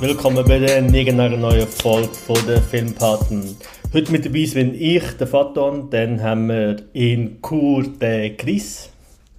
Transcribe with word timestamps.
Willkommen 0.00 0.44
bei 0.46 0.60
der 0.60 0.80
neuen 0.80 1.66
Folge 1.66 2.14
von 2.14 2.38
der 2.46 2.62
Filmpaten. 2.62 3.56
Heute 3.92 4.12
mit 4.12 4.24
dabei 4.24 4.44
sind 4.44 4.74
ich, 4.74 5.02
der 5.18 5.26
Faton, 5.26 5.90
dann 5.90 6.22
haben 6.22 6.48
wir 6.48 6.76
in 6.92 7.42
Chur 7.42 7.82
den 7.82 8.36
Chris. 8.36 8.90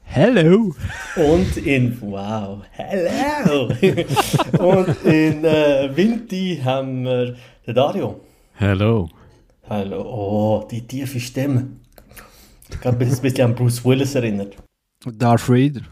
Hello! 0.04 0.75
Und 1.16 1.56
in, 1.56 1.98
wow, 2.02 2.60
hello! 2.71 3.70
Und 4.60 5.06
in 5.06 5.46
äh, 5.46 5.96
Vinti 5.96 6.60
haben 6.62 7.05
wir 7.05 7.38
den 7.66 7.76
Dario. 7.76 8.20
Hello. 8.55 9.07
Hallo, 9.70 10.02
oh, 10.02 10.68
die 10.70 10.86
tiefe 10.86 11.21
Stimme. 11.21 11.68
Ich 12.70 12.86
habe 12.86 13.05
ein 13.05 13.21
bisschen 13.21 13.46
an 13.46 13.55
Bruce 13.55 13.86
Willis 13.86 14.14
erinnert. 14.14 14.57
Darth 15.05 15.47
Vader. 15.47 15.83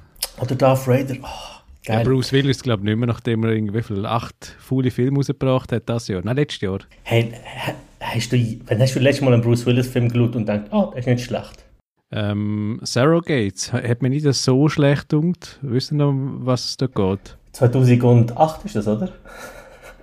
Oder 0.41 0.55
Darth 0.55 0.85
Vader. 0.85 1.15
Oh, 1.21 1.56
Ja, 1.87 1.95
geil. 1.95 2.05
Bruce 2.05 2.31
Willis, 2.33 2.61
glaube 2.61 2.81
ich, 2.81 2.85
nicht 2.85 2.97
mehr, 2.97 3.07
nachdem 3.07 3.43
er 3.43 3.51
irgendwie 3.51 3.77
wie 3.79 3.83
viel, 3.83 4.05
acht 4.05 4.55
faule 4.59 4.91
Filme 4.91 5.17
rausgebracht 5.17 5.71
hat, 5.71 5.83
das 5.87 6.07
Jahr. 6.07 6.21
Nein, 6.23 6.35
letztes 6.35 6.61
Jahr. 6.61 6.79
Hey, 7.03 7.31
ha- 7.65 7.73
hast 8.01 8.31
du, 8.33 8.37
wann 8.67 8.79
hast 8.79 8.95
du 8.95 8.99
letztes 8.99 9.23
Mal 9.23 9.33
einen 9.33 9.41
Bruce 9.41 9.65
Willis 9.65 9.87
Film 9.87 10.09
geschaut 10.09 10.35
und 10.35 10.45
gedacht, 10.45 10.65
oh, 10.71 10.87
der 10.91 10.99
ist 10.99 11.07
nicht 11.07 11.23
schlecht? 11.25 11.63
Ähm, 12.11 12.79
Sarah 12.83 13.19
Gates, 13.19 13.73
hat 13.73 14.01
mir 14.01 14.09
nicht 14.09 14.25
das 14.25 14.43
so 14.43 14.69
schlecht 14.69 15.09
gedacht. 15.09 15.59
Wisst 15.61 15.91
ihr 15.91 15.95
noch, 15.97 16.13
was 16.15 16.65
es 16.69 16.77
da 16.77 16.87
geht? 16.87 17.37
2008 17.53 18.65
ist 18.65 18.75
das, 18.75 18.87
oder? 18.87 19.09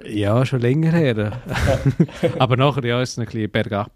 Ja, 0.07 0.45
schon 0.45 0.61
länger 0.61 0.93
her. 0.93 1.33
Aber 2.39 2.57
nachher, 2.57 2.85
ja, 2.85 3.01
ist 3.01 3.13
es 3.13 3.19
ein 3.19 3.25
bisschen 3.25 3.51
bergab. 3.51 3.91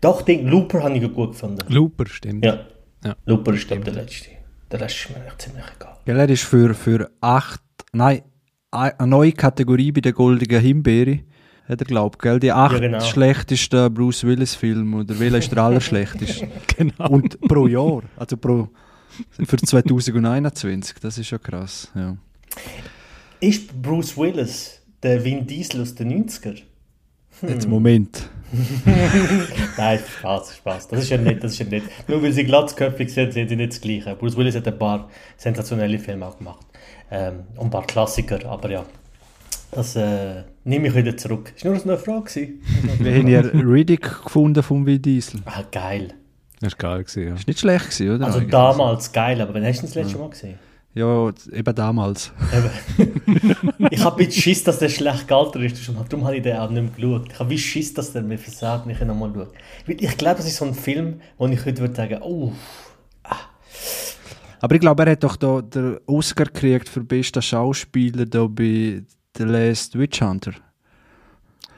Doch, 0.00 0.22
Ding, 0.22 0.46
Looper 0.46 0.82
habe 0.84 0.96
ich 0.96 1.12
gut 1.12 1.32
gefunden. 1.32 1.58
Looper, 1.68 2.06
stimmt. 2.06 2.44
Ja. 2.44 2.60
Ja. 3.04 3.16
Looper 3.26 3.54
ist 3.54 3.66
glaub 3.66 3.80
ich, 3.80 3.84
der 3.84 3.94
letzte. 3.94 4.30
Der 4.70 4.80
Rest 4.80 4.96
ist 4.96 5.10
mir 5.10 5.24
echt 5.26 5.42
ziemlich 5.42 5.64
egal. 5.76 5.96
Gell, 6.04 6.18
er 6.18 6.28
ist 6.28 6.42
für, 6.44 6.74
für 6.74 7.10
acht, 7.20 7.60
nein, 7.92 8.22
ein- 8.70 8.92
eine 8.98 9.08
neue 9.08 9.32
Kategorie 9.32 9.92
bei 9.92 10.00
der 10.00 10.12
Goldenen 10.12 10.60
Himbeere. 10.60 11.20
Hat 11.68 11.80
er 11.80 11.86
glaubt, 11.86 12.18
gell? 12.20 12.40
Die 12.40 12.50
acht 12.52 12.72
Ja, 12.74 12.78
genau. 12.80 13.00
schlechtesten 13.00 13.92
Bruce 13.92 14.24
Willis 14.24 14.54
Film 14.54 14.94
oder 14.94 15.18
welcher 15.18 15.38
ist 15.38 15.52
der 15.52 15.62
allerschlechteste? 15.62 16.48
Genau. 16.76 17.08
Und 17.10 17.38
pro 17.42 17.66
Jahr, 17.66 18.02
also 18.16 18.36
pro, 18.36 18.68
für 19.44 19.56
2021, 19.58 20.96
das 21.00 21.18
ist 21.18 21.26
schon 21.28 21.42
krass, 21.42 21.90
ja. 21.94 22.16
Ist 23.40 23.80
Bruce 23.82 24.16
Willis 24.16 24.80
der 25.02 25.22
Vin 25.24 25.46
Diesel 25.46 25.82
aus 25.82 25.94
den 25.94 26.26
90er? 26.26 26.56
Jetzt 27.42 27.68
Moment. 27.68 28.28
Nein, 29.76 29.98
Spaß, 30.18 30.56
Spaß. 30.56 30.88
Das 30.88 31.02
ist 31.02 31.10
ja 31.10 31.18
nicht, 31.18 31.44
das 31.44 31.52
ist 31.52 31.58
ja 31.58 31.66
nicht. 31.66 31.86
Nur 32.08 32.22
weil 32.22 32.32
sie 32.32 32.44
glatzköpfig 32.44 33.12
sind, 33.12 33.32
sind 33.32 33.48
sie 33.48 33.56
nicht 33.56 33.72
das 33.72 33.80
Gleiche. 33.80 34.14
Bruce 34.14 34.36
Willis 34.36 34.54
hat 34.54 34.66
ein 34.66 34.78
paar 34.78 35.08
sensationelle 35.36 35.98
Filme 35.98 36.26
auch 36.26 36.38
gemacht. 36.38 36.66
Ähm, 37.10 37.40
und 37.56 37.66
ein 37.66 37.70
paar 37.70 37.86
Klassiker, 37.86 38.44
aber 38.46 38.70
ja. 38.70 38.84
Das 39.70 39.96
äh, 39.96 40.44
nehme 40.64 40.88
ich 40.88 40.94
wieder 40.94 41.16
zurück. 41.16 41.52
Ist 41.54 41.64
nur 41.64 41.74
noch 41.74 41.84
eine 41.84 41.98
Frage. 41.98 42.48
Wir 42.98 43.14
haben 43.14 43.28
ja 43.28 43.40
Riddick 43.40 44.24
gefunden 44.24 44.62
vom 44.62 44.86
Vin 44.86 45.02
Diesel. 45.02 45.40
Ah, 45.44 45.62
geil. 45.70 46.14
Das 46.60 46.72
war 46.72 46.94
geil, 46.94 47.04
gewesen, 47.04 47.28
ja. 47.28 47.34
Ist 47.34 47.46
nicht 47.46 47.60
schlecht 47.60 47.90
gewesen, 47.90 48.14
oder? 48.16 48.26
Also 48.26 48.38
Eigentlich. 48.38 48.50
damals 48.50 49.12
geil, 49.12 49.40
aber 49.40 49.54
wann 49.54 49.64
hast 49.64 49.82
du 49.82 49.86
das 49.86 49.94
letzte 49.94 50.18
Mal 50.18 50.30
gesehen? 50.30 50.58
Ja, 50.98 51.30
eben 51.52 51.74
damals. 51.76 52.32
Eben. 52.52 53.12
ich 53.90 54.04
habe 54.04 54.16
ein 54.16 54.26
bisschen 54.26 54.42
Schiss, 54.42 54.64
dass 54.64 54.80
der 54.80 54.88
schlecht 54.88 55.28
gealtert 55.28 55.62
ist. 55.62 55.88
Darum 55.88 56.24
habe 56.24 56.36
ich 56.36 56.42
den 56.42 56.56
auch 56.56 56.68
nicht 56.70 56.98
mehr 56.98 57.10
geschaut. 57.12 57.28
Ich 57.30 57.38
habe 57.38 57.50
wie 57.50 57.58
Schiss, 57.58 57.94
dass 57.94 58.12
der 58.12 58.22
mir 58.22 58.36
versagt, 58.36 58.84
wenn 58.84 58.96
ich 58.96 59.00
ihn 59.00 59.06
nochmal 59.06 59.30
schaue. 59.32 59.48
Ich 59.86 60.16
glaube, 60.16 60.38
das 60.38 60.48
ist 60.48 60.56
so 60.56 60.64
ein 60.64 60.74
Film, 60.74 61.20
wo 61.36 61.46
ich 61.46 61.64
heute 61.64 61.78
würde 61.82 61.94
sagen, 61.94 62.18
oh, 62.20 62.52
Aber 64.60 64.74
ich 64.74 64.80
glaube, 64.80 65.04
er 65.04 65.12
hat 65.12 65.22
doch 65.22 65.36
da 65.36 65.62
den 65.62 65.98
Oscar 66.06 66.46
gekriegt 66.46 66.88
für 66.88 67.04
besten 67.04 67.42
Schauspieler 67.42 68.26
da 68.26 68.48
bei 68.48 69.04
The 69.36 69.44
Last 69.44 69.96
Witch 69.96 70.20
Hunter. 70.20 70.50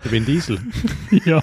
Der 0.03 0.13
Vin 0.13 0.25
Diesel. 0.25 0.59
ja. 1.27 1.43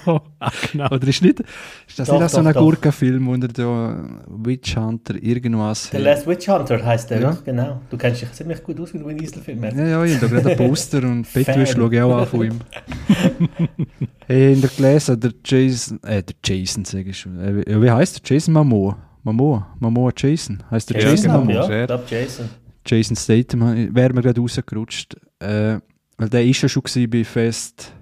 genau. 0.72 0.86
Oder 0.90 1.06
ist, 1.08 1.22
nicht, 1.22 1.40
ist 1.86 1.98
das 1.98 2.08
Doch, 2.08 2.14
nicht 2.14 2.24
auch 2.24 2.28
so 2.28 2.38
doch, 2.38 2.46
ein 2.46 2.54
doch. 2.54 2.60
Gurkenfilm, 2.60 3.26
wo 3.26 3.34
er 3.34 3.48
da 3.48 4.04
Witch 4.26 4.76
Hunter 4.76 5.14
irgendwas 5.22 5.90
The? 5.90 5.98
Last 5.98 6.26
Witch 6.26 6.48
Hunter 6.48 6.84
heißt 6.84 7.10
der, 7.10 7.20
Ja. 7.20 7.38
genau. 7.44 7.80
Du 7.88 7.96
kennst 7.96 8.22
dich 8.22 8.32
ziemlich 8.32 8.62
gut 8.64 8.80
aus 8.80 8.92
mit 8.94 9.06
Vin 9.06 9.16
Diesel-Filmen. 9.18 9.78
Ja, 9.78 9.86
ja, 9.86 10.04
ich 10.04 10.16
habe 10.20 10.28
da 10.28 10.40
gerade 10.40 10.50
ein 10.50 10.56
Poster 10.56 10.98
und 11.04 11.22
Bettwäsche 11.32 11.66
Fan. 11.74 11.82
schaue 11.82 11.94
ich 11.94 12.02
auch 12.02 12.16
an 12.18 12.26
von 12.26 12.44
ihm. 12.46 12.58
hey, 14.26 14.52
in 14.54 14.60
der 14.60 14.70
gelesen, 14.70 15.20
der 15.20 15.32
Jason, 15.44 16.02
äh, 16.02 16.22
der 16.22 16.36
Jason, 16.44 16.84
sage 16.84 17.10
ich 17.10 17.18
schon. 17.18 17.38
Äh, 17.38 17.80
wie 17.82 17.90
heißt 17.90 18.16
der? 18.28 18.34
Jason 18.36 18.54
Momoa. 18.54 18.96
Momoa, 19.22 19.66
Momoa 19.78 20.10
Jason. 20.16 20.62
Heißt 20.70 20.90
der 20.90 21.00
Ja, 21.00 21.10
Jason 21.10 21.26
genau, 21.30 21.44
Momoa? 21.44 21.70
ja. 21.70 21.80
Ich 21.82 21.86
glaube 21.86 22.04
Jason. 22.08 22.48
Jason 22.86 23.16
Statham, 23.16 23.94
wäre 23.94 24.12
mir 24.14 24.22
gerade 24.22 24.40
rausgerutscht. 24.40 25.16
Äh, 25.40 25.78
weil 26.16 26.28
der 26.28 26.44
ist 26.44 26.62
ja 26.62 26.68
schon 26.68 26.82
bei 27.10 27.22
Fast 27.24 27.92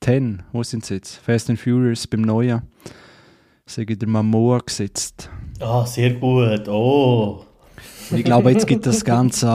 10. 0.00 0.42
Wo 0.52 0.62
sind 0.62 0.84
sie 0.84 0.94
jetzt? 0.94 1.16
Fast 1.16 1.50
and 1.50 1.58
Furious 1.58 2.06
beim 2.06 2.22
Neuen. 2.22 2.62
Sage 3.66 3.92
ich 3.92 3.98
der 3.98 4.08
Momoa 4.08 4.58
gesetzt. 4.58 5.28
Ah, 5.60 5.84
sehr 5.84 6.14
gut. 6.14 6.68
Oh. 6.68 7.44
Und 8.10 8.18
ich 8.18 8.24
glaube, 8.24 8.50
jetzt 8.50 8.66
gibt 8.66 8.86
das 8.86 9.04
Ganze, 9.04 9.46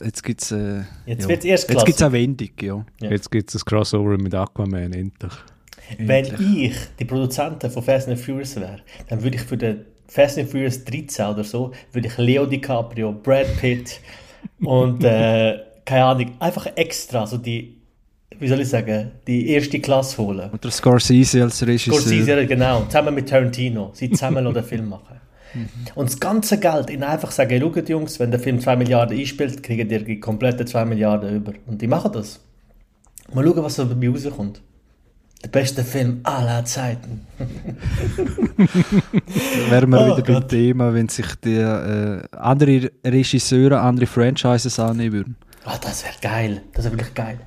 äh, 0.00 0.06
jetzt 0.06 0.22
gibt's, 0.22 0.50
äh, 0.52 0.82
Jetzt 1.04 1.24
ja. 1.24 1.28
wird's 1.28 1.44
erst 1.44 1.68
Jetzt 1.68 1.84
gibt 1.84 1.96
es 1.96 2.02
eine 2.02 2.12
Wendung, 2.12 2.48
ja. 2.60 2.84
Ja. 3.00 3.10
Jetzt 3.10 3.30
gibt 3.30 3.50
es 3.50 3.60
ein 3.60 3.64
Crossover 3.64 4.16
mit 4.16 4.34
Aquaman, 4.34 4.92
endlich. 4.92 5.32
Wenn 5.98 6.24
ich 6.24 6.74
die 6.98 7.04
Produzenten 7.04 7.70
von 7.70 7.82
Fast 7.82 8.08
and 8.08 8.18
Furious 8.18 8.56
wäre, 8.56 8.80
dann 9.08 9.22
würde 9.22 9.36
ich 9.36 9.42
für 9.42 9.56
den 9.56 9.84
Fast 10.06 10.38
and 10.38 10.48
Furious 10.48 10.84
13 10.84 11.26
oder 11.26 11.44
so, 11.44 11.72
würde 11.92 12.08
ich 12.08 12.16
Leo 12.16 12.46
DiCaprio, 12.46 13.12
Brad 13.12 13.46
Pitt 13.60 14.00
und, 14.62 15.04
äh, 15.04 15.58
keine 15.84 16.04
Ahnung, 16.04 16.32
einfach 16.38 16.66
extra, 16.76 17.26
so 17.26 17.36
die, 17.38 17.79
wie 18.40 18.48
soll 18.48 18.60
ich 18.60 18.68
sagen, 18.68 19.12
die 19.26 19.48
erste 19.50 19.78
Klasse 19.80 20.18
holen. 20.18 20.50
Oder 20.50 20.70
Scorsese 20.70 21.42
als 21.42 21.64
Regisseur. 21.64 21.94
Scorsese, 22.00 22.46
genau, 22.46 22.84
zusammen 22.86 23.14
mit 23.14 23.28
Tarantino. 23.28 23.90
Sie 23.94 24.10
zusammen 24.10 24.52
den 24.54 24.64
Film 24.64 24.88
machen. 24.88 25.20
Und 25.94 26.08
das 26.08 26.18
ganze 26.20 26.58
Geld, 26.58 26.90
ihnen 26.90 27.02
einfach 27.02 27.30
sagen, 27.30 27.60
schaut 27.60 27.88
Jungs, 27.88 28.20
wenn 28.20 28.30
der 28.30 28.40
Film 28.40 28.60
2 28.60 28.76
Milliarden 28.76 29.18
einspielt, 29.18 29.62
kriegen 29.62 29.90
ihr 29.90 30.04
die 30.04 30.20
komplette 30.20 30.64
2 30.64 30.84
Milliarden 30.84 31.34
über. 31.34 31.52
Und 31.66 31.82
die 31.82 31.88
machen 31.88 32.12
das. 32.12 32.40
Mal 33.34 33.44
schauen, 33.44 33.62
was 33.62 33.76
dabei 33.76 34.08
rauskommt. 34.08 34.62
Der 35.42 35.48
beste 35.48 35.84
Film 35.84 36.20
aller 36.22 36.64
Zeiten. 36.66 37.26
Wären 39.70 39.90
wir 39.90 40.00
Oh 40.00 40.06
wieder 40.06 40.22
beim 40.22 40.34
Gott. 40.34 40.48
Thema, 40.50 40.92
wenn 40.92 41.08
sich 41.08 41.34
die 41.36 41.56
äh, 41.56 42.22
andere 42.32 42.90
Regisseure 43.04 43.80
andere 43.80 44.06
Franchises 44.06 44.78
annehmen 44.78 45.12
würden. 45.12 45.36
Ah, 45.64 45.78
das 45.82 46.04
wäre 46.04 46.14
geil. 46.20 46.62
Das 46.74 46.84
wäre 46.84 46.94
wirklich 46.94 47.14
geil. 47.14 47.38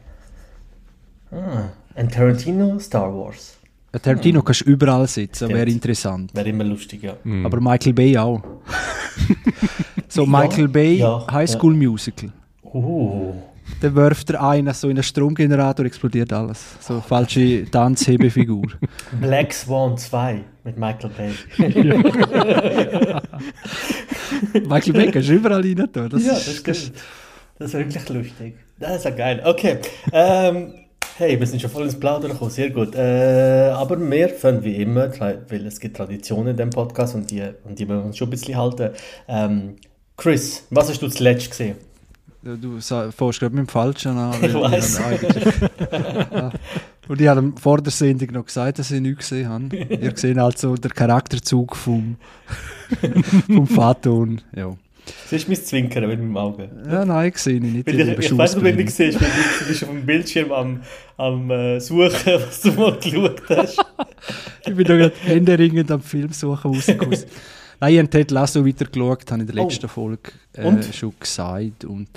Ah, 1.33 1.69
ein 1.95 2.09
Tarantino 2.09 2.79
Star 2.79 3.13
Wars. 3.13 3.57
Ein 3.91 4.01
Tarantino 4.01 4.41
kannst 4.41 4.61
du 4.61 4.65
überall 4.65 5.07
sitzen, 5.07 5.49
wäre 5.49 5.69
interessant. 5.69 6.33
Wäre 6.33 6.49
immer 6.49 6.63
lustig, 6.63 7.03
ja. 7.03 7.15
Aber 7.43 7.61
Michael 7.61 7.93
Bay 7.93 8.17
auch. 8.17 8.41
so, 10.07 10.25
Michael 10.25 10.67
Bay, 10.67 10.95
ja, 10.95 11.25
High 11.31 11.49
School 11.49 11.75
Musical. 11.75 12.31
Uh. 12.63 13.33
Dann 13.81 13.95
wirft 13.95 14.29
er 14.29 14.41
einen 14.49 14.73
so 14.73 14.89
in 14.89 14.97
einen 14.97 15.03
Stromgenerator, 15.03 15.85
explodiert 15.85 16.33
alles. 16.33 16.59
So 16.79 17.01
falsche 17.01 17.65
Tanzhebefigur. 17.69 18.63
Black 19.21 19.53
Swan 19.53 19.97
2 19.97 20.41
mit 20.63 20.77
Michael 20.77 21.09
Bay. 21.09 21.31
Michael 24.67 24.93
Bay 24.93 25.11
kannst 25.11 25.29
du 25.29 25.33
überall 25.33 25.61
rein 25.61 25.87
tun. 25.91 26.09
Das 26.09 26.25
ja, 26.25 26.33
ist- 26.33 26.67
das 26.67 26.77
stimmt. 26.77 26.97
Das 27.59 27.67
ist 27.67 27.73
wirklich 27.75 28.09
lustig. 28.09 28.55
Das 28.79 28.97
ist 28.97 29.05
ja 29.05 29.11
geil. 29.11 29.41
Okay. 29.45 29.77
Ähm, 30.11 30.73
hey, 31.17 31.39
wir 31.39 31.47
sind 31.47 31.61
schon 31.61 31.69
voll 31.69 31.83
ins 31.83 31.99
Plaudern 31.99 32.31
gekommen. 32.31 32.51
Sehr 32.51 32.69
gut. 32.69 32.95
Äh, 32.95 33.71
aber 33.73 33.99
wir 33.99 34.29
fangen 34.29 34.63
wie 34.63 34.75
immer, 34.75 35.11
weil 35.19 35.65
es 35.67 35.79
gibt 35.79 35.97
Traditionen 35.97 36.49
in 36.49 36.57
dem 36.57 36.69
Podcast 36.69 37.15
und 37.15 37.29
die, 37.31 37.41
und 37.63 37.77
die 37.79 37.85
müssen 37.85 37.99
wir 37.99 38.05
uns 38.05 38.17
schon 38.17 38.27
ein 38.27 38.31
bisschen 38.31 38.57
halten. 38.57 38.89
Ähm, 39.27 39.75
Chris, 40.17 40.65
was 40.69 40.89
hast 40.89 41.01
du 41.01 41.07
zuletzt 41.09 41.49
gesehen? 41.49 41.75
Du 42.43 42.79
fährst 42.81 43.09
gerade 43.39 43.55
mit 43.55 43.65
dem 43.65 43.67
Falschen 43.69 44.17
an. 44.17 44.33
Ich 44.43 44.99
eigentlich- 44.99 45.45
Ja. 46.31 46.51
Und 47.09 47.19
ich 47.19 47.27
habe 47.27 47.51
vor 47.59 47.81
der 47.81 47.91
Sendung 47.91 48.31
noch 48.31 48.45
gesagt, 48.45 48.79
dass 48.79 48.89
ich 48.89 49.01
nichts 49.01 49.29
gesehen 49.29 49.49
habe. 49.49 49.75
Ihr 49.89 50.13
seht 50.15 50.37
also 50.37 50.75
den 50.75 50.91
Charakterzug 50.91 51.75
vom, 51.75 52.15
vom 53.47 53.67
Faton. 53.67 54.39
Ja. 54.55 54.73
Siehst 55.27 55.47
du 55.47 55.51
mein 55.51 55.61
Zwinkern 55.63 56.07
mit 56.07 56.19
meinem 56.19 56.37
Auge? 56.37 56.69
ja, 56.89 57.03
nein, 57.05 57.31
gesehen 57.31 57.65
ich 57.65 57.73
nicht. 57.73 57.87
Weil 57.87 57.93
Ich 57.99 58.07
ich, 58.07 58.15
bin 58.15 58.25
ich 58.25 58.37
weiß 58.37 58.55
nicht, 58.55 58.63
wenn 58.63 58.77
du 58.77 58.83
Schussbrenner. 58.83 59.11
siehst, 59.11 59.21
weil 59.21 59.29
du, 59.59 59.65
bist 59.67 59.83
auf 59.83 59.89
dem 59.89 60.05
Bildschirm 60.05 60.51
am, 60.51 60.81
am 61.17 61.51
äh, 61.51 61.79
Suchen, 61.79 62.09
was 62.25 62.61
du 62.61 62.71
mal 62.73 62.97
geschaut 62.99 63.41
hast. 63.49 63.79
Ich 64.65 64.73
bin 64.75 64.85
da 64.87 64.95
gerade 64.95 65.15
händeringend 65.23 65.91
am 65.91 66.01
Film 66.01 66.31
suchen 66.31 66.71
rausgekommen. 66.71 67.19
Nein, 67.81 67.93
ich 67.93 67.99
habe 67.99 68.09
Ted 68.09 68.31
Lasso 68.31 68.65
weiter 68.65 68.85
geschaut, 68.85 69.29
habe 69.29 69.43
ich 69.43 69.49
in 69.49 69.55
der 69.55 69.61
Oh. 69.63 69.67
letzten 69.67 69.89
Folge 69.89 70.31
äh, 70.53 70.63
Und? 70.65 70.85
schon 70.95 71.13
gesagt. 71.19 71.83
Und 71.83 72.07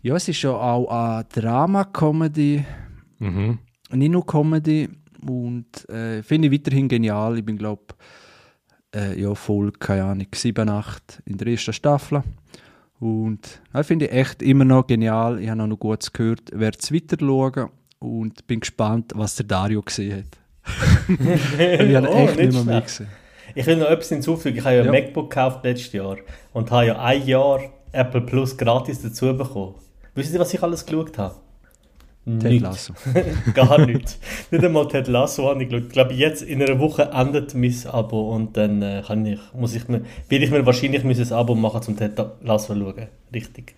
ja, 0.00 0.16
es 0.16 0.26
ist 0.28 0.40
ja 0.40 0.52
auch 0.52 0.88
eine 0.88 1.24
Drama-Comedy, 1.24 2.64
Mhm. 3.18 3.58
nicht 3.92 4.10
nur 4.10 4.24
Comedy. 4.24 4.88
Und 5.28 5.86
äh, 5.90 6.22
finde 6.22 6.48
ich 6.48 6.54
weiterhin 6.54 6.88
genial. 6.88 7.36
Ich 7.36 7.44
bin, 7.44 7.58
glaube 7.58 7.82
äh, 8.94 9.20
ja, 9.20 9.34
voll, 9.34 9.72
keine 9.72 10.04
Ahnung, 10.04 10.26
7, 10.34 10.68
8 10.68 11.22
in 11.26 11.38
der 11.38 11.48
ersten 11.48 11.72
Staffel. 11.72 12.22
Und 12.98 13.60
das 13.72 13.86
finde 13.86 14.06
ich 14.06 14.12
echt 14.12 14.42
immer 14.42 14.64
noch 14.64 14.86
genial. 14.86 15.40
Ich 15.40 15.48
habe 15.48 15.66
noch 15.66 15.76
Gutes 15.78 16.12
gehört. 16.12 16.50
Werde 16.52 16.78
es 16.80 16.92
weiter 16.92 17.16
schauen 17.18 17.70
und 17.98 18.46
bin 18.46 18.60
gespannt, 18.60 19.12
was 19.14 19.36
der 19.36 19.46
Dario 19.46 19.80
gesehen 19.82 20.24
hat. 20.24 20.38
Ich 21.08 21.96
habe 21.96 22.08
Oh, 22.10 22.16
echt 22.16 22.36
nicht 22.36 22.52
mehr 22.52 22.64
mehr 22.64 22.80
gesehen. 22.82 23.08
Ich 23.54 23.66
will 23.66 23.76
noch 23.76 23.88
etwas 23.88 24.10
hinzufügen. 24.10 24.58
Ich 24.58 24.64
habe 24.64 24.76
ja, 24.76 24.84
Ja. 24.84 24.92
ein 24.92 25.04
MacBook 25.04 25.30
gekauft 25.30 25.64
letztes 25.64 25.92
Jahr 25.92 26.16
und 26.52 26.70
habe 26.70 26.86
ja 26.88 27.02
ein 27.02 27.26
Jahr 27.26 27.60
Apple 27.92 28.20
Plus 28.20 28.56
gratis 28.56 29.02
dazu 29.02 29.36
bekommen. 29.36 29.74
Wisst 30.14 30.32
ihr, 30.34 30.38
was 30.40 30.52
ich 30.54 30.62
alles 30.62 30.84
geschaut 30.86 31.16
habe? 31.18 31.34
Ted 32.26 32.42
Nichts. 32.44 32.62
Lasso. 32.62 32.94
Gar 33.54 33.86
nichts. 33.86 34.18
Nicht 34.50 34.64
einmal 34.64 34.86
Ted 34.88 35.08
Lasso 35.08 35.48
habe 35.48 35.62
ich 35.62 35.68
geschaut. 35.70 35.86
Ich 35.86 35.92
glaube, 35.92 36.14
jetzt 36.14 36.42
in 36.42 36.62
einer 36.62 36.78
Woche 36.78 37.10
endet 37.12 37.54
mein 37.54 37.74
Abo 37.90 38.34
und 38.34 38.56
dann 38.56 38.82
äh, 38.82 39.02
kann 39.06 39.24
ich, 39.26 39.40
muss 39.54 39.74
ich 39.74 39.88
mir, 39.88 40.02
werde 40.28 40.44
ich 40.44 40.50
mir 40.50 40.64
wahrscheinlich 40.66 41.02
ein 41.04 41.32
Abo 41.32 41.54
machen 41.54 41.82
zum 41.82 41.96
Ted 41.96 42.12
Lasso 42.42 42.74
schauen. 42.74 43.06
Richtig. 43.34 43.74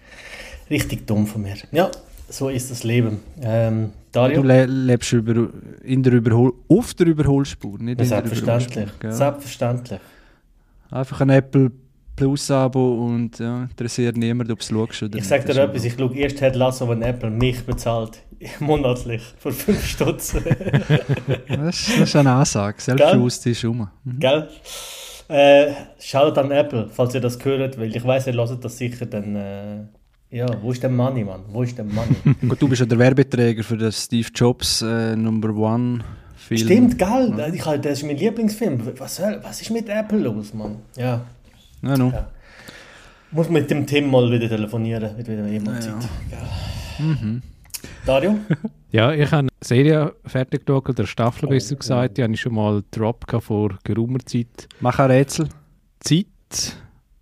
Richtig 0.68 1.06
dumm 1.06 1.26
von 1.26 1.42
mir. 1.42 1.54
Ja, 1.70 1.90
so 2.28 2.48
ist 2.48 2.70
das 2.70 2.82
Leben. 2.84 3.20
Ähm, 3.40 3.90
Du 4.12 4.18
Dario? 4.18 4.42
le 4.42 4.66
lebst 4.66 5.12
über, 5.14 5.48
in 5.84 6.02
der 6.02 6.12
Überhol 6.12 6.52
auf 6.68 6.92
der 6.92 7.06
Überholspur, 7.06 7.78
nicht 7.78 7.98
der 7.98 8.06
Selbstverständlich. 8.06 8.90
Gell? 9.00 9.12
Selbstverständlich. 9.12 10.00
Einfach 10.90 11.20
ein 11.22 11.30
Apple 11.30 11.72
Plus 12.14 12.50
Abo 12.50 13.06
und 13.06 13.38
ja, 13.38 13.62
interessiert 13.64 14.18
niemand, 14.18 14.50
ob 14.50 14.58
du 14.58 14.62
es 14.62 14.68
schaust 14.68 15.02
oder 15.04 15.18
Ich 15.18 15.26
sage 15.26 15.44
nicht. 15.46 15.56
dir 15.56 15.62
etwas, 15.62 15.84
ich 15.84 15.94
schaue 15.94 16.14
erst 16.14 16.36
Ted 16.36 16.56
Lasso, 16.56 16.86
wenn 16.90 17.00
Apple 17.00 17.30
mich 17.30 17.64
bezahlt. 17.64 18.18
Monatlich. 18.60 19.22
Für 19.38 19.52
5 19.52 19.84
Stutz. 19.86 20.32
Das, 20.32 20.40
ist- 20.40 21.88
das 21.88 22.08
ist 22.08 22.16
eine 22.16 22.32
Ansage. 22.32 22.80
Selbstbewusst 22.80 23.46
ist 23.46 23.64
um. 23.64 23.88
Mhm. 24.04 24.18
Gell? 24.18 24.48
Äh, 25.28 25.72
schaut 25.98 26.36
an 26.38 26.50
Apple, 26.50 26.88
falls 26.92 27.14
ihr 27.14 27.20
das 27.20 27.42
hört, 27.44 27.78
weil 27.78 27.94
ich 27.94 28.04
weiß, 28.04 28.26
ihr 28.26 28.34
hört 28.34 28.64
das 28.64 28.76
sicher, 28.78 29.06
dann. 29.06 29.36
Äh, 29.36 29.76
ja, 30.30 30.46
wo 30.62 30.72
ist 30.72 30.82
der 30.82 30.90
Money, 30.90 31.24
Mann? 31.24 31.40
Wo 31.48 31.62
ist 31.62 31.76
der 31.76 31.84
Money? 31.84 32.16
Gut, 32.48 32.60
du 32.60 32.68
bist 32.68 32.80
ja 32.80 32.86
der 32.86 32.98
Werbeträger 32.98 33.62
für 33.62 33.76
den 33.76 33.92
Steve 33.92 34.28
Jobs 34.34 34.82
äh, 34.82 35.14
Number 35.14 35.50
One 35.54 36.00
Film. 36.36 36.60
Stimmt, 36.60 36.98
gell? 36.98 37.52
Ich, 37.54 37.64
halt, 37.64 37.84
das 37.84 37.98
ist 37.98 38.04
mein 38.06 38.16
Lieblingsfilm. 38.16 38.80
Was, 38.98 39.16
soll, 39.16 39.38
was 39.42 39.60
ist 39.62 39.70
mit 39.70 39.88
Apple 39.88 40.18
los, 40.18 40.52
Mann? 40.54 40.76
Ja. 40.96 41.20
Ja, 41.82 41.96
no. 41.96 42.10
Ja. 42.10 42.28
Muss 43.30 43.48
mit 43.48 43.70
dem 43.70 43.86
Tim 43.86 44.10
mal 44.10 44.30
wieder 44.30 44.48
telefonieren. 44.48 45.16
Wird 45.16 45.28
wieder 45.28 45.46
jemand 45.46 45.84
Ja, 45.84 45.98
Zeit. 46.00 46.08
Gell? 46.30 47.40
Dario? 48.06 48.38
Ja, 48.94 49.10
ich 49.10 49.24
habe 49.32 49.38
eine 49.38 49.48
Serie 49.62 50.14
fertig 50.26 50.66
geschaut, 50.66 50.86
oder 50.90 51.06
Staffel 51.06 51.48
besser 51.48 51.76
gesagt. 51.76 52.18
Die 52.18 52.22
habe 52.22 52.34
ich 52.34 52.40
schon 52.42 52.52
mal 52.54 52.82
drop 52.90 53.24
vor 53.42 53.78
geraumer 53.84 54.18
Zeit. 54.26 54.68
Mach 54.80 54.98
ein 54.98 55.10
Rätsel. 55.10 55.48
Zeit 56.00 56.26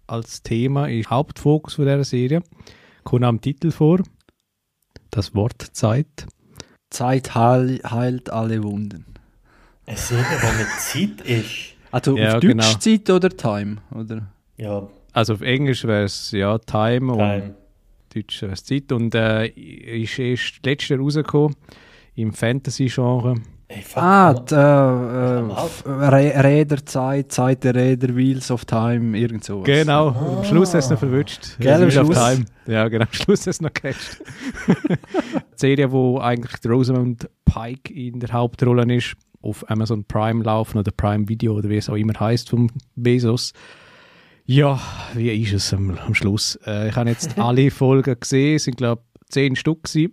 als 0.09 0.43
Thema 0.43 0.89
ist 0.89 1.09
Hauptfokus 1.09 1.75
von 1.75 1.85
dieser 1.85 2.03
Serie. 2.03 2.43
Kommt 3.05 3.23
am 3.25 3.41
Titel 3.41 3.71
vor. 3.71 4.01
Das 5.13 5.33
Wort 5.37 5.63
Zeit. 5.73 6.27
Zeit 6.91 7.37
heil, 7.37 7.81
heilt 7.89 8.31
alle 8.31 8.65
Wunden. 8.65 9.05
Eine 9.87 9.97
Serie, 9.97 10.25
die 10.25 10.59
mit 10.59 11.17
Zeit 11.21 11.27
ist. 11.29 11.77
Also 11.93 12.17
Ja, 12.17 12.35
auf 12.35 12.41
Deutsch 12.41 12.47
genau. 12.49 12.73
Zeit 12.81 13.11
oder 13.11 13.29
Time? 13.31 13.77
Oder? 13.95 14.27
Ja, 14.57 14.89
Also 15.13 15.35
auf 15.35 15.43
Englisch 15.43 15.85
wäre 15.85 16.03
es 16.03 16.33
ja 16.33 16.59
Time 16.59 17.13
und 17.13 17.55
kein. 18.13 18.23
Deutsch 18.23 18.43
wäre 18.43 18.53
es 18.53 18.65
Zeit. 18.65 18.93
Und 18.93 19.15
äh, 19.15 19.47
ist 19.49 20.19
erst 20.19 20.65
letztes 20.65 20.89
Jahr 20.91 21.01
rausgekommen 21.01 21.57
im 22.15 22.33
Fantasy-Genre. 22.33 23.35
Ah, 23.95 24.35
die, 24.35 24.53
äh, 24.53 24.59
Am 24.59 25.51
f- 25.53 25.85
Rä- 25.87 26.43
Räderzeit, 26.43 27.31
Zeit 27.31 27.63
der 27.63 27.77
Räder, 27.77 28.17
Wheels 28.17 28.51
of 28.51 28.65
Time, 28.65 29.17
irgend 29.17 29.45
sowas. 29.45 29.65
Genau, 29.65 30.09
am 30.09 30.43
Schluss 30.45 30.75
hast 30.75 30.89
du 30.89 30.95
noch 30.95 30.99
verwünscht. 30.99 31.57
Gell, 31.61 31.75
am 31.75 31.89
Wheel 31.89 31.99
of 32.01 32.07
Schluss. 32.07 32.19
Time. 32.19 32.45
Ja, 32.67 32.89
genau, 32.89 33.05
am 33.05 33.13
Schluss 33.13 33.47
hast 33.47 33.61
du 33.61 33.65
noch 33.67 33.73
gecatcht. 33.73 34.21
Die 34.89 34.97
Serie, 35.55 35.93
wo 35.93 36.19
eigentlich 36.19 36.53
Rosamund 36.69 37.31
Pike 37.45 37.93
in 37.95 38.19
der 38.19 38.33
Hauptrolle 38.33 38.93
ist, 38.93 39.15
auf 39.41 39.65
Amazon 39.71 40.05
Prime 40.05 40.43
laufen 40.43 40.79
oder 40.79 40.91
Prime 40.91 41.29
Video 41.29 41.55
oder 41.55 41.69
wie 41.69 41.77
es 41.77 41.89
auch 41.89 41.95
immer 41.95 42.19
heißt 42.19 42.51
vom 42.51 42.71
Bezos. 42.97 43.53
Ja, 44.53 44.81
wie 45.15 45.31
ist 45.31 45.53
es 45.53 45.73
am, 45.73 45.97
am 45.97 46.13
Schluss? 46.13 46.59
Äh, 46.67 46.89
ich 46.89 46.97
habe 46.97 47.09
jetzt 47.09 47.39
alle 47.39 47.71
Folgen 47.71 48.19
gesehen, 48.19 48.57
es 48.57 48.65
sind 48.65 48.79
glaube 48.79 49.03
ich 49.15 49.29
zehn 49.29 49.55
Stück 49.55 49.85
gewesen. 49.85 50.13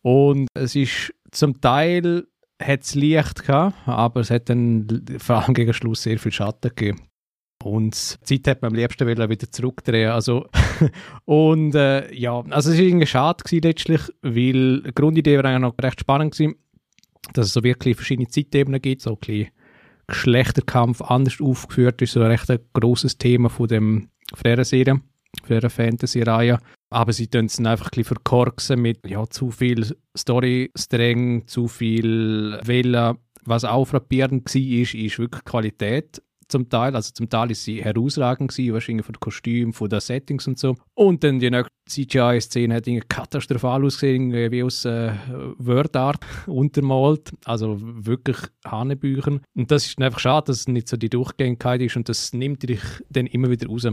Und 0.00 0.46
es 0.54 0.76
ist 0.76 1.12
zum 1.32 1.60
Teil 1.60 2.28
hat 2.62 2.84
es 2.84 2.94
Licht 2.94 3.44
gehabt, 3.44 3.74
aber 3.86 4.20
es 4.20 4.30
hat 4.30 4.48
dann 4.48 5.04
vor 5.18 5.42
allem 5.42 5.54
gegen 5.54 5.74
Schluss 5.74 6.04
sehr 6.04 6.20
viel 6.20 6.30
Schatten 6.30 6.68
gegeben. 6.68 7.00
Und 7.64 8.20
die 8.30 8.40
Zeit 8.40 8.48
hat 8.48 8.62
man 8.62 8.70
am 8.70 8.76
liebsten 8.76 9.08
wieder 9.08 9.50
zurückdrehen. 9.50 10.12
Also, 10.12 10.46
und 11.24 11.74
äh, 11.74 12.14
ja, 12.14 12.40
also 12.50 12.70
es 12.70 12.78
war 12.78 12.84
irgendwie 12.84 13.06
schade 13.06 13.42
gewesen 13.42 13.62
letztlich, 13.62 14.02
weil 14.22 14.82
die 14.82 14.94
Grundidee 14.94 15.36
war 15.36 15.46
eigentlich 15.46 15.62
noch 15.62 15.74
recht 15.82 15.98
spannend 15.98 16.32
gewesen, 16.32 16.54
dass 17.32 17.46
es 17.46 17.54
so 17.54 17.64
wirklich 17.64 17.96
verschiedene 17.96 18.28
Zeitebenen 18.28 18.80
gibt, 18.80 19.02
so 19.02 19.14
ein 19.14 19.18
bisschen 19.18 19.48
Geschlechterkampf 20.08 21.02
anders 21.02 21.40
aufgeführt 21.40 22.02
ist, 22.02 22.12
so 22.12 22.20
ein 22.20 22.30
recht 22.30 22.50
grosses 22.72 23.18
Thema 23.18 23.48
von, 23.48 23.68
dem, 23.68 24.08
von 24.34 24.50
dieser 24.50 24.64
Serie, 24.64 25.00
von 25.44 25.56
dieser 25.56 25.70
Fantasy-Reihe. 25.70 26.58
Aber 26.90 27.12
sie 27.12 27.28
tun 27.28 27.44
es 27.44 27.58
einfach 27.58 27.86
ein 27.86 27.90
bisschen 27.90 28.04
verkorksen 28.04 28.80
mit 28.80 29.06
ja, 29.06 29.28
zu 29.28 29.50
viel 29.50 29.94
Story-Strängen, 30.16 31.46
zu 31.46 31.68
viel 31.68 32.58
Wellen. 32.64 33.18
Was 33.44 33.64
auch 33.64 33.84
frappierend 33.84 34.52
war, 34.54 34.62
ist, 34.62 34.94
ist 34.94 35.18
wirklich 35.18 35.44
Qualität 35.44 36.22
zum 36.48 36.68
Teil. 36.68 36.94
Also 36.96 37.12
zum 37.12 37.28
Teil 37.28 37.50
ist 37.50 37.64
sie 37.64 37.82
herausragend 37.82 38.50
gewesen, 38.50 38.74
wahrscheinlich 38.74 39.06
von 39.06 39.14
den 39.14 39.20
Kostümen, 39.20 39.72
von 39.72 39.88
den 39.88 40.00
Settings 40.00 40.46
und 40.46 40.58
so. 40.58 40.76
Und 40.94 41.24
dann 41.24 41.38
die 41.38 41.50
nächste 41.50 41.72
CGI-Szene 41.88 42.74
hat 42.74 42.86
irgendwie 42.86 43.06
katastrophal 43.08 43.84
ausgesehen, 43.84 44.32
wie 44.32 44.62
aus 44.62 44.84
äh, 44.84 45.12
Word-Art 45.58 46.24
untermalt. 46.46 47.32
Also 47.44 47.76
wirklich 47.80 48.38
Hanebüchen. 48.64 49.40
Und 49.54 49.70
das 49.70 49.86
ist 49.86 50.00
einfach 50.00 50.20
schade, 50.20 50.46
dass 50.46 50.60
es 50.60 50.68
nicht 50.68 50.88
so 50.88 50.96
die 50.96 51.10
Durchgängigkeit 51.10 51.80
ist 51.82 51.96
und 51.96 52.08
das 52.08 52.32
nimmt 52.32 52.62
dich 52.68 52.80
dann 53.10 53.26
immer 53.26 53.50
wieder 53.50 53.68
raus. 53.68 53.86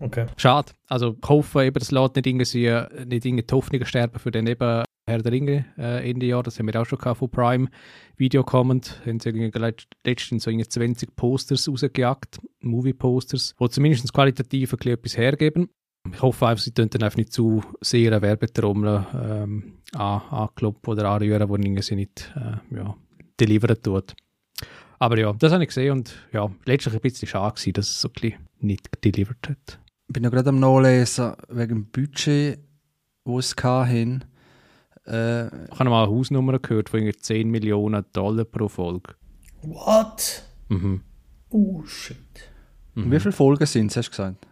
Okay. 0.00 0.26
Schade. 0.36 0.72
Also 0.86 1.16
ich 1.20 1.28
hoffe 1.28 1.64
eben, 1.64 1.78
das 1.78 1.90
lässt 1.90 2.14
nicht 2.16 2.26
irgendwie, 2.26 3.04
nicht 3.06 3.24
irgendwie 3.24 3.42
die 3.42 3.54
Hoffnungen 3.54 3.86
sterben 3.86 4.18
für 4.18 4.30
den 4.30 4.46
eben 4.46 4.84
Herr 5.08 5.22
der 5.22 5.32
Ringe 5.32 5.64
äh, 5.78 6.08
Ende 6.08 6.26
Jahr. 6.26 6.42
Das 6.42 6.58
haben 6.58 6.66
wir 6.66 6.80
auch 6.80 6.86
schon 6.86 6.98
gehabt 6.98 7.18
von 7.18 7.30
Prime 7.30 7.68
Video 8.16 8.44
Comment. 8.44 9.00
Haben 9.06 9.18
sie 9.18 9.50
letztens 10.04 10.44
so 10.44 10.50
irgendwie 10.50 10.68
20 10.68 11.16
Posters 11.16 11.68
rausgejagt, 11.68 12.40
Movie-Posters, 12.60 13.54
die 13.58 13.68
zumindest 13.70 14.12
qualitativ 14.12 14.74
ein 14.74 14.88
etwas 14.88 15.16
hergeben. 15.16 15.70
Ich 16.12 16.22
hoffe 16.22 16.46
einfach, 16.46 16.62
sie 16.62 16.72
tun 16.72 16.88
dann 16.90 17.02
einfach 17.02 17.16
nicht 17.16 17.32
zu 17.32 17.62
sehr 17.80 18.12
eine 18.12 18.22
Werbetrommel 18.22 19.06
ähm, 19.14 19.78
an, 19.94 20.22
ankloppen 20.30 20.92
oder 20.92 21.10
anrühren, 21.10 21.48
wo 21.48 21.56
sie 21.80 21.96
nicht 21.96 22.32
äh, 22.36 22.76
ja, 22.76 22.94
deliveren 23.40 23.82
tut. 23.82 24.14
Aber 24.98 25.18
ja, 25.18 25.32
das 25.32 25.52
habe 25.52 25.62
ich 25.62 25.68
gesehen 25.68 25.92
und 25.92 26.14
ja, 26.32 26.50
letztlich 26.64 26.94
ein 26.94 27.00
bisschen 27.00 27.28
schade 27.28 27.54
gewesen, 27.54 27.72
dass 27.72 27.88
es 27.88 28.00
so 28.00 28.08
ein 28.22 28.34
nicht 28.60 28.88
delivered 29.04 29.48
hat. 29.48 29.80
Ich 30.08 30.12
bin 30.12 30.24
ja 30.24 30.30
gerade 30.30 30.48
am 30.48 30.60
Nachlesen 30.60 31.34
wegen 31.48 31.68
dem 31.68 31.86
Budget, 31.86 32.58
wo 33.24 33.38
es 33.38 33.54
hatten. 33.62 34.24
Äh, 35.08 35.46
Ich 35.46 35.78
habe 35.78 35.90
mal 35.90 36.04
eine 36.04 36.12
Hausnummer 36.12 36.58
gehört 36.58 36.88
von 36.90 37.00
irgendwie 37.00 37.18
10 37.18 37.50
Millionen 37.50 38.04
Dollar 38.12 38.44
pro 38.44 38.68
Folge. 38.68 39.14
What? 39.62 40.44
Mhm. 40.68 41.00
Oh, 41.50 41.82
shit. 41.84 42.16
Wie 42.94 43.20
viele 43.20 43.32
Folgen 43.32 43.64
sind 43.66 43.90
es, 43.90 43.96
hast 43.96 44.06
du 44.08 44.10
gesagt? 44.10 44.46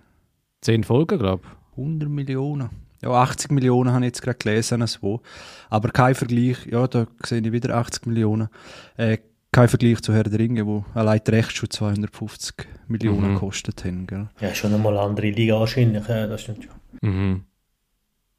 10 0.62 0.84
Folgen, 0.84 1.18
glaube 1.18 1.42
ich. 1.44 1.78
100 1.78 2.08
Millionen. 2.08 2.70
Ja, 3.02 3.10
80 3.10 3.50
Millionen 3.50 3.92
habe 3.92 4.04
ich 4.04 4.10
jetzt 4.10 4.22
gerade 4.22 4.38
gelesen, 4.38 4.86
so. 4.86 5.20
aber 5.68 5.90
kein 5.90 6.14
Vergleich, 6.14 6.64
ja, 6.66 6.86
da 6.86 7.06
sehe 7.24 7.40
ich 7.40 7.52
wieder 7.52 7.76
80 7.76 8.06
Millionen. 8.06 8.48
Äh, 8.96 9.18
kein 9.52 9.68
Vergleich 9.68 10.00
zu 10.00 10.12
Herr 10.14 10.22
der 10.24 10.38
Ringe, 10.38 10.66
wo 10.66 10.84
allein 10.94 11.20
die 11.26 11.30
Rechte 11.32 11.54
schon 11.54 11.70
250 11.70 12.66
Millionen 12.88 13.30
Mhm. 13.30 13.34
gekostet 13.34 13.84
haben. 13.84 14.06
Gell? 14.06 14.28
Ja, 14.40 14.54
schon 14.54 14.72
einmal 14.74 14.96
eine 14.96 15.06
andere 15.06 15.30
Liga 15.30 15.58
wahrscheinlich, 15.60 16.06
ja, 16.08 16.26
das 16.26 16.42
stimmt 16.42 16.64
schon. 16.64 17.10
Mhm. 17.10 17.44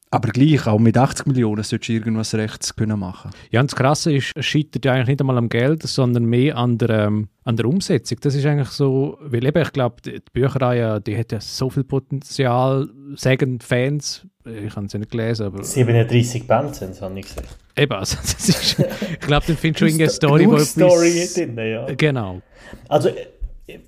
Aber 0.09 0.29
gleich, 0.29 0.65
auch 0.67 0.79
mit 0.79 0.97
80 0.97 1.25
Millionen 1.27 1.63
solltest 1.63 1.89
du 1.89 1.93
irgendwas 1.93 2.33
rechts 2.33 2.75
können 2.75 2.97
machen. 2.99 3.31
Ja, 3.51 3.59
und 3.59 3.69
das 3.71 3.75
Krasse 3.75 4.13
ist, 4.15 4.31
es 4.35 4.45
scheitert 4.45 4.85
ja 4.85 4.93
eigentlich 4.93 5.07
nicht 5.07 5.19
einmal 5.19 5.37
am 5.37 5.49
Geld, 5.49 5.83
sondern 5.83 6.23
mehr 6.25 6.55
an 6.57 6.77
der, 6.77 6.89
ähm, 7.07 7.27
an 7.43 7.57
der 7.57 7.65
Umsetzung. 7.65 8.17
Das 8.21 8.33
ist 8.33 8.45
eigentlich 8.45 8.69
so, 8.69 9.17
weil 9.21 9.45
eben, 9.45 9.61
ich 9.61 9.73
glaube, 9.73 10.01
die, 10.01 10.21
Bücherreihe, 10.31 11.01
die 11.01 11.17
hat 11.17 11.33
ja 11.33 11.41
so 11.41 11.69
viel 11.69 11.83
Potenzial, 11.83 12.87
sagen 13.15 13.59
die 13.59 13.65
Fans, 13.65 14.25
ich 14.45 14.73
habe 14.75 14.85
es 14.85 14.93
ja 14.93 14.99
nicht 14.99 15.11
gelesen, 15.11 15.47
aber 15.47 15.61
37 15.63 16.47
Band 16.47 16.73
sind 16.75 16.91
es, 16.91 17.01
habe 17.01 17.19
ich 17.19 17.25
gesehen. 17.25 17.43
eben, 17.75 17.91
also, 17.93 18.15
das 18.21 18.47
ist, 18.47 18.79
ich 19.11 19.19
glaube, 19.19 19.45
dann 19.45 19.57
findest 19.57 19.81
du 19.81 19.85
irgendeine 19.85 20.09
Story, 20.09 20.47
wo 20.47 20.57
Story 20.59 21.19
etwas- 21.19 21.33
drin, 21.33 21.57
ja. 21.57 21.85
Genau. 21.95 22.41
Also, 22.87 23.09
äh, 23.09 23.27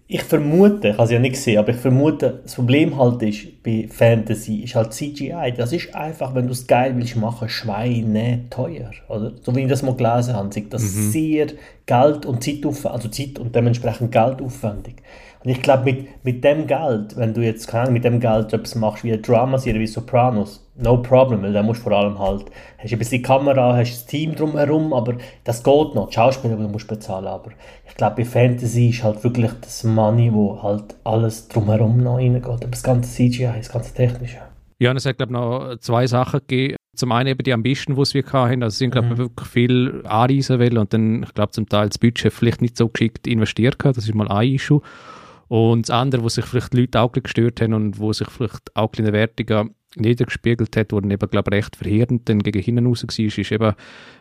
ich 0.08 0.24
vermute, 0.24 0.90
ich 0.90 0.94
habe 0.96 1.06
es 1.06 1.12
ja 1.12 1.20
nicht 1.20 1.36
gesehen, 1.36 1.58
aber 1.58 1.70
ich 1.70 1.78
vermute, 1.78 2.42
das 2.44 2.56
Problem 2.56 2.98
halt 2.98 3.22
ist 3.22 3.64
bei 3.64 3.88
Fantasy, 3.90 4.58
ist 4.58 4.76
halt 4.76 4.92
CGI. 4.94 5.54
Das 5.56 5.72
ist 5.72 5.96
einfach, 5.96 6.36
wenn 6.36 6.48
du 6.48 6.52
es 6.52 6.68
geil 6.68 6.94
willst 6.98 7.16
machen, 7.16 7.48
Schweine 7.48 8.46
teuer, 8.50 8.92
oder? 9.08 9.32
So 9.42 9.56
wie 9.56 9.62
ich 9.62 9.70
das 9.70 9.82
mal 9.82 9.96
gelesen 9.96 10.36
habe, 10.36 10.54
sagt 10.54 10.74
das 10.74 10.84
mhm. 10.84 11.12
sehr 11.12 11.48
Geld 11.86 12.26
und 12.26 12.44
Zeit 12.44 12.66
also 12.66 13.08
Zeit 13.08 13.40
und 13.40 13.56
dementsprechend 13.56 14.12
Geldaufwendig. 14.12 14.98
Und 15.42 15.52
ich 15.52 15.62
glaube, 15.62 15.86
mit, 15.86 16.26
mit 16.26 16.44
dem 16.44 16.68
Geld, 16.68 17.16
wenn 17.16 17.34
du 17.34 17.42
jetzt 17.42 17.68
keine 17.68 17.92
mit 17.92 18.04
dem 18.04 18.20
Geld 18.20 18.52
etwas 18.52 18.76
machst 18.76 19.06
wie 19.06 19.14
eine 19.14 19.22
Dramaserie 19.22 19.80
wie 19.80 19.88
Sopranos, 19.88 20.70
no 20.76 20.98
problem, 21.02 21.42
weil 21.44 21.54
da 21.54 21.64
musst 21.64 21.80
du 21.80 21.84
vor 21.84 21.94
allem 21.94 22.20
halt, 22.20 22.46
hast 22.78 22.92
ein 22.92 23.00
bisschen 23.00 23.24
Kamera, 23.24 23.76
hast 23.78 23.92
das 23.92 24.06
Team 24.06 24.36
drumherum, 24.36 24.92
aber 24.92 25.16
das 25.46 25.64
geht 25.64 25.96
noch, 25.96 26.10
die 26.10 26.16
Schauspieler 26.16 26.58
musst 26.58 26.92
du 26.92 26.96
bezahlen, 26.96 27.28
aber 27.28 27.52
glaube, 28.00 28.16
bei 28.18 28.26
Fantasy 28.26 28.90
ist 28.90 29.04
halt 29.04 29.24
wirklich 29.24 29.52
das 29.62 29.84
Money, 29.84 30.34
wo 30.34 30.64
halt 30.64 30.96
alles 31.04 31.48
drumherum 31.50 32.02
noch 32.02 32.18
reingeht, 32.18 32.46
aber 32.46 32.68
das 32.68 32.82
ganze 32.82 33.12
CGI, 33.12 33.52
das 33.58 33.72
ganze 33.72 33.94
Technische. 33.94 34.38
Ja, 34.80 34.92
und 34.92 34.98
es 34.98 35.06
hat, 35.06 35.18
glaube 35.18 35.34
ich, 35.34 35.40
noch 35.40 35.78
zwei 35.80 36.08
Sachen 36.08 36.40
gegeben. 36.40 36.78
Zum 36.96 37.12
einen 37.12 37.28
eben 37.28 37.44
die 37.44 37.54
Ambition, 37.54 37.96
die 37.96 38.14
wir 38.14 38.26
hatten. 38.26 38.64
Also, 38.64 38.78
sind, 38.78 38.92
glaube 38.92 39.08
ich, 39.08 39.14
mhm. 39.14 39.18
wirklich 39.18 39.48
viel 39.48 40.02
anreisen 40.06 40.60
wollen 40.60 40.78
und 40.78 40.94
dann, 40.94 41.24
ich 41.24 41.34
glaube, 41.34 41.52
zum 41.52 41.68
Teil 41.68 41.90
das 41.90 41.98
Budget 41.98 42.34
vielleicht 42.34 42.62
nicht 42.62 42.78
so 42.78 42.88
geschickt 42.88 43.28
investiert 43.28 43.84
haben. 43.84 43.94
Das 43.94 44.06
ist 44.06 44.16
mal 44.16 44.30
ein 44.30 44.48
Issue. 44.48 44.82
Und 45.50 45.90
das 45.90 45.96
andere, 45.96 46.24
wo 46.24 46.30
sich 46.30 46.46
vielleicht 46.46 46.74
die 46.74 46.82
Leute 46.82 47.02
auch 47.02 47.12
gestört 47.12 47.60
haben 47.62 47.74
und 47.74 48.00
wo 48.00 48.14
sich 48.14 48.30
vielleicht 48.30 48.76
auch 48.76 48.92
in 48.98 49.06
den 49.06 49.14
Wertungen 49.14 49.76
niedergespiegelt 49.96 50.76
hat, 50.78 50.92
wo 50.92 51.00
dann 51.00 51.12
eben, 51.12 51.30
glaube 51.30 51.52
recht 51.52 51.76
verheerend 51.76 52.30
dann 52.30 52.40
gegen 52.40 52.62
hinten 52.62 52.88
raus 52.88 53.04
war, 53.04 53.26
ist 53.26 53.52
eben 53.52 53.74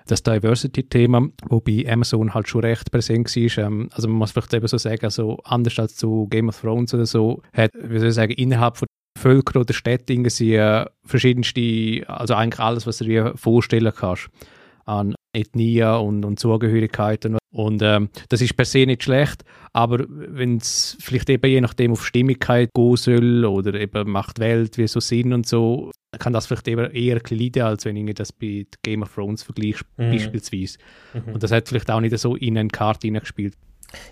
das 0.06 0.22
Diversity-Thema, 0.22 1.28
wo 1.48 1.60
bei 1.60 1.84
Amazon 1.88 2.34
halt 2.34 2.48
schon 2.48 2.62
recht 2.62 2.90
präsent 2.90 3.34
war. 3.34 3.64
Ähm, 3.64 3.88
also 3.92 4.08
man 4.08 4.18
muss 4.18 4.32
vielleicht 4.32 4.54
eben 4.54 4.66
so 4.66 4.78
sagen, 4.78 5.04
also 5.04 5.38
anders 5.44 5.78
als 5.78 5.96
zu 5.96 6.26
Game 6.28 6.48
of 6.48 6.60
Thrones 6.60 6.94
oder 6.94 7.06
so, 7.06 7.42
hat, 7.52 7.70
wie 7.74 7.98
soll 7.98 8.08
ich 8.08 8.14
sagen, 8.14 8.32
innerhalb 8.32 8.76
von 8.76 8.88
Völker 9.18 9.60
oder 9.60 9.74
Städte 9.74 10.12
irgendwie 10.12 10.54
äh, 10.54 10.86
verschiedenste, 11.04 12.04
also 12.08 12.34
eigentlich 12.34 12.60
alles, 12.60 12.86
was 12.86 12.98
du 12.98 13.04
dir 13.04 13.32
vorstellen 13.36 13.92
kannst 13.94 14.28
an 14.86 15.14
Ethnie 15.34 15.82
und, 15.82 16.24
und 16.24 16.38
Zugehörigkeiten. 16.38 17.37
Und 17.50 17.80
ähm, 17.82 18.10
das 18.28 18.42
ist 18.42 18.56
per 18.56 18.66
se 18.66 18.84
nicht 18.84 19.02
schlecht, 19.02 19.42
aber 19.72 20.04
wenn 20.08 20.58
es 20.58 20.98
vielleicht 21.00 21.30
eben 21.30 21.50
je 21.50 21.60
nachdem 21.62 21.92
auf 21.92 22.04
Stimmigkeit 22.04 22.70
gehen 22.74 22.96
soll 22.96 23.44
oder 23.46 23.74
eben 23.74 24.10
macht 24.10 24.38
Welt 24.38 24.76
wie 24.76 24.86
so 24.86 25.00
Sinn 25.00 25.32
und 25.32 25.46
so, 25.46 25.90
kann 26.18 26.34
das 26.34 26.46
vielleicht 26.46 26.68
eben 26.68 26.90
eher 26.90 27.20
leiden, 27.30 27.62
als 27.62 27.86
wenn 27.86 27.96
ich 27.96 28.14
das 28.14 28.32
bei 28.32 28.66
Game 28.82 29.02
of 29.02 29.14
Thrones 29.14 29.42
vergleiche, 29.42 29.84
mhm. 29.96 30.10
beispielsweise. 30.10 30.78
Mhm. 31.14 31.34
Und 31.34 31.42
das 31.42 31.50
hat 31.50 31.68
vielleicht 31.68 31.90
auch 31.90 32.00
nicht 32.00 32.16
so 32.18 32.36
in 32.36 32.58
eine 32.58 32.68
Karte 32.68 33.06
hineingespielt. 33.06 33.54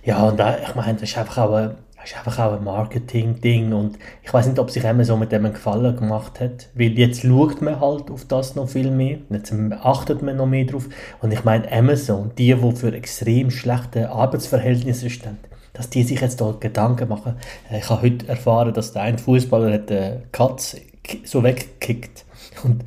Ja, 0.03 0.23
und 0.23 0.39
da, 0.39 0.59
ich 0.59 0.75
meine, 0.75 0.95
das 0.95 1.11
ist 1.11 1.19
einfach 1.19 1.39
auch 1.39 1.51
das 1.51 1.77
ist 2.07 2.17
einfach 2.17 2.39
auch 2.39 2.53
ein 2.53 2.65
Marketing-Ding 2.65 3.73
und 3.73 3.99
ich 4.23 4.33
weiß 4.33 4.47
nicht, 4.47 4.59
ob 4.59 4.71
sich 4.71 4.87
Amazon 4.87 5.19
mit 5.19 5.33
dem 5.33 5.53
Gefallen 5.53 5.97
gemacht 5.97 6.41
hat, 6.41 6.69
weil 6.75 6.97
jetzt 6.99 7.23
schaut 7.23 7.61
man 7.63 7.81
halt 7.81 8.11
auf 8.11 8.25
das 8.27 8.55
noch 8.55 8.69
viel 8.69 8.91
mehr, 8.91 9.19
jetzt 9.31 9.53
achtet 9.83 10.23
man 10.23 10.37
noch 10.37 10.47
mehr 10.47 10.65
drauf 10.65 10.89
und 11.21 11.33
ich 11.33 11.45
meine 11.45 11.71
Amazon, 11.71 12.31
die, 12.39 12.55
die 12.55 12.73
für 12.77 12.95
extrem 12.95 13.51
schlechte 13.51 14.11
Arbeitsverhältnisse 14.11 15.11
stehen, 15.11 15.39
dass 15.73 15.91
die 15.91 16.05
sich 16.05 16.21
jetzt 16.21 16.41
dort 16.41 16.61
Gedanken 16.61 17.09
machen. 17.09 17.37
Äh, 17.71 17.79
ich 17.79 17.91
habe 17.91 18.03
heute 18.03 18.29
erfahren, 18.29 18.73
dass 18.73 18.93
der 18.93 19.03
ein 19.03 19.19
Fußballer 19.19 19.73
hat 19.73 19.91
eine 19.91 20.23
Katze 20.31 20.81
so 21.25 21.43
weggekickt 21.43 22.25
und 22.63 22.85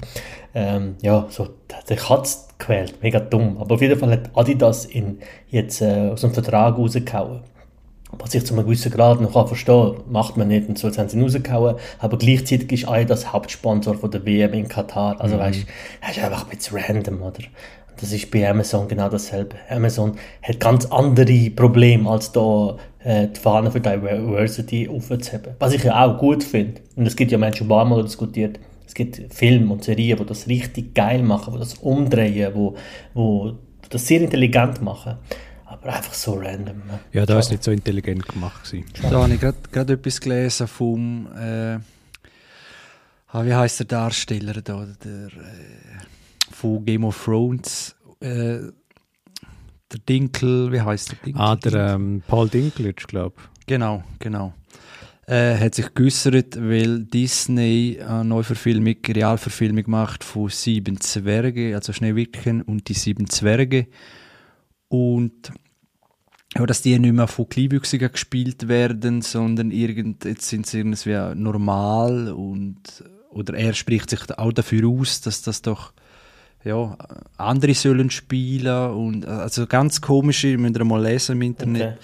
ähm, 0.53 0.95
ja, 1.01 1.27
so 1.29 1.47
der 1.89 1.97
Katze 1.97 2.47
quält, 2.57 3.01
mega 3.03 3.19
dumm. 3.19 3.57
Aber 3.59 3.75
auf 3.75 3.81
jeden 3.81 3.99
Fall 3.99 4.11
hat 4.11 4.31
Adidas 4.33 4.89
ihn 4.89 5.19
jetzt 5.49 5.81
äh, 5.81 6.09
aus 6.11 6.21
dem 6.21 6.33
Vertrag 6.33 6.77
rausgehauen 6.77 7.41
was 8.11 8.33
ich 8.33 8.45
zu 8.45 8.53
einem 8.53 8.65
gewissen 8.65 8.91
Grad 8.91 9.21
noch 9.21 9.47
verstehen 9.47 9.95
kann, 9.95 10.11
macht 10.11 10.37
man 10.37 10.47
nicht 10.47 10.67
und 10.67 10.77
so, 10.77 10.87
jetzt 10.87 10.97
haben 10.97 11.09
sie 11.09 11.17
ihn 11.17 11.23
rausgehauen, 11.23 11.75
aber 11.99 12.17
gleichzeitig 12.17 12.71
ist 12.71 12.87
auch 12.87 13.03
das 13.05 13.31
Hauptsponsor 13.31 13.95
von 13.95 14.11
der 14.11 14.25
WM 14.25 14.53
in 14.53 14.67
Katar, 14.67 15.19
also 15.21 15.35
mhm. 15.35 15.39
weißt, 15.39 15.65
das 16.01 16.17
ist 16.17 16.23
einfach 16.23 16.43
ein 16.43 16.57
bisschen 16.57 16.77
random, 16.77 17.21
oder? 17.21 17.43
Das 17.99 18.13
ist 18.13 18.31
bei 18.31 18.49
Amazon 18.49 18.87
genau 18.87 19.09
dasselbe. 19.09 19.57
Amazon 19.69 20.15
hat 20.41 20.59
ganz 20.61 20.85
andere 20.85 21.49
Probleme, 21.49 22.09
als 22.09 22.31
da 22.31 22.77
äh, 23.03 23.27
die 23.27 23.39
Fahne 23.39 23.71
für 23.71 23.81
Diversity 23.81 24.87
aufzuheben. 24.87 25.55
Was 25.59 25.73
ich 25.73 25.83
ja 25.83 26.05
auch 26.05 26.17
gut 26.17 26.41
finde. 26.41 26.79
Und 26.95 27.07
es 27.07 27.17
gibt 27.17 27.29
ja 27.29 27.37
Menschen, 27.37 27.67
die 27.67 27.73
mal 27.73 28.01
diskutiert, 28.01 28.57
es 28.87 28.93
gibt 28.93 29.21
Filme 29.33 29.73
und 29.73 29.83
Serien, 29.83 30.17
die 30.17 30.25
das 30.25 30.47
richtig 30.47 30.95
geil 30.95 31.21
machen, 31.23 31.53
die 31.53 31.59
das 31.59 31.73
umdrehen, 31.75 32.53
wo, 32.55 32.75
wo 33.13 33.51
das 33.89 34.07
sehr 34.07 34.21
intelligent 34.21 34.81
machen 34.81 35.17
aber 35.81 35.93
einfach 35.93 36.13
so 36.13 36.33
random. 36.33 36.77
Ne? 36.87 36.99
Ja, 37.13 37.25
da 37.25 37.39
ist 37.39 37.51
nicht 37.51 37.63
so 37.63 37.71
intelligent 37.71 38.27
gemacht. 38.27 38.63
Gewesen. 38.63 38.85
Da 39.01 39.23
habe 39.23 39.33
ich 39.33 39.39
gerade 39.39 39.93
etwas 39.93 40.19
gelesen 40.19 40.67
vom, 40.67 41.27
äh, 41.37 41.79
ah, 43.27 43.45
wie 43.45 43.53
heißt 43.53 43.79
der 43.79 43.87
Darsteller 43.87 44.61
da, 44.61 44.85
der, 45.03 45.27
äh, 45.27 45.31
von 46.51 46.83
Game 46.85 47.03
of 47.03 47.23
Thrones, 47.23 47.95
äh, 48.19 48.59
der 49.91 49.99
Dinkel, 50.07 50.71
wie 50.71 50.81
heißt 50.81 51.11
der 51.11 51.17
Dinkel? 51.25 51.41
Ah, 51.41 51.55
der 51.55 51.95
ähm, 51.95 52.21
Paul 52.27 52.49
Dinklage, 52.49 53.05
glaube 53.07 53.35
ich. 53.37 53.65
Genau, 53.65 54.03
genau. 54.19 54.53
Äh, 55.25 55.57
hat 55.57 55.75
sich 55.75 55.93
geäußert, 55.93 56.57
weil 56.59 57.03
Disney 57.03 57.99
eine 58.01 58.25
Neuverfilmung, 58.25 58.95
Realverfilmung 59.07 59.83
macht 59.87 60.23
von 60.23 60.49
Sieben 60.49 60.99
Zwerge, 60.99 61.75
also 61.75 61.93
Schneewittchen 61.93 62.63
und 62.63 62.89
die 62.89 62.93
Sieben 62.95 63.29
Zwerge. 63.29 63.87
Und 64.87 65.51
ja, 66.55 66.65
dass 66.65 66.81
die 66.81 66.97
nicht 66.97 67.13
mehr 67.13 67.27
von 67.27 67.47
Kleinwüchsigen 67.47 68.11
gespielt 68.11 68.67
werden, 68.67 69.21
sondern 69.21 69.71
irgend, 69.71 70.25
jetzt 70.25 70.49
sind 70.49 70.65
sie 70.65 70.79
irgendwie 70.79 71.35
normal 71.35 72.31
und 72.31 73.03
oder 73.29 73.53
er 73.53 73.73
spricht 73.73 74.09
sich 74.09 74.21
auch 74.37 74.51
dafür 74.51 74.87
aus, 74.89 75.21
dass 75.21 75.43
das 75.43 75.61
doch 75.61 75.93
ja, 76.63 76.97
andere 77.37 77.73
sollen 77.73 78.09
spielen 78.09 78.91
und 78.91 79.25
also 79.25 79.67
ganz 79.67 80.01
komische, 80.01 80.57
müsst 80.57 80.77
ihr 80.77 80.83
mal 80.83 81.01
lesen 81.01 81.33
im 81.33 81.41
Internet. 81.43 81.97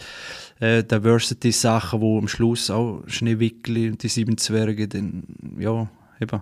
Okay. 0.59 0.77
Äh, 0.77 0.83
Diversity-Sachen, 0.85 1.99
wo 1.99 2.17
am 2.17 2.29
Schluss 2.29 2.69
auch 2.69 3.03
Schneewickli 3.07 3.89
und 3.89 4.01
die 4.01 4.07
sieben 4.07 4.37
Zwerge 4.37 4.87
dann, 4.87 5.23
ja, 5.59 5.89
eben, 6.21 6.41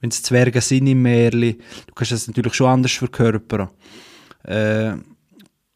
wenn 0.00 0.10
es 0.10 0.22
Zwerge 0.22 0.62
sind 0.62 0.86
im 0.86 1.02
Märli, 1.02 1.58
du 1.86 1.94
kannst 1.94 2.12
das 2.12 2.26
natürlich 2.26 2.54
schon 2.54 2.68
anders 2.68 2.92
verkörpern. 2.92 3.68
Äh, 4.44 4.94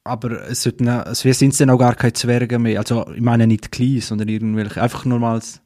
aber 0.09 0.49
es, 0.49 0.63
sollten, 0.63 0.89
es 0.89 1.21
sind 1.21 1.53
es 1.53 1.59
dann 1.59 1.71
auch 1.71 1.79
gar 1.79 1.95
keine 1.95 2.13
Zwerge 2.13 2.59
mehr. 2.59 2.81
Also 2.81 3.11
ich 3.15 3.21
meine 3.21 3.47
nicht 3.47 3.71
klein, 3.71 4.01
sondern 4.01 4.29
irgendwelche, 4.29 4.83
einfach 4.83 5.05
normals, 5.05 5.61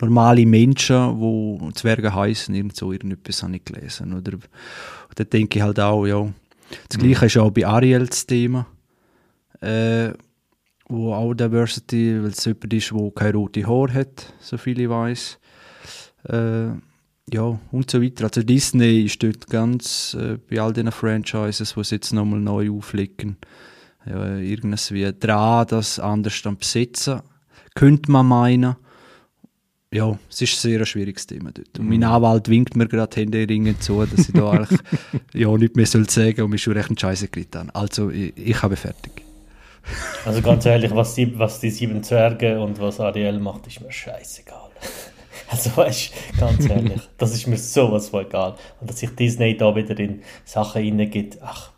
normale 0.00 0.46
Menschen, 0.46 1.18
die 1.20 1.74
Zwerge 1.74 2.14
heißen, 2.14 2.54
irgend 2.54 2.76
so 2.76 2.92
irgendetwas 2.92 3.42
habe 3.42 3.56
ich 3.56 3.64
gelesen. 3.64 4.14
Oder, 4.14 4.38
da 5.14 5.24
denke 5.24 5.58
ich 5.58 5.62
halt 5.62 5.80
auch, 5.80 6.06
ja. 6.06 6.28
Das 6.88 6.98
mhm. 6.98 7.02
gleiche 7.02 7.26
ist 7.26 7.36
auch 7.38 7.50
bei 7.50 7.66
Ariel 7.66 8.06
das 8.06 8.26
Thema. 8.26 8.66
Äh, 9.60 10.12
wo 10.88 11.12
auch 11.12 11.34
Diversity, 11.34 12.22
weil 12.22 12.30
es 12.30 12.44
jemand 12.44 12.72
ist, 12.72 12.90
der 12.90 13.10
keine 13.14 13.36
rote 13.36 13.66
Haare 13.66 13.92
hat, 13.92 14.32
so 14.40 14.56
viel 14.56 14.80
ich 14.80 14.88
weiß. 14.88 15.38
Äh, 16.28 16.68
ja, 17.30 17.60
und 17.70 17.90
so 17.90 18.02
weiter. 18.02 18.24
Also 18.24 18.42
Disney 18.42 19.04
ist 19.04 19.22
dort 19.22 19.48
ganz 19.48 20.16
äh, 20.18 20.38
bei 20.48 20.60
all 20.60 20.72
diesen 20.72 20.90
Franchises, 20.92 21.74
die 21.74 21.80
es 21.80 21.90
jetzt 21.90 22.12
nochmal 22.12 22.40
neu 22.40 22.70
auflegen, 22.70 23.36
ja, 24.08 24.36
irgendwie 24.36 25.12
dran, 25.18 25.66
das 25.68 25.98
anders 25.98 26.42
dann 26.42 26.56
besetzen, 26.56 27.20
könnte 27.74 28.10
man 28.10 28.26
meinen. 28.26 28.76
Ja, 29.90 30.18
es 30.28 30.42
ist 30.42 30.54
ein 30.54 30.70
sehr 30.70 30.86
schwieriges 30.86 31.26
Thema 31.26 31.50
dort. 31.50 31.78
Und 31.78 31.88
mein 31.88 32.00
mhm. 32.00 32.04
Anwalt 32.04 32.48
winkt 32.48 32.76
mir 32.76 32.86
gerade 32.86 33.16
Händeringend 33.16 33.82
zu, 33.82 34.04
dass 34.04 34.28
ich 34.28 34.34
da 34.34 34.50
eigentlich 34.50 34.80
ja, 35.32 35.56
nicht 35.56 35.76
mehr 35.76 35.86
soll 35.86 36.08
sagen 36.10 36.42
und 36.42 36.50
mich 36.50 36.62
schon 36.62 36.74
recht 36.74 37.00
Scheiße 37.00 37.28
gelitten 37.28 37.70
Also, 37.70 38.10
ich, 38.10 38.36
ich 38.36 38.62
habe 38.62 38.76
fertig. 38.76 39.24
Also 40.26 40.42
ganz 40.42 40.66
ehrlich, 40.66 40.94
was 40.94 41.14
die, 41.14 41.38
was 41.38 41.60
die 41.60 41.70
sieben 41.70 42.02
Zwerge 42.02 42.60
und 42.60 42.78
was 42.78 43.00
Ariel 43.00 43.38
macht, 43.38 43.66
ist 43.66 43.80
mir 43.80 43.92
scheißegal. 43.92 44.58
Also 45.50 45.74
weißt 45.74 46.12
ganz 46.38 46.68
ehrlich, 46.68 47.00
das 47.16 47.32
ist 47.32 47.46
mir 47.46 47.56
sowas 47.56 48.10
von 48.10 48.26
egal. 48.26 48.54
Und 48.80 48.90
dass 48.90 48.98
sich 48.98 49.08
Disney 49.16 49.56
da 49.56 49.74
wieder 49.74 49.98
in 49.98 50.20
Sachen 50.44 50.82
hineingibt, 50.82 51.38
ach, 51.40 51.70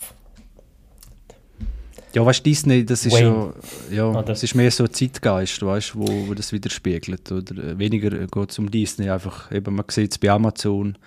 ja, 2.12 2.26
weißt 2.26 2.40
du, 2.40 2.50
Disney, 2.50 2.84
das 2.84 3.06
ist 3.06 3.14
Wayne. 3.14 3.52
ja, 3.90 4.12
ja 4.12 4.22
das 4.22 4.42
ist 4.42 4.54
mehr 4.54 4.70
so 4.70 4.86
Zeitgeist, 4.88 5.62
weißt 5.62 5.96
wo, 5.96 6.06
wo 6.28 6.34
das 6.34 6.52
widerspiegelt. 6.52 7.30
Oder 7.30 7.62
äh, 7.62 7.78
weniger 7.78 8.10
geht 8.10 8.50
es 8.50 8.58
um 8.58 8.70
Disney, 8.70 9.08
einfach 9.10 9.50
eben, 9.52 9.74
man 9.74 9.84
sieht 9.88 10.12
es 10.12 10.18
bei 10.18 10.30
Amazon, 10.30 10.98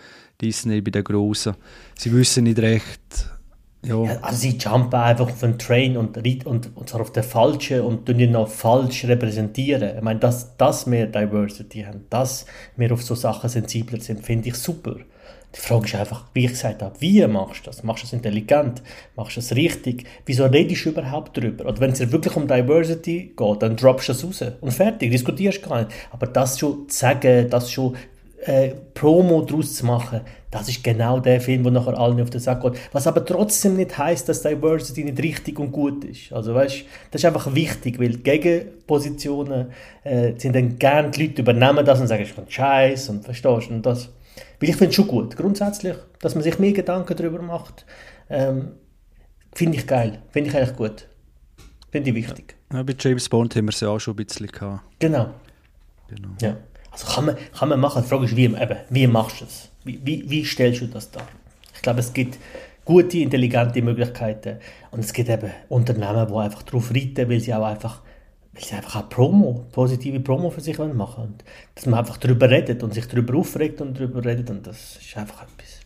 Disney 0.41 0.81
bei 0.81 0.91
den 0.91 1.03
Großen. 1.03 1.55
Sie 1.97 2.13
wissen 2.13 2.45
nicht 2.45 2.59
recht. 2.59 3.29
Ja. 3.85 4.01
ja 4.03 4.19
also 4.21 4.37
sie 4.37 4.57
jumpen 4.57 4.99
einfach 4.99 5.29
auf 5.29 5.43
einen 5.43 5.59
Train 5.59 5.97
und, 5.97 6.17
und, 6.45 6.75
und 6.75 6.89
zwar 6.89 7.01
auf 7.01 7.11
den 7.11 7.23
falschen 7.23 7.81
und 7.81 8.05
tun 8.05 8.19
ihn 8.19 8.31
noch 8.31 8.47
falsch 8.47 9.05
repräsentieren. 9.05 9.97
Ich 9.97 10.01
meine, 10.01 10.19
dass, 10.19 10.55
dass 10.57 10.89
wir 10.89 11.07
Diversity 11.07 11.81
haben, 11.81 12.05
dass 12.09 12.45
wir 12.77 12.91
auf 12.93 13.03
so 13.03 13.15
Sachen 13.15 13.49
sensibler 13.49 13.99
sind, 13.99 14.25
finde 14.25 14.49
ich 14.49 14.55
super. 14.55 14.97
Die 15.55 15.59
Frage 15.59 15.85
ist 15.85 15.95
einfach, 15.95 16.25
wie 16.33 16.45
ich 16.45 16.51
gesagt 16.51 16.81
habe, 16.81 16.99
wie 16.99 17.25
machst 17.27 17.61
du 17.61 17.69
das? 17.69 17.83
Machst 17.83 18.03
du 18.03 18.07
das 18.07 18.13
intelligent? 18.13 18.81
Machst 19.15 19.37
du 19.37 19.39
das 19.39 19.55
richtig? 19.55 20.05
Wieso 20.25 20.45
redest 20.45 20.85
du 20.85 20.89
überhaupt 20.89 21.37
darüber? 21.37 21.65
Oder 21.65 21.79
wenn 21.79 21.91
es 21.91 22.11
wirklich 22.11 22.35
um 22.35 22.47
Diversity 22.47 23.33
geht, 23.37 23.61
dann 23.61 23.75
droppst 23.75 24.09
du 24.09 24.13
das 24.13 24.23
raus 24.23 24.43
und 24.61 24.71
fertig, 24.71 25.11
diskutierst 25.11 25.61
gar 25.61 25.83
nicht. 25.83 25.91
Aber 26.11 26.25
das 26.25 26.57
schon 26.57 26.89
zu 26.89 26.97
sagen, 26.97 27.49
das 27.51 27.71
schon 27.71 27.95
äh, 28.45 28.71
Promo 28.95 29.41
daraus 29.41 29.75
zu 29.75 29.85
machen, 29.85 30.21
das 30.49 30.69
ist 30.69 30.83
genau 30.83 31.19
der 31.19 31.39
Film, 31.39 31.63
wo 31.65 31.69
nachher 31.69 31.97
allen 31.99 32.21
auf 32.21 32.29
den 32.29 32.41
Sack 32.41 32.61
geht. 32.61 32.73
Was 32.91 33.07
aber 33.07 33.23
trotzdem 33.23 33.75
nicht 33.75 33.97
heißt, 33.97 34.27
dass 34.27 34.41
Diversity 34.41 35.03
nicht 35.03 35.21
richtig 35.21 35.59
und 35.59 35.71
gut 35.71 36.03
ist. 36.03 36.33
Also 36.33 36.53
weißt, 36.53 36.83
das 37.11 37.21
ist 37.21 37.25
einfach 37.25 37.53
wichtig, 37.53 37.99
weil 37.99 38.17
Gegenpositionen 38.17 39.67
äh, 40.03 40.33
sind 40.37 40.55
dann 40.55 40.77
gerne 40.77 41.11
die 41.11 41.27
Leute 41.27 41.41
übernehmen 41.41 41.85
das 41.85 42.01
und 42.01 42.07
sagen, 42.07 42.23
ich 42.23 42.35
bin 42.35 42.45
Scheiß 42.47 43.09
und 43.09 43.23
verstehst 43.23 43.69
und 43.69 43.85
das. 43.85 44.09
Weil 44.59 44.69
ich 44.69 44.75
finde 44.75 44.89
es 44.89 44.95
schon 44.95 45.07
gut, 45.07 45.35
grundsätzlich, 45.35 45.95
dass 46.19 46.35
man 46.35 46.43
sich 46.43 46.59
mehr 46.59 46.73
Gedanken 46.73 47.15
darüber 47.15 47.41
macht, 47.41 47.85
ähm, 48.29 48.73
finde 49.53 49.77
ich 49.77 49.87
geil, 49.87 50.21
finde 50.31 50.49
ich 50.49 50.55
eigentlich 50.55 50.75
gut, 50.75 51.07
finde 51.91 52.09
ich 52.09 52.15
wichtig. 52.15 52.55
Ja, 52.71 52.83
bei 52.83 52.95
James 52.97 53.29
Bond 53.29 53.55
haben 53.55 53.65
wir 53.65 53.73
es 53.73 53.79
ja 53.79 53.89
auch 53.89 53.99
schon 53.99 54.13
ein 54.13 54.25
bisschen 54.25 54.47
gehabt. 54.47 54.81
Genau. 54.99 55.29
Genau. 56.07 56.29
Ja. 56.41 56.57
Also 56.91 57.07
kann 57.07 57.25
man, 57.25 57.37
kann 57.57 57.69
man 57.69 57.79
machen. 57.79 58.03
Die 58.03 58.09
Frage 58.09 58.25
ist, 58.25 58.35
wie, 58.35 58.45
eben, 58.45 58.77
wie 58.89 59.07
machst 59.07 59.41
du 59.41 59.45
das? 59.45 59.69
Wie, 59.83 59.99
wie, 60.03 60.29
wie 60.29 60.45
stellst 60.45 60.81
du 60.81 60.87
das 60.87 61.09
dar? 61.11 61.27
Ich 61.75 61.81
glaube, 61.81 61.99
es 61.99 62.13
gibt 62.13 62.37
gute, 62.85 63.17
intelligente 63.17 63.81
Möglichkeiten. 63.81 64.57
Und 64.91 64.99
es 64.99 65.13
gibt 65.13 65.29
eben 65.29 65.51
Unternehmen, 65.69 66.27
die 66.27 66.33
einfach 66.33 66.63
darauf 66.63 66.91
reiten, 66.91 67.29
weil 67.29 67.39
sie 67.39 67.53
auch 67.53 67.65
einfach, 67.65 68.01
weil 68.53 68.63
sie 68.63 68.75
einfach 68.75 68.95
auch 68.97 69.09
Promo, 69.09 69.65
positive 69.71 70.19
Promo 70.19 70.49
für 70.49 70.61
sich 70.61 70.77
machen 70.77 70.97
wollen. 70.97 71.29
Und 71.29 71.43
dass 71.75 71.85
man 71.85 71.99
einfach 71.99 72.17
darüber 72.17 72.49
redet 72.49 72.83
und 72.83 72.93
sich 72.93 73.07
darüber 73.07 73.35
aufregt 73.35 73.81
und 73.81 73.97
darüber 73.99 74.23
redet. 74.23 74.49
Und 74.49 74.67
das 74.67 74.97
ist 74.97 75.17
einfach 75.17 75.43
etwas. 75.43 75.79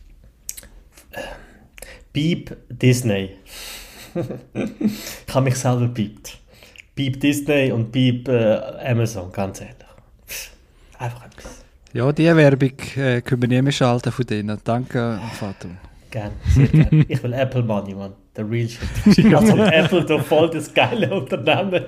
Ähm, 1.14 1.22
Beep 2.12 2.56
Disney. 2.68 3.36
ich 4.54 5.34
habe 5.34 5.44
mich 5.44 5.56
selber 5.56 5.88
piept. 5.88 6.38
Beep 6.94 7.20
Disney 7.20 7.72
und 7.72 7.92
Beep 7.92 8.28
äh, 8.28 8.58
Amazon, 8.84 9.32
ganz 9.32 9.60
ehrlich. 9.60 9.76
Einfach 10.98 11.26
etwas. 11.26 11.64
Ja, 11.92 12.12
die 12.12 12.24
Werbung 12.24 12.72
äh, 12.96 13.22
können 13.22 13.42
wir 13.42 13.48
nie 13.48 13.62
mehr 13.62 13.72
schalten 13.72 14.12
von 14.12 14.26
denen. 14.26 14.58
Danke, 14.64 15.20
Fatum. 15.38 15.78
Gern, 16.10 16.32
sehr 16.46 16.66
gern. 16.66 17.04
Ich 17.08 17.22
will 17.22 17.32
Apple 17.32 17.62
Money, 17.62 17.94
man. 17.94 18.12
Der 18.38 18.48
Real 18.48 18.68
Shit. 18.68 19.24
Als 19.34 19.50
ob 19.50 19.58
Apple 19.58 20.04
doch 20.04 20.22
voll 20.24 20.48
das 20.50 20.72
geile 20.72 21.12
Unternehmen. 21.12 21.86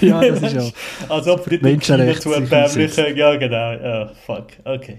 Ja, 0.00 0.20
das 0.20 0.40
ist 0.40 0.54
ja. 0.54 0.62
Als 1.08 1.26
ob 1.26 1.44
die 1.50 1.58
China 1.58 2.14
zu 2.14 2.32
erbärmlichen. 2.32 3.16
Ja, 3.16 3.34
genau. 3.34 3.72
Ja, 3.72 4.10
fuck. 4.24 4.46
Okay. 4.62 4.98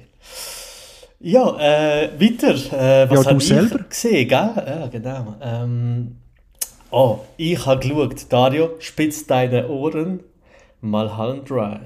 Ja, 1.21 1.57
äh, 1.57 2.09
weiter. 2.19 2.49
Äh, 2.53 3.09
was 3.09 3.17
Ja, 3.17 3.23
du 3.23 3.25
hab 3.29 3.37
ich 3.37 3.47
selber? 3.47 3.79
gesehen, 3.89 4.27
gell? 4.27 4.49
Ja, 4.67 4.87
genau. 4.91 5.35
Ähm, 5.41 6.17
oh, 6.91 7.19
ich 7.37 7.65
habe 7.65 7.79
geschaut. 7.79 8.25
Dario, 8.29 8.71
spitz 8.79 9.25
deine 9.25 9.69
Ohren. 9.69 10.19
Mulholland 10.81 11.49
Drive. 11.49 11.79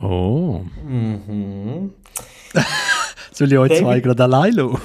Oh. 0.00 0.60
Mhm. 0.86 1.94
Soll 3.38 3.52
ich 3.52 3.58
euch 3.58 3.68
David? 3.68 3.84
zwei 3.84 4.00
gerade 4.00 4.24
allein 4.24 4.52
lassen? 4.52 4.78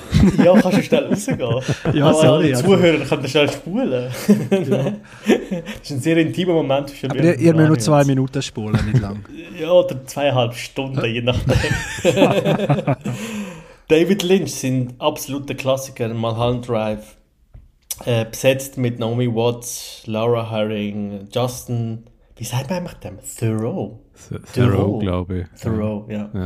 Ja, 0.44 0.54
kannst 0.62 0.78
du 0.78 0.84
schnell 0.84 1.06
rausgehen. 1.08 1.40
Ja, 1.96 2.06
Aber 2.06 2.14
sorry, 2.22 2.48
Die 2.50 2.54
also. 2.56 2.66
Zuhörer 2.68 3.06
können 3.06 3.28
schnell 3.28 3.50
spulen. 3.52 4.12
das 4.52 5.82
ist 5.82 5.92
ein 5.92 6.00
sehr 6.00 6.18
intimer 6.18 6.54
Moment 6.54 6.90
zwischen 6.90 7.10
Aber 7.10 7.20
ihr, 7.20 7.40
ihr 7.40 7.56
müsst 7.56 7.68
nur 7.68 7.80
zwei 7.80 8.04
Minuten 8.06 8.44
spulen, 8.44 8.80
nicht 8.86 9.02
lang. 9.02 9.26
Ja, 9.60 9.72
oder 9.72 10.06
zweieinhalb 10.06 10.54
Stunden, 10.54 11.04
je 11.04 11.22
nachdem. 11.22 11.58
David 13.88 14.22
Lynch 14.22 14.52
sind 14.54 15.02
absolute 15.02 15.56
Klassiker. 15.56 16.10
Mulholland 16.14 16.68
Drive. 16.68 17.18
Äh, 18.06 18.26
besetzt 18.26 18.78
mit 18.78 19.00
Naomi 19.00 19.34
Watts, 19.34 20.04
Laura 20.06 20.52
Herring, 20.52 21.28
Justin. 21.34 22.04
Wie 22.36 22.44
sagt 22.44 22.70
man 22.70 22.80
eigentlich 22.80 23.00
dem? 23.00 23.18
Thoreau. 23.40 24.00
Thoreau, 24.54 25.00
glaube 25.00 25.40
ich. 25.40 25.62
Thoreau, 25.62 26.06
ja. 26.10 26.30
Ja. 26.34 26.46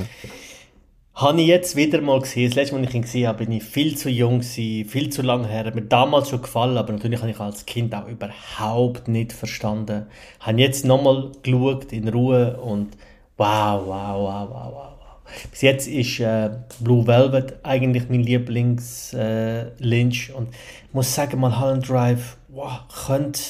Habe 1.17 1.41
ich 1.41 1.47
jetzt 1.47 1.75
wieder 1.75 1.99
mal 2.01 2.19
gesehen. 2.19 2.47
Das 2.47 2.55
letzte 2.55 2.75
Mal, 2.75 2.81
als 2.81 2.89
ich 2.89 2.95
ihn 2.95 3.01
gesehen 3.01 3.27
habe, 3.27 3.43
bin 3.43 3.51
ich 3.51 3.63
viel 3.63 3.97
zu 3.97 4.07
jung 4.07 4.43
viel 4.43 5.09
zu 5.09 5.23
lange 5.23 5.47
her. 5.47 5.65
Hat 5.65 5.73
mir 5.73 5.81
damals 5.81 6.29
schon 6.29 6.43
gefallen, 6.43 6.77
aber 6.77 6.93
natürlich 6.93 7.19
habe 7.19 7.31
ich 7.31 7.39
als 7.39 7.65
Kind 7.65 7.95
auch 7.95 8.07
überhaupt 8.07 9.07
nicht 9.07 9.33
verstanden. 9.33 10.05
Habe 10.39 10.61
jetzt 10.61 10.85
nochmal 10.85 11.31
geschaut, 11.41 11.91
in 11.91 12.07
Ruhe 12.07 12.57
und 12.57 12.89
wow, 13.35 13.81
wow, 13.83 13.87
wow, 13.87 14.47
wow, 14.47 14.49
wow. 14.51 14.71
wow. 14.71 15.49
Bis 15.49 15.61
jetzt 15.61 15.87
ist 15.87 16.19
äh, 16.19 16.51
Blue 16.81 17.07
Velvet 17.07 17.55
eigentlich 17.63 18.07
mein 18.09 18.21
Lieblings 18.21 19.11
äh, 19.15 19.71
Lynch 19.79 20.31
und 20.35 20.49
ich 20.49 20.93
muss 20.93 21.15
sagen, 21.15 21.39
mal 21.39 21.59
Holland 21.59 21.89
Drive, 21.89 22.37
wow, 22.49 22.81
könnte 23.07 23.41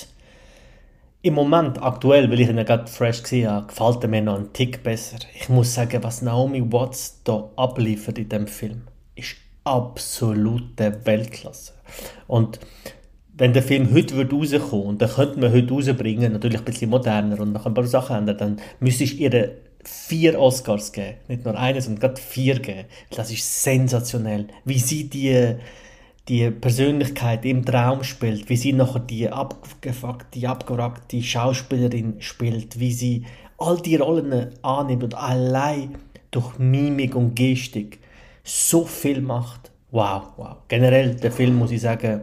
im 1.28 1.34
Moment, 1.34 1.82
aktuell, 1.82 2.30
weil 2.32 2.40
ich 2.40 2.50
ihn 2.50 2.56
gerade 2.56 2.88
fresh 2.88 3.24
gesehen 3.24 3.50
habe, 3.50 3.68
gefällt 3.68 4.04
er 4.04 4.10
mir 4.10 4.22
noch 4.22 4.36
einen 4.36 4.54
Tick 4.54 4.82
besser. 4.84 5.18
Ich 5.36 5.50
muss 5.50 5.74
sagen, 5.74 6.02
was 6.04 6.22
Naomi 6.22 6.72
Watts 6.72 7.22
da 7.24 7.50
abliefert 7.58 8.18
in 8.18 8.30
dem 8.30 8.48
Film, 8.48 8.84
ist 9.16 9.36
absolute 9.64 11.06
Weltklasse. 11.06 11.74
Und 12.28 12.60
wenn 13.34 13.54
der 13.54 13.62
Film 13.62 13.94
heute 13.94 14.16
würde 14.16 14.36
rauskommen 14.36 14.88
und 14.88 15.02
den 15.02 15.10
könnte 15.10 15.40
man 15.40 15.52
heute 15.52 15.70
rausbringen, 15.74 16.32
natürlich 16.32 16.60
ein 16.60 16.66
bisschen 16.66 16.90
moderner 16.90 17.40
und 17.40 17.52
noch 17.52 17.66
ein 17.66 17.74
paar 17.74 17.86
Sachen 17.86 18.18
ändern, 18.18 18.38
dann 18.38 18.62
müsste 18.80 19.04
ich 19.04 19.20
ihr 19.20 19.52
vier 19.84 20.40
Oscars 20.40 20.92
geben. 20.92 21.18
Nicht 21.28 21.46
nur 21.46 21.58
einen, 21.58 21.82
sondern 21.82 22.00
gerade 22.02 22.22
vier 22.22 22.60
geben. 22.60 22.86
Das 23.12 23.32
ist 23.32 23.64
sensationell. 23.64 24.48
Wie 24.66 24.80
sie 24.80 25.10
die, 25.10 25.56
die 26.28 26.50
Persönlichkeit 26.52 27.46
im 27.46 27.64
Traum 27.64 28.04
spielt, 28.04 28.50
wie 28.50 28.58
sie 28.58 28.74
nachher 28.74 29.00
die 29.00 29.30
abgefuckte, 29.30 30.48
abgerackte 30.48 31.22
Schauspielerin 31.22 32.16
spielt, 32.20 32.80
wie 32.80 32.92
sie 32.92 33.26
all 33.58 33.78
die 33.78 33.96
Rollen 33.96 34.50
annimmt 34.62 35.04
und 35.04 35.16
allein 35.16 35.96
durch 36.32 36.60
Mimik 36.60 37.16
und 37.16 37.36
Gestik 37.36 38.00
so 38.44 38.84
viel 38.86 39.22
macht. 39.22 39.72
Wow, 39.92 40.24
wow. 40.36 40.58
Generell, 40.68 41.16
der 41.16 41.32
Film, 41.32 41.56
muss 41.56 41.72
ich 41.72 41.82
sagen, 41.82 42.22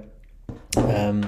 ähm, 0.76 1.22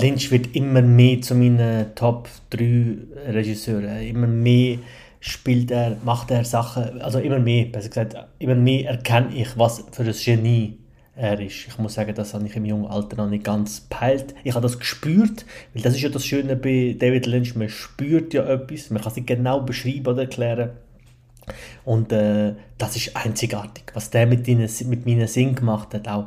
Lynch 0.00 0.30
wird 0.30 0.54
immer 0.54 0.82
mehr 0.82 1.20
zu 1.20 1.34
meinen 1.34 1.94
Top 1.94 2.28
3 2.50 2.96
Regisseuren. 3.28 4.02
Immer 4.02 4.26
mehr 4.26 4.78
spielt 5.20 5.70
er, 5.70 5.96
macht 6.04 6.30
er 6.30 6.44
Sachen, 6.44 7.00
also 7.00 7.18
immer 7.18 7.38
mehr, 7.38 7.66
besser 7.66 7.88
gesagt, 7.88 8.16
immer 8.38 8.54
mehr 8.54 8.90
erkenne 8.90 9.34
ich, 9.34 9.56
was 9.56 9.84
für 9.92 10.02
ein 10.02 10.12
Genie 10.12 10.78
er 11.16 11.40
ist. 11.40 11.66
Ich 11.66 11.78
muss 11.78 11.94
sagen, 11.94 12.14
das 12.14 12.34
habe 12.34 12.46
ich 12.46 12.54
im 12.56 12.64
jungen 12.64 12.86
Alter 12.86 13.16
noch 13.16 13.28
nicht 13.28 13.44
ganz 13.44 13.80
peilt. 13.88 14.34
Ich 14.44 14.54
habe 14.54 14.62
das 14.62 14.78
gespürt, 14.78 15.46
weil 15.72 15.82
das 15.82 15.94
ist 15.94 16.02
ja 16.02 16.10
das 16.10 16.24
Schöne 16.26 16.56
bei 16.56 16.94
David 16.98 17.26
Lynch, 17.26 17.56
man 17.56 17.68
spürt 17.68 18.34
ja 18.34 18.44
etwas, 18.44 18.90
man 18.90 19.00
kann 19.02 19.10
es 19.10 19.16
nicht 19.16 19.26
genau 19.26 19.60
beschreiben 19.60 20.06
oder 20.06 20.22
erklären. 20.22 20.70
Und 21.84 22.12
äh, 22.12 22.54
das 22.76 22.96
ist 22.96 23.16
einzigartig, 23.16 23.84
was 23.94 24.10
der 24.10 24.26
mit, 24.26 24.46
ihnen, 24.48 24.68
mit 24.86 25.06
meinen 25.06 25.28
Sinn 25.28 25.54
gemacht 25.54 25.94
hat, 25.94 26.08
auch 26.08 26.26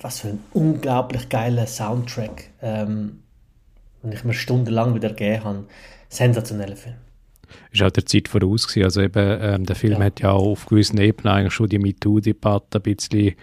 was 0.00 0.20
für 0.20 0.28
ein 0.28 0.40
unglaublich 0.52 1.28
geiler 1.28 1.66
Soundtrack, 1.66 2.50
ähm, 2.60 3.20
den 4.02 4.12
ich 4.12 4.24
mir 4.24 4.34
stundenlang 4.34 4.94
wieder 4.94 5.10
gegeben 5.10 5.44
habe. 5.44 5.64
Sensationeller 6.08 6.76
Film. 6.76 6.96
Ist 7.72 7.82
auch 7.82 7.90
der 7.90 8.04
Zeit 8.04 8.28
voraus 8.28 8.66
gewesen. 8.66 8.84
Also 8.84 9.00
eben, 9.00 9.38
ähm, 9.40 9.64
der 9.64 9.76
Film 9.76 10.00
Ja. 10.00 10.06
hat 10.06 10.20
ja 10.20 10.32
auch 10.32 10.48
auf 10.48 10.66
gewissen 10.66 10.98
Ebenen 10.98 11.32
eigentlich 11.32 11.54
schon 11.54 11.68
die 11.68 11.78
MeToo-Debatte 11.78 12.78
ein 12.78 12.82
bisschen 12.82 13.34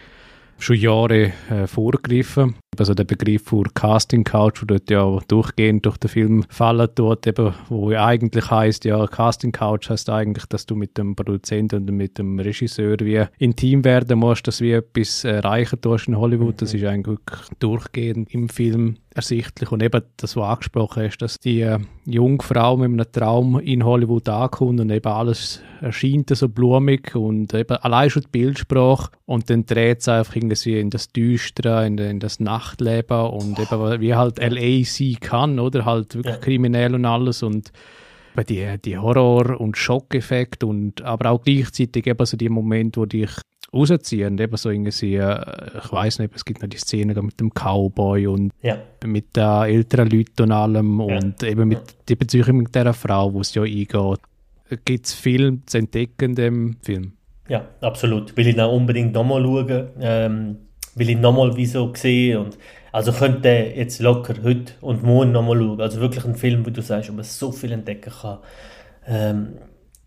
schon 0.57 0.77
Jahre 0.77 1.33
äh, 1.49 1.67
vorgegriffen. 1.67 2.55
Also 2.79 2.93
der 2.93 3.03
Begriff 3.03 3.43
für 3.43 3.63
Casting 3.73 4.23
Couch, 4.23 4.61
der 4.61 4.79
dort 4.79 4.89
ja 4.89 5.19
durchgehend 5.27 5.85
durch 5.85 5.97
den 5.97 6.09
Film 6.09 6.43
fallen 6.49 6.89
tut, 6.95 7.27
eben, 7.27 7.53
wo 7.69 7.91
ja 7.91 8.05
eigentlich 8.05 8.49
heißt 8.49 8.85
ja 8.85 9.05
Casting 9.07 9.51
Couch 9.51 9.89
heißt 9.89 10.09
eigentlich, 10.09 10.45
dass 10.45 10.65
du 10.65 10.75
mit 10.75 10.97
dem 10.97 11.15
Produzenten 11.15 11.87
und 11.87 11.95
mit 11.95 12.17
dem 12.17 12.39
Regisseur 12.39 12.97
wie 12.99 13.25
intim 13.37 13.83
werden 13.83 14.19
musst, 14.19 14.47
dass 14.47 14.57
du 14.57 14.65
wie 14.65 14.71
etwas 14.73 15.23
erreichen 15.23 15.81
tust 15.81 16.07
in 16.07 16.17
Hollywood. 16.17 16.61
Das 16.61 16.73
ist 16.73 16.83
eigentlich 16.83 17.19
durchgehend 17.59 18.33
im 18.33 18.49
Film 18.49 18.97
ersichtlich 19.15 19.71
und 19.71 19.81
eben 19.81 20.01
das, 20.17 20.35
was 20.35 20.43
angesprochen 20.43 21.03
hast, 21.03 21.17
dass 21.19 21.39
die 21.39 21.61
äh, 21.61 21.79
junge 22.05 22.43
Frau 22.43 22.75
mit 22.75 22.91
einem 22.91 23.11
Traum 23.11 23.59
in 23.59 23.85
Hollywood 23.85 24.27
ankommt 24.27 24.81
und 24.81 24.89
eben 24.89 25.11
alles 25.11 25.61
erscheint 25.79 26.29
so 26.29 26.49
blumig 26.49 27.15
und 27.15 27.53
eben 27.53 27.77
allein 27.77 28.09
schon 28.09 28.23
die 28.23 28.29
Bildsprache 28.31 29.11
und 29.25 29.49
dann 29.49 29.65
dreht 29.65 30.01
es 30.01 30.09
einfach 30.09 30.35
irgendwie 30.35 30.79
in 30.79 30.89
das 30.89 31.11
Düstere, 31.13 31.87
in, 31.87 31.97
in 31.97 32.19
das 32.19 32.41
Nachtleben 32.65 33.21
und 33.27 33.59
eben 33.59 34.01
wie 34.01 34.13
halt 34.15 34.39
L.A. 34.39 34.83
sein 34.85 35.17
kann, 35.19 35.59
oder? 35.59 35.85
Halt 35.85 36.15
wirklich 36.15 36.35
Ja. 36.35 36.41
kriminell 36.41 36.95
und 36.95 37.05
alles 37.05 37.43
und 37.43 37.71
die, 38.49 38.65
die 38.83 38.97
Horror- 38.97 39.59
und 39.61 39.77
Schockeffekt 39.77 40.63
und 40.63 41.01
aber 41.03 41.31
auch 41.31 41.41
gleichzeitig 41.41 42.05
eben 42.07 42.25
so 42.25 42.35
die 42.35 42.49
Momente, 42.49 42.99
wo 42.99 43.05
dich 43.05 43.29
rausziehen, 43.73 44.37
eben 44.37 44.57
so 44.57 44.69
irgendwie, 44.69 45.15
äh, 45.15 45.37
ich 45.83 45.91
weiß 45.91 46.19
nicht, 46.19 46.33
es 46.35 46.43
gibt 46.43 46.61
noch 46.61 46.69
die 46.69 46.77
Szene 46.77 47.13
mit 47.21 47.39
dem 47.39 47.51
Cowboy 47.51 48.27
und 48.27 48.51
Ja, 48.61 48.77
mit 49.05 49.35
den 49.35 49.43
älteren 49.63 50.09
Leuten 50.09 50.43
und 50.43 50.51
allem 50.51 50.99
und 50.99 51.43
eben 51.43 51.67
mit 51.67 51.81
die 52.09 52.15
Beziehung 52.15 52.57
mit 52.57 52.75
dieser 52.75 52.93
Frau, 52.93 53.33
wo 53.33 53.41
es 53.41 53.53
ja 53.53 53.63
eingeht. 53.63 54.19
Gibt 54.83 55.05
es 55.05 55.13
viel 55.13 55.59
zu 55.65 55.77
entdecken 55.77 56.31
in 56.31 56.35
dem 56.35 56.75
Film? 56.81 57.13
Ja, 57.47 57.65
absolut. 57.81 58.35
Will 58.35 58.47
ich 58.47 58.59
auch 58.59 58.73
unbedingt 58.73 59.13
nochmal 59.13 59.43
schauen. 59.43 59.87
Ähm, 60.01 60.57
will 60.95 61.09
ich 61.09 61.17
nochmal 61.17 61.55
wieso 61.55 61.93
sehen 61.95 62.39
und 62.39 62.57
also 62.91 63.11
könnte 63.11 63.49
jetzt 63.75 63.99
locker 64.01 64.35
heute 64.43 64.73
und 64.81 65.03
morgen 65.03 65.31
nochmal 65.33 65.57
schauen. 65.59 65.81
Also 65.81 65.99
wirklich 65.99 66.23
ein 66.25 66.35
Film, 66.35 66.65
wie 66.65 66.71
du 66.71 66.81
sagst, 66.81 67.09
wo 67.09 67.13
man 67.13 67.25
so 67.25 67.51
viel 67.51 67.73
entdecken 67.73 68.11
kann, 68.21 68.37
ähm, 69.05 69.47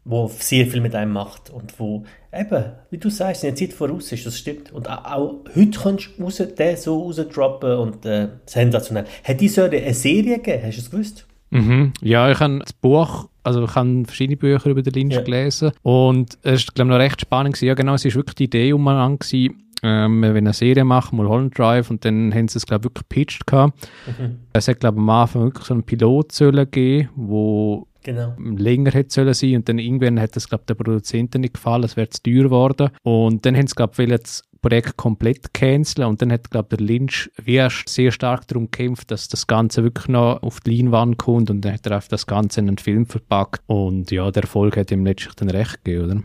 wo 0.05 0.29
sehr 0.29 0.67
viel 0.67 0.81
mit 0.81 0.95
einem 0.95 1.13
macht 1.13 1.51
und 1.51 1.79
wo 1.79 2.05
eben, 2.33 2.65
wie 2.91 2.97
du 2.97 3.11
sagst, 3.11 3.45
in 3.45 3.51
der 3.51 3.57
Zeit 3.57 3.75
voraus 3.75 4.11
ist, 4.11 4.25
das 4.25 4.39
stimmt. 4.39 4.73
Und 4.73 4.89
auch, 4.89 5.05
auch 5.05 5.35
heute 5.55 5.79
kannst 5.79 6.11
du 6.17 6.23
raus, 6.25 6.43
den 6.59 6.77
so 6.79 7.03
rausdroppen 7.03 7.77
und 7.77 8.07
äh, 8.07 8.29
sensationell. 8.47 9.05
Hat 9.23 9.39
die 9.41 9.49
Säure 9.49 9.77
eine 9.77 9.93
Serie 9.93 10.37
gegeben? 10.39 10.63
Hast 10.65 10.79
du 10.79 10.81
es 10.81 10.91
gewusst? 10.91 11.27
Mhm. 11.51 11.93
Ja, 12.01 12.31
ich 12.31 12.41
habe 12.41 12.59
das 12.61 12.73
Buch, 12.73 13.29
also 13.43 13.65
ich 13.65 13.75
habe 13.75 14.03
verschiedene 14.07 14.37
Bücher 14.37 14.69
über 14.69 14.83
den 14.83 14.93
Lynch 14.95 15.15
Ja. 15.15 15.21
gelesen 15.23 15.73
und 15.83 16.39
es 16.43 16.61
ist, 16.61 16.75
glaube 16.75 16.91
ich, 16.91 16.97
noch 16.97 17.03
recht 17.03 17.21
spannend 17.21 17.55
gewesen. 17.55 17.69
Ja, 17.69 17.75
genau, 17.75 17.95
es 17.95 18.05
ist 18.05 18.17
wirklich 18.17 18.35
die 18.37 18.45
Idee 18.45 18.73
umeinander 18.73 19.19
gewesen, 19.19 19.63
ähm, 19.83 20.21
wir 20.21 20.31
wollen 20.31 20.47
eine 20.47 20.53
Serie 20.53 20.85
machen, 20.85 21.17
Mulholland 21.17 21.59
Drive 21.59 21.91
und 21.91 22.05
dann 22.05 22.35
haben 22.35 22.49
sie 22.49 22.59
es, 22.59 22.67
glaube 22.67 22.83
ich, 22.83 22.85
wirklich 22.91 23.09
gepitcht 23.09 23.47
gehabt. 23.47 23.89
Mhm. 24.07 24.39
Es 24.53 24.69
hat, 24.69 24.81
glaube 24.81 24.97
ich, 24.97 25.03
am 25.03 25.11
Anfang 25.11 25.43
wirklich 25.43 25.67
so 25.67 25.75
einen 25.75 25.83
Pilot 25.83 26.33
sollen 26.33 26.71
geben, 26.71 27.09
wo 27.17 27.87
Genau. 28.05 28.35
länger 28.39 28.93
hätte 28.93 29.13
sollen 29.13 29.35
sein 29.35 29.57
und 29.57 29.69
dann 29.69 29.79
irgendwann 29.79 30.21
hat 30.21 30.35
das 30.35 30.49
glaube 30.49 30.65
der 30.67 30.77
Produzenten 30.77 31.43
nicht 31.43 31.55
gefallen, 31.55 31.85
es 31.85 31.97
wäre 31.97 32.09
zu 32.09 32.23
teuer 32.23 32.45
geworden 32.45 32.91
und 33.03 33.45
dann 33.45 33.55
haben 33.57 33.67
sie 33.67 33.75
glaube 33.75 34.03
ich 34.03 34.09
das 34.09 34.45
Projekt 34.63 34.97
komplett 34.97 35.53
canceln 35.53 36.07
und 36.09 36.23
dann 36.23 36.33
hat 36.33 36.51
glaube 36.51 36.75
der 36.77 36.87
Lynch 36.87 37.31
wie 37.45 37.61
sehr 37.87 38.11
stark 38.11 38.47
darum 38.49 38.71
gekämpft, 38.71 39.11
dass 39.11 39.29
das 39.29 39.47
Ganze 39.47 39.83
wirklich 39.83 40.09
noch 40.09 40.43
auf 40.43 40.61
die 40.61 40.77
Leinwand 40.77 41.19
kommt 41.19 41.51
und 41.51 41.63
dann 41.63 41.75
hat 41.75 41.87
er 41.87 41.97
einfach 41.97 42.09
das 42.09 42.27
Ganze 42.27 42.61
in 42.61 42.69
einen 42.69 42.79
Film 42.79 43.05
verpackt 43.05 43.63
und 43.67 44.11
ja, 44.11 44.31
der 44.31 44.45
Erfolg 44.45 44.77
hat 44.77 44.91
ihm 44.91 45.05
letztlich 45.05 45.35
dann 45.35 45.51
recht 45.51 45.85
gegeben, 45.85 46.05
oder? 46.05 46.23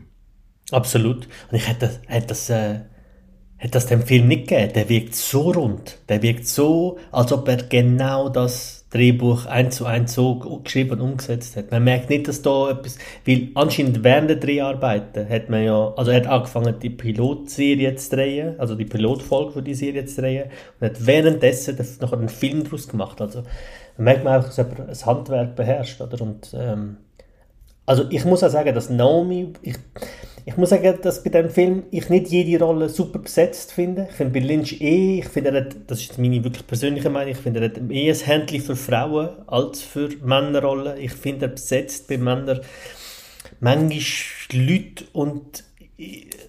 Absolut. 0.72 1.28
Und 1.52 1.58
ich 1.58 1.68
hätte 1.68 1.88
das, 1.88 2.02
hätte 2.08 2.28
das, 2.28 2.50
äh, 2.50 2.80
hätte 3.64 3.72
das 3.72 3.86
dem 3.86 4.02
Film 4.02 4.28
nicht 4.28 4.50
gegeben. 4.50 4.74
Der 4.74 4.90
wirkt 4.90 5.16
so 5.16 5.52
rund. 5.52 5.98
Der 6.10 6.22
wirkt 6.22 6.46
so, 6.48 6.98
als 7.14 7.32
ob 7.32 7.48
er 7.48 7.56
genau 7.56 8.28
das 8.28 8.86
Drehbuch 8.90 9.46
eins 9.46 9.78
zu 9.78 9.86
eins 9.86 10.14
so 10.14 10.36
geschrieben 10.64 10.92
und 10.92 11.02
umgesetzt 11.02 11.56
hat. 11.56 11.72
Man 11.72 11.86
merkt 11.86 12.10
nicht, 12.10 12.28
dass 12.28 12.42
da 12.42 12.72
etwas, 12.72 12.98
weil 13.26 13.52
anscheinend 13.56 14.04
während 14.04 14.30
der 14.30 14.38
Dreharbeiten 14.38 15.30
hat 15.30 15.50
man 15.50 15.64
ja, 15.64 15.94
also 15.96 16.12
er 16.12 16.18
hat 16.18 16.28
angefangen, 16.28 16.76
die 16.78 16.90
Pilotserie 16.90 17.96
zu 17.96 18.18
drehen, 18.18 18.60
also 18.60 18.76
die 18.76 18.84
Pilotfolge 18.84 19.54
für 19.54 19.64
die 19.64 19.76
Serie 19.76 20.04
zu 20.06 20.22
drehen 20.22 20.50
und 20.82 20.86
hat 20.86 21.06
währenddessen 21.06 21.78
noch 22.02 22.12
einen 22.12 22.30
Film 22.30 22.66
daraus 22.66 22.90
gemacht. 22.90 23.22
Also 23.22 23.44
da 23.96 24.04
merkt 24.04 24.26
man 24.26 24.42
auch, 24.42 24.44
dass 24.44 24.58
jemand 24.58 24.90
das 24.90 25.06
Handwerk 25.06 25.56
beherrscht, 25.56 26.02
oder? 26.02 26.22
Und, 26.22 26.54
ähm, 26.54 26.98
also 27.86 28.04
ich 28.10 28.26
muss 28.26 28.44
auch 28.44 28.50
sagen, 28.50 28.76
dass 28.76 28.90
Naomi, 28.90 29.54
ich, 29.62 29.76
ich 30.46 30.58
muss 30.58 30.70
sagen, 30.70 30.98
dass 31.02 31.24
bei 31.24 31.30
dem 31.30 31.50
Film 31.50 31.84
ich 31.92 32.10
nicht 32.10 32.28
jede 32.28 32.64
Rolle 32.64 32.90
super 32.90 33.20
besetzt 33.20 33.72
finde. 33.72 34.08
Ich 34.10 34.16
finde 34.16 34.40
bei 34.40 34.46
Lynch 34.46 34.82
eh, 34.82 35.20
ich 35.20 35.28
finde, 35.28 35.54
hat, 35.54 35.76
das 35.88 36.02
ist 36.02 36.18
meine 36.18 36.44
wirklich 36.44 36.68
persönliche 36.68 37.10
Meinung, 37.10 37.32
ich 37.32 37.38
finde, 37.38 37.62
er 37.62 37.66
hat 37.68 37.78
eher 37.90 38.14
ein 38.14 38.20
Händchen 38.20 38.62
für 38.62 38.76
Frauen 38.76 39.30
als 39.48 39.82
für 39.82 40.10
Männerrollen. 40.22 40.98
Ich 41.00 41.14
finde, 41.14 41.46
er 41.46 41.52
besetzt 41.52 42.08
bei 42.08 42.18
Männern 42.18 42.60
manchmal 43.60 44.00
Leute 44.52 45.06
und, 45.14 45.64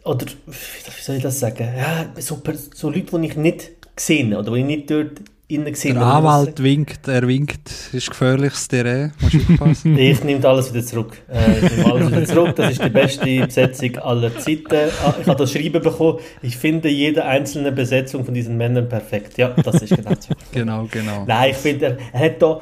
oder, 0.05 0.27
wie 0.47 1.03
soll 1.03 1.17
ich 1.17 1.23
das 1.23 1.39
sagen, 1.39 1.69
ja, 1.77 2.13
so, 2.19 2.43
so 2.75 2.91
Leute, 2.91 3.19
die 3.21 3.27
ich 3.27 3.37
nicht 3.37 3.71
gesehen 3.95 4.35
oder 4.35 4.53
die 4.53 4.61
ich 4.61 4.67
nicht 4.67 4.91
dort 4.91 5.21
innen 5.49 5.73
gesehen 5.73 5.95
Der. 5.97 6.07
Anwalt 6.07 6.63
winkt, 6.63 7.07
er 7.07 7.27
winkt, 7.29 7.69
ist 7.93 8.11
gefährliches 8.11 8.67
Terrain, 8.67 9.13
musst 9.21 9.35
du 9.35 9.39
aufpassen. 9.53 9.97
Ich 9.99 10.25
nehme 10.25 10.47
alles 10.49 10.73
wieder 10.73 10.85
zurück. 10.85 11.23
Äh, 11.29 11.67
ich 11.67 11.77
nehme 11.77 11.93
alles 11.93 12.09
wieder 12.11 12.25
zurück. 12.35 12.57
Das 12.57 12.73
ist 12.73 12.83
die 12.85 12.89
beste 12.91 13.47
Besetzung 13.47 13.97
aller 13.99 14.39
Zeiten. 14.39 14.91
Ah, 15.05 15.15
Ich 15.21 15.27
habe 15.27 15.39
das 15.39 15.53
Schreiben 15.53 15.83
bekommen. 15.83 16.19
Ich 16.43 16.57
finde 16.57 16.89
jede 16.89 17.25
einzelne 17.25 17.73
Besetzung 17.73 18.25
von 18.25 18.33
diesen 18.35 18.57
Männern 18.57 18.89
perfekt. 18.89 19.37
Ja, 19.39 19.49
das 19.51 19.83
ist 19.83 19.95
genau 19.95 20.13
so. 20.19 20.35
genau, 20.53 20.87
genau. 20.91 21.25
Nein, 21.27 21.51
ich 21.51 21.57
finde, 21.57 21.85
er, 21.87 21.99
er 22.13 22.27
hat 22.27 22.43
da 22.43 22.61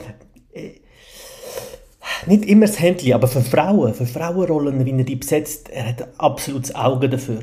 äh, 0.53 0.71
nicht 2.27 2.45
immer 2.47 2.67
das 2.67 2.81
Händchen, 2.81 3.13
aber 3.15 3.29
für 3.29 3.43
Frauen, 3.43 3.95
für 3.95 4.07
Frauenrollen, 4.07 4.85
wie 4.85 4.91
er 4.91 5.05
die 5.05 5.17
besetzt, 5.17 5.71
er 5.71 5.89
hat 5.89 6.09
absolutes 6.19 6.75
Auge 6.75 7.09
dafür. 7.09 7.43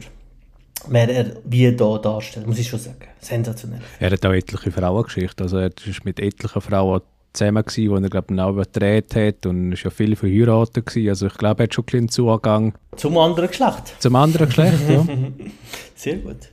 Wer 0.87 1.09
er 1.09 1.35
wie 1.43 1.75
da 1.75 1.97
darstellt, 1.97 2.47
muss 2.47 2.59
ich 2.59 2.67
schon 2.67 2.79
sagen. 2.79 3.05
Sensationell. 3.19 3.81
Er 3.99 4.11
hat 4.11 4.25
auch 4.25 4.31
etliche 4.33 4.71
Frauengeschichten, 4.71 5.43
also 5.43 5.57
er 5.57 5.71
ist 5.85 6.05
mit 6.05 6.19
etlichen 6.19 6.61
Frauen 6.61 7.01
zusammen 7.33 7.63
gewesen, 7.63 7.95
die 7.95 8.03
er 8.03 8.09
glaube 8.09 8.33
ich 8.33 8.39
auch 8.39 8.49
überdreht 8.49 9.15
hat 9.15 9.45
und 9.45 9.73
ist 9.73 9.83
ja 9.83 9.89
viel 9.91 10.15
verheiratet 10.15 10.85
gewesen, 10.85 11.09
also 11.09 11.27
ich 11.27 11.33
glaube 11.35 11.61
er 11.61 11.63
hat 11.65 11.73
schon 11.73 11.83
ein 11.83 11.85
bisschen 11.85 12.09
Zugang 12.09 12.73
Zum 12.95 13.17
anderen 13.17 13.49
Geschlecht. 13.49 13.95
zum 13.99 14.15
anderen 14.15 14.47
Geschlecht, 14.47 14.89
ja. 14.89 15.05
Sehr 15.95 16.17
gut. 16.17 16.49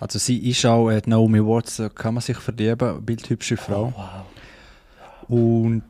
Also 0.00 0.18
sie 0.18 0.48
ist 0.50 0.66
auch 0.66 0.90
äh, 0.90 1.00
Naomi 1.06 1.44
Watts, 1.44 1.76
da 1.76 1.88
kann 1.88 2.14
man 2.14 2.20
sich 2.22 2.36
verlieben, 2.38 3.04
bildhübsche 3.04 3.56
Frau. 3.56 3.92
Wow. 3.94 5.28
Und 5.28 5.84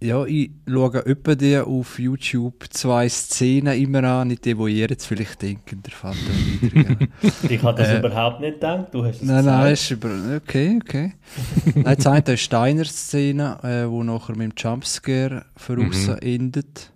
ja, 0.00 0.24
ich 0.24 0.50
schaue 0.68 0.98
öppe 1.06 1.36
die 1.36 1.58
auf 1.58 1.98
YouTube 1.98 2.66
zwei 2.70 3.08
Szenen 3.08 3.76
immer 3.80 4.04
an, 4.04 4.28
nicht 4.28 4.44
die, 4.44 4.54
die 4.54 4.62
ihr 4.78 4.86
jetzt 4.88 5.06
vielleicht 5.06 5.42
denkt, 5.42 5.70
der 5.72 5.92
Vater? 5.92 6.16
Ich 7.48 7.62
habe 7.62 7.78
das 7.82 7.88
Äh, 7.88 7.98
überhaupt 7.98 8.40
nicht 8.40 8.54
gedacht. 8.54 8.86
Du 8.92 9.04
hast 9.04 9.16
es 9.16 9.22
Nein, 9.22 9.38
gesagt. 9.38 9.58
nein, 9.58 9.72
ist 9.72 9.90
über. 9.90 10.36
Okay, 10.36 10.78
okay. 10.82 11.12
nein, 11.74 11.96
das 11.96 12.06
eine 12.06 12.18
ist 12.20 12.28
die 12.28 12.36
Steiner-Szene, 12.38 13.58
äh, 13.62 13.90
wo 13.90 14.02
nachher 14.02 14.36
mit 14.36 14.52
dem 14.52 14.54
Jumpscare 14.56 15.44
voraus 15.56 16.06
Mhm. 16.08 16.16
endet. 16.20 16.92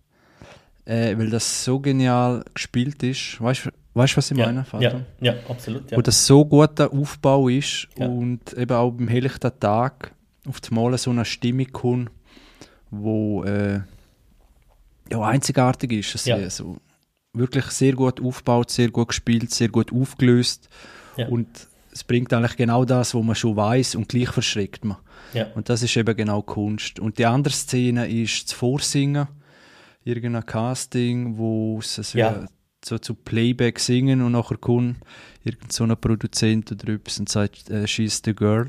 Äh, 0.85 1.17
weil 1.17 1.31
das 1.31 1.65
so 1.65 1.79
genial 1.79 2.45
gespielt 2.55 3.03
ist. 3.05 3.41
Weißt 3.41 3.67
du, 3.67 3.71
weißt, 3.95 4.17
was 4.17 4.31
ich 4.33 4.37
ja, 4.37 4.47
meine, 4.47 4.65
Vater? 4.65 4.83
ja, 4.83 5.33
ja, 5.33 5.35
absolut. 5.49 5.91
Ja. 5.91 5.97
Wo 5.97 6.03
das 6.03 6.27
so 6.27 6.45
guter 6.45 6.93
Aufbau 6.93 7.49
ist 7.49 7.87
Ja. 7.97 8.07
und 8.07 8.53
eben 8.55 8.77
auch 8.77 8.91
beim 8.91 9.07
helllichten 9.09 9.53
Tag 9.61 10.12
auf 10.49 10.61
die 10.61 10.75
Mal 10.75 10.97
so 10.99 11.11
eine 11.11 11.25
Stimmung 11.25 11.71
kommt, 11.73 12.11
wo 12.93 13.43
äh, 13.45 13.81
ja, 15.11 15.21
einzigartig 15.23 15.91
ist. 15.93 16.15
Es 16.15 16.25
Ja. 16.27 16.37
ist 16.37 16.59
so 16.59 16.77
wirklich 17.33 17.65
sehr 17.67 17.95
gut 17.95 18.21
aufgebaut, 18.23 18.71
sehr 18.71 18.91
gut 18.91 19.09
gespielt, 19.09 19.51
sehr 19.53 19.69
gut 19.69 19.93
aufgelöst. 19.93 20.69
Ja. 21.17 21.27
Und 21.29 21.49
es 21.91 22.05
bringt 22.05 22.33
eigentlich 22.33 22.57
genau 22.57 22.85
das, 22.85 23.15
was 23.15 23.23
man 23.25 23.35
schon 23.35 23.57
weiß 23.57 23.95
und 23.97 24.09
gleich 24.09 24.29
verschreckt 24.31 24.85
man. 24.85 24.99
Ja. 25.35 25.47
Und 25.55 25.69
das 25.69 25.83
ist 25.83 25.97
eben 25.97 26.15
genau 26.17 26.43
Kunst. 26.43 27.01
Und 27.01 27.19
die 27.19 27.27
andere 27.27 27.53
Szene 27.55 28.07
ist 28.09 28.45
das 28.49 28.53
Vorsingen, 28.53 29.27
irgendein 30.05 30.45
Casting, 30.47 31.39
wo 31.39 31.81
so, 31.81 32.19
Ja. 32.19 32.47
so 32.85 32.99
zu 32.99 33.15
Playback 33.15 33.79
singen 33.79 34.21
und 34.21 34.33
nachher 34.33 34.57
kommt 34.59 34.97
irgend 35.45 35.73
so 35.73 35.85
ein 35.85 35.97
Produzent 35.97 36.71
oder 36.73 36.93
etwas 36.95 37.19
und 37.19 37.29
sagt, 37.29 37.71
äh, 37.71 37.87
she's 37.87 38.21
the 38.25 38.35
girl. 38.35 38.69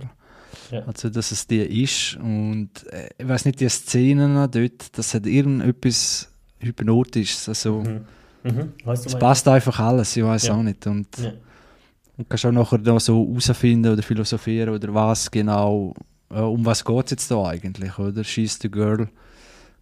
Ja. 0.72 0.82
Also, 0.86 1.10
dass 1.10 1.32
es 1.32 1.46
die 1.48 1.60
ist. 1.84 2.16
Und 2.18 2.70
äh, 2.92 3.10
ich 3.18 3.28
weiß 3.28 3.46
nicht, 3.46 3.60
die 3.60 3.70
Szenen 3.70 4.36
dort, 4.52 4.98
das 4.98 5.14
hat 5.14 5.26
irgendetwas 5.26 6.30
Hypnotisches. 6.60 7.50
Also, 7.50 7.82
Mhm. 7.82 8.06
Mhm. 8.44 8.74
Weißt 8.84 9.06
du, 9.06 9.10
es 9.10 9.18
passt 9.20 9.48
einfach 9.48 9.80
alles, 9.80 10.18
ich 10.18 10.24
weiß 10.24 10.48
Ja. 10.48 10.56
auch 10.56 10.64
nicht. 10.64 10.86
Und 10.88 11.08
Ja. 11.18 11.32
und 12.18 12.30
kannst 12.30 12.46
auch 12.46 12.52
nachher 12.52 12.78
noch 12.80 13.00
so 13.00 13.26
herausfinden 13.28 13.92
oder 13.94 14.04
philosophieren 14.04 14.70
oder 14.76 14.94
was 14.94 15.32
genau, 15.32 15.94
äh, 16.30 16.40
um 16.40 16.66
was 16.66 16.84
geht 16.84 17.06
es 17.06 17.12
jetzt 17.12 17.32
da 17.32 17.44
eigentlich, 17.46 17.98
oder? 17.98 18.24
She's 18.24 18.60
the 18.62 18.70
girl. 18.70 19.08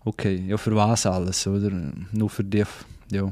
Okay, 0.06 0.44
ja, 0.48 0.58
für 0.58 0.76
was 0.76 1.06
alles, 1.06 1.46
oder? 1.48 1.72
Nur 2.12 2.30
für 2.30 2.44
die, 2.44 2.64
ja. 3.12 3.32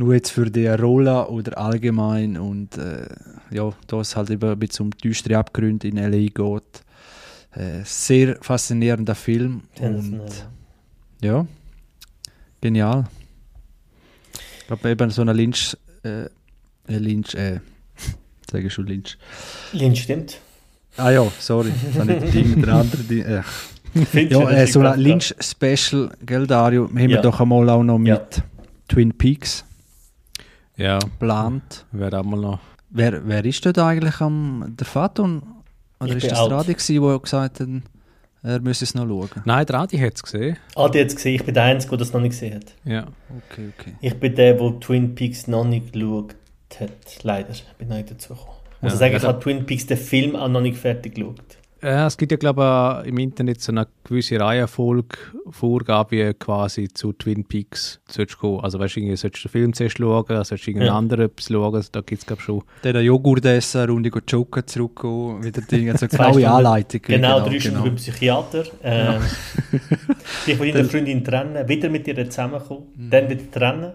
Nur 0.00 0.14
jetzt 0.14 0.30
für 0.30 0.50
die 0.50 0.66
Rolle 0.66 1.28
oder 1.28 1.58
allgemein 1.58 2.38
und 2.38 2.78
äh, 2.78 3.06
ja, 3.50 3.70
da 3.86 4.00
es 4.00 4.16
halt 4.16 4.30
eben 4.30 4.50
ein 4.50 4.58
bisschen 4.58 4.86
um 4.86 4.90
düstere 4.92 5.36
Abgründe 5.36 5.88
in 5.88 5.98
L.A. 5.98 6.16
geht. 6.16 6.82
Äh, 7.52 7.84
sehr 7.84 8.38
faszinierender 8.40 9.14
Film 9.14 9.64
Sensationell, 9.78 10.20
und 10.22 10.46
ja, 11.22 11.46
genial. 12.62 13.04
Ich 14.60 14.66
glaube 14.68 14.88
eben 14.88 15.10
so 15.10 15.20
eine 15.20 15.34
Lynch, 15.34 15.76
äh, 16.02 16.22
äh, 16.22 16.28
Lynch, 16.86 17.34
äh, 17.34 17.60
sage 18.50 18.68
ich 18.68 18.72
schon 18.72 18.86
Lynch. 18.86 19.18
Lynch 19.74 20.00
stimmt. 20.02 20.38
Ah 20.96 21.10
ja, 21.10 21.30
sorry, 21.38 21.72
das 21.94 22.24
ich 22.24 22.30
Ding, 22.30 22.62
der 22.62 22.74
andere 22.74 23.02
Ding, 23.02 23.22
äh. 23.22 23.42
Ja, 24.14 24.48
äh, 24.48 24.60
das 24.62 24.72
so 24.72 24.80
ein 24.80 24.98
Lynch-Special, 24.98 26.10
gell 26.24 26.46
Dario, 26.46 26.88
haben 26.88 26.96
Ja. 27.00 27.08
wir 27.08 27.20
doch 27.20 27.38
einmal 27.40 27.68
auch 27.68 27.82
noch 27.82 27.98
mit 27.98 28.08
Ja. 28.08 28.20
Twin 28.88 29.12
Peaks 29.12 29.66
ja, 30.80 30.98
geplant. 30.98 31.86
wäre 31.92 32.18
auch 32.20 32.24
mal 32.24 32.40
noch. 32.40 32.58
Wer, 32.90 33.26
wer 33.26 33.44
ist 33.44 33.64
dort 33.64 33.78
eigentlich 33.78 34.20
am, 34.20 34.74
der 34.78 34.86
Faton? 34.86 35.42
Oder 36.00 36.16
Ich 36.16 36.24
ist 36.24 36.32
das 36.32 36.38
out. 36.38 36.50
der 36.50 36.58
Adi 36.58 36.72
gewesen, 36.74 37.02
der 37.02 37.18
gesagt 37.20 37.60
hat, 37.60 37.68
er 38.42 38.60
müsse 38.60 38.84
es 38.84 38.94
noch 38.94 39.06
schauen? 39.06 39.28
Nein, 39.44 39.66
der 39.66 39.74
Adi 39.80 39.98
hat 39.98 40.14
es 40.16 40.22
gesehen. 40.22 40.56
Adi 40.74 40.98
hat 40.98 41.08
es 41.08 41.14
gesehen, 41.16 41.34
ich 41.36 41.44
bin 41.44 41.54
der 41.54 41.64
Einzige, 41.64 41.90
der 41.90 41.98
das 41.98 42.12
noch 42.12 42.20
nicht 42.20 42.30
gesehen 42.32 42.54
hat. 42.54 42.74
Ja. 42.84 43.02
Okay, 43.50 43.68
okay. 43.78 43.94
Ich 44.00 44.14
bin 44.18 44.34
der, 44.34 44.54
der 44.54 44.80
Twin 44.80 45.14
Peaks 45.14 45.46
noch 45.46 45.64
nicht 45.64 45.92
geschaut 45.92 46.34
hat. 46.80 46.90
Leider, 47.22 47.50
bin 47.78 47.88
noch 47.88 47.96
nicht 47.96 48.10
dazu 48.10 48.30
gekommen. 48.34 48.56
Ich 48.78 48.82
muss 48.82 48.92
Ja, 48.92 48.98
sagen, 48.98 49.16
ich 49.16 49.22
habe 49.24 49.38
Twin 49.40 49.66
Peaks, 49.66 49.86
den 49.86 49.98
Film, 49.98 50.34
auch 50.36 50.48
noch 50.48 50.62
nicht 50.62 50.78
fertig 50.78 51.14
geschaut. 51.14 51.58
Ja, 51.82 52.06
es 52.06 52.16
gibt 52.18 52.30
ja, 52.30 52.36
glaube 52.36 53.00
ich, 53.04 53.08
im 53.08 53.18
Internet 53.18 53.60
so 53.62 53.72
eine 53.72 53.86
gewisse 54.04 54.38
Reihenfolge, 54.38 55.16
Vorgabe, 55.50 56.10
wie 56.10 56.34
quasi 56.34 56.88
zu 56.88 57.12
Twin 57.14 57.44
Peaks 57.44 58.00
sollst 58.06 58.36
du. 58.42 58.58
Also, 58.58 58.78
weißt 58.78 58.96
du, 58.96 59.16
sollst 59.16 59.38
du 59.38 59.48
den 59.48 59.50
Film 59.50 59.72
zuerst 59.72 59.96
schauen, 59.96 60.24
sollst 60.28 60.50
du 60.50 60.54
irgendeinen 60.70 60.86
Ja. 60.88 60.98
anderen 60.98 61.24
etwas 61.26 61.46
schauen, 61.48 61.82
da 61.92 62.00
gibt 62.02 62.20
es, 62.20 62.26
glaube 62.26 62.40
ich, 62.40 62.44
schon. 62.44 62.62
Der 62.84 63.00
Joghurt 63.02 63.46
essen, 63.46 63.80
eine 63.80 63.92
Runde 63.92 64.10
joggen, 64.28 64.66
zurückgehen, 64.66 65.42
wieder 65.42 65.62
Dinge, 65.62 65.92
also 65.92 66.06
genaue 66.06 66.48
Anleitung. 66.50 67.00
Genau, 67.02 67.40
drei 67.40 67.58
Stunden 67.58 67.82
beim 67.82 67.94
Psychiater. 67.96 68.64
Ähm, 68.82 69.22
dich 70.46 70.56
von 70.56 70.66
deiner 70.66 70.78
Dann- 70.80 70.90
Freundin 70.90 71.24
trennen, 71.24 71.66
wieder 71.68 71.88
mit 71.88 72.06
ihr 72.06 72.28
zusammenkommen, 72.28 72.88
Mhm. 72.96 73.10
dann 73.10 73.30
wieder 73.30 73.50
trennen, 73.50 73.92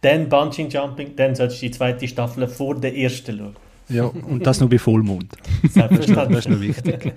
dann 0.00 0.28
Bungee 0.28 0.66
Jumping, 0.68 1.14
dann 1.14 1.36
solltest 1.36 1.62
du 1.62 1.66
die 1.66 1.70
zweite 1.72 2.08
Staffel 2.08 2.48
vor 2.48 2.74
der 2.74 2.96
ersten 2.96 3.38
schauen. 3.38 3.56
Ja, 3.88 4.04
und 4.04 4.46
das 4.46 4.60
nur 4.60 4.68
bei 4.68 4.78
Vollmond. 4.78 5.32
Selbstverständlich. 5.68 6.28
Das 6.28 6.46
ist 6.46 6.48
noch 6.48 6.60
wichtig. 6.60 7.12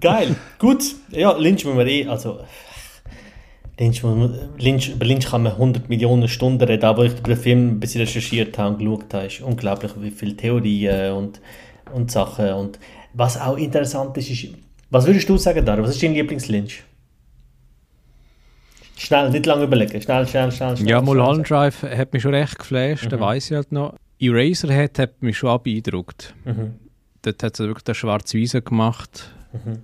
Geil, 0.00 0.36
gut. 0.58 0.82
Ja, 1.10 1.36
Lynch 1.36 1.64
muss 1.64 1.74
man 1.74 1.86
eh, 1.86 2.06
also 2.06 2.40
Lynch, 3.78 4.02
Lynch, 4.58 4.90
über 4.90 5.04
Lynch 5.04 5.26
kann 5.26 5.42
man 5.42 5.52
100 5.52 5.88
Millionen 5.88 6.28
Stunden 6.28 6.62
reden, 6.62 6.84
aber 6.84 7.06
ich 7.06 7.12
über 7.12 7.34
den 7.34 7.36
Film 7.36 7.68
ein 7.70 7.80
bisschen 7.80 8.02
recherchiert 8.02 8.56
habe 8.56 8.74
und 8.74 8.78
geschaut 8.78 9.14
habe, 9.14 9.26
ist 9.26 9.40
unglaublich, 9.40 9.92
wie 9.98 10.10
viele 10.10 10.36
Theorien 10.36 11.12
und, 11.12 11.40
und 11.92 12.10
Sachen 12.10 12.52
und 12.52 12.78
was 13.14 13.40
auch 13.40 13.56
interessant 13.56 14.16
ist, 14.16 14.30
ist, 14.30 14.48
was 14.90 15.06
würdest 15.06 15.28
du 15.28 15.36
sagen, 15.38 15.64
Dario, 15.64 15.82
was 15.82 15.90
ist 15.90 16.02
dein 16.02 16.14
Lieblings-Lynch? 16.14 16.84
Schnell, 18.96 19.30
nicht 19.30 19.46
lange 19.46 19.64
überlegen, 19.64 20.00
schnell, 20.00 20.26
schnell, 20.28 20.52
schnell, 20.52 20.76
schnell. 20.76 20.88
Ja, 20.88 21.02
Mulholland 21.02 21.50
Drive 21.50 21.82
hat 21.82 22.12
mich 22.12 22.22
schon 22.22 22.34
recht 22.34 22.58
geflasht, 22.58 23.10
da 23.10 23.18
weiß 23.18 23.50
ich 23.50 23.56
halt 23.56 23.72
noch. 23.72 23.94
Eraserhead 24.18 24.98
hat 24.98 25.22
mich 25.22 25.38
schon 25.38 25.50
auch 25.50 25.58
beeindruckt. 25.58 26.34
Mhm. 26.44 26.74
Dort 27.22 27.42
hat 27.42 27.56
sie 27.56 27.64
wirklich 27.66 27.84
das 27.84 27.96
Schwarz-Weiß 27.96 28.56
gemacht. 28.64 29.32
Mhm. 29.52 29.78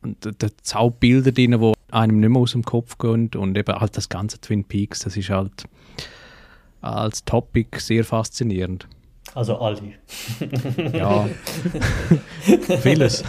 Und 0.00 0.42
da- 0.42 0.48
sind 0.62 1.00
Bilder 1.00 1.32
drin, 1.32 1.58
die 1.60 1.72
einem 1.90 2.20
nicht 2.20 2.28
mehr 2.30 2.40
aus 2.40 2.52
dem 2.52 2.62
Kopf 2.64 2.98
gehen. 2.98 3.30
Und 3.36 3.56
eben 3.58 3.74
halt 3.74 3.96
das 3.96 4.08
ganze 4.08 4.40
Twin 4.40 4.64
Peaks, 4.64 5.00
das 5.00 5.16
ist 5.16 5.30
halt 5.30 5.64
als 6.80 7.24
Topic 7.24 7.78
sehr 7.80 8.04
faszinierend. 8.04 8.86
Also 9.34 9.58
alle. 9.58 9.80
Ja, 10.92 11.28
vieles. 12.82 13.22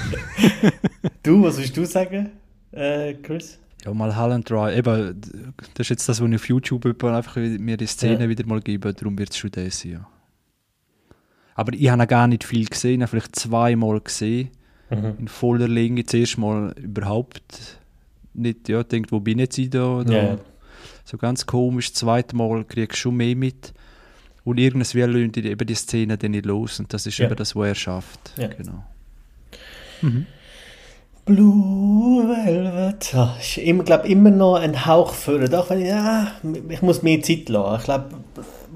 Du, 1.23 1.43
was 1.43 1.57
willst 1.57 1.75
du 1.75 1.85
sagen, 1.85 2.29
äh, 2.71 3.13
Chris? 3.15 3.59
Ja, 3.83 3.93
mal 3.93 4.15
Holland 4.15 4.49
Drive. 4.49 4.77
Eben, 4.77 5.19
das 5.73 5.85
ist 5.85 5.89
jetzt 5.89 6.09
das, 6.09 6.21
was 6.21 6.29
ich 6.29 6.35
auf 6.35 6.47
YouTube 6.47 6.85
einfach 7.03 7.35
mir 7.37 7.77
die 7.77 7.85
Szene 7.87 8.23
Ja. 8.23 8.29
wieder 8.29 8.45
mal 8.45 8.61
gebe, 8.61 8.93
darum 8.93 9.17
wird 9.17 9.31
es 9.31 9.37
schon 9.37 9.51
das 9.51 9.79
sein. 9.81 9.91
Ja. 9.93 10.07
Aber 11.59 11.73
ich 11.73 11.89
habe 11.89 12.01
noch 12.01 12.07
gar 12.07 12.27
nicht 12.27 12.43
viel 12.45 12.65
gesehen, 12.67 12.95
ich 12.95 13.01
habe 13.01 13.09
vielleicht 13.09 13.35
zweimal 13.35 13.99
gesehen, 13.99 14.49
Mhm. 14.89 15.13
in 15.19 15.27
voller 15.27 15.67
Länge. 15.67 16.05
Zuerst 16.05 16.37
mal 16.37 16.73
überhaupt 16.81 17.77
nicht, 18.33 18.69
ja, 18.69 18.81
denkt, 18.83 19.11
wo 19.11 19.19
bin 19.19 19.37
ich 19.39 19.57
jetzt 19.57 19.75
da? 19.75 19.97
Oder 19.97 20.23
ja. 20.31 20.37
So 21.05 21.17
ganz 21.17 21.45
komisch. 21.45 21.91
Das 21.91 21.99
zweite 21.99 22.35
Mal 22.35 22.63
kriegst 22.63 22.97
du 22.97 23.01
schon 23.01 23.17
mehr 23.17 23.35
mit. 23.35 23.73
Und 24.45 24.57
irgendwie 24.57 25.01
löhnt 25.01 25.37
eben 25.37 25.67
die 25.67 25.75
Szene 25.75 26.17
dann 26.17 26.31
nicht 26.31 26.45
los. 26.45 26.79
Und 26.79 26.93
das 26.93 27.05
ist 27.05 27.17
Ja. 27.17 27.25
eben 27.25 27.35
das, 27.35 27.55
was 27.55 27.67
er 27.67 27.75
schafft. 27.75 28.19
Ja. 28.37 28.47
Genau. 28.47 28.83
Blue 31.25 32.27
Velvet. 32.27 33.13
Ah, 33.13 33.35
ist 33.39 33.57
immer, 33.57 33.83
glaub, 33.83 34.05
immer 34.05 34.31
noch 34.31 34.55
ein 34.55 34.85
Hauch 34.85 35.11
für. 35.13 35.43
Auch 35.59 35.69
wenn 35.69 35.81
ich, 35.81 35.87
ja, 35.87 36.31
ich 36.69 36.81
muss 36.81 37.03
mehr 37.03 37.21
Zeit 37.21 37.49
lassen. 37.49 37.77
Ich 37.79 37.83
glaube, 37.83 38.09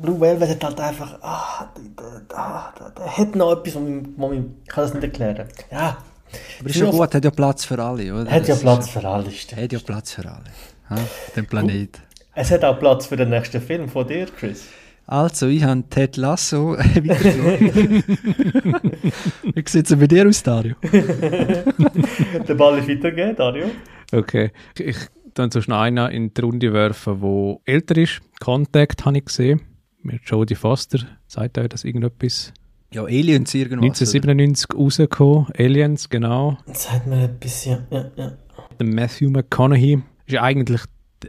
Blue 0.03 0.19
Velvet 0.19 0.49
hat 0.49 0.63
halt 0.65 0.79
einfach. 0.81 1.17
Ah, 1.21 1.69
da, 1.95 2.03
da, 2.27 2.73
da, 2.77 2.89
da 2.93 3.17
hat 3.17 3.35
noch 3.37 3.53
etwas, 3.53 3.75
wo 3.75 4.31
ich 4.33 4.41
kann 4.67 4.83
das 4.83 4.93
nicht 4.93 5.03
erklären. 5.03 5.47
Ja, 5.71 5.97
Aber 6.59 6.69
ist 6.69 6.75
ja 6.75 6.89
gut, 6.89 7.15
hat 7.15 7.23
ja 7.23 7.31
Platz 7.31 7.63
für 7.63 7.81
alle, 7.81 8.13
oder? 8.13 8.29
hat 8.29 8.45
ja 8.49 8.55
Platz 8.55 8.89
für 8.89 9.07
alles. 9.07 9.33
stimmt. 9.37 9.61
Hat 9.61 9.71
ja 9.71 9.79
Platz 9.79 10.11
für 10.11 10.25
alle. 10.25 10.43
Ha? 10.89 10.97
Den 11.37 11.45
Planet. 11.45 12.01
Es 12.35 12.51
hat 12.51 12.65
auch 12.65 12.77
Platz 12.77 13.05
für 13.05 13.15
den 13.15 13.29
nächsten 13.29 13.61
Film 13.61 13.87
von 13.87 14.05
dir, 14.05 14.25
Chris. 14.25 14.65
Also, 15.07 15.47
ich 15.47 15.63
habe 15.63 15.83
Ted 15.89 16.17
Lasso 16.17 16.71
weitergeschaut. 16.77 17.59
Wie 19.55 19.63
sieht 19.65 19.89
es 19.89 19.97
bei 19.97 20.07
dir 20.07 20.27
aus, 20.27 20.43
Dario? 20.43 20.75
Der 20.91 22.55
Ball 22.55 22.79
ist 22.79 22.89
weitergegeben, 22.89 23.37
Dario. 23.37 23.71
Okay. 24.11 24.51
Ich 24.77 24.97
dann 25.33 25.49
so 25.49 25.61
schnell 25.61 25.77
einen 25.77 26.11
in 26.11 26.33
die 26.33 26.41
Runde 26.41 26.73
werfen, 26.73 27.21
der 27.21 27.57
älter 27.73 27.97
ist. 27.97 28.19
Contact 28.41 29.05
habe 29.05 29.17
ich 29.17 29.25
gesehen. 29.25 29.61
Mit 30.03 30.21
Jodie 30.25 30.55
Foster. 30.55 30.99
Sagt 31.27 31.57
euch 31.57 31.69
das 31.69 31.85
irgendetwas? 31.85 32.53
Ja, 32.91 33.03
Aliens 33.03 33.53
irgendwas. 33.55 34.01
1997 34.01 34.77
rausgekommen. 34.77 35.47
Aliens, 35.57 36.09
genau. 36.09 36.57
Sagt 36.73 37.07
mir 37.07 37.15
ein 37.15 37.39
bisschen. 37.39 37.87
Ja, 37.89 38.11
ja. 38.15 38.33
Der 38.79 38.85
Matthew 38.87 39.29
McConaughey 39.29 40.03
ist 40.25 40.37
eigentlich 40.37 40.81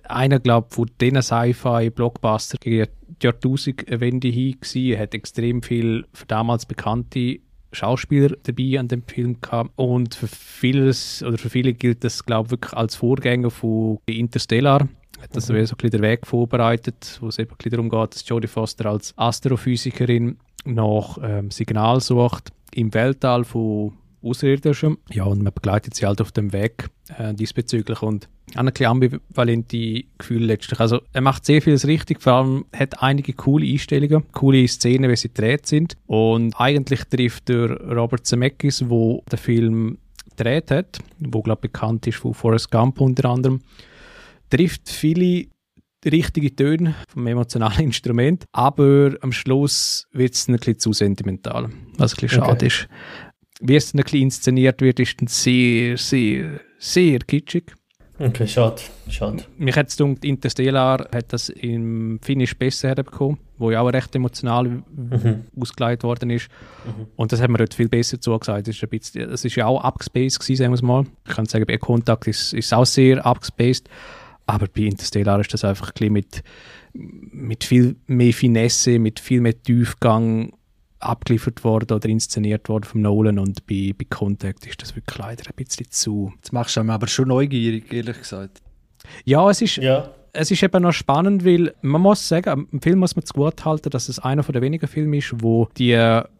einer, 0.08 0.40
glaube 0.40 0.66
ich, 0.68 0.74
von 0.74 0.90
diesen 1.00 1.22
Sci-Fi-Blockbuster 1.22 2.58
gegen 2.60 2.88
die 3.06 3.24
Jahrtausendwende 3.24 4.28
hin 4.28 4.56
gewesen. 4.60 4.92
Er 4.92 5.00
hat 5.00 5.14
extrem 5.14 5.62
viel 5.62 6.04
für 6.12 6.26
damals 6.26 6.66
bekannte 6.66 7.38
Schauspieler 7.72 8.36
dabei 8.42 8.78
an 8.78 8.88
dem 8.88 9.02
Film 9.04 9.40
gehabt. 9.40 9.70
Und 9.76 10.14
für 10.16 10.26
vieles, 10.28 11.22
oder 11.22 11.38
für 11.38 11.48
viele 11.48 11.74
gilt 11.74 12.02
das, 12.04 12.26
glaube 12.26 12.46
ich, 12.46 12.50
wirklich 12.52 12.74
als 12.74 12.96
Vorgänger 12.96 13.50
von 13.50 13.98
Interstellar. 14.06 14.88
Hat 15.24 15.34
das 15.34 15.46
so 15.46 15.54
ein 15.54 15.90
den 15.90 16.02
Weg 16.02 16.26
vorbereitet, 16.26 17.16
wo 17.22 17.28
es 17.28 17.38
eben 17.38 17.50
darum 17.70 17.88
geht, 17.88 18.14
dass 18.14 18.28
Jodie 18.28 18.46
Foster 18.46 18.90
als 18.90 19.14
Astrophysikerin 19.16 20.36
nach 20.66 21.16
ähm, 21.22 21.50
Signal 21.50 22.00
sucht 22.00 22.52
im 22.74 22.92
Weltall 22.92 23.44
von 23.44 23.94
Außerirdischen. 24.22 24.98
Ja, 25.10 25.24
und 25.24 25.42
man 25.42 25.52
begleitet 25.54 25.94
sie 25.94 26.04
halt 26.04 26.20
auf 26.20 26.30
dem 26.30 26.52
Weg 26.52 26.90
äh, 27.16 27.32
diesbezüglich 27.32 28.02
und 28.02 28.28
auch 28.54 28.58
ein 28.58 28.66
bisschen 28.66 28.86
ambivalente 28.86 30.04
Gefühle 30.18 30.44
letztlich. 30.44 30.78
Also 30.78 31.00
er 31.14 31.22
macht 31.22 31.46
sehr 31.46 31.62
vieles 31.62 31.86
richtig, 31.86 32.20
vor 32.20 32.34
allem 32.34 32.64
hat 32.76 33.02
einige 33.02 33.32
coole 33.32 33.66
Einstellungen, 33.66 34.24
coole 34.32 34.68
Szenen, 34.68 35.10
wie 35.10 35.16
sie 35.16 35.28
gedreht 35.28 35.66
sind 35.66 35.96
und 36.06 36.54
eigentlich 36.60 37.04
trifft 37.04 37.48
der 37.48 37.80
Robert 37.80 38.26
Zemeckis, 38.26 38.90
wo 38.90 39.22
der 39.30 39.38
Film 39.38 39.96
gedreht 40.36 40.70
hat, 40.70 40.98
wo 41.18 41.40
glaube 41.40 41.62
bekannt 41.62 42.06
ist 42.06 42.18
von 42.18 42.34
Forrest 42.34 42.70
Gump 42.70 43.00
unter 43.00 43.30
anderem, 43.30 43.62
trifft 44.50 44.88
viele 44.88 45.46
richtige 46.04 46.54
Töne 46.54 46.94
vom 47.08 47.26
emotionalen 47.26 47.78
Instrument, 47.84 48.44
aber 48.52 49.14
am 49.22 49.32
Schluss 49.32 50.06
wird 50.12 50.34
es 50.34 50.48
ein 50.48 50.56
bisschen 50.56 50.78
zu 50.78 50.92
sentimental, 50.92 51.70
was 51.96 52.12
ein 52.14 52.20
bisschen 52.20 52.40
Okay. 52.42 52.50
schade 52.50 52.66
ist. 52.66 52.88
Wie 53.60 53.76
es 53.76 53.94
ein 53.94 54.02
bisschen 54.02 54.20
inszeniert 54.22 54.80
wird, 54.82 55.00
ist 55.00 55.20
dann 55.20 55.28
sehr, 55.28 55.96
sehr, 55.96 56.60
sehr 56.78 57.18
kitschig. 57.20 57.72
Okay, 58.18 58.46
schade. 58.46 58.80
Schade. 59.08 59.44
Mich 59.56 59.74
hat 59.74 59.88
es 59.88 59.96
gedacht, 59.96 60.24
Interstellar 60.24 61.08
hat 61.12 61.32
das 61.32 61.48
im 61.48 62.20
Finish 62.22 62.56
besser 62.56 62.88
herbekommen, 62.88 63.38
wo 63.58 63.70
ja 63.72 63.80
auch 63.80 63.88
recht 63.88 64.14
emotional 64.14 64.64
Mhm. 64.68 65.44
ausgelegt 65.58 66.04
worden 66.04 66.30
ist. 66.30 66.48
Und 67.16 67.32
das 67.32 67.40
hat 67.40 67.50
mir 67.50 67.58
dort 67.58 67.74
viel 67.74 67.88
besser 67.88 68.20
zugesagt. 68.20 68.68
Das 68.68 68.76
ist, 68.76 68.82
ein 68.84 68.88
bisschen, 68.90 69.28
das 69.28 69.44
ist 69.44 69.56
ja 69.56 69.66
auch 69.66 69.80
abgespaced 69.82 70.38
gewesen, 70.38 70.56
sagen 70.58 70.70
wir 70.72 70.76
es 70.76 70.82
mal. 70.82 71.06
Ich 71.26 71.34
kann 71.34 71.46
sagen, 71.46 71.64
bei 71.66 71.76
Kontakt 71.78 72.28
ist, 72.28 72.52
ist 72.52 72.72
auch 72.72 72.86
sehr 72.86 73.24
abgespaced. 73.24 73.88
Aber 74.46 74.66
bei 74.66 74.82
Interstellar 74.82 75.40
ist 75.40 75.52
das 75.54 75.64
einfach 75.64 75.92
ein 76.00 76.12
mit, 76.12 76.42
mit 76.92 77.64
viel 77.64 77.96
mehr 78.06 78.32
Finesse, 78.32 78.98
mit 78.98 79.20
viel 79.20 79.40
mehr 79.40 79.60
Tiefgang 79.62 80.52
abgeliefert 80.98 81.64
worden 81.64 81.92
oder 81.94 82.08
inszeniert 82.08 82.68
worden 82.68 82.84
von 82.84 83.02
Nolan. 83.02 83.38
Und 83.38 83.66
bei, 83.66 83.92
bei 83.96 84.04
Contact 84.08 84.66
ist 84.66 84.80
das 84.82 84.94
wirklich 84.96 85.18
leider 85.18 85.44
ein 85.46 85.54
bisschen 85.64 85.86
zu. 85.90 86.32
Das 86.42 86.52
machst 86.52 86.76
du 86.76 86.82
mich 86.82 86.92
aber 86.92 87.06
schon 87.06 87.28
neugierig, 87.28 87.92
ehrlich 87.92 88.18
gesagt. 88.18 88.62
Ja, 89.24 89.48
es 89.50 89.60
ist, 89.60 89.76
Ja. 89.76 90.10
es 90.32 90.50
ist 90.50 90.62
eben 90.62 90.82
noch 90.82 90.92
spannend, 90.92 91.44
weil 91.44 91.74
man 91.82 92.00
muss 92.00 92.26
sagen, 92.26 92.66
im 92.72 92.80
Film 92.80 92.98
muss 93.00 93.16
man 93.16 93.24
zugute 93.24 93.64
halten, 93.64 93.90
dass 93.90 94.08
es 94.08 94.18
einer 94.18 94.42
der 94.42 94.62
wenigen 94.62 94.86
Filme 94.86 95.18
ist, 95.18 95.34
wo 95.42 95.68
die 95.76 95.94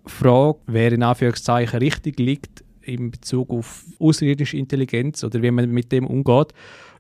Frage, 0.07 0.59
wer 0.67 0.93
in 0.93 1.03
Anführungszeichen 1.03 1.79
richtig 1.79 2.19
liegt, 2.19 2.65
in 2.83 3.11
Bezug 3.11 3.51
auf 3.51 3.85
außerirdische 3.99 4.57
Intelligenz 4.59 5.25
oder 5.25 5.43
wie 5.43 5.51
man 5.51 5.71
mit 5.71 5.91
dem 5.93 6.07
umgeht, 6.07 6.49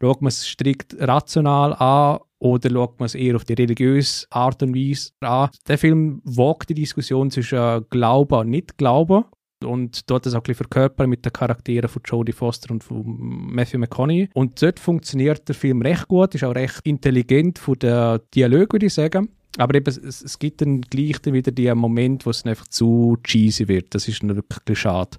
schaut 0.04 0.22
man 0.22 0.28
es 0.28 0.46
strikt 0.46 0.96
rational 1.00 1.72
an 1.74 2.20
oder 2.38 2.70
schaut 2.70 3.00
man 3.00 3.06
es 3.06 3.14
eher 3.14 3.36
auf 3.36 3.44
die 3.44 3.54
religiöse 3.54 4.26
Art 4.30 4.62
und 4.62 4.74
Weise 4.74 5.12
an. 5.20 5.50
Der 5.66 5.78
Film 5.78 6.20
wagt 6.24 6.70
die 6.70 6.74
Diskussion 6.74 7.30
zwischen 7.30 7.86
Glauben 7.90 8.38
und 8.38 8.50
Nicht-Glauben 8.50 9.24
und 9.64 10.10
dort 10.10 10.26
das 10.26 10.34
auch 10.34 10.44
ein 10.46 10.54
verkörpern 10.54 11.08
mit 11.08 11.24
den 11.24 11.32
Charakteren 11.32 11.88
von 11.88 12.02
Jodie 12.04 12.32
Foster 12.32 12.70
und 12.70 12.84
von 12.84 13.04
Matthew 13.06 13.78
McConaughey. 13.78 14.28
Und 14.34 14.60
dort 14.60 14.78
funktioniert 14.78 15.48
der 15.48 15.54
Film 15.54 15.80
recht 15.80 16.06
gut, 16.08 16.34
ist 16.34 16.44
auch 16.44 16.54
recht 16.54 16.80
intelligent 16.84 17.58
von 17.58 17.78
der 17.78 18.18
Dialog, 18.34 18.74
würde 18.74 18.86
ich 18.86 18.94
sagen. 18.94 19.30
Aber 19.56 19.74
eben, 19.74 19.88
es, 19.88 20.22
es 20.22 20.38
gibt 20.38 20.60
dann 20.60 20.80
gleich 20.82 21.24
wieder 21.24 21.52
die 21.52 21.72
Moment, 21.74 22.26
wo 22.26 22.30
es 22.30 22.44
einfach 22.44 22.68
zu 22.68 23.16
cheesy 23.22 23.68
wird. 23.68 23.94
Das 23.94 24.08
ist 24.08 24.22
dann 24.22 24.34
wirklich 24.34 24.78
schade. 24.78 25.16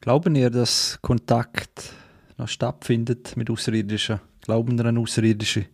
Glauben 0.00 0.34
ihr, 0.34 0.48
dass 0.48 0.98
Kontakt 1.02 1.92
noch 2.40 2.48
stattfindet 2.48 3.36
mit 3.36 3.50
Außerirdischen? 3.50 4.20
Glauben 4.42 4.78
ihr 4.78 4.84
an 4.86 4.98
Außerirdische? 4.98 5.66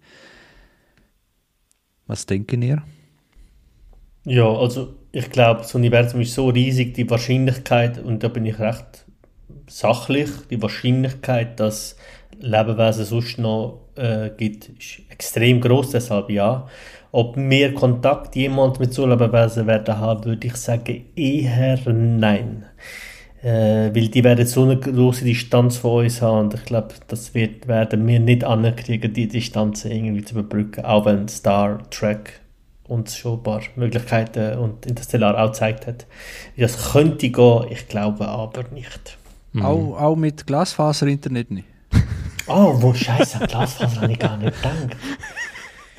Was 2.06 2.26
denken 2.26 2.62
ihr? 2.62 2.82
Ja, 4.24 4.48
also 4.48 4.94
ich 5.12 5.30
glaube, 5.30 5.60
das 5.60 5.74
Universum 5.74 6.20
ist 6.20 6.34
so 6.34 6.48
riesig, 6.48 6.94
die 6.94 7.08
Wahrscheinlichkeit, 7.08 7.98
und 7.98 8.22
da 8.22 8.28
bin 8.28 8.44
ich 8.44 8.58
recht 8.58 9.06
sachlich 9.68 10.30
die 10.50 10.60
Wahrscheinlichkeit, 10.60 11.58
dass 11.58 11.96
Lebewesen 12.38 13.04
sonst 13.04 13.38
noch 13.38 13.88
äh, 13.96 14.30
gibt, 14.36 14.68
ist 14.68 15.00
extrem 15.10 15.60
groß, 15.60 15.90
deshalb 15.90 16.30
ja. 16.30 16.66
Ob 17.12 17.36
mehr 17.36 17.72
Kontakt 17.72 18.36
jemand 18.36 18.78
mit 18.78 18.92
so 18.92 19.06
Lebewesen 19.06 19.66
werden 19.66 19.98
haben, 19.98 20.24
würde 20.24 20.46
ich 20.46 20.56
sagen 20.56 21.06
eher 21.16 21.78
nein. 21.86 22.66
Äh, 23.46 23.94
weil 23.94 24.08
die 24.08 24.24
werden 24.24 24.44
so 24.44 24.64
eine 24.64 24.76
große 24.76 25.24
Distanz 25.24 25.76
von 25.76 26.02
uns 26.02 26.20
haben 26.20 26.46
und 26.46 26.54
ich 26.54 26.64
glaube, 26.64 26.88
das 27.06 27.32
wird, 27.32 27.68
werden 27.68 28.04
wir 28.04 28.18
nicht 28.18 28.42
ankriegen, 28.42 29.12
die 29.12 29.28
Distanz 29.28 29.84
irgendwie 29.84 30.24
zu 30.24 30.34
überbrücken, 30.34 30.84
auch 30.84 31.04
wenn 31.04 31.28
Star 31.28 31.78
Trek 31.90 32.40
uns 32.88 33.16
schon 33.16 33.34
ein 33.34 33.42
paar 33.44 33.60
Möglichkeiten 33.76 34.58
und 34.58 34.84
Interstellar 34.86 35.40
auch 35.40 35.52
gezeigt 35.52 35.86
hat. 35.86 36.06
Das 36.56 36.90
könnte 36.90 37.30
gehen, 37.30 37.66
ich 37.70 37.86
glaube 37.86 38.26
aber 38.26 38.64
nicht. 38.74 39.16
Mhm. 39.52 39.62
Auch, 39.62 40.00
auch 40.00 40.16
mit 40.16 40.44
Glasfaser-Internet 40.48 41.52
nicht. 41.52 41.68
Oh, 42.48 42.74
wo 42.80 42.94
Scheiße, 42.94 43.40
Glasfaser 43.46 44.02
habe 44.02 44.12
ich 44.12 44.18
gar 44.20 44.36
nicht 44.36 44.56
gedacht. 44.56 44.96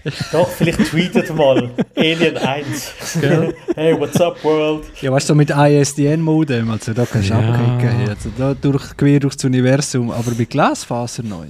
Doch, 0.31 0.47
vielleicht 0.49 0.86
tweetet 0.86 1.36
mal 1.36 1.69
Alien 1.95 2.38
1. 2.38 2.93
hey, 3.75 3.99
what's 3.99 4.19
up, 4.21 4.43
world? 4.43 4.86
Ja, 5.01 5.12
weißt 5.12 5.29
du, 5.29 5.36
mit 5.36 5.49
ISDN-Modem, 5.49 6.69
also 6.69 6.93
da 6.93 7.05
kannst 7.05 7.29
du 7.29 7.33
ja. 7.33 7.39
abkicken. 7.39 8.10
Also 8.10 8.29
da 8.38 8.53
durch, 8.53 8.95
quer 8.95 9.19
durchs 9.19 9.43
Universum, 9.43 10.12
aber 10.12 10.31
mit 10.31 10.49
Glasfaser 10.49 11.23
neu. 11.23 11.47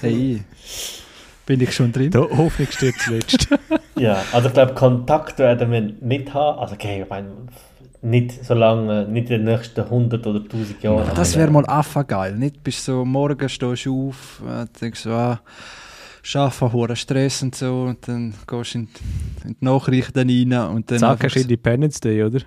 Hey, 0.00 0.42
bin 1.46 1.60
ich 1.60 1.74
schon 1.74 1.92
drin? 1.92 2.10
Da 2.10 2.20
Hoffnung 2.20 2.68
steht 2.70 2.94
zuletzt. 3.00 3.48
ja, 3.98 4.22
also 4.32 4.48
ich 4.48 4.54
glaube, 4.54 4.74
Kontakt 4.74 5.38
werden 5.38 5.70
wir 5.70 5.80
nicht 5.80 6.32
haben. 6.32 6.58
Also, 6.58 6.74
okay, 6.74 7.02
ich 7.02 7.08
meine, 7.08 7.28
nicht 8.02 8.44
so 8.44 8.54
lange, 8.54 9.06
nicht 9.06 9.30
in 9.30 9.44
den 9.44 9.54
nächsten 9.54 9.80
100 9.80 10.26
oder 10.26 10.40
1000 10.40 10.82
Jahren. 10.82 11.06
Ja, 11.06 11.14
das 11.14 11.36
wäre 11.36 11.50
mal 11.50 11.64
affa 11.66 12.02
geil. 12.02 12.36
Nicht 12.36 12.62
bis 12.62 12.84
so 12.84 13.04
morgen 13.04 13.48
stehst 13.48 13.84
du 13.84 14.08
auf, 14.08 14.42
äh, 14.46 14.66
denkst 14.80 15.02
du, 15.02 15.10
ah, 15.10 15.40
Arbeiten, 16.22 16.72
hoher 16.72 16.96
Stress 16.96 17.42
und 17.42 17.54
so 17.54 17.82
und 17.84 18.06
dann 18.06 18.34
gehst 18.46 18.74
du 18.74 18.78
in, 18.78 18.88
in 19.44 19.56
die 19.60 19.64
Nachrichten 19.64 20.30
rein 20.30 20.70
und 20.70 20.90
dann... 20.90 20.98
Sag, 20.98 21.24
hast 21.24 21.36
du 21.36 21.40
Independence 21.40 22.00
Day, 22.00 22.22
oder? 22.22 22.40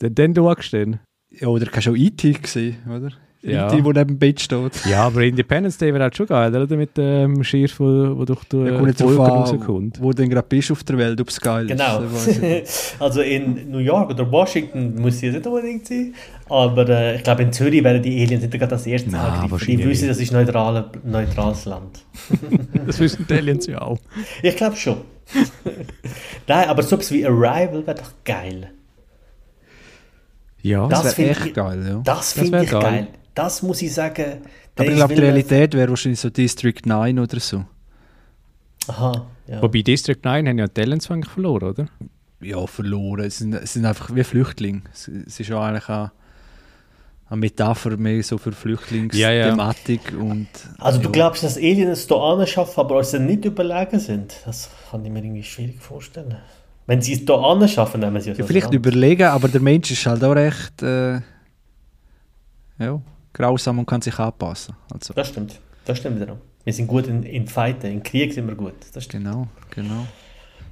Den, 0.00 0.14
den 0.14 0.34
du 0.34 0.48
dann? 0.48 1.00
Ja, 1.30 1.48
oder 1.48 1.66
kannst 1.66 1.86
du 1.86 1.92
auch 1.92 1.96
IT 1.96 2.24
e 2.24 2.36
sehen, 2.44 2.76
oder? 2.88 3.12
Ja. 3.44 3.68
Die, 3.68 3.76
die 3.76 3.82
neben 3.82 4.06
dem 4.06 4.18
Bett 4.18 4.40
steht. 4.40 4.86
Ja, 4.88 5.04
aber 5.06 5.22
Independence 5.22 5.76
Day 5.76 5.92
wäre 5.92 6.04
halt 6.04 6.16
schon 6.16 6.26
geil, 6.26 6.54
oder? 6.54 6.76
Mit 6.76 6.96
dem 6.96 7.34
ähm, 7.34 7.44
Schiff, 7.44 7.80
wo, 7.80 8.16
wo 8.16 8.24
durch 8.24 8.44
die 8.44 8.56
ja, 8.56 8.78
Folge 8.78 9.18
rauskommt. 9.20 10.00
Wo 10.00 10.12
du 10.12 10.28
gerade 10.28 10.46
bist 10.48 10.70
auf 10.70 10.84
der 10.84 10.96
Welt, 10.96 11.20
ob 11.20 11.28
es 11.28 11.40
geil 11.40 11.66
genau. 11.66 12.02
ist. 12.02 12.40
Genau. 12.40 12.62
also 13.00 13.20
in 13.20 13.68
New 13.68 13.78
York 13.78 14.10
oder 14.10 14.30
Washington 14.30 14.94
muss 15.00 15.16
es 15.16 15.22
nicht 15.22 15.44
unbedingt 15.44 15.88
sein, 15.88 16.14
aber 16.48 16.88
äh, 16.88 17.16
ich 17.16 17.24
glaube 17.24 17.42
in 17.42 17.52
Zürich 17.52 17.82
werden 17.82 18.00
die 18.00 18.22
Aliens 18.22 18.42
nicht 18.42 18.52
gerade 18.52 18.76
als 18.76 18.86
erstes 18.86 19.12
angegriffen. 19.12 19.76
Die 19.76 19.88
wissen, 19.88 20.06
das 20.06 20.18
ist 20.18 20.32
ein 20.32 20.44
neutrale, 20.44 20.88
neutrales 21.02 21.64
Land. 21.64 22.04
das 22.86 23.00
wissen 23.00 23.26
die 23.28 23.34
Aliens 23.34 23.66
ja 23.66 23.82
auch. 23.82 23.98
Ich 24.42 24.54
glaube 24.54 24.76
schon. 24.76 24.98
Nein, 26.46 26.68
aber 26.68 26.82
so 26.84 26.94
etwas 26.94 27.10
wie 27.10 27.26
Arrival 27.26 27.84
wäre 27.86 27.96
doch 27.96 28.12
geil. 28.24 28.70
Ja, 30.60 30.86
das, 30.86 31.02
das 31.02 31.18
wäre 31.18 31.30
echt 31.30 31.46
ich, 31.46 31.54
geil. 31.54 31.84
Ja. 31.88 32.00
Das 32.04 32.34
finde 32.34 32.62
ich 32.62 32.70
geil. 32.70 32.80
geil. 32.80 33.08
Das 33.34 33.62
muss 33.62 33.82
ich 33.82 33.94
sagen. 33.94 34.42
Aber 34.76 34.88
ich 34.88 34.94
glaube, 34.94 35.14
die 35.14 35.20
Realität 35.20 35.74
wäre 35.74 35.88
wahrscheinlich 35.90 36.20
so 36.20 36.30
District 36.30 36.80
9 36.84 37.18
oder 37.18 37.40
so. 37.40 37.64
Aha. 38.88 39.26
Ja. 39.46 39.62
Wobei 39.62 39.82
District 39.82 40.18
9 40.22 40.48
haben 40.48 40.58
ja 40.58 40.68
Talents 40.68 41.10
eigentlich 41.10 41.32
verloren, 41.32 41.68
oder? 41.68 41.86
Ja, 42.40 42.66
verloren. 42.66 43.24
Es 43.24 43.38
sind, 43.38 43.54
es 43.54 43.74
sind 43.74 43.84
einfach 43.84 44.14
wie 44.14 44.24
Flüchtlinge. 44.24 44.82
Es, 44.92 45.08
es 45.08 45.40
ist 45.40 45.48
ja 45.48 45.60
eigentlich 45.60 45.88
auch 45.88 46.10
eine 47.28 47.40
Metapher 47.40 47.96
mehr 47.96 48.22
so 48.22 48.38
für 48.38 48.52
Flüchtlingsthematik. 48.52 50.12
Ja, 50.12 50.18
ja. 50.18 50.22
Und, 50.22 50.48
also 50.78 50.98
du 50.98 51.06
ja. 51.06 51.12
glaubst, 51.12 51.42
dass 51.42 51.56
Aliens 51.56 52.00
es 52.00 52.06
hier 52.06 52.16
anschaffen, 52.16 52.80
aber 52.80 52.98
uns 52.98 53.12
nicht 53.12 53.44
überlegen 53.44 54.00
sind? 54.00 54.34
Das 54.44 54.70
kann 54.90 55.04
ich 55.04 55.10
mir 55.10 55.20
irgendwie 55.20 55.42
schwierig 55.42 55.80
vorstellen. 55.80 56.36
Wenn 56.86 57.00
sie 57.00 57.14
es 57.14 57.20
hier 57.20 57.38
anschaffen, 57.38 58.00
nehmen 58.00 58.20
sie 58.20 58.30
es 58.30 58.38
ja, 58.38 58.44
Vielleicht 58.44 58.72
überlegen, 58.72 59.24
aber 59.24 59.48
der 59.48 59.60
Mensch 59.60 59.90
ist 59.90 60.04
halt 60.04 60.22
auch 60.24 60.34
recht... 60.34 60.82
Äh, 60.82 61.20
ja, 62.78 63.00
grausam 63.32 63.78
und 63.78 63.86
kann 63.86 64.02
sich 64.02 64.18
anpassen. 64.18 64.74
Also. 64.92 65.14
Das 65.14 65.28
stimmt, 65.28 65.60
das 65.84 65.98
stimmt 65.98 66.20
wiederum. 66.20 66.38
Wir 66.64 66.72
sind 66.72 66.86
gut 66.86 67.06
in, 67.06 67.22
in 67.24 67.48
Fighten, 67.48 67.86
in 67.86 68.02
Krieg 68.02 68.32
sind 68.32 68.46
wir 68.46 68.54
gut. 68.54 68.74
Das 68.92 69.04
stimmt. 69.04 69.24
Genau, 69.24 69.48
genau. 69.70 70.06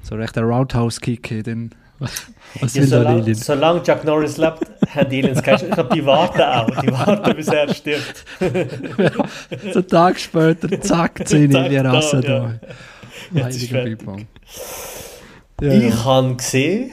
So 0.02 0.14
recht 0.14 0.36
ein 0.38 0.44
Roundhouse-Kick, 0.44 1.44
dann... 1.44 1.70
Was 2.60 2.74
ja, 2.74 2.86
solange, 2.86 3.34
solange 3.34 3.82
Chuck 3.82 4.04
Norris 4.04 4.38
lebt, 4.38 4.60
haben 4.94 5.10
die 5.10 5.22
Aliens 5.22 5.42
keine 5.42 5.62
Ich 5.62 5.70
glaube, 5.70 5.94
die 5.94 6.06
warten 6.06 6.40
auch. 6.40 6.80
Die 6.80 6.90
warten, 6.90 7.36
bis 7.36 7.48
er 7.48 7.72
stirbt. 7.74 8.24
ja, 8.40 9.10
so 9.72 9.80
einen 9.80 9.88
Tag 9.88 10.18
später, 10.18 10.80
zack, 10.80 11.28
zehn 11.28 11.54
Alien 11.54 11.84
Rasse 11.84 12.22
da. 12.22 12.54
Ja. 13.32 13.44
Heiliger 13.44 13.86
ja, 15.60 15.72
ich 15.72 15.94
ja. 15.94 16.04
habe 16.04 16.36
gesehen, 16.36 16.92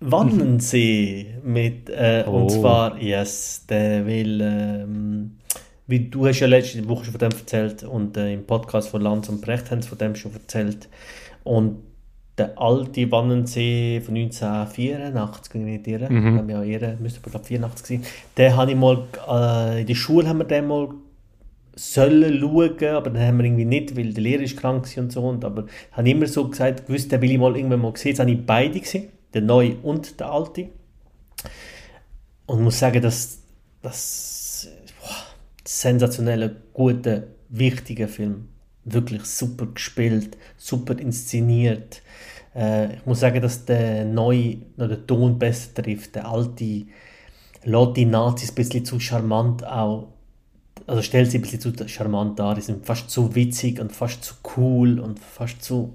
Wannensee 0.00 1.26
mit, 1.44 1.90
äh, 1.90 2.24
oh. 2.26 2.30
und 2.30 2.50
zwar, 2.50 3.00
yes, 3.00 3.66
der 3.68 4.06
will, 4.06 4.40
ähm, 4.42 5.32
wie 5.86 6.08
du 6.08 6.26
hast 6.26 6.40
ja 6.40 6.46
letzte 6.46 6.88
Woche 6.88 7.04
schon 7.04 7.12
von 7.12 7.20
dem 7.20 7.38
erzählt 7.38 7.82
und 7.82 8.16
äh, 8.16 8.32
im 8.32 8.46
Podcast 8.46 8.88
von 8.88 9.02
Lanz 9.02 9.28
und 9.28 9.42
Brecht 9.42 9.70
haben 9.70 9.82
sie 9.82 9.88
von 9.88 9.98
dem 9.98 10.14
schon 10.14 10.32
erzählt. 10.32 10.88
Und 11.44 11.82
der 12.38 12.58
alte 12.58 13.10
Wannensee 13.12 14.00
von 14.00 14.16
1984, 14.16 15.54
wenn 15.54 15.68
ich 15.68 15.78
nicht 15.78 15.86
irre, 15.86 16.10
mhm. 16.10 16.38
haben 16.38 16.48
wir 16.48 16.56
ja 16.56 16.62
irre, 16.62 16.96
müsste 16.98 17.20
aber 17.26 17.44
84 17.44 17.86
sein, 17.86 18.04
den 18.38 18.56
habe 18.56 18.70
ich 18.70 18.76
mal, 18.78 19.04
äh, 19.28 19.82
in 19.82 19.86
der 19.86 19.94
Schule 19.94 20.26
haben 20.28 20.38
wir 20.38 20.44
den 20.44 20.66
mal 20.66 20.88
sollen 21.76 22.40
schauen, 22.40 22.94
aber 22.94 23.10
dann 23.10 23.22
haben 23.22 23.38
wir 23.38 23.44
irgendwie 23.44 23.64
nicht, 23.66 23.96
weil 23.96 24.14
der 24.14 24.22
Lehrer 24.22 24.42
ist 24.42 24.56
krank 24.56 24.86
und 24.96 25.12
so, 25.12 25.20
und, 25.22 25.44
aber 25.44 25.66
habe 25.92 26.08
immer 26.08 26.26
so 26.26 26.48
gesagt, 26.48 26.86
gewusst, 26.86 27.12
den 27.12 27.20
will 27.20 27.32
ich 27.32 27.38
mal 27.38 27.54
irgendwann 27.54 27.80
mal 27.80 27.92
sehen, 27.96 28.10
jetzt 28.10 28.20
habe 28.20 28.30
ich 28.30 28.46
beide 28.46 28.80
gesehen 28.80 29.08
der 29.34 29.42
neue 29.42 29.76
und 29.76 30.20
der 30.20 30.30
alte. 30.30 30.70
Und 32.46 32.62
muss 32.62 32.78
sagen, 32.78 33.02
dass 33.02 33.40
das 33.82 34.68
sensationelle, 35.64 36.56
gute, 36.72 37.28
wichtige 37.48 38.08
Film. 38.08 38.48
Wirklich 38.84 39.24
super 39.24 39.66
gespielt, 39.66 40.36
super 40.56 40.98
inszeniert. 40.98 42.02
Äh, 42.54 42.94
ich 42.96 43.06
muss 43.06 43.20
sagen, 43.20 43.40
dass 43.40 43.64
der 43.64 44.04
neue 44.04 44.58
noch 44.76 44.88
den 44.88 45.06
Ton 45.06 45.38
besser 45.38 45.74
trifft. 45.74 46.16
Der 46.16 46.28
alte 46.28 46.86
lässt 47.62 47.96
die 47.96 48.06
Nazis 48.06 48.50
ein 48.50 48.54
bisschen 48.54 48.84
zu 48.84 48.98
charmant 48.98 49.64
auch 49.64 50.08
also 50.86 51.02
stellt 51.02 51.30
sie 51.30 51.38
ein 51.38 51.42
bisschen 51.42 51.60
zu 51.60 51.88
charmant 51.88 52.38
dar, 52.38 52.56
die 52.56 52.60
sind 52.62 52.84
fast 52.84 53.10
zu 53.10 53.34
witzig 53.36 53.80
und 53.80 53.92
fast 53.92 54.24
zu 54.24 54.34
cool 54.56 54.98
und 54.98 55.20
fast 55.20 55.62
zu 55.62 55.94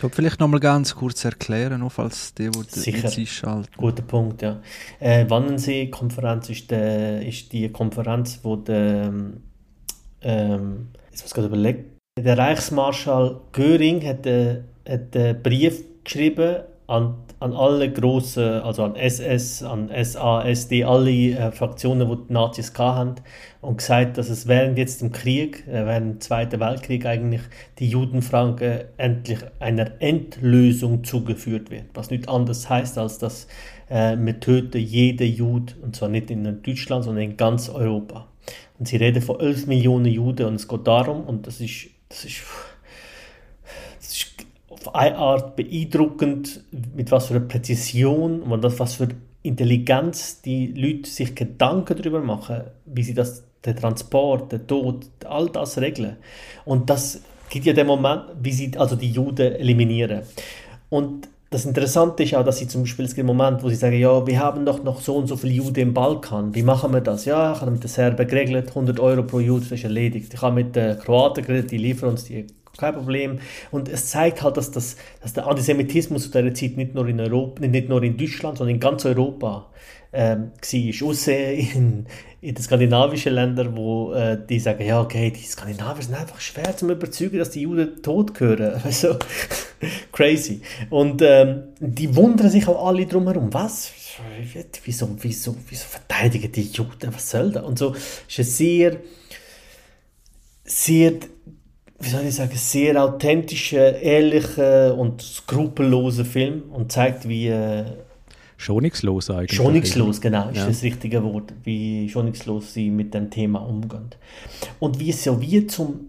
Du 0.00 0.08
vielleicht 0.08 0.40
noch 0.40 0.48
mal 0.48 0.60
ganz 0.60 0.94
kurz 0.94 1.24
erklären, 1.24 1.80
nur 1.80 1.90
falls 1.90 2.34
die, 2.34 2.50
die 2.50 2.90
jetzt 2.90 3.18
einschalten. 3.18 3.70
Guter 3.76 4.02
Punkt, 4.02 4.42
ja. 4.42 4.60
Äh, 5.00 5.28
Wannensee-Konferenz 5.28 6.50
ist, 6.50 6.70
ist 6.70 7.52
die 7.52 7.70
Konferenz, 7.70 8.40
wo 8.42 8.56
der, 8.56 9.12
ähm, 10.22 10.88
jetzt 11.10 11.22
muss 11.22 11.26
ich 11.26 11.34
gerade 11.34 11.48
überlegen, 11.48 11.84
der 12.18 12.38
Reichsmarschall 12.38 13.40
Göring 13.52 14.04
hat, 14.06 14.26
äh, 14.26 14.62
hat 14.88 15.16
einen 15.16 15.42
Brief 15.42 15.82
geschrieben 16.04 16.64
an, 16.86 17.14
an 17.40 17.54
alle 17.54 17.90
großen, 17.90 18.60
also 18.62 18.84
an 18.84 18.94
SS, 18.94 19.62
an 19.62 19.90
SA, 20.02 20.42
SD, 20.42 20.84
alle 20.84 21.10
äh, 21.10 21.52
Fraktionen, 21.52 22.08
die 22.08 22.26
die 22.28 22.32
Nazis 22.32 22.72
hatten, 22.76 23.22
und 23.62 23.78
gesagt, 23.78 24.18
dass 24.18 24.28
es 24.28 24.46
während 24.46 24.76
jetzt 24.76 25.00
dem 25.00 25.10
Krieg, 25.10 25.66
äh, 25.66 25.86
während 25.86 26.14
dem 26.14 26.20
Zweiten 26.20 26.60
Weltkrieg 26.60 27.06
eigentlich 27.06 27.40
die 27.78 27.88
Judenfranken 27.88 28.80
endlich 28.98 29.38
einer 29.60 29.92
Endlösung 30.00 31.04
zugeführt 31.04 31.70
wird. 31.70 31.86
Was 31.94 32.10
nicht 32.10 32.28
anders 32.28 32.68
heißt, 32.68 32.98
als 32.98 33.18
dass 33.18 33.46
äh, 33.88 34.16
wir 34.18 34.38
töten 34.40 34.78
jeden 34.78 35.26
Jude, 35.26 35.72
und 35.82 35.96
zwar 35.96 36.10
nicht 36.10 36.30
in 36.30 36.62
Deutschland, 36.62 37.04
sondern 37.04 37.24
in 37.24 37.36
ganz 37.36 37.70
Europa. 37.70 38.26
Und 38.78 38.88
sie 38.88 38.96
reden 38.96 39.22
von 39.22 39.40
11 39.40 39.66
Millionen 39.68 40.06
Juden 40.06 40.46
und 40.46 40.56
es 40.56 40.68
geht 40.68 40.86
darum, 40.86 41.24
und 41.24 41.46
das 41.46 41.60
ist, 41.60 41.86
das 42.10 42.26
ist 42.26 42.42
auf 44.86 44.94
eine 44.94 45.16
Art 45.16 45.56
beeindruckend, 45.56 46.64
mit 46.94 47.10
was 47.10 47.26
für 47.26 47.34
einer 47.34 47.44
Präzision 47.44 48.42
und 48.42 48.78
was 48.78 48.94
für 48.94 49.08
Intelligenz 49.42 50.40
die 50.42 50.68
Leute 50.68 51.08
sich 51.08 51.34
Gedanken 51.34 51.96
darüber 51.96 52.20
machen, 52.20 52.62
wie 52.86 53.02
sie 53.02 53.14
das, 53.14 53.44
den 53.64 53.76
Transport, 53.76 54.52
den 54.52 54.66
Tod, 54.66 55.06
all 55.24 55.48
das 55.48 55.78
regeln. 55.78 56.16
Und 56.64 56.90
das 56.90 57.22
gibt 57.50 57.66
ja 57.66 57.72
den 57.72 57.86
Moment, 57.86 58.22
wie 58.40 58.52
sie 58.52 58.72
also 58.76 58.96
die 58.96 59.10
Juden 59.10 59.52
eliminieren. 59.52 60.22
Und 60.88 61.28
das 61.50 61.66
Interessante 61.66 62.24
ist 62.24 62.34
auch, 62.34 62.44
dass 62.44 62.58
sie 62.58 62.66
zum 62.66 62.82
Beispiel, 62.82 63.04
es 63.04 63.14
gibt 63.14 63.26
Moment, 63.26 63.62
wo 63.62 63.68
sie 63.68 63.76
sagen, 63.76 63.98
ja, 63.98 64.26
wir 64.26 64.40
haben 64.40 64.66
doch 64.66 64.82
noch 64.82 65.00
so 65.00 65.16
und 65.16 65.28
so 65.28 65.36
viele 65.36 65.52
Juden 65.52 65.78
im 65.78 65.94
Balkan, 65.94 66.54
wie 66.54 66.62
machen 66.62 66.92
wir 66.92 67.00
das? 67.00 67.26
Ja, 67.26 67.52
ich 67.52 67.60
habe 67.60 67.70
mit 67.70 67.82
den 67.82 67.88
Serben 67.88 68.26
geregelt, 68.26 68.70
100 68.70 68.98
Euro 68.98 69.22
pro 69.22 69.40
Jude, 69.40 69.60
das 69.60 69.72
ist 69.72 69.84
erledigt. 69.84 70.34
Ich 70.34 70.42
habe 70.42 70.54
mit 70.54 70.74
den 70.74 70.98
Kroaten 70.98 71.44
geredet, 71.44 71.70
die 71.70 71.78
liefern 71.78 72.10
uns 72.10 72.24
die 72.24 72.46
kein 72.76 72.94
Problem. 72.94 73.38
Und 73.70 73.88
es 73.88 74.10
zeigt 74.10 74.42
halt, 74.42 74.56
dass, 74.56 74.70
das, 74.70 74.96
dass 75.20 75.32
der 75.32 75.46
Antisemitismus 75.46 76.24
zu 76.24 76.30
dieser 76.30 76.54
Zeit 76.54 76.76
nicht 76.76 76.94
nur 76.94 77.06
in 77.08 77.20
Europa, 77.20 77.66
nicht 77.66 77.88
nur 77.88 78.02
in 78.02 78.16
Deutschland, 78.16 78.58
sondern 78.58 78.74
in 78.74 78.80
ganz 78.80 79.04
Europa 79.04 79.70
ähm, 80.14 80.52
war. 80.52 81.08
Ausser 81.08 81.52
in, 81.52 82.06
in 82.40 82.54
den 82.54 82.62
skandinavischen 82.62 83.34
Ländern, 83.34 83.76
wo 83.76 84.12
äh, 84.12 84.38
die 84.48 84.60
sagen, 84.60 84.84
ja, 84.84 85.00
okay, 85.00 85.30
die 85.30 85.42
Skandinavier 85.42 86.04
sind 86.04 86.14
einfach 86.14 86.40
schwer 86.40 86.76
zu 86.76 86.90
überzeugen, 86.90 87.38
dass 87.38 87.50
die 87.50 87.62
Juden 87.62 88.00
tot 88.02 88.34
gehören. 88.34 88.80
Also, 88.84 89.18
crazy. 90.12 90.62
Und 90.88 91.20
ähm, 91.22 91.64
die 91.80 92.14
wundern 92.14 92.48
sich 92.48 92.66
auch 92.68 92.86
alle 92.86 93.06
drumherum. 93.06 93.52
Was? 93.52 93.92
Wieso, 94.84 95.08
wieso, 95.20 95.56
wieso 95.68 95.84
verteidigen 95.84 96.52
die 96.52 96.62
Juden? 96.62 97.12
Was 97.12 97.30
soll 97.30 97.50
das? 97.50 97.64
Und 97.64 97.78
so 97.78 97.94
ist 97.94 98.38
ein 98.38 98.44
sehr, 98.44 98.96
sehr, 100.64 101.14
wie 102.04 102.08
soll 102.08 102.26
ich 102.26 102.34
sagen, 102.34 102.56
sehr 102.56 103.02
authentischer, 103.02 104.00
ehrlicher 104.00 104.96
und 104.96 105.22
skrupelloser 105.22 106.24
Film 106.24 106.64
und 106.70 106.92
zeigt, 106.92 107.28
wie 107.28 107.48
äh, 107.48 107.84
Schonungslos 108.56 109.30
eigentlich. 109.30 109.56
Schonungslos, 109.56 110.20
genau, 110.20 110.48
ist 110.50 110.58
ja. 110.58 110.66
das 110.66 110.82
richtige 110.82 111.22
Wort, 111.22 111.52
wie 111.64 112.08
schonungslos 112.08 112.72
sie 112.74 112.90
mit 112.90 113.12
dem 113.14 113.30
Thema 113.30 113.58
umgehen. 113.58 114.10
Und 114.78 115.00
wie 115.00 115.10
es 115.10 115.24
ja 115.24 115.40
wie 115.40 115.66
zum, 115.66 116.00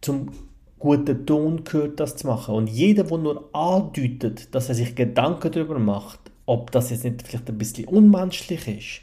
zum 0.00 0.28
guten 0.78 1.24
Ton 1.24 1.64
gehört, 1.64 1.98
das 2.00 2.16
zu 2.16 2.26
machen. 2.26 2.54
Und 2.54 2.68
jeder, 2.68 3.04
der 3.04 3.18
nur 3.18 3.48
andeutet, 3.54 4.54
dass 4.54 4.68
er 4.68 4.74
sich 4.74 4.94
Gedanken 4.94 5.50
darüber 5.50 5.78
macht, 5.78 6.18
ob 6.46 6.70
das 6.72 6.90
jetzt 6.90 7.04
nicht 7.04 7.22
vielleicht 7.22 7.48
ein 7.48 7.58
bisschen 7.58 7.86
unmenschlich 7.86 8.68
ist, 8.68 9.00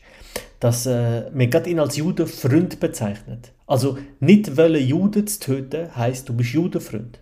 dass 0.60 0.86
äh, 0.86 1.30
man 1.32 1.50
gerade 1.50 1.70
ihn 1.70 1.80
als 1.80 1.98
Judenfreund 1.98 2.80
bezeichnet. 2.80 3.54
Also 3.66 3.98
nicht 4.20 4.58
wollen 4.58 4.86
Juden 4.86 5.28
zu 5.28 5.40
töten, 5.40 5.96
heißt 5.96 6.28
du 6.28 6.34
bist 6.34 6.54
Judenfreund. 6.54 7.20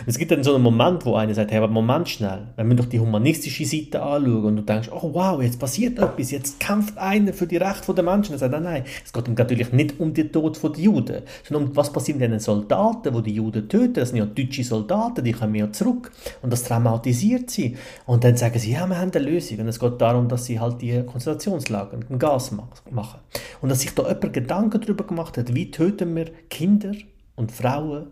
Und 0.00 0.08
es 0.08 0.18
gibt 0.18 0.30
dann 0.30 0.42
so 0.42 0.54
einen 0.54 0.62
Moment, 0.62 1.04
wo 1.04 1.14
einer 1.16 1.34
sagt, 1.34 1.50
hey, 1.50 1.58
aber 1.58 1.68
Moment 1.68 2.08
schnell, 2.08 2.48
wenn 2.56 2.68
wir 2.68 2.76
doch 2.76 2.86
die 2.86 3.00
humanistische 3.00 3.64
Seite 3.64 4.02
anschauen 4.02 4.44
und 4.44 4.56
du 4.56 4.62
denkst, 4.62 4.90
oh 4.92 5.10
wow, 5.12 5.42
jetzt 5.42 5.58
passiert 5.58 5.98
etwas, 5.98 6.30
jetzt 6.30 6.60
kämpft 6.60 6.96
einer 6.98 7.32
für 7.32 7.46
die 7.46 7.56
Rechte 7.56 7.94
der 7.94 8.04
Menschen. 8.04 8.34
Er 8.34 8.38
sagt, 8.38 8.52
nein, 8.52 8.62
nein, 8.62 8.84
es 9.04 9.12
geht 9.12 9.28
natürlich 9.28 9.72
nicht 9.72 10.00
um 10.00 10.12
den 10.14 10.32
Tod 10.32 10.62
der 10.62 10.82
Juden, 10.82 11.22
sondern 11.46 11.68
um 11.68 11.76
was 11.76 11.92
passiert 11.92 12.18
mit 12.18 12.30
den 12.30 12.40
Soldaten, 12.40 13.14
die 13.14 13.22
die 13.22 13.34
Juden 13.34 13.68
töten. 13.68 13.94
Das 13.94 14.10
sind 14.10 14.18
ja 14.18 14.26
deutsche 14.26 14.64
Soldaten, 14.64 15.24
die 15.24 15.32
kommen 15.32 15.54
ja 15.54 15.70
zurück 15.72 16.10
und 16.42 16.52
das 16.52 16.64
traumatisiert 16.64 17.50
sie. 17.50 17.76
Und 18.06 18.24
dann 18.24 18.36
sagen 18.36 18.58
sie, 18.58 18.72
ja, 18.72 18.86
wir 18.86 18.98
haben 18.98 19.10
eine 19.12 19.24
Lösung. 19.24 19.58
Und 19.60 19.68
es 19.68 19.78
geht 19.78 20.00
darum, 20.00 20.28
dass 20.28 20.46
sie 20.46 20.58
halt 20.58 20.80
die 20.82 21.02
Konzentrationslager, 21.04 21.98
ein 22.08 22.18
Gas 22.18 22.52
machen. 22.90 23.20
Und 23.60 23.68
dass 23.68 23.80
sich 23.80 23.94
da 23.94 24.02
jemand 24.08 24.32
Gedanken 24.32 24.80
darüber 24.80 25.04
gemacht 25.04 25.38
hat, 25.38 25.54
wie 25.54 25.70
töten 25.70 26.14
wir 26.16 26.26
Kinder 26.48 26.92
und 27.36 27.52
Frauen 27.52 28.06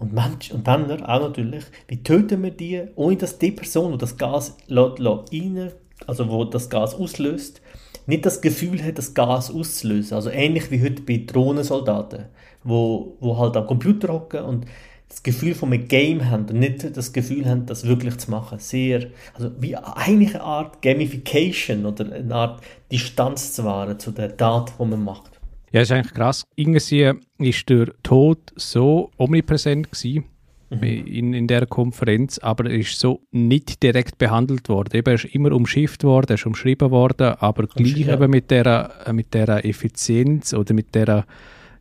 und 0.00 0.14
Menschen 0.14 0.56
und 0.56 0.66
Männer 0.66 1.08
auch 1.08 1.20
natürlich, 1.20 1.64
wie 1.86 2.02
töten 2.02 2.42
wir 2.42 2.50
die, 2.50 2.82
ohne 2.96 3.16
dass 3.16 3.38
die 3.38 3.52
Person, 3.52 3.92
die 3.92 3.98
das 3.98 4.16
Gas 4.16 4.56
rein, 4.68 5.72
also 6.06 6.28
wo 6.30 6.44
das 6.44 6.70
Gas 6.70 6.94
auslöst, 6.94 7.60
nicht 8.06 8.24
das 8.24 8.40
Gefühl 8.40 8.82
hat, 8.82 8.96
das 8.96 9.12
Gas 9.12 9.50
auszulösen. 9.54 10.14
Also 10.14 10.30
ähnlich 10.30 10.70
wie 10.70 10.82
heute 10.82 11.02
bei 11.02 11.22
Drohnensoldaten, 11.26 12.24
wo, 12.64 13.16
wo 13.20 13.36
halt 13.36 13.56
am 13.58 13.66
Computer 13.66 14.12
hocken 14.12 14.42
und 14.42 14.66
das 15.10 15.22
Gefühl 15.22 15.54
von 15.54 15.70
einem 15.70 15.86
Game 15.86 16.30
haben 16.30 16.46
und 16.48 16.58
nicht 16.58 16.96
das 16.96 17.12
Gefühl 17.12 17.44
haben, 17.44 17.66
das 17.66 17.86
wirklich 17.86 18.16
zu 18.16 18.30
machen. 18.30 18.58
Sehr, 18.58 19.08
also 19.34 19.50
wie 19.60 19.76
eigentlich 19.76 20.34
eine 20.34 20.44
Art 20.44 20.80
Gamification 20.80 21.84
oder 21.84 22.10
eine 22.10 22.34
Art 22.34 22.62
Distanz 22.90 23.52
zu 23.52 23.64
wahren 23.64 23.98
zu 23.98 24.12
der 24.12 24.34
Tat, 24.34 24.72
die 24.78 24.84
man 24.84 25.04
macht. 25.04 25.39
Ja, 25.72 25.82
ist 25.82 25.92
eigentlich 25.92 26.14
krass. 26.14 26.46
Irgendwie 26.56 27.12
ist 27.38 27.68
der 27.68 27.92
Tod 28.02 28.38
so 28.56 29.10
omnipräsent 29.16 29.90
gewesen 29.90 30.24
mhm. 30.70 30.82
in, 30.82 31.34
in 31.34 31.46
der 31.46 31.66
Konferenz, 31.66 32.38
aber 32.38 32.68
er 32.70 32.78
ist 32.78 32.98
so 32.98 33.20
nicht 33.30 33.82
direkt 33.82 34.18
behandelt 34.18 34.68
worden. 34.68 34.96
Eben, 34.96 35.08
er 35.08 35.14
ist 35.14 35.26
immer 35.26 35.52
umschifft 35.52 36.04
worden, 36.04 36.30
er 36.30 36.34
ist 36.34 36.46
umschrieben 36.46 36.90
worden, 36.90 37.34
aber 37.38 37.66
gleich 37.66 37.96
ja. 37.98 38.14
eben 38.14 38.30
mit 38.30 38.50
der, 38.50 38.90
mit 39.12 39.32
der 39.34 39.64
Effizienz 39.64 40.52
oder 40.54 40.74
mit 40.74 40.94
der 40.94 41.24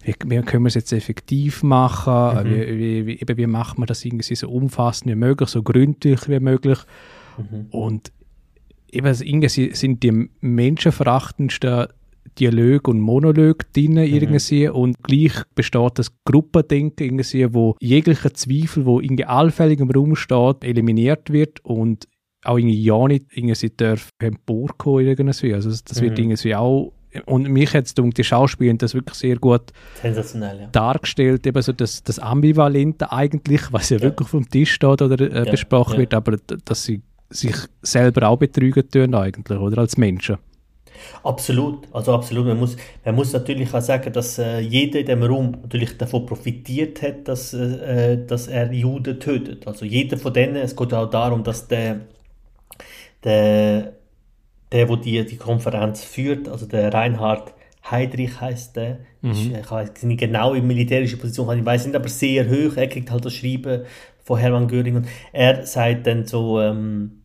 wie, 0.03 0.13
wie 0.25 0.41
können 0.41 0.63
wir 0.63 0.69
es 0.69 0.75
jetzt 0.75 0.93
effektiv 0.93 1.61
machen, 1.61 2.47
mhm. 2.47 2.49
wie, 2.49 2.77
wie, 2.77 3.05
wie, 3.05 3.19
eben, 3.19 3.37
wie 3.37 3.47
macht 3.47 3.77
man 3.77 3.87
das 3.87 4.05
irgendwie 4.05 4.35
so 4.35 4.49
umfassend 4.49 5.11
wie 5.11 5.15
möglich, 5.15 5.49
so 5.49 5.61
gründlich 5.61 6.29
wie 6.29 6.39
möglich. 6.39 6.79
Mhm. 7.37 7.65
Und 7.71 8.11
eben, 8.91 9.13
irgendwie 9.21 9.73
sind 9.73 10.03
die 10.03 10.29
menschenverachtendsten 10.39 11.87
Dialog 12.39 12.87
und 12.87 12.99
Monolog 12.99 13.71
drin 13.73 13.93
mhm. 13.93 13.97
irgendwie 13.99 14.67
und 14.67 15.01
gleich 15.03 15.43
besteht 15.55 15.99
das 15.99 16.11
Gruppendenken 16.25 17.05
irgendwie, 17.05 17.53
wo 17.53 17.75
jeglicher 17.79 18.33
Zweifel, 18.33 18.85
wo 18.85 18.99
irgendwie 18.99 19.25
allfällig 19.25 19.79
im 19.79 19.91
Raum 19.91 20.15
steht, 20.15 20.63
eliminiert 20.63 21.31
wird 21.31 21.63
und 21.65 22.07
auch 22.45 22.57
irgendwie 22.57 22.81
ja 22.81 23.07
nicht 23.07 23.25
irgendwie 23.31 23.69
darf 23.75 24.09
emporkommen 24.19 25.05
irgendwie. 25.05 25.53
Also 25.53 25.69
das, 25.69 25.83
das 25.83 25.99
mhm. 25.99 26.05
wird 26.05 26.19
irgendwie 26.19 26.55
auch 26.55 26.93
und 27.25 27.49
mich 27.49 27.73
hat 27.73 27.85
es 27.85 27.95
die 27.95 28.23
Schauspieler 28.23 28.75
das 28.75 28.93
wirklich 28.93 29.15
sehr 29.15 29.37
gut 29.37 29.71
ja. 30.59 30.67
dargestellt, 30.71 31.47
eben 31.47 31.61
so 31.61 31.71
das, 31.71 32.03
das 32.03 32.19
Ambivalente 32.19 33.11
eigentlich, 33.11 33.61
was 33.73 33.89
ja, 33.89 33.97
ja. 33.97 34.03
wirklich 34.03 34.29
vom 34.29 34.47
Tisch 34.47 34.73
steht 34.73 35.01
oder 35.01 35.19
äh, 35.19 35.45
ja. 35.45 35.51
besprochen 35.51 35.97
wird, 35.97 36.13
aber 36.13 36.37
dass 36.65 36.83
sie 36.83 37.01
sich 37.31 37.55
selber 37.81 38.27
auch 38.27 38.37
betrügen 38.37 38.89
tun 38.89 39.15
eigentlich, 39.15 39.59
oder 39.59 39.79
als 39.79 39.97
Menschen. 39.97 40.37
Absolut, 41.23 41.87
also 41.93 42.13
absolut. 42.13 42.45
Man 42.45 42.59
muss, 42.59 42.77
man 43.05 43.15
muss 43.15 43.33
natürlich 43.33 43.73
auch 43.73 43.81
sagen, 43.81 44.11
dass 44.13 44.37
äh, 44.39 44.59
jeder 44.59 44.99
in 44.99 45.05
dem 45.05 45.23
Raum 45.23 45.51
natürlich 45.61 45.97
davon 45.97 46.25
profitiert 46.25 47.01
hat, 47.01 47.27
dass, 47.27 47.53
äh, 47.53 48.13
äh, 48.13 48.25
dass 48.25 48.47
er 48.47 48.71
Juden 48.71 49.19
tötet. 49.19 49.67
Also 49.67 49.85
jeder 49.85 50.17
von 50.17 50.33
denen, 50.33 50.57
es 50.57 50.75
geht 50.75 50.93
auch 50.93 51.09
darum, 51.09 51.43
dass 51.43 51.67
der, 51.67 52.01
der, 53.23 53.93
der, 54.71 54.89
wo 54.89 54.95
die, 54.95 55.25
die 55.25 55.37
Konferenz 55.37 56.03
führt, 56.03 56.47
also 56.47 56.65
der 56.65 56.93
Reinhard 56.93 57.53
Heydrich 57.89 58.39
heißt 58.39 58.75
der, 58.75 58.99
mhm. 59.21 59.31
ist, 59.31 59.45
ich 59.45 59.71
weiß 59.71 60.03
nicht 60.03 60.19
genau 60.19 60.53
in 60.53 60.67
militärischer 60.67 61.17
Position, 61.17 61.57
ich 61.57 61.65
weiß 61.65 61.85
nicht, 61.85 61.95
aber 61.95 62.09
sehr 62.09 62.49
hoch. 62.49 62.75
Er 62.75 62.87
kriegt 62.87 63.09
halt 63.11 63.25
das 63.25 63.33
Schreiben 63.33 63.83
von 64.23 64.37
Hermann 64.37 64.67
Göring 64.67 64.97
und 64.97 65.07
er 65.31 65.65
sagt 65.65 66.05
dann 66.05 66.25
so, 66.25 66.59
ähm, 66.61 67.18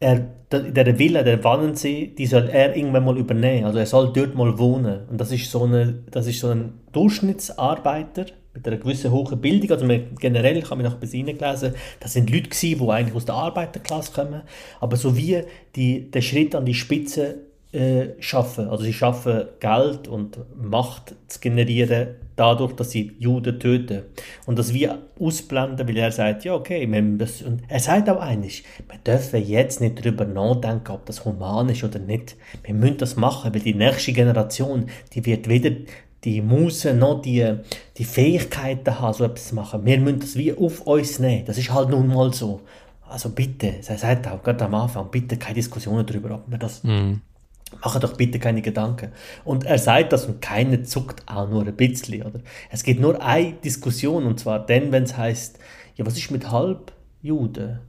er, 0.00 0.26
dieser 0.52 0.98
Villa, 0.98 1.22
der 1.22 1.42
Wannensee, 1.42 2.14
die 2.16 2.26
soll 2.26 2.48
er 2.48 2.76
irgendwann 2.76 3.04
mal 3.04 3.18
übernehmen. 3.18 3.64
Also 3.64 3.78
er 3.78 3.86
soll 3.86 4.12
dort 4.12 4.34
mal 4.34 4.58
wohnen. 4.58 5.00
Und 5.10 5.20
das 5.20 5.32
ist 5.32 5.50
so, 5.50 5.64
eine, 5.64 6.02
das 6.10 6.26
ist 6.26 6.40
so 6.40 6.48
ein 6.48 6.74
Durchschnittsarbeiter 6.92 8.26
mit 8.54 8.66
einer 8.66 8.76
gewissen 8.76 9.10
hohen 9.10 9.40
Bildung. 9.40 9.70
Also 9.70 9.86
man, 9.86 10.14
generell, 10.18 10.56
ich 10.56 10.64
habe 10.64 10.76
mich 10.76 10.86
noch 10.86 10.94
ein 10.94 11.00
bisschen 11.00 11.26
gelesen, 11.26 11.74
das 12.00 12.12
sind 12.12 12.30
Leute 12.30 12.48
gewesen, 12.48 12.78
die 12.80 12.90
eigentlich 12.90 13.16
aus 13.16 13.24
der 13.24 13.34
Arbeiterklasse 13.34 14.12
kommen. 14.12 14.42
Aber 14.80 14.96
so 14.96 15.16
wie 15.16 15.42
die, 15.74 16.10
der 16.10 16.22
Schritt 16.22 16.54
an 16.54 16.64
die 16.64 16.74
Spitze 16.74 17.40
äh, 17.72 18.10
schaffen. 18.20 18.68
Also 18.68 18.84
sie 18.84 18.92
schaffen 18.92 19.44
Geld 19.60 20.08
und 20.08 20.38
Macht 20.56 21.14
zu 21.26 21.40
generieren, 21.40 22.14
dadurch, 22.38 22.72
dass 22.72 22.90
sie 22.90 23.16
Juden 23.18 23.58
töten. 23.58 24.02
Und 24.46 24.58
das 24.58 24.72
wir 24.72 24.98
ausblenden, 25.18 25.88
weil 25.88 25.96
er 25.96 26.12
sagt, 26.12 26.44
ja 26.44 26.54
okay, 26.54 26.88
das, 27.18 27.42
und 27.42 27.62
er 27.68 27.80
sagt 27.80 28.08
auch 28.08 28.20
eines, 28.20 28.62
wir 28.88 28.98
dürfen 29.04 29.46
jetzt 29.46 29.80
nicht 29.80 30.04
darüber 30.04 30.24
nachdenken, 30.24 30.92
ob 30.92 31.06
das 31.06 31.24
human 31.24 31.68
ist 31.68 31.84
oder 31.84 31.98
nicht. 31.98 32.36
Wir 32.62 32.74
müssen 32.74 32.98
das 32.98 33.16
machen, 33.16 33.52
weil 33.52 33.60
die 33.60 33.74
nächste 33.74 34.12
Generation, 34.12 34.86
die 35.14 35.24
wird 35.24 35.48
weder 35.48 35.70
die 36.24 36.42
Muße 36.42 36.94
noch 36.94 37.22
die, 37.22 37.56
die 37.96 38.04
Fähigkeiten 38.04 38.98
haben, 38.98 39.14
so 39.14 39.24
etwas 39.24 39.48
zu 39.48 39.54
machen. 39.54 39.84
Wir 39.84 39.98
müssen 39.98 40.20
das 40.20 40.36
wie 40.36 40.52
auf 40.52 40.80
uns 40.82 41.18
nehmen. 41.18 41.44
Das 41.44 41.58
ist 41.58 41.72
halt 41.72 41.90
nun 41.90 42.08
mal 42.08 42.32
so. 42.32 42.60
Also 43.08 43.30
bitte, 43.30 43.74
er 43.86 43.98
sagt 43.98 44.28
auch 44.28 44.42
gerade 44.42 44.64
am 44.64 44.74
Anfang, 44.74 45.10
bitte 45.10 45.36
keine 45.38 45.54
Diskussionen 45.54 46.04
darüber, 46.04 46.34
ob 46.34 46.50
wir 46.50 46.58
das 46.58 46.84
mm. 46.84 47.14
Mache 47.82 48.00
doch 48.00 48.16
bitte 48.16 48.38
keine 48.38 48.62
Gedanken. 48.62 49.12
Und 49.44 49.64
er 49.64 49.78
sagt 49.78 50.12
das 50.12 50.26
und 50.26 50.40
keiner 50.40 50.82
zuckt 50.84 51.22
auch 51.26 51.48
nur 51.48 51.66
ein 51.66 51.76
bisschen. 51.76 52.22
Oder? 52.22 52.40
Es 52.70 52.82
gibt 52.82 53.00
nur 53.00 53.22
eine 53.22 53.52
Diskussion 53.52 54.24
und 54.26 54.40
zwar 54.40 54.64
dann, 54.64 54.90
wenn 54.90 55.02
es 55.02 55.16
heißt, 55.16 55.58
ja, 55.96 56.06
was 56.06 56.16
ist 56.16 56.30
mit 56.30 56.50
Halbjuden? 56.50 57.80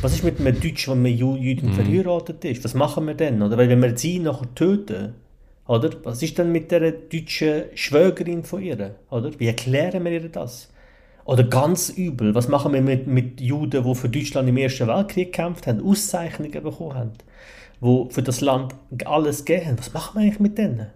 Was 0.00 0.14
ist 0.14 0.24
mit 0.24 0.40
einem 0.40 0.60
Deutschen, 0.60 1.02
der 1.02 1.12
mit 1.12 1.18
Juden 1.18 1.70
mhm. 1.70 1.74
verheiratet 1.74 2.44
ist? 2.44 2.64
Was 2.64 2.74
machen 2.74 3.06
wir 3.06 3.14
denn? 3.14 3.42
Oder? 3.42 3.56
Weil 3.58 3.68
wenn 3.68 3.82
wir 3.82 3.96
sie 3.96 4.18
nachher 4.18 4.54
töten, 4.54 5.14
oder? 5.66 5.90
Was 6.04 6.22
ist 6.22 6.38
denn 6.38 6.52
mit 6.52 6.70
der 6.70 6.92
deutschen 6.92 7.64
Schwägerin 7.74 8.44
von 8.44 8.62
ihr? 8.62 8.94
Oder? 9.10 9.38
Wie 9.38 9.46
erklären 9.46 10.04
wir 10.04 10.12
ihr 10.12 10.28
das? 10.28 10.70
Oder 11.24 11.44
ganz 11.44 11.90
übel, 11.90 12.34
was 12.34 12.48
machen 12.48 12.72
wir 12.72 12.80
mit, 12.80 13.06
mit 13.06 13.38
Juden, 13.38 13.84
die 13.84 13.94
für 13.94 14.08
Deutschland 14.08 14.48
im 14.48 14.56
Ersten 14.56 14.88
Weltkrieg 14.88 15.30
gekämpft 15.30 15.66
haben, 15.66 15.84
Auszeichnungen 15.84 16.62
bekommen 16.62 16.94
haben? 16.94 17.12
Wo 17.80 18.08
für 18.10 18.22
das 18.22 18.40
Land 18.40 18.74
alles 19.04 19.44
gehen. 19.44 19.78
Was 19.78 19.92
machen 19.92 20.18
wir 20.18 20.22
eigentlich 20.22 20.40
mit 20.40 20.58
denen? 20.58 20.88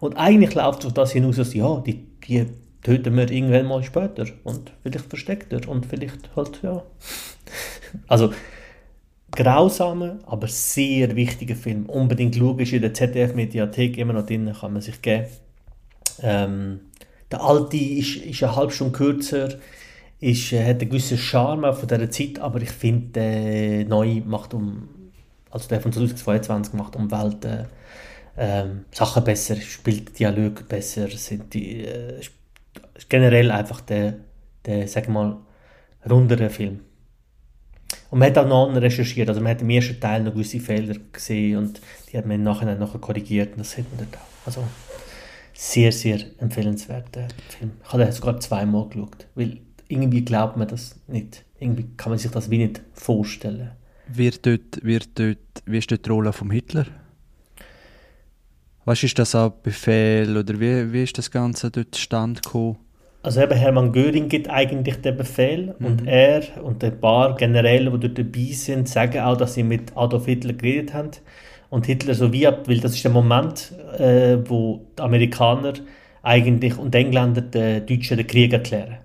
Und 0.00 0.16
eigentlich 0.16 0.54
läuft 0.54 0.84
auf 0.86 0.92
das 0.92 1.12
hinaus, 1.12 1.36
dass 1.36 1.54
ja, 1.54 1.80
die, 1.80 2.06
die 2.26 2.46
töten 2.82 3.16
wir 3.16 3.30
irgendwann 3.30 3.66
mal 3.66 3.82
später 3.82 4.26
und 4.44 4.72
vielleicht 4.82 5.06
versteckt 5.06 5.52
er 5.52 5.68
und 5.68 5.86
vielleicht 5.86 6.34
halt, 6.34 6.60
ja. 6.62 6.82
Also, 8.08 8.32
grausamer, 9.32 10.18
aber 10.26 10.48
sehr 10.48 11.14
wichtiger 11.14 11.56
Film. 11.56 11.86
Unbedingt 11.86 12.36
ist 12.36 12.72
in 12.72 12.82
der 12.82 12.94
ZDF-Mediathek 12.94 13.98
immer 13.98 14.14
noch 14.14 14.26
drin, 14.26 14.52
kann 14.58 14.72
man 14.72 14.82
sich 14.82 15.00
geben. 15.02 15.26
Ähm, 16.22 16.80
der 17.30 17.42
alte 17.42 17.76
ist, 17.76 18.16
ist 18.16 18.42
eine 18.42 18.56
halbe 18.56 18.72
Stunde 18.72 18.92
kürzer. 18.92 19.48
ist, 20.20 20.52
äh, 20.52 20.64
hat 20.64 20.80
einen 20.80 20.90
gewissen 20.90 21.18
Charme 21.18 21.72
von 21.74 21.88
dieser 21.88 22.10
Zeit, 22.10 22.38
aber 22.38 22.60
ich 22.60 22.70
finde, 22.70 23.08
der 23.12 23.84
neue 23.86 24.20
macht 24.20 24.54
um, 24.54 24.88
also 25.52 25.68
der 25.68 25.80
von 25.80 25.92
2022 25.92 26.74
macht 26.74 26.96
um 26.96 27.10
Welten 27.10 27.66
ähm, 28.36 28.86
Sachen 28.90 29.24
besser, 29.24 29.56
spielt 29.56 30.18
Dialog 30.18 30.66
besser, 30.68 31.08
sind 31.10 31.52
die, 31.54 31.84
äh, 31.84 32.20
generell 33.08 33.50
einfach 33.50 33.82
der, 33.82 34.14
der, 34.64 34.88
sag 34.88 35.08
mal, 35.08 35.36
rundere 36.08 36.50
Film. 36.50 36.80
Und 38.10 38.18
man 38.18 38.28
hat 38.28 38.38
auch 38.38 38.46
noch 38.46 38.74
recherchiert, 38.74 39.28
also 39.28 39.40
man 39.40 39.52
hat 39.52 39.62
im 39.62 39.70
ersten 39.70 40.00
Teil 40.00 40.22
noch 40.22 40.32
gewisse 40.32 40.60
Fehler 40.60 40.96
gesehen 41.12 41.58
und 41.58 41.80
die 42.10 42.18
hat 42.18 42.26
man 42.26 42.42
Nachhinein 42.42 42.78
noch 42.78 42.98
korrigiert 43.00 43.52
und 43.52 43.60
das 43.60 43.76
hat 43.76 43.84
man 43.90 44.06
dort 44.06 44.20
auch. 44.20 44.46
Also 44.46 44.64
sehr, 45.54 45.92
sehr 45.92 46.18
empfehlenswerter 46.38 47.28
Film. 47.48 47.72
Ich 47.84 47.92
habe 47.92 48.04
den 48.04 48.12
sogar 48.12 48.40
zweimal 48.40 48.88
geschaut, 48.88 49.26
weil 49.34 49.58
irgendwie 49.88 50.24
glaubt 50.24 50.56
man 50.56 50.68
das 50.68 50.96
nicht. 51.06 51.44
Irgendwie 51.58 51.86
kann 51.96 52.10
man 52.10 52.18
sich 52.18 52.30
das 52.30 52.50
wie 52.50 52.58
nicht 52.58 52.80
vorstellen. 52.94 53.72
Wird 54.14 54.44
dort, 54.46 54.82
wird 54.82 55.18
dort, 55.18 55.38
wie 55.64 55.78
ist 55.78 55.90
dort 55.90 56.04
die 56.04 56.10
Rolle 56.10 56.32
vom 56.32 56.50
Hitler? 56.50 56.86
Was 58.84 59.02
ist 59.02 59.18
das 59.18 59.34
ein 59.34 59.52
Befehl 59.62 60.36
oder 60.36 60.58
wie, 60.58 60.92
wie 60.92 61.04
ist 61.04 61.16
das 61.16 61.30
Ganze 61.30 61.70
dort 61.70 61.96
stand 61.96 62.42
gekommen? 62.42 62.76
Also 63.22 63.40
eben 63.40 63.56
Hermann 63.56 63.92
Göring 63.92 64.28
gibt 64.28 64.50
eigentlich 64.50 64.96
den 64.96 65.16
Befehl 65.16 65.76
mhm. 65.78 65.86
und 65.86 66.06
er 66.06 66.42
und 66.62 66.82
ein 66.82 66.98
paar 66.98 67.36
Generäle, 67.36 67.90
die 67.92 68.08
dort 68.08 68.18
dabei 68.18 68.52
sind, 68.52 68.88
sagen 68.88 69.20
auch, 69.20 69.36
dass 69.36 69.54
sie 69.54 69.62
mit 69.62 69.96
Adolf 69.96 70.26
Hitler 70.26 70.54
geredet 70.54 70.92
haben 70.92 71.10
und 71.70 71.86
Hitler 71.86 72.14
so 72.14 72.32
wie 72.32 72.44
weil 72.44 72.80
das 72.80 72.94
ist 72.94 73.04
der 73.04 73.12
Moment, 73.12 73.72
äh, 73.98 74.38
wo 74.44 74.84
die 74.98 75.02
Amerikaner 75.02 75.74
eigentlich 76.22 76.76
und 76.76 76.92
die 76.92 76.98
Engländer 76.98 77.42
den 77.42 77.86
Deutschen 77.86 78.16
den 78.16 78.26
Krieg 78.26 78.52
erklären. 78.52 78.98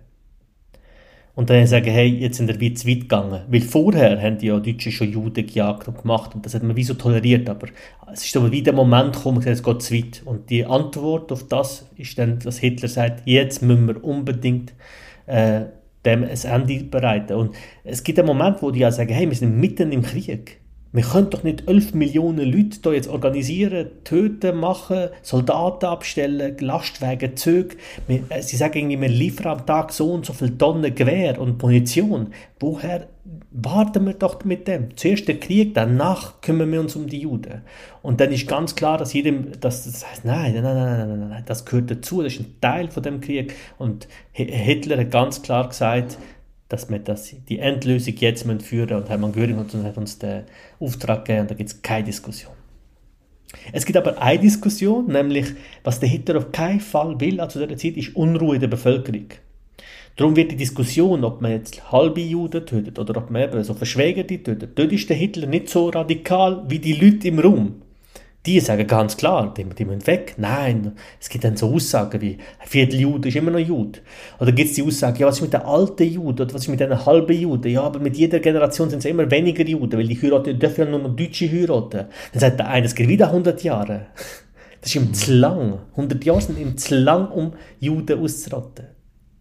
Und 1.37 1.51
dann 1.51 1.67
sagen, 1.67 1.91
hey, 1.91 2.07
jetzt 2.07 2.37
sind 2.37 2.59
wir 2.59 2.73
zu 2.73 2.87
weit 2.87 3.01
gegangen. 3.01 3.43
Weil 3.47 3.61
vorher 3.61 4.19
haben 4.19 4.39
die 4.39 4.47
ja 4.47 4.59
Deutsche 4.59 4.91
schon 4.91 5.11
Juden 5.11 5.45
gejagt 5.45 5.87
und 5.87 6.01
gemacht 6.01 6.33
und 6.33 6.43
das 6.43 6.55
hat 6.55 6.63
man 6.63 6.75
wie 6.75 6.83
so 6.83 6.95
toleriert, 6.95 7.47
aber 7.47 7.67
es 8.11 8.25
ist 8.25 8.35
aber 8.35 8.51
wieder 8.51 8.71
der 8.71 8.73
Moment 8.73 9.13
gekommen, 9.13 9.43
es 9.45 9.61
geht 9.61 9.81
zu 9.83 9.93
weit. 9.93 10.23
Und 10.25 10.49
die 10.49 10.65
Antwort 10.65 11.31
auf 11.31 11.47
das 11.47 11.91
ist 11.95 12.17
dann, 12.17 12.39
dass 12.39 12.57
Hitler 12.57 12.89
sagt, 12.89 13.21
jetzt 13.25 13.61
müssen 13.61 13.87
wir 13.87 14.03
unbedingt 14.03 14.73
äh, 15.27 15.65
dem 16.05 16.23
ein 16.23 16.43
Ende 16.43 16.83
bereiten. 16.85 17.33
Und 17.33 17.55
es 17.83 18.03
gibt 18.03 18.17
einen 18.17 18.27
Moment, 18.27 18.63
wo 18.63 18.71
die 18.71 18.79
ja 18.79 18.91
sagen, 18.91 19.13
hey, 19.13 19.29
wir 19.29 19.37
sind 19.37 19.59
mitten 19.59 19.91
im 19.91 20.01
Krieg. 20.01 20.59
Wir 20.93 21.03
können 21.03 21.29
doch 21.29 21.43
nicht 21.43 21.67
11 21.67 21.93
Millionen 21.93 22.51
Leute 22.51 22.79
hier 22.81 22.93
jetzt 22.93 23.09
organisieren, 23.09 23.87
töten, 24.03 24.57
machen, 24.57 25.09
Soldaten 25.21 25.85
abstellen, 25.85 26.55
Lastwagen, 26.59 27.35
Züge. 27.35 27.75
Wir, 28.07 28.23
äh, 28.29 28.41
sie 28.41 28.55
sagen 28.55 28.77
irgendwie, 28.79 29.01
wir 29.01 29.09
liefern 29.09 29.59
am 29.59 29.65
Tag 29.65 29.91
so 29.91 30.11
und 30.11 30.25
so 30.25 30.33
viele 30.33 30.57
Tonnen 30.57 30.95
Gewehr 30.95 31.39
und 31.39 31.61
Munition. 31.61 32.27
Woher 32.59 33.07
warten 33.51 34.05
wir 34.05 34.13
doch 34.13 34.43
mit 34.45 34.67
dem? 34.67 34.95
Zuerst 34.95 35.27
der 35.27 35.39
Krieg, 35.39 35.73
danach 35.73 36.41
kümmern 36.41 36.71
wir 36.71 36.79
uns 36.79 36.95
um 36.95 37.07
die 37.07 37.19
Juden. 37.19 37.61
Und 38.01 38.21
dann 38.21 38.31
ist 38.31 38.47
ganz 38.47 38.75
klar, 38.75 38.97
dass 38.97 39.13
jedem, 39.13 39.59
dass 39.59 39.83
das 39.83 40.09
heißt, 40.09 40.25
nein, 40.25 40.53
nein, 40.53 40.63
nein, 40.63 40.75
nein, 40.75 41.19
nein, 41.19 41.29
nein, 41.29 41.43
das 41.45 41.65
gehört 41.65 41.91
dazu, 41.91 42.21
das 42.21 42.33
ist 42.33 42.39
ein 42.39 42.55
Teil 42.61 42.89
von 42.89 43.03
dem 43.03 43.19
Krieg. 43.19 43.53
Und 43.77 44.07
Hitler 44.31 44.97
hat 44.97 45.11
ganz 45.11 45.41
klar 45.41 45.67
gesagt, 45.67 46.17
dass 46.69 46.89
wir 46.89 46.99
das, 46.99 47.33
die 47.47 47.59
Endlösung 47.59 48.15
jetzt 48.17 48.43
führen 48.43 48.87
müssen. 48.87 48.95
Und 48.95 49.09
Hermann 49.09 49.31
Göring 49.31 49.57
hat 49.57 49.97
uns 49.97 50.19
den 50.19 50.43
Auftrag 50.79 51.25
gegeben 51.25 51.41
und 51.41 51.51
da 51.51 51.55
gibt 51.55 51.69
es 51.69 51.81
keine 51.81 52.05
Diskussion. 52.05 52.53
Es 53.71 53.85
gibt 53.85 53.97
aber 53.97 54.21
eine 54.21 54.39
Diskussion, 54.39 55.07
nämlich, 55.07 55.45
was 55.83 55.99
der 55.99 56.09
Hitler 56.09 56.37
auf 56.37 56.51
keinen 56.51 56.81
Fall 56.81 57.19
will 57.19 57.37
zu 57.47 57.65
dieser 57.65 57.77
Zeit, 57.77 57.95
ist 57.97 58.15
Unruhe 58.15 58.55
in 58.55 58.61
der 58.61 58.67
Bevölkerung. 58.67 59.27
Darum 60.17 60.35
wird 60.35 60.51
die 60.51 60.57
Diskussion, 60.57 61.23
ob 61.23 61.41
man 61.41 61.51
jetzt 61.51 61.91
halbe 61.91 62.21
Juden 62.21 62.65
tötet 62.65 62.97
oder 62.97 63.17
ob 63.17 63.29
man 63.29 63.43
eben 63.43 63.63
so 63.63 63.73
Verschwägerte 63.73 64.41
tötet, 64.41 64.77
dort 64.77 64.91
ist 64.91 65.09
der 65.09 65.15
Hitler 65.15 65.47
nicht 65.47 65.69
so 65.69 65.89
radikal 65.89 66.65
wie 66.67 66.79
die 66.79 66.93
Leute 66.93 67.27
im 67.27 67.39
Raum 67.39 67.81
die 68.47 68.61
sagen 68.61 68.87
ganz 68.87 69.17
klar, 69.17 69.53
die, 69.53 69.65
die 69.65 69.83
müssen 69.83 70.07
weg. 70.07 70.35
Nein, 70.37 70.93
es 71.19 71.27
gibt 71.27 71.43
dann 71.43 71.57
so 71.57 71.73
Aussagen 71.73 72.21
wie, 72.21 72.37
ein 72.59 72.67
Viertel 72.67 73.01
Jude 73.01 73.27
ist 73.27 73.35
immer 73.35 73.51
noch 73.51 73.59
Jude. 73.59 73.99
Oder 74.39 74.53
gibt 74.53 74.69
es 74.69 74.75
die 74.75 74.83
Aussage, 74.83 75.19
ja, 75.19 75.27
was 75.27 75.35
ist 75.35 75.41
mit 75.41 75.53
den 75.53 75.61
alten 75.61 76.03
Juden 76.03 76.41
oder 76.41 76.53
was 76.53 76.61
ist 76.61 76.69
mit 76.69 76.79
den 76.79 77.05
halben 77.05 77.37
Juden? 77.37 77.69
Ja, 77.69 77.81
aber 77.81 77.99
mit 77.99 78.15
jeder 78.15 78.39
Generation 78.39 78.89
sind 78.89 78.99
es 78.99 79.05
immer 79.05 79.29
weniger 79.29 79.65
Juden, 79.65 79.99
weil 79.99 80.07
die 80.07 80.19
heiraten, 80.19 80.57
dürfen 80.57 80.85
ja 80.85 80.89
nur 80.89 80.99
noch 80.99 81.15
Deutsche 81.15 81.51
heiraten. 81.51 82.05
Dann 82.31 82.39
sagt 82.39 82.59
der 82.59 82.69
eine, 82.69 82.85
es 82.85 82.95
geht 82.95 83.09
wieder 83.09 83.27
100 83.27 83.61
Jahre. 83.63 84.07
Das 84.79 84.91
ist 84.91 85.01
ihm 85.01 85.11
zu 85.11 85.33
lang. 85.33 85.79
100 85.91 86.23
Jahre 86.23 86.39
sind 86.39 86.59
ihm 86.59 86.77
zu 86.77 86.95
lang, 86.95 87.31
um 87.31 87.53
Juden 87.79 88.23
auszurotten. 88.23 88.85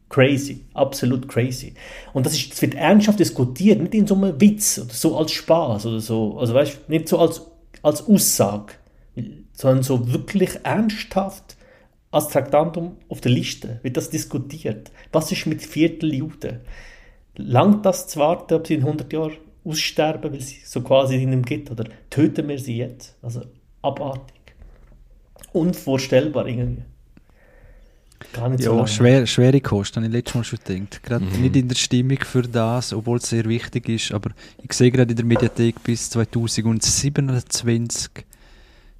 Crazy, 0.09 0.65
absolut 0.73 1.29
crazy. 1.29 1.75
Und 2.15 2.25
das, 2.25 2.33
ist, 2.33 2.53
das 2.53 2.63
wird 2.63 2.75
ernsthaft 2.75 3.21
diskutiert, 3.21 3.81
nicht 3.81 3.95
in 3.95 4.07
so 4.07 4.15
einem 4.15 4.41
Witz 4.41 4.79
oder 4.83 4.95
so 4.95 5.17
als 5.17 5.33
Spaß 5.33 5.87
oder 5.87 6.01
so. 6.01 6.39
Also 6.39 6.55
weißt 6.55 6.89
nicht 6.89 7.07
so 7.07 7.19
als, 7.19 7.43
als 7.83 8.09
Aussage 8.09 8.73
sondern 9.57 9.83
so 9.83 10.13
wirklich 10.13 10.51
ernsthaft 10.63 11.57
als 12.13 12.29
Traktantum 12.29 12.99
auf 13.09 13.21
der 13.21 13.33
Liste 13.33 13.81
wird 13.83 13.97
das 13.97 14.11
diskutiert. 14.11 14.93
Was 15.13 15.33
ist 15.33 15.47
mit 15.47 15.63
Viertel 15.63 16.15
Juden? 16.15 16.61
Langt 17.37 17.85
das 17.85 18.07
zu 18.07 18.21
warten, 18.21 18.55
ob 18.55 18.67
sie 18.67 18.75
in 18.75 18.83
100 18.83 19.13
Jahren 19.13 19.37
aussterben, 19.65 20.33
weil 20.33 20.41
sie 20.41 20.59
so 20.65 20.83
quasi 20.83 21.21
in 21.21 21.33
ihm 21.33 21.43
gibt? 21.43 21.71
Oder 21.71 21.85
töten 22.09 22.49
wir 22.49 22.59
sie 22.59 22.79
jetzt? 22.79 23.17
Also 23.23 23.43
abartig. 23.83 24.37
Unvorstellbar 25.53 26.47
irgendwie. 26.47 26.85
Gar 28.33 28.51
nicht 28.51 28.65
ja, 28.65 28.71
so 28.71 28.87
schwer, 28.87 29.27
schwere 29.27 29.61
Kosten, 29.61 29.97
habe 29.97 30.07
ich 30.07 30.13
letztes 30.13 30.35
Mal 30.35 30.45
schon 30.45 30.59
gedacht. 30.65 31.03
Gerade 31.03 31.25
mhm. 31.25 31.43
nicht 31.43 31.57
in 31.57 31.69
der 31.69 31.75
Stimmung 31.75 32.19
für 32.19 32.43
das, 32.43 32.95
obwohl 32.95 33.19
es 33.19 33.29
sehr 33.29 33.45
wichtig 33.45 33.89
ist. 33.89 34.13
Aber 34.13 34.31
ich 34.63 34.73
sehe 34.73 34.91
gerade 34.91 35.11
in 35.11 35.17
der 35.17 35.25
Mediathek 35.25 35.83
bis 35.83 36.09
2027 36.11 38.25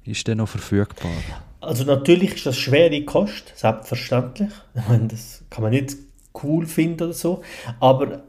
ist 0.07 0.27
der 0.27 0.35
noch 0.35 0.49
verfügbar? 0.49 1.11
Also 1.59 1.83
natürlich 1.83 2.35
ist 2.35 2.45
das 2.45 2.57
schwere 2.57 3.03
Kost, 3.03 3.53
selbstverständlich. 3.55 4.49
Ich 4.75 4.87
meine, 4.87 5.07
das 5.07 5.43
kann 5.49 5.63
man 5.63 5.71
nicht 5.71 5.95
cool 6.43 6.65
finden 6.65 7.03
oder 7.03 7.13
so, 7.13 7.41
aber 7.79 8.23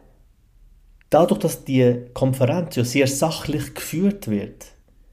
dadurch, 1.10 1.40
dass 1.40 1.64
die 1.64 2.06
Konferenz 2.14 2.76
ja 2.76 2.84
sehr 2.84 3.06
sachlich 3.06 3.74
geführt 3.74 4.28
wird, 4.28 4.66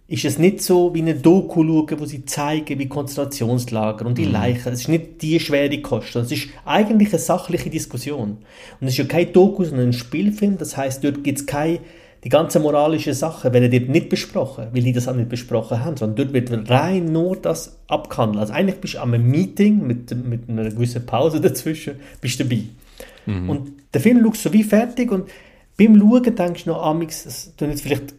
ist 0.08 0.24
es 0.24 0.38
nicht 0.38 0.62
so 0.62 0.94
wie 0.94 1.02
eine 1.02 1.16
Doku 1.16 1.64
schauen, 1.64 2.00
wo 2.00 2.06
sie 2.06 2.26
zeigen, 2.26 2.78
wie 2.78 2.88
Konzentrationslager 2.88 4.06
und 4.06 4.18
die 4.18 4.28
mhm. 4.28 4.34
Leichen. 4.34 4.72
Es 4.72 4.82
ist 4.82 4.88
nicht 4.88 5.22
die 5.24 5.40
schwere 5.40 5.82
Kost. 5.82 6.16
Es 6.16 6.32
ist 6.32 6.50
eigentlich 6.64 7.10
eine 7.10 7.20
sachliche 7.20 7.72
Diskussion. 7.72 8.38
Und 8.80 8.88
es 8.88 8.94
ist 8.94 8.98
ja 8.98 9.06
kein 9.06 9.34
Doku, 9.34 9.64
sondern 9.64 9.88
ein 9.88 9.94
Spielfilm. 9.94 10.60
Das 10.60 10.78
heißt, 10.78 11.04
dort 11.04 11.24
gibt 11.24 11.40
es 11.40 11.46
keine 11.48 11.80
die 12.26 12.30
ganzen 12.30 12.64
moralischen 12.64 13.14
Sachen 13.14 13.54
werden 13.54 13.70
dort 13.70 13.88
nicht 13.88 14.10
besprochen, 14.10 14.70
weil 14.74 14.82
die 14.82 14.94
das 14.94 15.08
auch 15.08 15.16
nicht 15.16 15.30
besprochen 15.30 15.86
haben, 15.86 15.96
sondern 15.96 16.16
dort 16.16 16.34
wird 16.34 16.70
rein 16.72 17.12
nur 17.12 17.36
das 17.36 17.78
abgehandelt. 17.88 18.42
Also 18.42 18.54
eigentlich 18.54 18.82
bist 18.82 18.96
du 18.96 19.00
am 19.00 19.12
Meeting 19.12 19.86
mit, 19.86 20.10
mit 20.26 20.50
einer 20.50 20.72
gewissen 20.72 21.06
Pause 21.06 21.40
dazwischen, 21.40 21.98
bist 22.22 22.40
du 22.40 22.44
dabei. 22.44 22.64
Mhm. 23.28 23.50
Und 23.50 23.72
der 23.94 24.02
Film 24.02 24.24
schaust 24.24 24.42
so 24.42 24.52
wie 24.52 24.64
fertig 24.64 25.12
und 25.12 25.30
beim 25.78 26.00
Schauen 26.00 26.36
denkst 26.36 26.64
du 26.64 26.72
noch, 26.72 26.82
amix, 26.82 27.26
das 27.26 27.56
tut 27.56 27.70
jetzt 27.70 27.84
vielleicht 27.84 28.16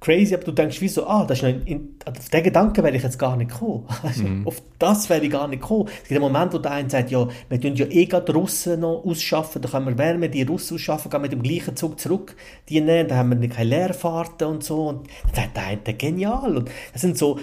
crazy, 0.00 0.34
aber 0.34 0.44
du 0.44 0.52
denkst 0.52 0.80
wie 0.80 0.88
so, 0.88 1.06
ah, 1.06 1.24
das 1.24 1.38
ist 1.38 1.42
noch 1.44 1.66
in, 1.66 1.96
auf 2.04 2.28
den 2.28 2.42
Gedanken 2.42 2.82
wäre 2.82 2.96
ich 2.96 3.02
jetzt 3.02 3.18
gar 3.18 3.36
nicht 3.36 3.50
gekommen. 3.50 3.84
Also, 4.02 4.24
mm. 4.24 4.46
Auf 4.46 4.62
das 4.78 5.08
wäre 5.08 5.24
ich 5.24 5.30
gar 5.30 5.48
nicht 5.48 5.60
gekommen. 5.60 5.88
Es 5.88 6.08
gibt 6.08 6.22
einen 6.22 6.32
Moment, 6.32 6.52
wo 6.52 6.58
der 6.58 6.72
eine 6.72 6.90
sagt, 6.90 7.10
ja, 7.10 7.26
wir 7.48 7.60
tun 7.60 7.74
ja 7.74 7.86
eh 7.86 8.06
gerade 8.06 8.32
Russen 8.32 8.80
noch 8.80 9.04
ausschaffen, 9.04 9.62
da 9.62 9.68
können 9.68 9.96
wir, 9.96 10.20
wir 10.20 10.28
die 10.28 10.42
Russen 10.42 10.76
ausschaffen, 10.76 11.10
gehen 11.10 11.22
mit 11.22 11.32
dem 11.32 11.42
gleichen 11.42 11.76
Zug 11.76 12.00
zurück, 12.00 12.36
die 12.68 12.80
nehmen, 12.80 13.08
da 13.08 13.16
haben 13.16 13.40
wir 13.40 13.48
keine 13.48 13.70
Leerfahrten 13.70 14.48
und 14.48 14.64
so. 14.64 14.88
Und 14.88 15.08
dann 15.24 15.34
sagt 15.34 15.56
der 15.56 15.64
eine, 15.64 15.94
genial. 15.94 16.56
Und 16.56 16.70
das 16.92 17.02
sind 17.02 17.18
so 17.18 17.38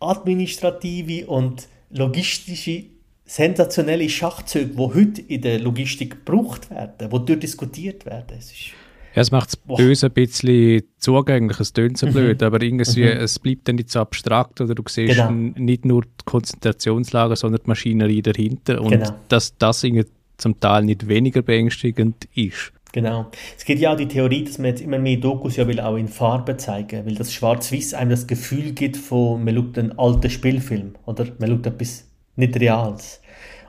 administrative 0.00 1.26
und 1.26 1.68
logistische 1.90 2.84
sensationelle 3.24 4.08
Schachzüge, 4.08 4.74
die 4.74 4.78
heute 4.78 5.22
in 5.22 5.40
der 5.40 5.58
Logistik 5.60 6.24
gebraucht 6.24 6.70
werden, 6.70 7.08
die 7.10 7.24
dort 7.24 7.42
diskutiert 7.42 8.04
werden. 8.04 8.36
Es 8.38 8.50
ist 8.52 8.72
ja, 9.14 9.20
es 9.22 9.30
macht 9.30 9.48
das 9.48 9.56
Böse 9.56 10.06
ein 10.06 10.12
bisschen 10.12 10.82
zugänglich, 10.98 11.60
es 11.60 11.72
tönt 11.72 11.98
so 11.98 12.06
mhm. 12.06 12.12
blöd, 12.12 12.42
aber 12.42 12.62
irgendwie, 12.62 13.02
mhm. 13.02 13.08
es 13.08 13.38
bleibt 13.38 13.68
dann 13.68 13.76
nicht 13.76 13.90
so 13.90 14.00
abstrakt 14.00 14.60
oder 14.60 14.74
du 14.74 14.82
siehst 14.86 15.16
genau. 15.16 15.30
nicht 15.30 15.84
nur 15.84 16.02
die 16.02 16.24
Konzentrationslager, 16.24 17.36
sondern 17.36 17.60
die 17.64 17.68
Maschinerie 17.68 18.22
dahinter 18.22 18.80
und 18.80 18.90
genau. 18.90 19.10
dass 19.28 19.56
das 19.58 19.84
irgendwie 19.84 20.06
zum 20.38 20.58
Teil 20.58 20.84
nicht 20.84 21.08
weniger 21.08 21.42
beängstigend 21.42 22.26
ist. 22.34 22.72
Genau. 22.92 23.30
Es 23.56 23.64
gibt 23.64 23.80
ja 23.80 23.92
auch 23.92 23.96
die 23.96 24.08
Theorie, 24.08 24.44
dass 24.44 24.58
man 24.58 24.66
jetzt 24.66 24.82
immer 24.82 24.98
mehr 24.98 25.16
Dokus 25.16 25.56
ja 25.56 25.66
will 25.66 25.80
auch 25.80 25.96
in 25.96 26.08
Farbe 26.08 26.58
zeigen, 26.58 27.06
weil 27.06 27.14
das 27.14 27.32
Schwarz-Weiß 27.32 27.94
einem 27.94 28.10
das 28.10 28.26
Gefühl 28.26 28.72
gibt 28.72 28.98
von, 28.98 29.42
man 29.44 29.54
schaut 29.54 29.78
einen 29.78 29.98
alten 29.98 30.28
Spielfilm 30.28 30.94
oder 31.06 31.26
man 31.38 31.48
schaut 31.48 31.66
etwas 31.66 32.04
nicht 32.36 32.58
Reales. 32.58 33.20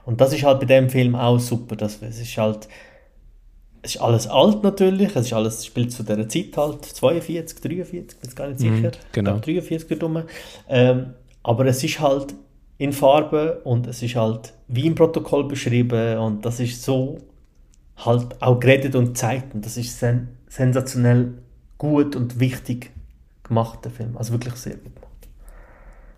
Und 0.06 0.20
das 0.20 0.34
ist 0.34 0.44
halt 0.44 0.60
bei 0.60 0.66
dem 0.66 0.90
Film 0.90 1.16
auch 1.16 1.40
super, 1.40 1.78
dass 1.78 2.02
es 2.02 2.20
ist 2.20 2.38
halt 2.38 2.68
es 3.84 3.96
ist 3.96 4.02
alles 4.02 4.28
alt 4.28 4.64
natürlich, 4.64 5.16
es 5.16 5.28
ist 5.28 5.34
alles, 5.34 5.66
spielt 5.66 5.92
zu 5.92 6.04
dieser 6.04 6.28
Zeit 6.28 6.56
halt, 6.56 6.86
42, 6.86 7.62
43, 7.62 8.20
bin 8.20 8.36
gar 8.36 8.48
nicht 8.48 8.62
mhm, 8.62 8.76
sicher, 8.78 8.90
mm, 8.90 9.12
genau. 9.12 9.36
ich 9.36 9.42
43 9.42 10.02
rum. 10.02 10.24
Ähm, 10.70 11.14
aber 11.44 11.66
es 11.66 11.84
ist 11.84 12.00
halt 12.00 12.34
in 12.78 12.94
Farbe 12.94 13.62
und 13.66 13.86
es 13.88 14.02
ist 14.02 14.16
halt 14.16 14.54
wie 14.70 14.88
im 14.88 14.96
Protokoll 14.96 15.48
beschrieben 15.48 16.18
und 16.18 16.46
das 16.46 16.62
ist 16.62 16.82
so 16.82 17.18
halt 17.98 18.42
auch 18.42 18.60
geredet 18.60 18.96
und 18.96 19.08
gezeigt. 19.08 19.54
Und 19.54 19.66
das 19.66 19.78
ist 19.78 20.00
sen 20.00 20.30
sensationell 20.48 21.34
gut 21.78 22.16
und 22.16 22.40
wichtig 22.40 22.92
gemacht, 23.44 23.84
der 23.84 23.92
Film. 23.92 24.16
Also 24.18 24.34
wirklich 24.34 24.54
sehr 24.56 24.76
gut 24.76 24.96
gemacht. 24.96 25.28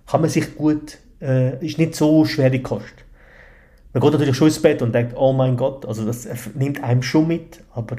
Kann 0.06 0.22
man 0.22 0.30
sich 0.30 0.56
gut, 0.56 0.98
äh, 1.22 1.66
ist 1.66 1.78
nicht 1.78 1.96
so 1.96 2.26
schwere 2.26 2.60
Kost. 2.60 3.05
Man 3.96 4.02
geht 4.02 4.12
natürlich 4.12 4.36
schon 4.36 4.50
ins 4.50 4.62
Bett 4.62 4.82
und 4.82 4.94
denkt, 4.94 5.14
oh 5.16 5.32
mein 5.32 5.56
Gott, 5.56 5.86
also 5.86 6.06
das 6.06 6.28
nimmt 6.54 6.84
einem 6.84 7.02
schon 7.02 7.30
mit, 7.30 7.62
aber 7.74 7.96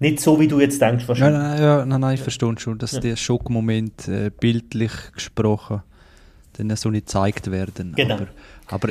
nicht 0.00 0.18
so, 0.18 0.40
wie 0.40 0.48
du 0.48 0.58
jetzt 0.58 0.82
denkst 0.82 1.06
wahrscheinlich. 1.06 1.40
Ja, 1.40 1.48
nein, 1.48 1.62
ja, 1.62 1.86
nein, 1.86 2.00
nein, 2.00 2.14
ich 2.14 2.20
verstehe 2.20 2.52
schon, 2.58 2.76
dass 2.76 2.90
ja. 2.90 2.98
die 2.98 3.16
Schockmomente 3.16 4.26
äh, 4.26 4.30
bildlich 4.30 4.90
gesprochen 5.14 5.82
dann 6.54 6.74
so 6.76 6.90
nicht 6.90 7.06
gezeigt 7.06 7.52
werden. 7.52 7.94
Genau. 7.94 8.16
Aber, 8.16 8.26
aber 8.66 8.88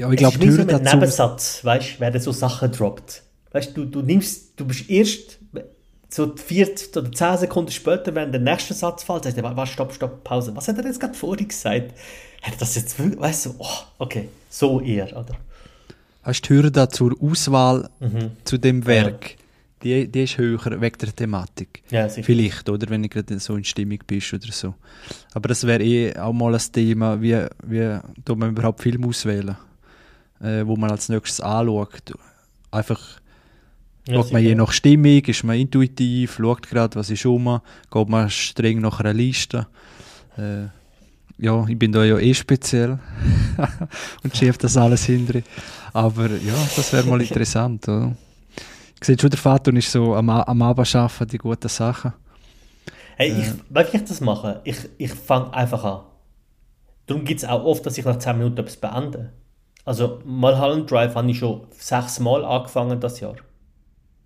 ja, 0.00 0.10
ich 0.10 0.16
glaube, 0.16 0.36
die 0.38 0.50
so 0.50 0.64
dazu... 0.64 0.96
Nebensatz, 0.96 1.64
weißt 1.64 2.00
werden 2.00 2.20
so 2.20 2.32
Sachen 2.32 2.72
droppt. 2.72 3.22
Weißt 3.52 3.76
du, 3.76 3.84
du 3.84 4.02
nimmst, 4.02 4.58
du 4.58 4.64
bist 4.64 4.90
erst 4.90 5.38
so 6.08 6.34
vier 6.34 6.68
oder 6.96 7.12
zehn 7.12 7.36
Sekunden 7.36 7.70
später, 7.70 8.12
wenn 8.16 8.32
der 8.32 8.40
nächste 8.40 8.74
Satz 8.74 9.04
fällt, 9.04 9.22
sagst 9.22 9.38
du, 9.38 9.44
was, 9.44 9.68
stopp, 9.68 9.92
stopp, 9.92 10.24
Pause. 10.24 10.56
Was 10.56 10.66
hat 10.66 10.76
er 10.76 10.84
jetzt 10.86 10.98
gerade 10.98 11.14
vorhin 11.14 11.46
gesagt? 11.46 11.92
Hat 12.42 12.54
er 12.54 12.58
das 12.58 12.74
jetzt 12.74 12.98
wirklich, 12.98 13.20
weißt 13.20 13.46
du, 13.46 13.54
oh, 13.58 13.78
okay, 13.98 14.28
so 14.50 14.80
eher, 14.80 15.16
oder? 15.16 15.36
Hast 16.28 16.42
du 16.42 16.48
die 16.48 16.62
Hürde 16.62 16.86
zur 16.90 17.16
Auswahl 17.22 17.88
mhm. 18.00 18.32
zu 18.44 18.58
dem 18.58 18.84
Werk? 18.84 19.30
Ja. 19.30 19.36
Die, 19.82 20.08
die 20.08 20.24
ist 20.24 20.36
höher 20.36 20.78
wegen 20.78 20.98
der 20.98 21.16
Thematik. 21.16 21.82
Ja, 21.90 22.06
sicher. 22.06 22.26
Vielleicht, 22.26 22.68
oder? 22.68 22.90
Wenn 22.90 23.02
du 23.02 23.08
gerade 23.08 23.38
so 23.38 23.56
in 23.56 23.64
Stimmung 23.64 24.00
bist 24.06 24.34
oder 24.34 24.52
so. 24.52 24.74
Aber 25.32 25.48
das 25.48 25.66
wäre 25.66 25.82
eh 25.82 26.14
auch 26.18 26.34
mal 26.34 26.54
ein 26.54 26.60
Thema, 26.70 27.22
wie, 27.22 27.46
wie 27.64 27.98
tut 28.26 28.36
man 28.36 28.50
überhaupt 28.50 28.82
Film 28.82 29.06
auswählen, 29.06 29.56
äh, 30.42 30.66
wo 30.66 30.76
man 30.76 30.90
als 30.90 31.08
nächstes 31.08 31.40
anschaut. 31.40 32.12
Einfach 32.70 33.00
ja, 34.06 34.16
schaut 34.16 34.30
man 34.30 34.42
je 34.42 34.54
nach 34.54 34.72
Stimmung, 34.72 35.24
ist 35.24 35.44
man 35.44 35.56
intuitiv, 35.56 36.34
schaut 36.36 36.68
gerade, 36.68 36.94
was 36.96 37.08
ist 37.08 37.24
um, 37.24 37.62
geht 37.90 38.08
man 38.10 38.28
streng 38.28 38.82
nach 38.82 39.00
einer 39.00 39.14
Liste. 39.14 39.66
Äh, 40.36 40.66
ja, 41.38 41.64
ich 41.66 41.78
bin 41.78 41.92
da 41.92 42.04
ja 42.04 42.18
eh 42.18 42.34
speziell 42.34 42.98
und 44.24 44.36
schiebe 44.36 44.58
das 44.58 44.76
alles 44.76 45.04
hinter. 45.04 45.40
Aber 45.98 46.30
ja, 46.30 46.54
das 46.76 46.92
wäre 46.92 47.08
mal 47.08 47.20
interessant. 47.28 47.88
Oder? 47.88 48.14
Ich 49.00 49.04
sehe 49.04 49.18
schon, 49.18 49.30
der 49.30 49.38
Vater 49.38 49.74
ist 49.74 49.90
so 49.90 50.14
am, 50.14 50.30
am 50.30 50.62
Abend 50.62 50.94
arbeiten, 50.94 51.26
die 51.26 51.38
guten 51.38 51.68
Sachen. 51.68 52.12
Hey, 53.16 53.32
ich, 53.32 53.48
äh. 53.48 53.52
wie 53.68 53.96
ich 53.96 54.04
das 54.04 54.20
mache? 54.20 54.60
Ich, 54.62 54.76
ich 54.96 55.12
fange 55.12 55.52
einfach 55.52 55.82
an. 55.82 56.00
Darum 57.06 57.24
gibt 57.24 57.42
es 57.42 57.48
auch 57.48 57.64
oft, 57.64 57.84
dass 57.84 57.98
ich 57.98 58.04
nach 58.04 58.16
10 58.16 58.38
Minuten 58.38 58.58
etwas 58.58 58.76
beende. 58.76 59.32
Also, 59.84 60.20
Mulholland 60.24 60.88
Drive 60.88 61.16
habe 61.16 61.28
ich 61.32 61.38
schon 61.38 61.62
sechs 61.70 62.20
Mal 62.20 62.44
angefangen 62.44 63.00
das 63.00 63.18
Jahr. 63.18 63.34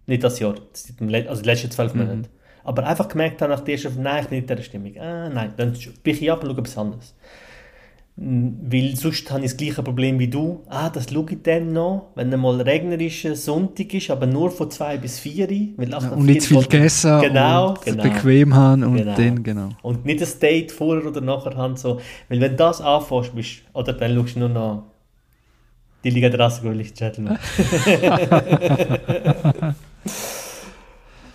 Nicht 0.07 0.25
das 0.25 0.41
Jahr, 0.41 0.57
also 0.57 1.43
die 1.43 1.49
letzten 1.49 1.71
zwölf 1.71 1.95
mhm. 1.95 2.01
Monate. 2.01 2.29
Aber 2.65 2.87
einfach 2.87 3.09
gemerkt 3.09 3.41
habe 3.41 3.51
nach 3.51 3.61
der 3.61 3.75
ersten, 3.75 4.03
nein, 4.03 4.25
ich 4.25 4.29
bin 4.29 4.41
nicht 4.41 4.51
in 4.51 4.57
dieser 4.57 4.69
Stimmung. 4.69 4.99
Ah, 4.99 5.31
nein, 5.31 5.55
dann 5.57 5.73
brich 6.03 6.21
ich 6.21 6.31
ab 6.31 6.43
und 6.43 6.51
schaue 6.51 6.59
etwas 6.59 6.77
anderes. 6.77 7.15
Weil 8.15 8.95
sonst 8.95 9.31
habe 9.31 9.41
ich 9.41 9.53
das 9.53 9.57
gleiche 9.57 9.83
Problem 9.83 10.19
wie 10.19 10.29
du. 10.29 10.63
Ah, 10.69 10.91
das 10.91 11.11
schaue 11.11 11.25
ich 11.31 11.39
dann 11.43 11.73
noch, 11.73 12.09
wenn 12.15 12.29
mal 12.39 12.61
regnerischer 12.61 13.35
Sonntag 13.35 13.95
ist, 13.95 14.11
aber 14.11 14.27
nur 14.27 14.51
von 14.51 14.71
zwei 14.71 14.99
bis 14.99 15.19
vier. 15.19 15.49
Weil 15.49 15.89
ja, 15.89 15.97
und 15.97 16.27
nicht 16.27 16.43
zu 16.43 16.49
viel 16.49 16.63
gegessen 16.63 17.23
genau, 17.23 17.71
und 17.71 17.83
genau. 17.83 18.03
bequem 18.03 18.55
haben 18.55 18.85
und 18.85 18.97
genau. 18.97 19.17
dann, 19.17 19.43
genau. 19.43 19.71
Und 19.81 20.05
nicht 20.05 20.23
ein 20.23 20.29
Date 20.41 20.73
vorher 20.73 21.07
oder 21.07 21.23
nachher 21.23 21.57
haben. 21.57 21.77
So. 21.77 22.01
Weil 22.29 22.41
wenn 22.43 22.51
du 22.51 22.57
das 22.59 22.83
anfängst, 22.83 23.35
bist, 23.35 23.63
oder 23.73 23.95
dann 23.95 24.15
schaust 24.15 24.37
du 24.37 24.41
nur 24.41 24.51
noch 24.51 24.85
die 26.05 26.11
Liga 26.11 26.29
der 26.29 26.41
Rassengrünlich 26.41 26.93
Gentlemen. 26.95 27.39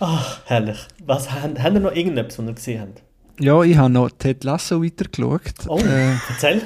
Ach, 0.00 0.40
herrlich. 0.46 0.78
Was, 1.04 1.32
haben, 1.32 1.60
haben 1.60 1.74
ihr 1.74 1.80
noch 1.80 1.94
irgendetwas, 1.94 2.38
was 2.38 2.46
ihr 2.46 2.54
gesehen 2.54 2.80
habt? 2.82 3.02
Ja, 3.40 3.62
ich 3.62 3.76
habe 3.76 3.90
noch 3.90 4.10
Ted 4.10 4.42
Lasso 4.42 4.82
weitergeschaut. 4.82 5.40
Oh, 5.68 5.78
äh, 5.78 6.14
erzähl. 6.28 6.62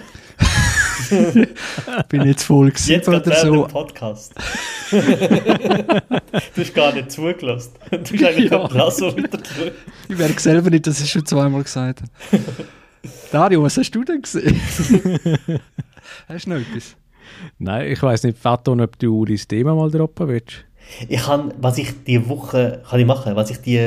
bin 2.08 2.22
jetzt 2.22 2.44
voll 2.44 2.70
gewesen 2.70 2.90
jetzt 2.90 3.08
oder 3.08 3.34
so. 3.36 3.66
Podcast. 3.66 4.34
du 4.90 5.00
hast 6.56 6.74
gar 6.74 6.94
nicht 6.94 7.12
zugelassen. 7.12 7.72
Du 7.90 7.98
hast 7.98 8.24
eigentlich 8.24 8.50
ja. 8.50 8.66
Ted 8.66 8.76
Lasso 8.76 9.14
weitergeschaut. 9.14 9.72
Ich 10.08 10.16
merke 10.16 10.40
selber 10.40 10.70
nicht, 10.70 10.86
dass 10.86 11.00
ich 11.00 11.10
schon 11.10 11.26
zweimal 11.26 11.62
gesagt 11.62 12.02
habe. 12.02 12.42
Dario, 13.30 13.62
was 13.62 13.76
hast 13.76 13.90
du 13.90 14.02
denn 14.04 14.22
gesehen? 14.22 14.58
hast 16.28 16.46
du 16.46 16.50
noch 16.50 16.56
etwas? 16.56 16.96
Nein, 17.58 17.90
ich 17.90 18.02
weiß 18.02 18.22
nicht, 18.24 18.38
Faton, 18.38 18.80
ob 18.80 18.98
du 18.98 19.26
das 19.26 19.46
Thema 19.46 19.74
mal 19.74 19.90
droppen 19.90 20.28
willst. 20.28 20.64
Ich 21.08 21.22
kann, 21.22 21.54
was 21.58 21.78
ich 21.78 22.04
die 22.04 22.28
Woche, 22.28 22.82
kann 22.88 23.00
ich 23.00 23.06
machen, 23.06 23.36
was 23.36 23.50
ich 23.50 23.58
die 23.58 23.78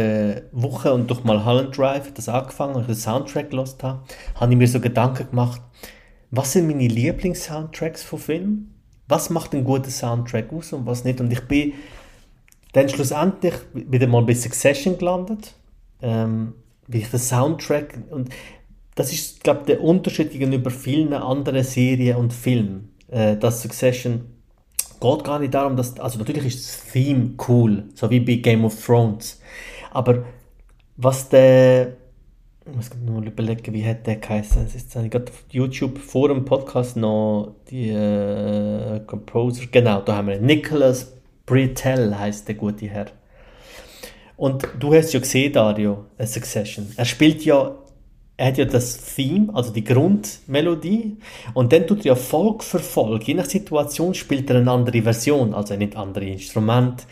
Woche 0.51 0.93
und 0.93 1.09
durch 1.09 1.23
mal 1.23 1.45
Holland 1.45 1.77
Drive 1.77 2.13
das 2.13 2.29
angefangen 2.29 2.75
und 2.75 2.87
den 2.87 2.95
Soundtrack 2.95 3.51
gelost 3.51 3.83
habe, 3.83 4.03
habe 4.35 4.51
ich 4.51 4.57
mir 4.57 4.67
so 4.67 4.79
Gedanken 4.79 5.29
gemacht, 5.29 5.61
was 6.31 6.53
sind 6.53 6.67
meine 6.67 6.87
Lieblings-Soundtracks 6.87 8.03
von 8.03 8.19
Filmen? 8.19 8.73
Was 9.07 9.29
macht 9.29 9.53
einen 9.53 9.63
guten 9.63 9.91
Soundtrack 9.91 10.51
aus 10.51 10.73
und 10.73 10.85
was 10.85 11.03
nicht? 11.03 11.21
Und 11.21 11.31
ich 11.31 11.41
bin 11.41 11.73
dann 12.73 12.89
schlussendlich 12.89 13.53
wieder 13.73 14.07
mal 14.07 14.23
bei 14.23 14.33
Succession 14.33 14.97
gelandet, 14.97 15.53
ähm, 16.01 16.53
wie 16.87 16.99
ich 16.99 17.09
den 17.09 17.19
Soundtrack 17.19 17.99
und 18.09 18.29
das 18.95 19.11
ist, 19.11 19.43
glaube 19.43 19.61
ich, 19.61 19.65
der 19.67 19.81
Unterschied 19.81 20.31
gegenüber 20.31 20.71
vielen 20.71 21.13
anderen 21.13 21.63
Serien 21.63 22.17
und 22.17 22.33
Filmen, 22.33 22.93
äh, 23.09 23.35
dass 23.35 23.61
Succession 23.61 24.25
geht 24.99 25.23
gar 25.23 25.39
nicht 25.39 25.53
darum, 25.53 25.75
dass, 25.75 25.99
also 25.99 26.19
natürlich 26.19 26.45
ist 26.45 26.67
das 26.67 26.91
Theme 26.91 27.31
cool, 27.47 27.85
so 27.93 28.09
wie 28.09 28.19
bei 28.19 28.35
Game 28.35 28.65
of 28.65 28.83
Thrones, 28.83 29.41
aber 29.91 30.25
was 30.97 31.29
der, 31.29 31.93
ich 32.65 32.75
muss 32.75 32.89
nur 33.05 33.23
überlegen, 33.23 33.73
wie 33.73 33.85
hat 33.85 34.07
der 34.07 34.17
geheißen, 34.17 34.65
es 34.65 34.75
ist 34.75 34.93
gerade 34.93 35.31
auf 35.31 35.43
YouTube 35.51 35.97
vor 35.97 36.29
dem 36.29 36.45
Podcast 36.45 36.97
noch 36.97 37.55
die 37.69 37.89
äh, 37.89 39.01
Composer, 39.05 39.65
genau, 39.71 40.01
da 40.01 40.17
haben 40.17 40.27
wir 40.27 40.39
Nicholas 40.39 41.15
Britell 41.45 42.15
heißt 42.15 42.47
der 42.47 42.55
gute 42.55 42.87
Herr. 42.87 43.07
Und 44.37 44.67
du 44.79 44.93
hast 44.93 45.13
ja 45.13 45.19
gesehen, 45.19 45.53
Dario, 45.53 46.05
A 46.17 46.25
Succession. 46.25 46.91
Er 46.97 47.05
spielt 47.05 47.45
ja 47.45 47.75
er 48.37 48.47
hat 48.47 48.57
ja 48.57 48.65
das 48.65 49.15
Theme, 49.15 49.53
also 49.53 49.71
die 49.71 49.83
Grundmelodie, 49.83 51.17
und 51.53 51.71
dann 51.71 51.87
tut 51.87 51.99
er 51.99 52.05
ja 52.05 52.15
Folge 52.15 52.63
für 52.63 52.79
Folge, 52.79 53.25
je 53.25 53.33
nach 53.35 53.45
Situation 53.45 54.13
spielt 54.13 54.49
er 54.49 54.57
eine 54.57 54.71
andere 54.71 55.01
Version, 55.01 55.53
also 55.53 55.75
nicht 55.75 55.95
andere 55.95 56.25
Instrument. 56.25 57.05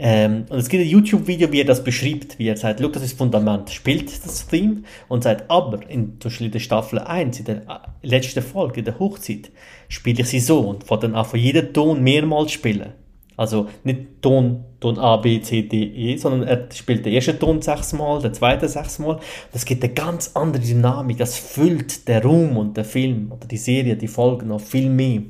Ähm, 0.00 0.44
und 0.48 0.58
es 0.58 0.68
gibt 0.68 0.84
ein 0.84 0.88
YouTube-Video, 0.88 1.50
wie 1.50 1.62
er 1.62 1.64
das 1.64 1.82
beschreibt, 1.82 2.38
wie 2.38 2.48
er 2.48 2.56
sagt, 2.56 2.80
das 2.80 3.02
ist 3.02 3.18
Fundament, 3.18 3.70
spielt 3.70 4.24
das 4.24 4.46
Theme 4.46 4.82
und 5.08 5.24
sagt, 5.24 5.50
aber 5.50 5.88
in, 5.90 6.20
zum 6.20 6.30
Beispiel 6.30 6.46
in 6.46 6.52
der 6.52 6.60
Staffel 6.60 7.00
1, 7.00 7.40
in 7.40 7.44
der 7.46 7.56
äh, 7.56 8.06
letzten 8.06 8.42
Folge, 8.42 8.80
in 8.80 8.84
der 8.84 8.98
Hochzeit, 8.98 9.50
spiele 9.88 10.20
ich 10.20 10.28
sie 10.28 10.38
so 10.38 10.60
und 10.60 10.84
von 10.84 11.00
dann 11.00 11.14
an 11.14 11.24
von 11.24 11.40
jedem 11.40 11.72
Ton 11.72 12.02
mehrmals 12.02 12.52
spielen. 12.52 12.92
Also 13.38 13.68
nicht 13.84 14.20
Ton, 14.20 14.64
Ton 14.80 14.98
A, 14.98 15.16
B, 15.16 15.40
C, 15.40 15.62
D, 15.62 15.76
E, 15.84 16.16
sondern 16.16 16.42
er 16.42 16.68
spielt 16.74 17.06
den 17.06 17.12
ersten 17.14 17.38
Ton 17.38 17.62
sechsmal, 17.62 18.20
den 18.20 18.34
zweiten 18.34 18.66
sechsmal. 18.66 19.20
Das 19.52 19.64
gibt 19.64 19.84
eine 19.84 19.94
ganz 19.94 20.32
andere 20.34 20.60
Dynamik. 20.60 21.18
Das 21.18 21.36
füllt 21.36 22.08
den 22.08 22.20
Raum 22.20 22.56
und 22.56 22.76
den 22.76 22.84
Film 22.84 23.30
oder 23.30 23.46
die 23.46 23.56
Serie, 23.56 23.96
die 23.96 24.08
Folgen 24.08 24.48
noch 24.48 24.60
viel 24.60 24.90
mehr. 24.90 25.22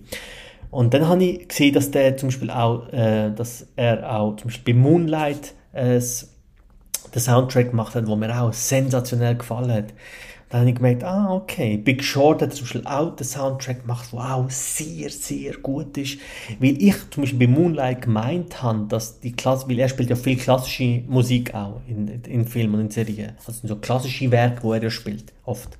Und 0.71 0.95
dann 0.95 1.07
habe 1.07 1.23
ich 1.23 1.49
gesehen, 1.49 1.75
dass 1.75 1.91
der 1.91 2.17
zum 2.17 2.31
Beispiel 2.31 2.51
auch, 2.51 2.91
äh, 2.95 3.31
dass 3.31 3.67
er 3.77 4.19
auch 4.19 4.37
zum 4.37 4.49
Beispiel 4.49 4.73
bei 4.73 4.81
Moonlight 4.81 5.53
äh, 5.75 6.01
den 7.15 7.21
Soundtrack 7.21 7.71
gemacht 7.71 7.95
hat, 7.95 8.07
wo 8.07 8.17
mir 8.17 8.41
auch 8.41 8.55
sensationell 8.55 9.37
gefallen 9.37 9.71
hat. 9.71 9.95
Dann 10.51 10.61
habe 10.61 10.71
ich 10.71 10.77
gemerkt, 10.77 11.05
ah, 11.05 11.35
okay, 11.35 11.77
Big 11.77 12.03
Short 12.03 12.41
hat 12.41 12.55
zum 12.55 12.65
Beispiel 12.65 12.87
auch 12.87 13.15
den 13.15 13.27
Soundtrack 13.27 13.83
gemacht, 13.83 14.09
der 14.13 14.35
auch 14.35 14.49
sehr, 14.49 15.11
sehr 15.11 15.55
gut 15.59 15.99
ist. 15.99 16.19
Weil 16.59 16.83
ich 16.83 16.95
zum 17.11 17.23
Beispiel 17.23 17.47
bei 17.47 17.53
Moonlight 17.53 18.03
gemeint 18.03 18.63
habe, 18.63 18.87
dass 18.89 19.21
die 19.21 19.33
Klasse, 19.33 19.69
weil 19.69 19.79
er 19.79 19.91
spielt 19.91 20.09
ja 20.09 20.17
viel 20.17 20.37
klassische 20.37 21.03
Musik 21.07 21.55
auch 21.55 21.83
in, 21.87 22.23
in 22.25 22.47
Filmen 22.47 22.77
und 22.77 22.81
in 22.81 22.91
Serien. 22.91 23.33
Also 23.47 23.67
so 23.67 23.77
klassische 23.77 24.31
Werke, 24.31 24.63
wo 24.63 24.73
er 24.73 24.83
ja 24.83 24.91
spielt, 24.91 25.33
oft. 25.45 25.77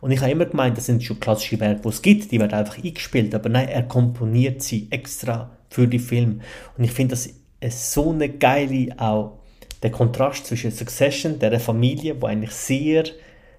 Und 0.00 0.10
ich 0.10 0.20
habe 0.20 0.32
immer 0.32 0.46
gemeint, 0.46 0.76
das 0.76 0.86
sind 0.86 1.02
schon 1.02 1.20
klassische 1.20 1.60
Werke, 1.60 1.82
die 1.82 1.88
es 1.88 2.02
gibt, 2.02 2.32
die 2.32 2.40
werden 2.40 2.54
einfach 2.54 2.82
eingespielt. 2.82 3.34
Aber 3.36 3.48
nein, 3.48 3.68
er 3.68 3.84
komponiert 3.84 4.62
sie 4.62 4.88
extra 4.90 5.50
für 5.70 5.86
die 5.86 5.98
Filme. 6.00 6.40
Und 6.76 6.84
ich 6.84 6.92
finde, 6.92 7.12
das 7.12 7.30
ist 7.60 7.92
so 7.92 8.10
eine 8.10 8.28
geile, 8.28 8.98
auch 8.98 9.38
der 9.82 9.90
Kontrast 9.90 10.46
zwischen 10.46 10.72
Succession, 10.72 11.38
der 11.38 11.60
Familie, 11.60 12.20
wo 12.20 12.26
eigentlich 12.26 12.50
sehr 12.50 13.04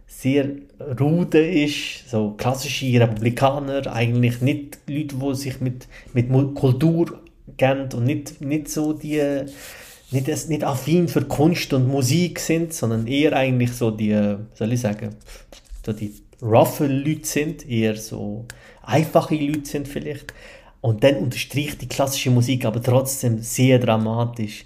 sehr 0.09 0.49
rude 0.99 1.47
ist, 1.47 2.09
so 2.09 2.31
klassische 2.31 2.99
Republikaner, 2.99 3.85
eigentlich 3.93 4.41
nicht 4.41 4.79
Leute, 4.87 5.15
die 5.15 5.35
sich 5.35 5.61
mit, 5.61 5.87
mit 6.13 6.29
Kultur 6.55 7.21
kennen 7.57 7.93
und 7.93 8.05
nicht, 8.05 8.41
nicht 8.41 8.69
so 8.69 8.93
die, 8.93 9.21
nicht, 10.09 10.49
nicht 10.49 10.63
affin 10.63 11.07
für 11.07 11.25
Kunst 11.25 11.73
und 11.73 11.87
Musik 11.87 12.39
sind, 12.39 12.73
sondern 12.73 13.05
eher 13.05 13.33
eigentlich 13.33 13.71
so 13.73 13.91
die, 13.91 14.35
soll 14.55 14.73
ich 14.73 14.81
sagen, 14.81 15.15
so 15.85 15.93
die 15.93 16.13
roughe 16.41 16.87
Leute 16.87 17.27
sind, 17.27 17.69
eher 17.69 17.95
so 17.95 18.45
einfache 18.81 19.35
Leute 19.35 19.69
sind 19.69 19.87
vielleicht. 19.87 20.33
Und 20.81 21.03
dann 21.03 21.17
unterstreicht 21.17 21.81
die 21.81 21.87
klassische 21.87 22.31
Musik 22.31 22.65
aber 22.65 22.81
trotzdem 22.81 23.43
sehr 23.43 23.77
dramatisch 23.77 24.65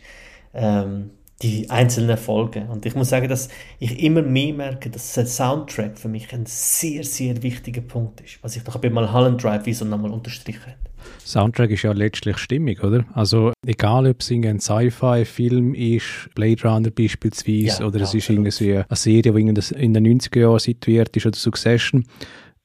ähm, 0.54 1.10
die 1.44 1.70
einzelnen 1.70 2.18
Folgen. 2.18 2.70
Und 2.70 2.86
ich 2.86 2.96
muss 2.96 3.10
sagen, 3.10 3.28
dass 3.28 3.50
ich 3.80 4.02
immer 4.02 4.22
mehr 4.22 4.54
merke, 4.54 4.90
dass 4.90 5.14
der 5.14 5.26
Soundtrack 5.26 6.00
für 6.00 6.08
mich 6.08 6.34
ein 6.34 6.46
sehr, 6.46 7.04
sehr 7.04 7.44
wichtiger 7.44 7.82
Punkt 7.82 8.22
ist, 8.22 8.40
was 8.42 8.56
ich 8.56 8.64
doch 8.64 8.78
bei 8.78 8.90
Mulholland 8.90 9.44
Drive 9.44 9.68
so 9.76 9.86
nochmal 9.86 10.12
unterstrichen 10.12 10.62
habe. 10.62 10.78
Soundtrack 11.26 11.72
ist 11.72 11.84
ja 11.84 11.92
letztlich 11.92 12.38
stimmig, 12.38 12.82
oder? 12.82 13.06
Also 13.14 13.52
egal, 13.66 14.08
ob 14.08 14.22
es 14.22 14.32
ein 14.32 14.60
Sci-Fi-Film 14.60 15.74
ist, 15.76 16.30
Blade 16.34 16.64
Runner 16.64 16.92
beispielsweise, 16.92 17.82
Ja, 17.82 17.88
oder 17.88 18.02
es 18.02 18.14
ist 18.14 18.30
irgendwie 18.30 18.78
eine 18.78 18.96
Serie, 18.96 19.34
die 19.34 19.42
in 19.42 19.54
den 19.54 19.64
in 19.78 19.94
den 19.94 20.22
90er 20.22 20.40
Jahren 20.40 20.60
situiert 20.60 21.16
ist, 21.16 21.26
oder 21.26 21.36
Succession. 21.36 22.06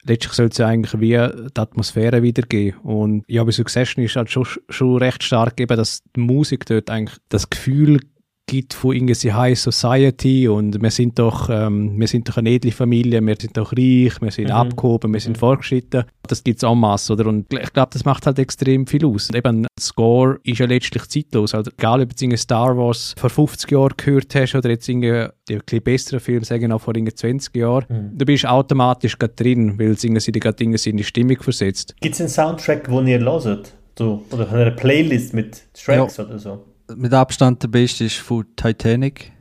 Letztlich 0.04 0.32
soll 0.32 0.46
es 0.46 0.58
ja 0.58 0.68
eigentlich 0.68 1.00
wie 1.00 1.10
die 1.10 1.60
Atmosphäre 1.60 2.22
wiedergeben. 2.22 2.78
Und 2.80 3.24
ja, 3.26 3.42
bei 3.42 3.50
Succession 3.50 4.04
ist 4.04 4.14
halt 4.14 4.30
schon, 4.30 4.46
schon 4.68 4.96
recht 4.98 5.24
stark 5.24 5.60
eben, 5.60 5.76
dass 5.76 6.02
die 6.14 6.20
Musik 6.20 6.64
dort 6.66 6.88
eigentlich 6.90 7.18
das 7.28 7.50
Gefühl 7.50 8.00
gibt 8.48 8.74
von 8.74 8.96
irgendwie 8.96 9.32
High 9.32 9.56
Society 9.58 10.48
und 10.48 10.82
wir 10.82 10.90
sind 10.90 11.18
doch, 11.20 11.48
ähm, 11.50 11.92
wir 12.00 12.08
sind 12.08 12.28
doch 12.28 12.36
eine 12.38 12.50
edle 12.50 12.72
Familie, 12.72 13.20
wir 13.24 13.36
sind 13.40 13.56
doch 13.56 13.72
reich, 13.72 14.20
wir 14.20 14.30
sind 14.32 14.46
Mhm. 14.46 14.50
abgehoben, 14.52 15.12
wir 15.12 15.20
sind 15.20 15.38
fortgeschritten. 15.38 16.04
Das 16.26 16.42
gibt 16.42 16.56
es 16.56 16.68
en 16.68 16.78
masse, 16.78 17.12
oder? 17.12 17.26
Und 17.26 17.46
ich 17.52 17.72
glaube, 17.72 17.90
das 17.92 18.04
macht 18.04 18.26
halt 18.26 18.38
extrem 18.40 18.86
viel 18.86 19.06
aus. 19.06 19.28
Und 19.30 19.36
eben, 19.36 19.66
Score 19.78 20.38
ist 20.42 20.58
ja 20.58 20.66
letztlich 20.66 21.04
zeitlos. 21.06 21.54
Also, 21.54 21.70
egal, 21.78 22.02
ob 22.02 22.16
du 22.16 22.24
jetzt 22.26 22.42
Star 22.42 22.76
Wars 22.76 23.14
vor 23.16 23.30
50 23.30 23.70
Jahren 23.70 23.92
gehört 23.96 24.34
hast 24.34 24.54
oder 24.56 24.70
jetzt 24.70 24.88
irgendwie 24.88 25.26
die 25.48 25.54
ein 25.54 25.60
bisschen 25.64 25.82
besseren 25.82 26.20
Film, 26.20 26.42
sagen 26.44 26.72
auch 26.72 26.80
vor 26.80 26.96
irgendwie 26.96 27.14
20 27.14 27.54
Jahren, 27.56 27.84
Mhm. 27.88 28.18
du 28.18 28.24
bist 28.26 28.44
automatisch 28.46 29.18
gerade 29.18 29.34
drin, 29.34 29.78
weil 29.78 29.92
es 29.92 30.02
irgendwie 30.04 30.30
gerade 30.40 30.64
in 30.64 30.72
die 30.96 31.04
Stimmung 31.04 31.36
versetzt. 31.40 31.94
Gibt 32.00 32.14
es 32.14 32.20
einen 32.20 32.28
Soundtrack, 32.30 32.84
den 32.88 33.06
ihr 33.06 33.20
hört? 33.20 33.74
So, 33.98 34.22
oder 34.30 34.50
eine 34.52 34.70
Playlist 34.72 35.34
mit 35.34 35.62
Tracks 35.74 36.18
oder 36.20 36.38
so? 36.38 36.64
Mit 36.96 37.12
Abstand 37.12 37.62
der 37.62 37.68
beste 37.68 38.04
ist 38.04 38.16
von 38.16 38.44
Titanic. 38.56 39.32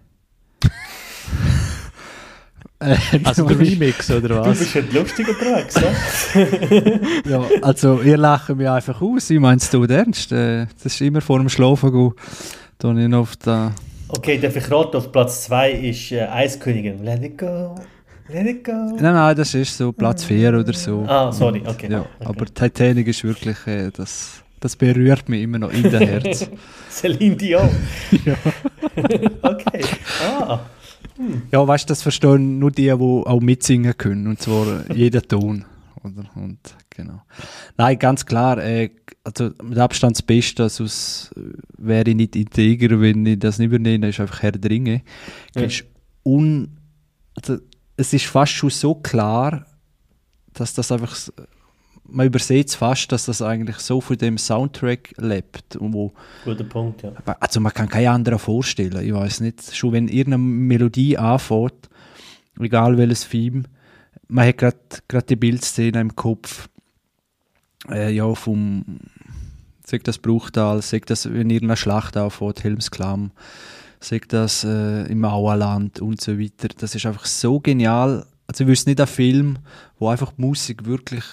Also 2.79 3.47
der 3.47 3.59
Remix, 3.59 4.11
oder 4.11 4.27
Du 4.27 4.35
was? 4.35 4.59
bist 4.59 4.75
halt 4.75 4.93
lustig 4.93 5.27
unterwegs, 5.27 5.75
ne? 5.81 7.21
ja, 7.27 7.43
also 7.63 8.01
ihr 8.01 8.17
lacht 8.17 8.55
mich 8.55 8.69
einfach 8.69 9.01
aus. 9.01 9.31
Ich 9.31 9.39
meinst 9.39 9.73
du 9.73 9.83
ernst? 9.85 10.31
Äh, 10.31 10.67
das 10.83 10.93
ist 10.93 11.01
immer 11.01 11.21
vor 11.21 11.39
dem 11.39 11.49
Schlafen 11.49 11.91
gehen. 11.91 12.13
Da 12.77 12.91
ich 12.91 13.07
noch 13.07 13.21
auf 13.21 13.35
der 13.37 13.73
Okay, 14.09 14.37
darf 14.37 14.55
ich 14.55 14.69
raten, 14.71 14.95
auf 14.95 15.11
Platz 15.11 15.45
2 15.45 15.71
ist 15.71 16.11
äh, 16.11 16.21
Eiskönigin. 16.27 17.03
Let 17.03 17.23
it 17.23 17.37
go, 17.39 17.75
let 18.29 18.45
it 18.45 18.63
go. 18.63 18.71
Nein, 18.71 19.13
nein, 19.15 19.35
das 19.35 19.55
ist 19.55 19.75
so 19.75 19.91
Platz 19.91 20.23
4 20.23 20.59
oder 20.59 20.73
so. 20.73 21.03
Ah, 21.07 21.31
sorry, 21.31 21.63
okay. 21.65 21.91
Ja, 21.91 22.01
okay. 22.01 22.07
aber 22.25 22.45
Titanic 22.45 23.07
ist 23.07 23.23
wirklich, 23.23 23.57
äh, 23.65 23.89
das, 23.91 24.43
das 24.60 24.76
berührt 24.76 25.30
mich 25.30 25.43
immer 25.43 25.60
noch 25.60 25.72
in 25.72 25.84
der 25.84 25.99
Herz. 26.08 26.49
Celine 26.89 27.36
Dion. 27.36 27.70
okay. 29.41 29.84
Ah, 30.24 30.60
ja, 31.51 31.68
weißt 31.68 31.86
du, 31.86 31.91
das 31.91 32.01
verstehen 32.01 32.60
nur 32.60 32.72
die, 32.72 32.84
die 32.84 32.91
auch 32.91 33.39
mitsingen 33.39 33.97
können. 33.97 34.28
Und 34.28 34.41
zwar 34.41 34.89
jeden 34.93 35.22
Ton. 35.28 35.66
Oder? 36.03 36.30
Und, 36.36 36.60
genau. 36.89 37.22
Nein, 37.76 37.97
ganz 37.97 38.26
klar, 38.26 38.60
äh, 38.60 38.91
also 39.24 39.51
mit 39.64 39.78
Abstand 39.78 40.18
das 40.18 40.22
Beste, 40.22 40.70
sonst 40.70 41.32
äh, 41.36 41.41
wäre 41.78 42.10
ich 42.10 42.16
nicht 42.16 42.36
integer, 42.36 43.01
wenn 43.01 43.26
ich 43.26 43.39
das 43.39 43.58
nicht 43.58 43.68
übernehme, 43.68 44.10
ist 44.10 44.20
einfach 44.20 44.41
Herr 44.41 44.51
der 44.51 44.70
Ringe. 44.70 45.01
Ja. 45.55 45.68
Un, 46.24 46.78
also, 47.36 47.58
es 47.95 48.14
ist 48.14 48.26
fast 48.26 48.53
schon 48.53 48.70
so 48.70 48.95
klar, 48.95 49.66
dass 50.53 50.74
das 50.74 50.91
einfach, 50.91 51.16
man 52.10 52.28
übersieht 52.28 52.72
fast, 52.72 53.12
dass 53.12 53.26
das 53.26 53.41
eigentlich 53.41 53.78
so 53.78 54.01
von 54.01 54.18
dem 54.18 54.38
Soundtrack 54.38 55.14
lebt. 55.18 55.76
Und 55.76 55.93
wo, 55.93 56.14
guter 56.43 56.64
Punkt, 56.64 57.03
ja. 57.03 57.12
Also 57.39 57.60
man 57.60 57.74
kann 57.74 57.89
keinen 57.89 58.08
anderen 58.08 58.39
vorstellen. 58.39 59.05
Ich 59.05 59.14
weiß 59.14 59.41
nicht. 59.41 59.76
Schon 59.76 59.93
wenn 59.93 60.08
irgendeine 60.08 60.43
Melodie 60.43 61.18
anfängt, 61.18 61.89
egal 62.60 62.97
welches 62.97 63.28
Theme, 63.30 63.64
man 64.28 64.47
hat 64.47 64.58
gerade 64.58 65.26
die 65.28 65.36
Bildszene 65.36 65.99
im 65.99 66.16
Kopf, 66.16 66.70
äh, 67.89 68.12
ja, 68.12 68.34
vom, 68.36 68.99
sagt 69.86 70.08
das 70.08 70.18
Bruchtal, 70.18 70.82
sagt 70.82 71.10
das, 71.10 71.32
wenn 71.32 71.49
irgendeine 71.49 71.78
Schlacht 71.78 72.18
anfängt, 72.18 72.64
Helmsklamm, 72.64 73.32
sagt 73.99 74.34
das 74.34 74.64
äh, 74.64 75.03
im 75.12 75.24
Auerland 75.26 76.01
und 76.01 76.22
so 76.22 76.39
weiter. 76.39 76.70
Das 76.78 76.95
ist 76.95 77.05
einfach 77.05 77.26
so 77.26 77.60
genial. 77.60 78.26
Also 78.47 78.64
ich 78.64 78.70
wüsste 78.70 78.89
nicht 78.89 79.01
ein 79.01 79.08
Film, 79.08 79.60
wo 79.99 80.10
einfach 80.10 80.34
die 80.34 80.41
Musik 80.41 80.86
wirklich 80.86 81.24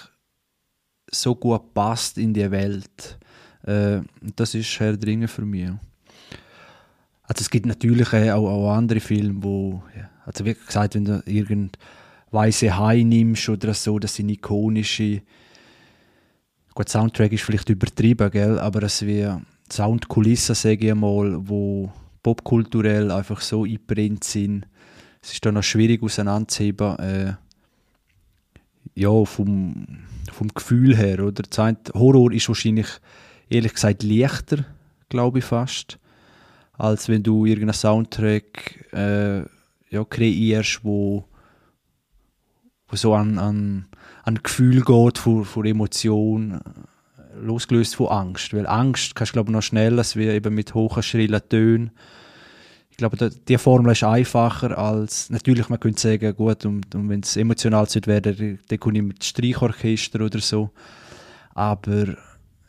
so 1.21 1.35
gut 1.35 1.73
passt 1.73 2.17
in 2.17 2.33
die 2.33 2.49
Welt. 2.49 3.17
Äh, 3.63 4.01
das 4.35 4.53
ist 4.55 4.79
Herr 4.79 4.97
der 4.97 5.07
Ringe 5.07 5.27
für 5.27 5.45
mich. 5.45 5.69
Also 7.23 7.41
es 7.41 7.49
gibt 7.49 7.65
natürlich 7.65 8.13
auch, 8.13 8.47
auch 8.47 8.73
andere 8.73 8.99
Filme, 8.99 9.41
wo, 9.41 9.83
ja, 9.97 10.09
also 10.25 10.45
wie 10.45 10.53
gesagt, 10.53 10.95
wenn 10.95 11.05
du 11.05 11.23
irgend 11.25 11.77
Weiße 12.31 12.77
Hai 12.77 13.03
nimmst 13.03 13.49
oder 13.49 13.73
so, 13.73 13.97
das 13.97 14.15
sind 14.15 14.29
ikonische, 14.29 15.21
gut, 16.73 16.89
Soundtrack 16.89 17.31
ist 17.31 17.43
vielleicht 17.43 17.69
übertrieben, 17.69 18.29
gell, 18.29 18.59
aber 18.59 18.83
es 18.83 19.05
wie 19.05 19.27
Soundkulissen, 19.71 20.53
sage 20.53 20.89
ich 20.89 20.95
mal, 20.95 21.37
wo 21.47 21.91
popkulturell 22.21 23.11
einfach 23.11 23.41
so 23.41 23.63
eingebrannt 23.63 24.23
sind. 24.23 24.67
Es 25.21 25.31
ist 25.33 25.45
dann 25.45 25.55
noch 25.55 25.63
schwierig 25.63 26.03
auseinanderzuheben, 26.03 26.99
äh, 26.99 27.33
ja, 28.93 29.25
vom, 29.25 29.99
vom 30.31 30.49
Gefühl 30.49 30.95
her, 30.95 31.23
oder? 31.23 31.43
Eine, 31.63 31.77
Horror 31.93 32.31
ist 32.31 32.47
wahrscheinlich, 32.47 32.87
ehrlich 33.49 33.73
gesagt, 33.73 34.03
leichter, 34.03 34.65
glaube 35.09 35.39
ich 35.39 35.45
fast, 35.45 35.99
als 36.73 37.07
wenn 37.09 37.23
du 37.23 37.45
irgendeinen 37.45 37.73
Soundtrack 37.73 38.93
äh, 38.93 39.39
ja, 39.89 40.03
kreierst, 40.09 40.81
wo, 40.83 41.25
wo 42.87 42.95
so 42.95 43.13
an, 43.13 43.37
an, 43.37 43.87
an 44.23 44.39
Gefühl 44.41 44.81
geht, 44.81 45.17
von, 45.17 45.45
von 45.45 45.65
Emotion, 45.65 46.59
losgelöst 47.39 47.95
von 47.95 48.07
Angst. 48.07 48.53
Weil 48.53 48.67
Angst 48.67 49.15
kannst 49.15 49.31
du, 49.31 49.33
glaube 49.33 49.49
ich, 49.49 49.53
noch 49.53 49.61
schneller, 49.61 49.99
als 49.99 50.15
wir 50.15 50.33
eben 50.33 50.53
mit 50.53 50.73
hohen, 50.73 51.03
schrillen 51.03 51.41
Tönen. 51.49 51.91
Ich 52.95 52.97
glaube, 52.97 53.29
die 53.29 53.57
Formel 53.57 53.91
ist 53.91 54.05
einfacher 54.05 54.77
als, 54.77 55.29
natürlich, 55.29 55.67
man 55.67 55.81
könnte 55.81 55.99
sagen, 55.99 56.33
gut, 56.33 56.65
und, 56.65 56.95
und 56.95 57.09
wenn 57.09 57.19
es 57.19 57.35
emotional 57.35 57.89
sollte 57.89 58.07
werden, 58.07 58.57
dann 58.69 58.79
komme 58.79 58.99
ich 58.99 59.03
mit 59.03 59.21
Streichorchester 59.21 60.21
oder 60.21 60.39
so. 60.39 60.69
Aber, 61.53 62.15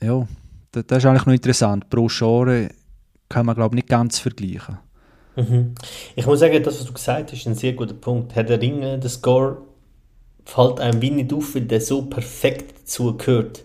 ja, 0.00 0.26
das, 0.72 0.84
das 0.88 0.98
ist 0.98 1.06
eigentlich 1.06 1.26
noch 1.26 1.32
interessant. 1.32 1.88
Pro 1.88 2.08
Genre 2.08 2.70
kann 3.28 3.46
man, 3.46 3.54
glaube 3.54 3.76
ich, 3.76 3.82
nicht 3.84 3.88
ganz 3.88 4.18
vergleichen. 4.18 4.78
Mhm. 5.36 5.76
Ich 6.16 6.26
muss 6.26 6.40
sagen, 6.40 6.60
das, 6.60 6.80
was 6.80 6.86
du 6.86 6.92
gesagt 6.92 7.30
hast, 7.30 7.38
ist 7.38 7.46
ein 7.46 7.54
sehr 7.54 7.74
guter 7.74 7.94
Punkt. 7.94 8.34
Herr 8.34 8.42
der 8.42 8.60
Ringe, 8.60 8.98
der 8.98 9.10
Score 9.10 9.58
fällt 10.44 10.80
einem 10.80 11.00
wie 11.02 11.10
nicht 11.12 11.32
auf, 11.32 11.54
weil 11.54 11.62
der 11.62 11.80
so 11.80 12.02
perfekt 12.02 12.80
dazu 12.80 13.16
gehört. 13.16 13.62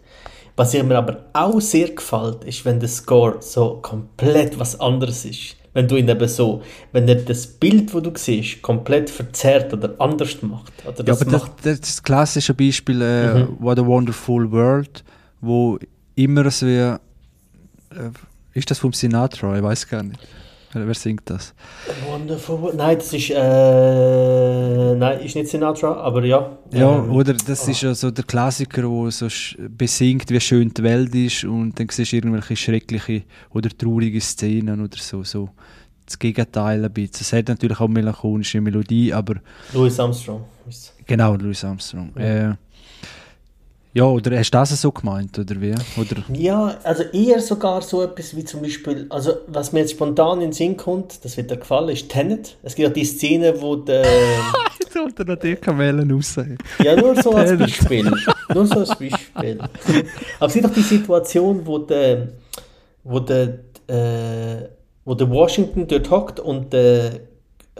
Was 0.55 0.73
mir 0.73 0.95
aber 0.95 1.25
auch 1.33 1.59
sehr 1.59 1.89
gefällt, 1.89 2.43
ist, 2.43 2.65
wenn 2.65 2.79
der 2.79 2.89
Score 2.89 3.37
so 3.41 3.79
komplett 3.81 4.59
was 4.59 4.79
anderes 4.79 5.25
ist. 5.25 5.55
Wenn 5.73 5.87
du 5.87 5.95
ihn 5.95 6.09
eben 6.09 6.27
so, 6.27 6.61
wenn 6.91 7.07
er 7.07 7.15
das 7.15 7.47
Bild, 7.47 7.93
wo 7.93 8.01
du 8.01 8.11
siehst, 8.15 8.61
komplett 8.61 9.09
verzerrt 9.09 9.71
oder 9.73 9.93
anders 9.99 10.41
macht. 10.41 10.73
Oder 10.85 10.97
Ja, 10.97 11.03
das 11.03 11.21
aber 11.21 11.31
macht 11.31 11.51
das 11.63 11.79
das 11.79 12.03
klassische 12.03 12.53
Beispiel, 12.53 13.01
äh, 13.01 13.33
Mhm. 13.35 13.57
What 13.59 13.79
a 13.79 13.85
Wonderful 13.85 14.51
World, 14.51 15.03
wo 15.39 15.79
immer 16.15 16.49
so 16.51 16.67
wie, 16.67 16.77
äh, 16.77 16.97
ist 18.53 18.69
das 18.69 18.79
vom 18.79 18.91
Sinatra? 18.91 19.55
Ich 19.55 19.63
weiß 19.63 19.87
gar 19.87 20.03
nicht. 20.03 20.19
Wer, 20.73 20.87
wer 20.87 20.93
singt 20.93 21.29
das? 21.29 21.53
Wonderful. 22.09 22.73
Nein, 22.75 22.97
das 22.97 23.11
ist, 23.13 23.29
äh, 23.31 24.95
nein, 24.95 25.19
ist 25.19 25.35
nicht 25.35 25.49
Sinatra, 25.49 25.93
aber 25.95 26.23
ja. 26.23 26.57
Ja, 26.71 26.97
Ähm, 26.97 27.11
oder 27.11 27.33
das 27.33 27.67
ist 27.67 27.81
ja 27.81 27.93
so 27.93 28.09
der 28.11 28.23
Klassiker, 28.23 28.89
wo 28.89 29.09
so 29.09 29.27
besingt, 29.69 30.29
wie 30.29 30.39
schön 30.39 30.69
die 30.73 30.83
Welt 30.83 31.13
ist 31.13 31.43
und 31.43 31.77
dann 31.79 31.89
siehst 31.89 32.11
du 32.13 32.15
irgendwelche 32.17 32.55
schreckliche 32.55 33.23
oder 33.49 33.69
traurige 33.69 34.21
Szenen 34.21 34.81
oder 34.81 34.97
so. 34.97 35.23
so. 35.23 35.49
Das 36.05 36.17
Gegenteil 36.17 36.83
ein 36.83 36.91
bisschen. 36.91 37.21
Es 37.21 37.33
hat 37.33 37.47
natürlich 37.47 37.79
auch 37.79 37.87
melancholische 37.87 38.59
Melodie, 38.59 39.13
aber 39.13 39.35
Louis 39.73 39.99
Armstrong. 39.99 40.43
genau, 41.05 41.35
Louis 41.35 41.63
Armstrong. 41.63 42.11
Ja, 42.17 42.51
äh, 42.51 42.53
ja 43.93 44.05
oder 44.05 44.37
hast 44.37 44.51
du 44.51 44.57
das 44.57 44.81
so 44.81 44.91
gemeint, 44.91 45.37
oder 45.37 45.59
wie? 45.59 45.73
Oder 45.97 46.23
Ja, 46.33 46.77
also 46.83 47.03
eher 47.03 47.41
sogar 47.41 47.81
so 47.81 48.03
etwas 48.03 48.35
wie 48.35 48.43
zum 48.45 48.61
Beispiel, 48.61 49.05
also 49.09 49.33
was 49.47 49.71
mir 49.71 49.81
jetzt 49.81 49.91
spontan 49.91 50.39
in 50.39 50.47
den 50.47 50.53
Sinn 50.53 50.77
kommt, 50.77 51.23
das 51.23 51.37
wird 51.37 51.51
dir 51.51 51.57
gefallen, 51.57 51.89
ist 51.89 52.09
Tenet. 52.09 52.57
Es 52.63 52.75
gibt 52.75 52.87
ja 52.87 52.93
die 52.93 53.05
Szene, 53.05 53.61
wo 53.61 53.75
der, 53.75 54.05
Jetzt 54.79 54.95
holt 54.95 55.19
er 55.19 55.25
noch 55.25 55.37
die 55.37 55.55
Kamellen 55.55 56.11
raus. 56.11 56.35
ja 56.83 56.95
nur 56.95 57.21
so 57.21 57.31
als. 57.31 57.57
Beispiel, 57.57 58.11
nur 58.53 58.65
so 58.65 58.79
als 58.79 58.89
Beispiel. 58.89 59.59
Aber 60.39 60.47
es 60.47 60.53
gibt 60.53 60.65
doch 60.65 60.73
die 60.73 60.81
Situation, 60.81 61.61
wo 61.65 61.77
der, 61.77 62.27
wo 63.03 63.19
der, 63.19 63.59
äh, 63.87 64.67
wo 65.05 65.15
der 65.15 65.29
Washington 65.29 65.87
dort 65.87 66.09
hockt 66.09 66.39
und 66.39 66.73
der 66.73 67.21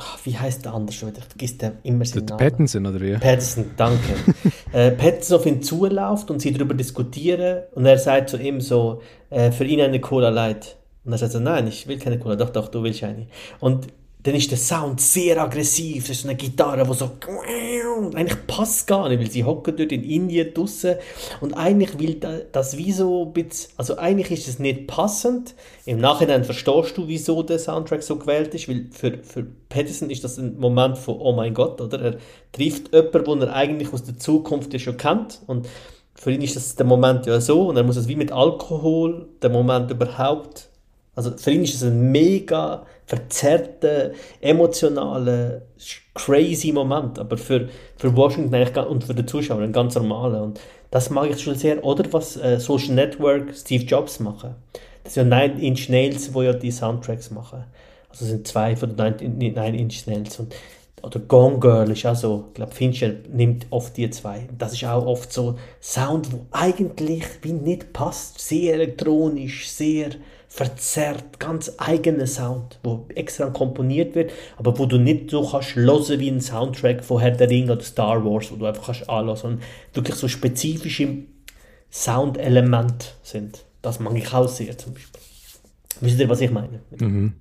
ach, 0.01 0.19
wie 0.23 0.37
heißt 0.37 0.65
der 0.65 0.73
andere 0.73 0.95
schon 0.95 1.09
wieder? 1.09 1.19
Ich 1.19 1.25
vergesse 1.25 1.57
den 1.57 1.71
immer 1.83 1.99
Der 1.99 2.07
seinen 2.07 2.25
Namen. 2.25 2.39
Pattinson, 2.39 2.85
oder 2.85 3.01
wie? 3.01 3.13
Patterson, 3.13 3.65
danke. 3.77 4.13
äh, 4.73 4.91
Patterson 4.91 5.37
auf 5.37 5.45
ihn 5.45 5.61
zuläuft 5.61 6.31
und 6.31 6.41
sie 6.41 6.51
darüber 6.51 6.73
diskutieren 6.73 7.63
und 7.73 7.85
er 7.85 7.97
sagt 7.97 8.29
zu 8.29 8.37
ihm 8.37 8.61
so, 8.61 9.01
äh, 9.29 9.51
für 9.51 9.65
ihn 9.65 9.81
eine 9.81 9.99
Cola 9.99 10.29
Light. 10.29 10.77
Und 11.03 11.11
er 11.13 11.17
sagt 11.17 11.31
so, 11.31 11.39
nein, 11.39 11.67
ich 11.67 11.87
will 11.87 11.97
keine 11.97 12.19
Cola, 12.19 12.35
doch, 12.35 12.49
doch, 12.49 12.67
du 12.67 12.83
willst 12.83 13.03
eine. 13.03 13.27
Und 13.59 13.87
dann 14.23 14.35
ist 14.35 14.51
der 14.51 14.57
Sound 14.57 15.01
sehr 15.01 15.41
aggressiv, 15.41 16.07
das 16.07 16.17
ist 16.17 16.25
eine 16.25 16.35
Gitarre, 16.35 16.85
die 16.85 16.93
so, 16.93 17.11
eigentlich 18.13 18.45
passt 18.45 18.85
gar 18.85 19.09
nicht, 19.09 19.19
weil 19.19 19.31
sie 19.31 19.43
hocken 19.43 19.75
dort 19.75 19.91
in 19.91 20.03
Indien 20.03 20.53
draussen. 20.53 20.95
Und 21.39 21.53
eigentlich 21.53 21.97
will 21.97 22.15
da- 22.15 22.41
das 22.51 22.77
wie 22.77 22.91
so 22.91 23.25
ein 23.25 23.33
bisschen, 23.33 23.71
also 23.77 23.97
eigentlich 23.97 24.29
ist 24.31 24.47
es 24.47 24.59
nicht 24.59 24.85
passend. 24.85 25.55
Im 25.85 25.99
Nachhinein 25.99 26.43
verstehst 26.43 26.97
du, 26.97 27.07
wieso 27.07 27.41
der 27.41 27.57
Soundtrack 27.57 28.03
so 28.03 28.17
gewählt 28.17 28.53
ist, 28.53 28.69
weil 28.69 28.87
für, 28.91 29.17
für 29.23 29.47
Patterson 29.69 30.11
ist 30.11 30.23
das 30.23 30.37
ein 30.37 30.59
Moment 30.59 30.99
von, 30.99 31.17
oh 31.19 31.33
mein 31.33 31.53
Gott, 31.55 31.81
oder? 31.81 31.99
Er 31.99 32.17
trifft 32.51 32.93
jemanden, 32.93 33.39
den 33.39 33.41
er 33.49 33.55
eigentlich 33.55 33.91
aus 33.91 34.03
der 34.03 34.17
Zukunft 34.19 34.79
schon 34.79 34.97
kennt. 34.97 35.41
Und 35.47 35.67
für 36.13 36.31
ihn 36.31 36.41
ist 36.41 36.55
das 36.55 36.75
der 36.75 36.85
Moment 36.85 37.25
ja 37.25 37.41
so. 37.41 37.69
Und 37.69 37.77
er 37.77 37.83
muss 37.83 37.95
es 37.95 38.07
wie 38.07 38.15
mit 38.15 38.31
Alkohol, 38.31 39.29
der 39.41 39.49
Moment 39.49 39.89
überhaupt, 39.89 40.67
also 41.15 41.31
für 41.35 41.51
ihn 41.51 41.63
ist 41.63 41.75
es 41.75 41.83
ein 41.83 42.11
mega 42.11 42.85
verzerrter, 43.11 44.11
emotionaler, 44.39 45.63
crazy 46.15 46.71
Moment, 46.71 47.19
aber 47.19 47.37
für, 47.37 47.67
für 47.97 48.15
Washington 48.15 48.55
eigentlich, 48.55 48.85
und 48.85 49.03
für 49.03 49.13
den 49.13 49.27
Zuschauer 49.27 49.61
ein 49.61 49.73
ganz 49.73 49.95
normaler 49.95 50.41
und 50.43 50.61
das 50.91 51.09
mag 51.09 51.29
ich 51.29 51.41
schon 51.41 51.55
sehr, 51.55 51.83
oder 51.83 52.05
was 52.13 52.37
äh, 52.37 52.57
Social 52.57 52.95
Network 52.95 53.53
Steve 53.53 53.83
Jobs 53.83 54.21
machen. 54.21 54.55
Das 55.03 55.15
sind 55.15 55.29
ja 55.29 55.39
Nine 55.39 55.61
Inch 55.61 55.89
Nails, 55.89 56.33
wo 56.33 56.41
ja 56.41 56.53
die 56.53 56.71
Soundtracks 56.71 57.31
machen. 57.31 57.65
Also 58.09 58.25
sind 58.25 58.47
zwei 58.47 58.77
von 58.77 58.95
den 58.95 59.37
Nine, 59.37 59.51
Nine 59.51 59.77
Inch 59.77 60.07
Nails 60.07 60.39
und 60.39 60.55
oder 61.03 61.19
Gone 61.19 61.59
Girl 61.59 61.91
ist 61.91 62.05
auch 62.05 62.15
so, 62.15 62.45
ich 62.49 62.53
glaube 62.53 62.73
Fincher 62.73 63.11
nimmt 63.33 63.65
oft 63.71 63.97
die 63.97 64.09
zwei. 64.09 64.47
Das 64.57 64.71
ist 64.71 64.85
auch 64.85 65.05
oft 65.05 65.33
so 65.33 65.57
Sound, 65.81 66.31
wo 66.31 66.45
eigentlich 66.51 67.25
wie 67.41 67.53
nicht 67.53 67.91
passt, 67.91 68.39
sehr 68.39 68.75
elektronisch, 68.75 69.69
sehr 69.69 70.11
verzerrt, 70.53 71.39
ganz 71.39 71.71
eigener 71.77 72.27
Sound, 72.27 72.77
wo 72.83 73.05
extra 73.15 73.49
komponiert 73.49 74.15
wird, 74.15 74.31
aber 74.57 74.77
wo 74.77 74.85
du 74.85 74.97
nicht 74.97 75.29
so 75.29 75.47
kannst 75.49 75.77
hören 75.77 76.19
wie 76.19 76.27
ein 76.27 76.41
Soundtrack 76.41 77.05
von 77.05 77.21
Herr 77.21 77.31
der 77.31 77.49
Ringe 77.49 77.71
oder 77.71 77.81
Star 77.81 78.25
Wars, 78.25 78.51
wo 78.51 78.57
du 78.57 78.65
einfach 78.65 78.87
kannst 78.87 79.09
anhören, 79.09 79.37
sondern 79.37 79.61
wirklich 79.93 80.17
so 80.17 80.27
spezifische 80.27 81.19
Soundelemente 81.89 83.07
sind. 83.23 83.63
Das 83.81 84.01
mag 84.01 84.13
ich 84.17 84.33
auch 84.33 84.49
sehr 84.49 84.77
zum 84.77 84.93
Beispiel. 84.93 85.21
Wisst 86.01 86.19
ihr, 86.19 86.27
was 86.27 86.41
ich 86.41 86.51
meine? 86.51 86.81
Mhm. 86.99 87.33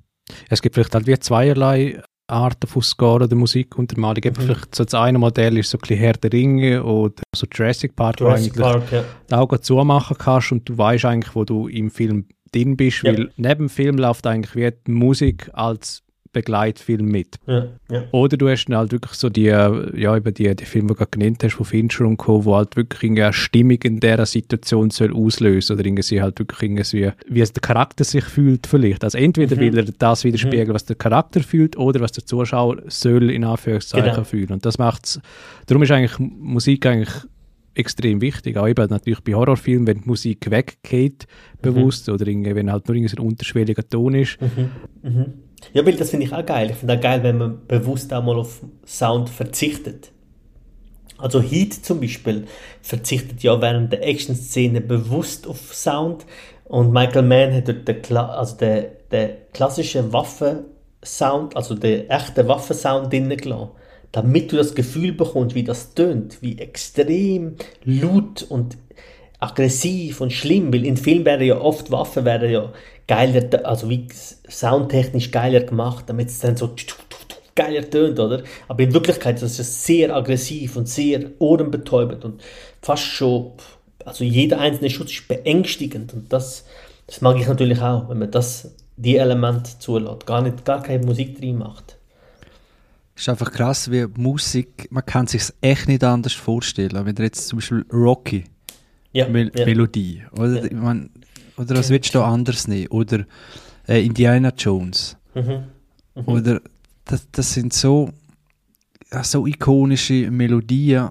Es 0.48 0.62
gibt 0.62 0.76
vielleicht 0.76 0.94
halt 0.94 1.08
wie 1.08 1.18
zweierlei 1.18 2.00
Arten 2.28 2.68
von 2.68 2.82
Score 2.82 3.24
oder 3.24 3.34
Musikuntermalung. 3.34 4.22
Mhm. 4.24 4.34
Vielleicht 4.36 4.72
so 4.72 4.84
das 4.84 4.94
eine 4.94 5.18
Modell 5.18 5.58
ist 5.58 5.70
so 5.70 5.78
ein 5.78 5.80
bisschen 5.80 5.98
Herr 5.98 6.12
der 6.12 6.32
Ringe 6.32 6.84
oder 6.84 7.22
so 7.34 7.44
Jurassic 7.52 7.96
Park, 7.96 8.20
Jurassic 8.20 8.56
wo 8.56 8.62
eigentlich 8.62 8.72
Park, 8.72 8.92
ja. 8.92 9.04
die 9.28 9.34
Augen 9.34 9.60
zumachen 9.60 10.16
kannst 10.16 10.52
und 10.52 10.68
du 10.68 10.78
weißt 10.78 11.06
eigentlich, 11.06 11.34
wo 11.34 11.44
du 11.44 11.66
im 11.66 11.90
Film 11.90 12.26
drin 12.52 12.76
bist, 12.76 13.02
Ja. 13.02 13.12
weil 13.12 13.30
neben 13.36 13.66
dem 13.66 13.68
Film 13.68 13.96
läuft 13.98 14.26
eigentlich 14.26 14.54
wie 14.56 14.70
die 14.86 14.90
Musik 14.92 15.50
als 15.52 16.02
Begleitfilm 16.32 17.06
mit. 17.06 17.38
Ja, 17.48 17.66
ja. 17.90 18.04
Oder 18.12 18.36
du 18.36 18.48
hast 18.48 18.66
dann 18.66 18.76
halt 18.76 18.92
wirklich 18.92 19.14
so 19.14 19.28
die, 19.28 19.48
äh, 19.48 20.00
ja, 20.00 20.16
über 20.16 20.30
die, 20.30 20.54
die 20.54 20.64
Filme, 20.64 20.86
die 20.86 20.94
du 20.94 20.98
gerade 20.98 21.10
genannt 21.10 21.42
hast, 21.42 21.54
von 21.54 21.66
Fincher 21.66 22.04
und 22.06 22.18
Co., 22.18 22.44
wo 22.44 22.54
halt 22.54 22.76
wirklich 22.76 23.10
eine 23.10 23.32
Stimmung 23.32 23.78
in 23.82 23.98
dieser 23.98 24.26
Situation 24.26 24.90
soll 24.90 25.12
auslösen 25.12 25.74
oder 25.76 25.84
irgendwie 25.84 26.22
halt 26.22 26.38
wirklich 26.38 26.62
irgendwie, 26.70 27.10
wie 27.28 27.40
es 27.40 27.52
der 27.52 27.60
Charakter 27.62 28.04
sich 28.04 28.22
fühlt 28.24 28.68
vielleicht. 28.68 29.02
Also 29.02 29.18
entweder 29.18 29.56
Mhm. 29.56 29.60
will 29.60 29.78
er 29.78 29.84
das 29.86 30.22
widerspiegeln, 30.22 30.72
was 30.72 30.84
der 30.84 30.94
Charakter 30.94 31.40
fühlt 31.42 31.76
oder 31.76 31.98
was 31.98 32.12
der 32.12 32.24
Zuschauer 32.24 32.76
soll 32.86 33.28
in 33.30 33.42
Anführungszeichen 33.42 34.10
Genau. 34.12 34.22
fühlen. 34.24 34.52
Und 34.52 34.64
das 34.64 34.78
macht's, 34.78 35.20
darum 35.66 35.82
ist 35.82 35.90
eigentlich 35.90 36.16
Musik 36.20 36.86
eigentlich 36.86 37.10
extrem 37.74 38.20
wichtig. 38.20 38.56
Auch 38.56 38.68
eben 38.68 38.88
natürlich 38.88 39.20
bei 39.20 39.34
Horrorfilmen, 39.34 39.86
wenn 39.86 40.00
die 40.02 40.08
Musik 40.08 40.50
weggeht, 40.50 41.26
bewusst, 41.62 42.08
oder 42.08 42.26
irgendwie, 42.26 42.54
wenn 42.54 42.70
halt 42.70 42.88
nur 42.88 42.96
irgendwie 42.96 43.14
so 43.14 43.22
ein 43.22 43.26
unterschwelliger 43.26 43.88
Ton 43.88 44.14
ist. 44.14 44.38
Mhm. 44.40 45.34
Ja, 45.72 45.84
weil 45.84 45.94
das 45.94 46.10
finde 46.10 46.26
ich 46.26 46.32
auch 46.32 46.44
geil. 46.44 46.70
Ich 46.70 46.76
finde 46.76 46.94
auch 46.94 47.00
geil, 47.00 47.22
wenn 47.22 47.38
man 47.38 47.66
bewusst 47.66 48.12
auch 48.12 48.24
mal 48.24 48.36
auf 48.36 48.64
Sound 48.86 49.28
verzichtet. 49.28 50.10
Also 51.18 51.42
Heat 51.42 51.74
zum 51.74 52.00
Beispiel 52.00 52.46
verzichtet 52.80 53.42
ja 53.42 53.60
während 53.60 53.92
der 53.92 54.06
Action-Szene 54.06 54.80
bewusst 54.80 55.46
auf 55.46 55.74
Sound 55.74 56.24
und 56.64 56.92
Michael 56.92 57.22
Mann 57.22 57.52
hat 57.52 57.68
dort 57.68 57.86
den, 57.86 58.00
Kla 58.00 58.28
also 58.28 58.56
den, 58.56 58.86
den 59.12 59.30
klassischen 59.52 60.12
Waffensound, 60.12 61.56
also 61.56 61.74
den 61.74 62.08
echten 62.08 62.48
Waffensound 62.48 63.12
drinnen 63.12 63.36
gelassen, 63.36 63.70
damit 64.12 64.52
du 64.52 64.56
das 64.56 64.74
Gefühl 64.74 65.12
bekommst, 65.12 65.54
wie 65.54 65.64
das 65.64 65.94
tönt, 65.94 66.42
wie 66.42 66.58
extrem 66.58 67.56
laut 67.84 68.42
und 68.42 68.76
aggressiv 69.38 70.20
und 70.20 70.32
schlimm, 70.32 70.72
weil 70.72 70.84
in 70.84 70.96
Filmen 70.96 71.24
werden 71.24 71.46
ja 71.46 71.60
oft 71.60 71.90
Waffen 71.90 72.24
werden 72.24 72.50
ja 72.50 72.72
geiler, 73.06 73.64
also 73.64 73.88
wie 73.88 74.06
soundtechnisch 74.48 75.30
geiler 75.30 75.60
gemacht, 75.60 76.04
damit 76.08 76.28
es 76.28 76.40
dann 76.40 76.56
so 76.56 76.74
geiler 77.54 77.88
tönt, 77.88 78.18
oder? 78.18 78.42
Aber 78.68 78.82
in 78.82 78.94
Wirklichkeit 78.94 79.42
ist 79.42 79.58
es 79.58 79.84
sehr 79.84 80.14
aggressiv 80.14 80.76
und 80.76 80.88
sehr 80.88 81.30
ohrenbetäubend 81.38 82.24
und 82.24 82.42
fast 82.82 83.04
schon, 83.04 83.52
also 84.04 84.24
jeder 84.24 84.60
einzelne 84.60 84.90
Schuss 84.90 85.10
ist 85.10 85.28
beängstigend 85.28 86.12
und 86.14 86.32
das, 86.32 86.64
das 87.06 87.20
mag 87.20 87.38
ich 87.38 87.48
natürlich 87.48 87.80
auch, 87.80 88.08
wenn 88.08 88.18
man 88.18 88.30
das, 88.30 88.74
die 88.96 89.16
Elemente 89.16 89.78
zulässt, 89.78 90.26
gar 90.26 90.42
nicht, 90.42 90.64
gar 90.64 90.82
keine 90.82 91.04
Musik 91.04 91.38
drin 91.38 91.58
macht. 91.58 91.96
Ist 93.20 93.28
einfach 93.28 93.52
krass, 93.52 93.90
wie 93.90 94.06
Musik, 94.16 94.88
man 94.90 95.04
kann 95.04 95.26
sich 95.26 95.42
echt 95.60 95.88
nicht 95.88 96.02
anders 96.02 96.32
vorstellen. 96.32 97.04
Wenn 97.04 97.14
du 97.14 97.22
jetzt 97.22 97.48
zum 97.48 97.58
Beispiel 97.58 97.84
Rocky, 97.92 98.44
Ja, 99.12 99.28
Mel 99.28 99.52
ja. 99.54 99.66
Melodie, 99.66 100.22
oder, 100.32 100.64
Ja. 100.64 100.74
mein, 100.80 101.10
oder 101.58 101.76
was 101.76 101.90
willst 101.90 102.14
du 102.14 102.22
anders 102.22 102.66
nehmen? 102.66 102.86
Oder 102.88 103.26
äh, 103.86 104.02
Indiana 104.06 104.54
Jones, 104.56 105.18
Mhm. 105.34 105.64
oder 106.24 106.62
das, 107.04 107.28
das 107.30 107.52
sind 107.52 107.74
so, 107.74 108.10
ja, 109.12 109.22
so 109.22 109.46
ikonische 109.46 110.30
Melodien. 110.30 111.10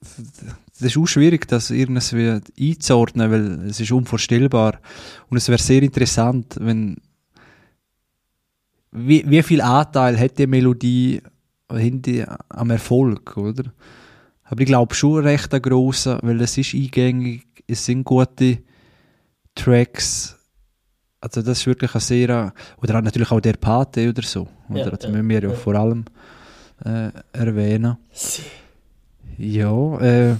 Das 0.00 0.80
ist 0.80 0.96
auch 0.96 1.06
schwierig, 1.06 1.46
das 1.46 1.70
irgendwie 1.70 2.40
einzuordnen, 2.60 3.30
weil 3.30 3.68
es 3.70 3.78
ist 3.78 3.92
unvorstellbar. 3.92 4.80
Und 5.30 5.36
es 5.36 5.46
wäre 5.48 5.62
sehr 5.62 5.84
interessant, 5.84 6.56
wenn 6.60 6.96
wie, 8.90 9.22
wie 9.30 9.42
viel 9.44 9.60
Anteil 9.60 10.18
hat 10.18 10.36
die 10.38 10.48
Melodie 10.48 11.20
die 11.70 12.24
am 12.48 12.70
Erfolg, 12.70 13.36
oder? 13.36 13.64
Aber 14.44 14.60
ich 14.60 14.66
glaube 14.66 14.94
schon 14.94 15.24
recht 15.24 15.52
ein 15.54 15.62
grosser, 15.62 16.18
weil 16.22 16.40
es 16.40 16.58
ist 16.58 16.74
eingängig, 16.74 17.46
es 17.66 17.86
sind 17.86 18.04
gute 18.04 18.58
Tracks. 19.54 20.36
Also 21.20 21.40
das 21.40 21.60
ist 21.60 21.66
wirklich 21.66 21.94
ein 21.94 22.00
sehr, 22.00 22.52
oder 22.82 23.00
natürlich 23.00 23.30
auch 23.30 23.40
der 23.40 23.54
Pate 23.54 24.10
oder 24.10 24.22
so. 24.22 24.46
Oder? 24.68 24.80
Ja, 24.80 24.90
das 24.90 25.04
ja, 25.04 25.10
müssen 25.10 25.28
wir 25.28 25.42
ja, 25.42 25.48
ja. 25.48 25.54
vor 25.54 25.74
allem 25.74 26.04
äh, 26.84 27.10
erwähnen. 27.32 27.96
Ja, 29.38 30.00
äh, 30.00 30.36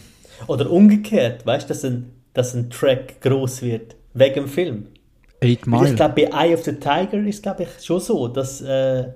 Oder 0.46 0.70
umgekehrt, 0.70 1.46
weißt 1.46 1.64
du, 1.64 1.68
dass 1.68 1.84
ein, 1.84 2.12
dass 2.32 2.54
ein 2.54 2.70
Track 2.70 3.20
groß 3.22 3.62
wird, 3.62 3.96
wegen 4.12 4.34
dem 4.34 4.48
Film. 4.48 4.86
Eight 5.40 5.66
Weil 5.66 5.82
ich 5.82 5.82
Mile. 5.82 5.94
glaube, 5.94 6.14
bei 6.14 6.46
Eye 6.46 6.54
of 6.54 6.64
the 6.64 6.72
Tiger 6.72 7.18
ist, 7.26 7.42
glaube 7.42 7.64
ich, 7.64 7.84
schon 7.84 8.00
so, 8.00 8.28
dass, 8.28 8.60
äh, 8.60 9.08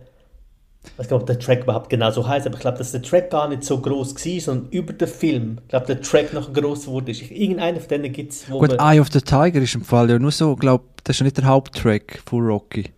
ich 0.93 0.99
weiß 0.99 1.07
nicht, 1.07 1.13
ob 1.13 1.27
der 1.27 1.39
Track 1.39 1.63
überhaupt 1.63 1.91
genau 1.91 2.11
so 2.11 2.27
heißt, 2.27 2.47
aber 2.47 2.57
ich 2.57 2.61
glaube, 2.61 2.79
dass 2.79 2.93
der 2.93 3.03
Track 3.03 3.31
gar 3.31 3.49
nicht 3.49 3.65
so 3.65 3.79
groß 3.79 4.15
war, 4.15 4.41
sondern 4.41 4.71
über 4.73 4.93
den 4.93 5.09
Film, 5.09 5.59
ich 5.63 5.69
glaube, 5.69 5.87
der 5.87 6.01
Track 6.01 6.33
noch 6.33 6.53
groß 6.53 6.87
wurde. 6.89 7.11
Ist. 7.11 7.31
Irgendeinen 7.31 7.79
von 7.81 7.89
denen 7.89 8.13
gibt 8.13 8.33
es, 8.33 8.51
wo 8.51 8.59
Gut, 8.59 8.73
Eye 8.79 9.01
of 9.01 9.09
the 9.13 9.21
Tiger 9.21 9.61
ist 9.61 9.75
im 9.75 9.83
Fall 9.83 10.11
ja 10.11 10.19
nur 10.19 10.31
so, 10.31 10.57
glaube 10.57 10.85
das 11.05 11.17
ist 11.17 11.21
ja 11.21 11.25
nicht 11.25 11.39
der 11.39 11.47
Haupttrack 11.47 12.23
von 12.27 12.45
Rocky. 12.45 12.91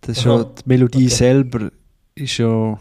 Das 0.00 0.18
ist 0.18 0.26
Aha, 0.26 0.38
ja, 0.38 0.44
die 0.44 0.62
Melodie 0.66 1.06
okay. 1.06 1.14
selber 1.14 1.70
ist 2.14 2.38
ja... 2.38 2.78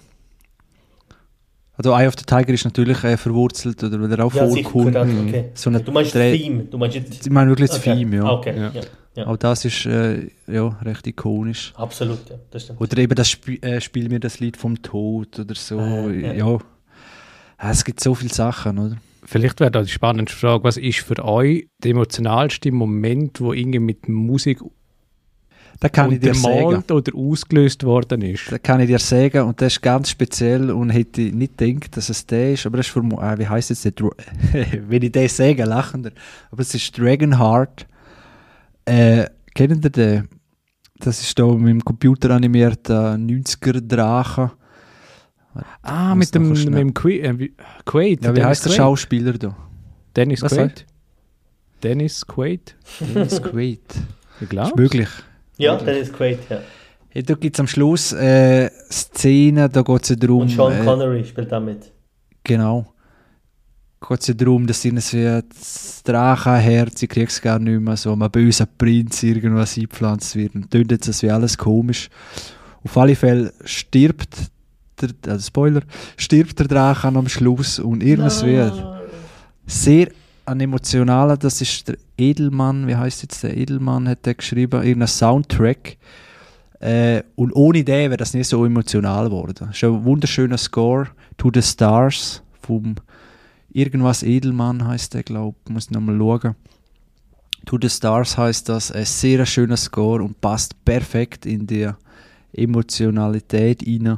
Also 1.77 1.91
Eye 1.93 2.07
of 2.07 2.15
the 2.17 2.25
Tiger 2.25 2.49
ist 2.49 2.65
natürlich 2.65 3.03
äh, 3.03 3.17
verwurzelt, 3.17 3.83
oder 3.83 3.99
weil 4.01 4.11
er 4.11 4.25
auch 4.25 4.33
ja, 4.33 4.47
vorkommt. 4.47 4.95
okay. 4.95 5.51
So 5.53 5.69
Du 5.71 5.91
meinst 5.91 6.13
das 6.13 6.21
Theme, 6.21 6.63
du 6.65 6.77
meinst 6.77 6.97
Ich 6.97 7.29
meine 7.29 7.49
wirklich 7.49 7.69
das 7.69 7.79
okay. 7.79 7.95
Theme, 7.95 8.17
ja. 8.17 8.31
Okay, 8.31 8.55
Ja. 8.55 8.71
ja. 8.73 8.81
Ja. 9.15 9.27
Auch 9.27 9.37
das 9.37 9.65
ist 9.65 9.85
äh, 9.85 10.29
ja, 10.47 10.67
recht 10.83 11.05
ikonisch. 11.07 11.73
Absolut, 11.75 12.29
ja, 12.29 12.35
das 12.51 12.63
stimmt. 12.63 12.79
Oder 12.81 12.97
eben 12.97 13.15
das 13.15 13.27
Sp 13.33 13.59
äh, 13.61 13.81
Spiel 13.81 14.09
mir 14.09 14.19
das 14.19 14.39
Lied 14.39 14.57
vom 14.57 14.81
Tod 14.81 15.39
oder 15.39 15.55
so. 15.55 15.79
Äh, 15.79 16.21
ja. 16.21 16.33
ja. 16.33 16.57
Es 17.57 17.83
gibt 17.83 17.99
so 17.99 18.15
viele 18.15 18.33
Sachen, 18.33 18.79
oder? 18.79 18.97
Vielleicht 19.23 19.59
wäre 19.59 19.69
da 19.71 19.83
die 19.83 19.89
spannende 19.89 20.31
Frage, 20.31 20.63
was 20.63 20.77
ist 20.77 20.99
für 20.99 21.23
euch 21.23 21.67
der 21.83 21.91
emotionalste 21.91 22.71
Moment, 22.71 23.39
wo 23.39 23.53
irgendwie 23.53 23.79
mit 23.79 24.09
Musik 24.09 24.59
Da 25.79 25.89
kann 25.89 26.11
ich 26.11 26.19
dir 26.19 26.33
sagen. 26.33 26.83
oder 26.89 27.15
ausgelöst 27.15 27.83
worden 27.83 28.23
ist? 28.23 28.51
Da 28.51 28.57
kann 28.57 28.79
ich 28.81 28.87
dir 28.87 28.97
sagen, 28.99 29.43
und 29.43 29.61
das 29.61 29.73
ist 29.73 29.81
ganz 29.81 30.09
speziell 30.09 30.71
und 30.71 30.89
hätte 30.89 31.21
ich 31.21 31.33
nicht 31.33 31.57
gedacht, 31.59 31.95
dass 31.97 32.09
es 32.09 32.25
der 32.25 32.53
ist, 32.53 32.65
aber 32.65 32.77
das 32.77 32.87
ist 32.87 32.93
für, 32.93 32.99
äh, 33.01 33.37
wie 33.37 33.47
heißt 33.47 33.69
jetzt 33.69 33.85
der, 33.85 33.93
Dra- 33.93 34.15
wenn 34.87 35.01
ich 35.03 35.11
den 35.11 35.27
sage, 35.29 35.63
lachen 35.65 36.03
wir. 36.03 36.11
Aber 36.49 36.61
es 36.61 36.73
ist 36.73 36.97
Dragonheart. 36.97 37.85
Äh, 38.85 39.25
kennt 39.53 39.83
ihr 39.85 39.89
den? 39.91 40.27
Das 40.99 41.19
ist 41.21 41.37
da 41.39 41.45
mit 41.47 41.69
dem 41.69 41.83
Computer 41.83 42.31
animierten 42.31 43.27
90er 43.27 43.81
Drachen. 43.81 44.51
Ah, 45.81 46.15
muss 46.15 46.27
mit 46.27 46.35
dem, 46.35 46.49
mit 46.49 46.73
dem 46.79 46.93
Qu 46.93 47.09
äh, 47.09 47.37
wie- 47.39 47.53
Quaid. 47.85 48.23
Ja, 48.23 48.35
wie 48.35 48.43
heißt 48.43 48.65
der. 48.65 48.71
Schauspieler 48.71 49.33
da? 49.33 49.55
Dennis 50.15 50.41
Was 50.41 50.53
Quaid. 50.53 50.85
Dennis 51.83 52.25
Quaid. 52.25 52.75
Dennis 53.13 53.41
Quaid. 53.41 53.81
Ich 54.37 54.41
Ist 54.43 54.49
glaube. 54.49 54.81
möglich. 54.81 55.09
Ja, 55.57 55.75
Dennis 55.77 56.11
Quaid, 56.13 56.39
ja. 56.49 56.61
Hey, 57.09 57.23
da 57.23 57.33
gibt 57.33 57.55
es 57.55 57.59
am 57.59 57.67
Schluss 57.67 58.13
äh, 58.13 58.69
Szenen, 58.89 59.69
da 59.71 59.81
geht 59.81 60.03
es 60.03 60.09
ja 60.09 60.15
darum. 60.15 60.43
Und 60.43 60.49
Sean 60.49 60.71
äh, 60.73 60.85
Connery 60.85 61.25
spielt 61.25 61.51
damit. 61.51 61.91
Genau. 62.43 62.93
Geht 64.07 64.19
es 64.19 64.27
ja 64.27 64.33
darum, 64.33 64.65
dass 64.65 64.83
irgendwie 64.83 65.41
das 65.47 66.01
Drachenherz, 66.03 67.03
ich 67.03 67.09
krieg's 67.09 67.41
gar 67.41 67.59
nicht 67.59 67.79
mehr, 67.79 67.95
so 67.95 68.13
einem 68.13 68.31
bösen 68.31 68.67
Prinz 68.77 69.21
irgendwas 69.21 69.77
eingepflanzt 69.77 70.35
wird. 70.35 70.55
Und 70.55 70.71
tönt 70.71 70.91
jetzt 70.91 71.07
das 71.07 71.21
wie 71.21 71.29
alles 71.29 71.57
komisch. 71.57 72.09
Auf 72.83 72.97
alle 72.97 73.15
Fälle 73.15 73.53
stirbt 73.63 74.35
der, 75.01 75.09
also 75.27 75.45
Spoiler, 75.45 75.81
stirbt 76.17 76.59
der 76.59 76.67
Drachen 76.67 77.15
am 77.15 77.29
Schluss 77.29 77.79
und 77.79 78.01
irgendwie 78.03 78.71
sehr 79.67 80.07
ein 80.45 80.59
emotionaler, 80.59 81.37
das 81.37 81.61
ist 81.61 81.87
der 81.87 81.97
Edelmann, 82.17 82.87
wie 82.87 82.95
heißt 82.95 83.21
jetzt 83.21 83.43
der 83.43 83.55
Edelmann, 83.55 84.07
hat 84.07 84.25
der 84.25 84.35
geschrieben, 84.35 84.81
irgendein 84.81 85.07
Soundtrack. 85.07 85.97
Äh, 86.79 87.21
und 87.35 87.53
ohne 87.53 87.83
den 87.83 88.09
wäre 88.09 88.17
das 88.17 88.33
nicht 88.33 88.47
so 88.47 88.65
emotional 88.65 89.25
geworden. 89.25 89.67
Es 89.69 89.77
ist 89.77 89.83
ein 89.83 90.03
wunderschöner 90.03 90.57
Score, 90.57 91.09
To 91.37 91.51
the 91.53 91.61
Stars, 91.61 92.41
vom 92.61 92.95
irgendwas 93.73 94.23
Edelmann 94.23 94.85
heißt 94.85 95.13
der, 95.13 95.23
glaube 95.23 95.57
ich, 95.65 95.73
muss 95.73 95.85
ich 95.85 95.91
nochmal 95.91 96.17
schauen. 96.17 96.55
To 97.65 97.77
the 97.79 97.89
Stars 97.89 98.37
heißt 98.37 98.69
das, 98.69 98.91
ein 98.91 99.05
sehr 99.05 99.45
schöner 99.45 99.77
Score 99.77 100.23
und 100.23 100.41
passt 100.41 100.83
perfekt 100.83 101.45
in 101.45 101.67
die 101.67 101.89
Emotionalität 102.53 103.83
rein. 103.85 104.17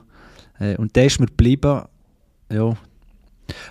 Äh, 0.59 0.77
und 0.77 0.95
der 0.95 1.05
ist 1.05 1.19
mir 1.19 1.27
geblieben, 1.27 1.83
ja, 2.51 2.77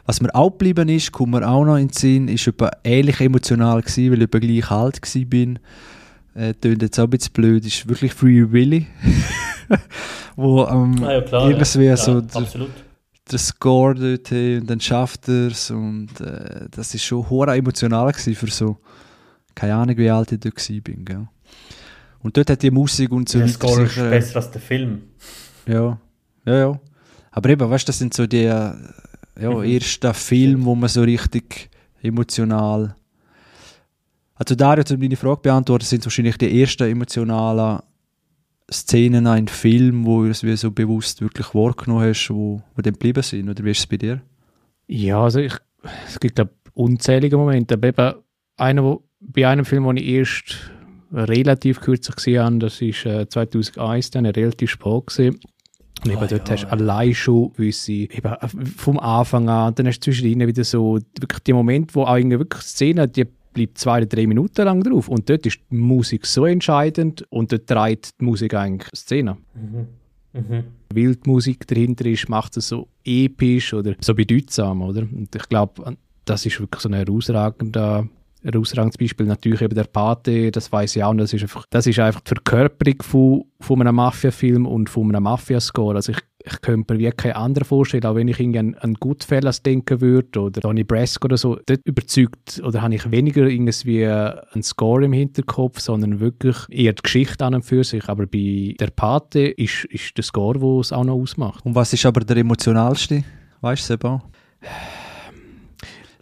was 0.05 0.21
mir 0.21 0.35
auch 0.35 0.51
geblieben 0.51 0.89
ist, 0.89 1.13
kommt 1.13 1.33
mir 1.33 1.49
auch 1.49 1.65
noch 1.65 1.77
in 1.77 1.89
den 1.89 1.93
Sinn, 1.95 2.29
ist 2.29 2.47
etwa 2.47 2.71
ähnlich 2.85 3.21
emotional 3.21 3.81
gewesen, 3.81 4.13
weil 4.13 4.23
ich 4.23 4.31
gleich 4.31 4.71
alt 4.71 5.01
bin. 5.31 5.59
Äh, 6.35 6.55
tönt 6.55 6.83
jetzt 6.83 6.99
auch 6.99 7.05
ein 7.05 7.11
bisschen 7.11 7.33
blöd, 7.33 7.65
ist 7.67 7.89
wirklich 7.89 8.13
Free 8.13 8.51
Willy. 8.51 8.87
wo 10.37 10.65
ähm, 10.67 11.03
Ah, 11.03 11.13
ja, 11.13 11.21
klar. 11.23 11.51
ja. 11.51 11.65
so 11.65 11.81
ja, 11.81 11.97
der, 11.97 12.17
absolut. 12.35 12.71
Der 13.31 13.39
Score 13.39 13.95
dort 13.95 14.31
hey, 14.31 14.59
und 14.59 14.69
dann 14.69 14.81
schafft 14.81 15.29
er 15.29 15.49
es 15.49 15.71
und 15.71 16.21
äh, 16.21 16.67
das 16.71 16.95
ist 16.95 17.05
schon 17.05 17.29
hure 17.31 17.57
emotional 17.57 18.13
für 18.13 18.51
so, 18.51 18.79
keine 19.55 19.75
Ahnung 19.75 19.97
wie 19.97 20.11
alt 20.11 20.33
ich 20.33 20.41
dort 20.41 20.57
gsi 20.57 20.81
bin. 20.81 21.05
Gell? 21.05 21.29
Und 22.21 22.37
dort 22.37 22.51
hat 22.51 22.63
die 22.63 22.71
Musik 22.71 23.11
und 23.13 23.29
so 23.29 23.39
Der 23.39 23.49
Score 23.49 23.83
ist 23.83 23.95
sicher- 23.95 24.11
besser 24.11 24.37
als 24.37 24.51
der 24.51 24.61
Film. 24.61 25.03
ja, 25.67 25.99
ja, 26.45 26.55
ja. 26.57 26.81
Aber 27.31 27.49
eben, 27.49 27.69
weißt 27.71 27.87
du, 27.87 27.91
das 27.91 27.99
sind 27.99 28.13
so 28.15 28.27
die 28.27 28.45
äh, 28.45 28.73
ja, 29.41 29.51
Mhm. 29.51 29.63
ersten 29.65 30.13
Filme, 30.15 30.65
wo 30.65 30.75
man 30.75 30.89
so 30.91 31.03
richtig 31.03 31.71
emotional. 32.03 32.95
Also 34.35 34.55
Dario, 34.55 34.85
um 34.91 35.01
deine 35.01 35.17
Frage 35.17 35.41
beantworten, 35.43 35.85
sind 35.85 36.05
wahrscheinlich 36.05 36.37
die 36.37 36.61
ersten 36.61 36.91
emotionalen 36.91 37.81
Szenen 38.73 39.21
in 39.21 39.27
einem 39.27 39.47
Film, 39.47 40.05
wo 40.05 40.23
du 40.23 40.31
es 40.31 40.43
wie 40.43 40.57
so 40.57 40.71
bewusst 40.71 41.21
wirklich 41.21 41.55
wahrgenommen 41.55 42.09
hast, 42.09 42.31
wo, 42.31 42.63
wo 42.75 42.83
dann 42.83 42.95
geblieben 42.95 43.23
sind. 43.23 43.49
Oder 43.49 43.65
wie 43.65 43.71
ist 43.71 43.81
es 43.81 43.87
bei 43.87 43.97
dir? 43.97 44.23
Ja, 44.87 45.23
also 45.23 45.41
ich, 45.41 45.55
es 46.07 46.19
gibt 46.19 46.37
glaub, 46.37 46.51
unzählige 46.75 47.37
Momente. 47.37 47.75
Aber 47.75 47.89
eben 47.89 48.15
einer, 48.57 48.85
wo, 48.85 49.05
bei 49.21 49.47
einem 49.47 49.65
Film, 49.65 49.85
den 49.85 49.97
ich 49.99 50.07
erst 50.07 50.71
relativ 51.13 51.81
kürzlich 51.81 52.17
gesehen 52.17 52.43
habe, 52.43 52.59
das 52.59 52.81
ist 52.81 53.05
äh, 53.07 53.29
2001, 53.29 54.11
dann 54.11 54.27
relativ 54.27 54.71
spät 54.71 55.07
gesehen. 55.07 55.39
Und 56.05 56.11
eben 56.11 56.21
Ah, 56.21 56.27
dort 56.27 56.49
ja, 56.49 56.55
hast 56.55 56.63
du 56.63 56.67
ja. 56.67 56.73
allein 56.73 57.15
schon 57.15 57.53
gewisse, 57.53 57.93
eben 57.93 58.25
äh, 58.25 58.49
vom 58.77 58.99
Anfang 58.99 59.49
an, 59.49 59.75
dann 59.75 59.87
hast 59.87 60.01
du 60.01 60.11
zwischendrin 60.11 60.49
wieder 60.49 60.65
so, 60.65 60.99
wirklich 61.21 61.43
die 61.45 61.53
Momente, 61.53 61.95
wo 61.95 62.05
auch 62.05 62.17
irgendwie 62.17 62.39
wirklich 62.39 62.63
Szene, 62.63 63.07
die 63.07 63.27
bleibt 63.53 63.79
zwei 63.79 63.99
oder 63.99 64.07
drei 64.07 64.27
Minuten 64.27 64.65
lang 64.65 64.83
drauf. 64.83 65.09
Und 65.09 65.29
dort 65.29 65.47
ist 65.47 65.61
die 65.71 65.75
Musik 65.75 66.27
so 66.27 66.47
entscheidend 66.47 67.25
und 67.31 67.53
dort 67.53 67.67
trägt 67.67 68.21
die 68.21 68.25
Musik 68.25 68.55
eigentlich 68.55 68.91
die 68.91 68.99
Szene. 68.99 69.37
Mhm. 69.55 69.87
Mhm. 70.35 70.65
weil 70.95 71.17
die 71.17 71.29
Musik 71.29 71.67
dahinter 71.67 72.07
ist, 72.07 72.27
macht 72.31 72.57
es 72.57 72.69
so 72.69 72.89
episch 73.05 73.75
oder 73.75 73.95
so 74.01 74.15
bedeutsam, 74.15 74.81
oder? 74.81 75.03
Und 75.03 75.29
ich 75.35 75.47
glaube, 75.51 75.95
das 76.25 76.47
ist 76.47 76.59
wirklich 76.59 76.81
so 76.81 76.89
ein 76.89 76.95
herausragender 76.95 78.09
ein 78.45 78.53
herausragendes 78.53 78.99
Beispiel 78.99 79.27
natürlich 79.27 79.63
eben 79.63 79.75
der 79.75 79.85
Pate, 79.85 80.51
das 80.51 80.73
weiß 80.73 80.97
ich 80.97 81.05
auch, 81.05 81.11
und 81.11 81.19
das 81.19 81.33
ist 81.33 81.43
einfach, 81.43 81.65
das 81.71 81.87
ist 81.87 81.99
einfach 81.99 82.21
die 82.23 82.31
Verkörperung 82.31 83.03
von, 83.03 83.45
von 83.61 83.81
einem 83.81 83.95
Mafia-Film 83.95 84.67
und 84.67 84.91
von 84.91 85.09
einem 85.09 85.23
Mafia-Score. 85.23 85.95
Also 85.95 86.13
ich, 86.13 86.19
ich 86.45 86.61
könnte 86.61 86.95
mir 86.95 86.99
wie 87.01 87.11
keinen 87.11 87.33
anderen 87.33 87.65
vorstellen, 87.67 88.05
auch 88.05 88.15
wenn 88.15 88.29
ich 88.29 88.41
irgendwie 88.41 88.59
an, 88.59 88.75
an 88.77 88.95
Goodfellas 88.95 89.63
denken 89.63 90.01
würde 90.01 90.41
oder 90.41 90.61
Donnie 90.61 90.85
Brasco 90.85 91.27
oder 91.27 91.37
so, 91.37 91.59
dort 91.67 91.81
überzeugt 91.85 92.61
oder 92.65 92.83
habe 92.83 92.95
ich 92.95 93.11
weniger 93.11 93.47
irgendwie 93.47 94.07
einen 94.07 94.63
Score 94.63 95.05
im 95.05 95.13
Hinterkopf, 95.13 95.81
sondern 95.81 96.21
wirklich 96.21 96.57
eher 96.69 96.93
die 96.93 97.03
Geschichte 97.03 97.45
an 97.45 97.55
und 97.55 97.65
für 97.65 97.85
sich. 97.85 98.09
Aber 98.09 98.27
bei 98.27 98.75
der 98.79 98.89
Pate 98.91 99.41
ist, 99.41 99.85
ist 99.87 100.17
der 100.17 100.25
Score, 100.25 100.59
der 100.59 100.81
es 100.81 100.93
auch 100.93 101.05
noch 101.05 101.15
ausmacht. 101.15 101.65
Und 101.65 101.75
was 101.75 101.93
ist 101.93 102.05
aber 102.07 102.21
der 102.21 102.39
emotionalste? 102.39 103.23
Weißt 103.61 103.83
du, 103.83 103.87
Seba? 103.95 104.23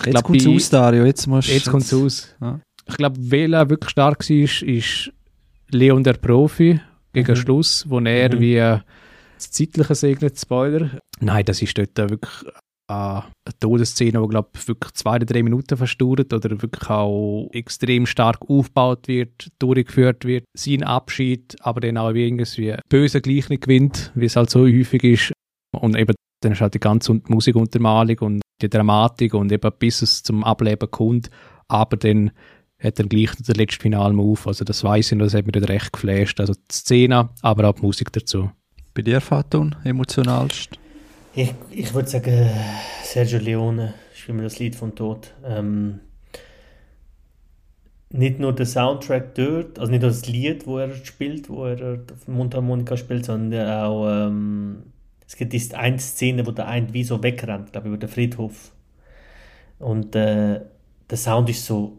Jetzt 0.05 0.23
kommt 0.25 0.41
es 0.41 0.47
aus, 0.47 0.71
Dario. 0.71 1.05
Jetzt, 1.05 1.27
musst 1.27 1.49
Jetzt 1.49 1.71
kommt 1.71 1.83
es 1.85 1.93
aus. 1.95 2.35
Ja. 2.41 2.61
Ich 2.89 2.97
glaube, 2.97 3.17
wer 3.19 3.69
wirklich 3.71 3.91
stark 3.91 4.29
war, 4.29 4.37
ist, 4.37 5.13
Leon 5.71 6.03
der 6.03 6.15
Profi 6.15 6.81
gegen 7.13 7.31
Mhm. 7.33 7.37
Schluss, 7.37 7.85
wo 7.89 8.01
er 8.01 8.35
Mhm. 8.35 8.41
wie 8.41 8.79
das 9.41 9.51
Zeitliche 9.51 9.95
segnet, 9.95 10.39
Spoiler. 10.39 11.01
Nein, 11.21 11.45
das 11.45 11.63
ist 11.63 11.77
dort 11.77 11.97
wirklich 11.97 12.45
eine 12.91 13.25
Todesszene, 13.61 14.21
die, 14.21 14.29
glaube 14.29 14.51
ich, 14.55 14.67
wirklich 14.67 14.93
zwei 14.95 15.17
oder 15.17 15.27
drei 15.27 15.43
Minuten 15.43 15.77
verstauert 15.77 16.33
oder 16.33 16.61
wirklich 16.61 16.91
auch 16.91 17.49
extrem 17.53 18.05
stark 18.05 18.39
aufgebaut 18.49 19.07
wird, 19.07 19.49
durchgeführt 19.61 20.25
wird. 20.25 20.45
Sein 20.57 20.83
Abschied, 20.83 21.57
aber 21.61 21.81
dann 21.81 21.97
auch 21.99 22.15
wie 22.15 22.27
irgendwie 22.27 22.75
böse 22.89 23.21
gleich 23.21 23.49
nicht 23.49 23.63
gewinnt, 23.63 24.11
wie 24.15 24.25
es 24.25 24.37
halt 24.37 24.51
so 24.51 24.61
häufig 24.61 25.05
ist. 25.05 25.33
Und 25.73 25.97
eben 25.97 26.15
dann 26.43 26.53
ist 26.53 26.61
halt 26.61 26.75
die 26.75 26.81
ganze 26.81 27.21
Musikuntermalung 27.29 28.19
und 28.19 28.43
die 28.61 28.69
Dramatik 28.69 29.35
und 29.35 29.53
eben 29.53 29.71
bis 29.79 30.03
es 30.03 30.23
zum 30.23 30.43
Ableben 30.43 30.91
kommt, 30.91 31.31
aber 31.69 31.97
dann 31.97 32.33
hat 32.83 32.99
er 32.99 33.07
gleich 33.07 33.35
den 33.37 33.55
letzten 33.55 33.83
Finalmove, 33.83 34.47
also 34.47 34.65
das 34.65 34.83
weiß 34.83 35.07
ich 35.07 35.13
und 35.13 35.19
das 35.21 35.35
hat 35.35 35.45
dann 35.55 35.65
recht 35.65 35.93
geflasht, 35.93 36.41
also 36.41 36.55
die 36.55 36.75
Szene, 36.75 37.29
aber 37.43 37.69
auch 37.69 37.75
die 37.75 37.83
Musik 37.83 38.11
dazu. 38.13 38.51
Bei 38.93 39.03
dir, 39.03 39.21
Faton, 39.21 39.77
emotionalst? 39.85 40.79
Ich, 41.35 41.55
ich 41.71 41.95
würde 41.95 42.09
sagen, 42.09 42.51
Sergio 43.05 43.39
Leone 43.39 43.95
ist 44.13 44.29
immer 44.29 44.43
das 44.43 44.59
Lied 44.59 44.75
vom 44.75 44.95
Tod. 44.97 45.33
Ähm, 45.45 46.01
nicht 48.13 48.41
nur 48.41 48.53
der 48.53 48.67
Soundtrack 48.67 49.37
dort, 49.37 49.79
also 49.79 49.93
nicht 49.93 50.03
nur 50.03 50.11
das 50.11 50.27
Lied, 50.27 50.67
wo 50.67 50.79
er 50.79 50.93
spielt, 51.05 51.49
wo 51.49 51.67
er 51.67 52.01
auf 52.13 52.27
Mundharmonika 52.27 52.97
spielt, 52.97 53.25
sondern 53.25 53.71
auch, 53.71 54.09
ähm, 54.09 54.83
es 55.25 55.37
gibt 55.37 55.53
diese 55.53 55.79
eine 55.79 56.01
Szene, 56.01 56.45
wo 56.45 56.51
der 56.51 56.67
eine 56.67 56.93
wie 56.93 57.05
so 57.05 57.23
wegrennt, 57.23 57.71
glaube 57.71 57.87
ich, 57.87 57.95
über 57.95 58.01
den 58.01 58.09
Friedhof. 58.09 58.73
Und 59.79 60.17
äh, 60.17 60.61
der 61.09 61.17
Sound 61.17 61.49
ist 61.49 61.65
so 61.65 61.97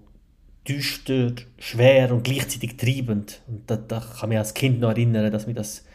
düster, 0.67 1.31
schwer 1.57 2.11
und 2.11 2.23
gleichzeitig 2.23 2.75
treibend. 2.75 3.41
Und 3.47 3.71
da, 3.71 3.77
da 3.77 4.01
kann 4.01 4.27
mich 4.27 4.37
als 4.37 4.53
Kind 4.53 4.81
noch 4.81 4.89
erinnern, 4.89 5.31
dass 5.31 5.47
mich 5.47 5.55
das 5.55 5.85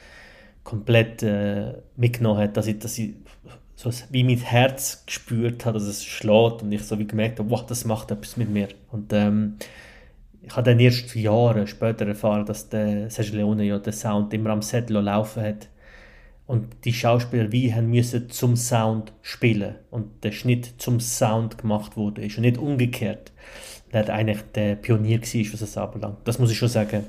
komplett 0.67 1.23
äh, 1.23 1.75
mitgenommen 1.97 2.41
hat, 2.41 2.57
dass 2.57 2.67
ich, 2.67 2.81
dass 2.81 2.99
ich 2.99 3.15
so 3.77 3.91
wie 4.11 4.25
mein 4.25 4.39
Herz 4.39 5.05
gespürt 5.07 5.65
habe, 5.65 5.79
dass 5.79 5.87
es 5.87 6.05
schlägt 6.05 6.63
und 6.63 6.73
ich 6.73 6.83
so 6.83 6.99
wie 6.99 7.07
gemerkt 7.07 7.39
habe, 7.39 7.49
wow, 7.51 7.65
das 7.65 7.85
macht 7.85 8.11
etwas 8.11 8.37
mit 8.37 8.51
mir. 8.51 8.69
Und 8.91 9.13
ähm, 9.13 9.59
ich 10.43 10.51
habe 10.57 10.65
dann 10.65 10.81
erst 10.81 11.15
Jahre 11.15 11.69
später 11.69 12.05
erfahren, 12.07 12.47
dass 12.47 12.69
der 12.69 13.09
Sergio 13.11 13.37
Leone 13.37 13.65
ja 13.65 13.79
den 13.79 13.93
Sound 13.93 14.35
immer 14.35 14.51
am 14.51 14.61
Set 14.61 14.91
laufen 14.91 15.43
hat 15.43 15.69
und 16.49 16.85
die 16.85 16.93
Schauspieler 16.93 17.53
wie 17.53 17.73
haben 17.73 17.91
müssen 17.91 18.29
zum 18.31 18.57
Sound 18.57 19.13
spielen 19.23 19.77
und 19.91 20.25
der 20.25 20.33
Schnitt 20.33 20.75
zum 20.79 20.99
Sound 20.99 21.59
gemacht 21.59 21.97
wurde 21.97 22.25
ist 22.25 22.39
und 22.39 22.43
nicht 22.43 22.59
umgekehrt. 22.59 23.31
Der 23.93 24.13
eigentlich 24.13 24.43
der 24.55 24.75
Pionier 24.75 25.21
gewesen, 25.21 25.53
was 25.53 25.61
das 25.61 25.79
anbelangt. 25.79 26.19
Das 26.25 26.41
muss 26.41 26.51
ich 26.51 26.59
schon 26.59 26.69
sagen. 26.69 27.07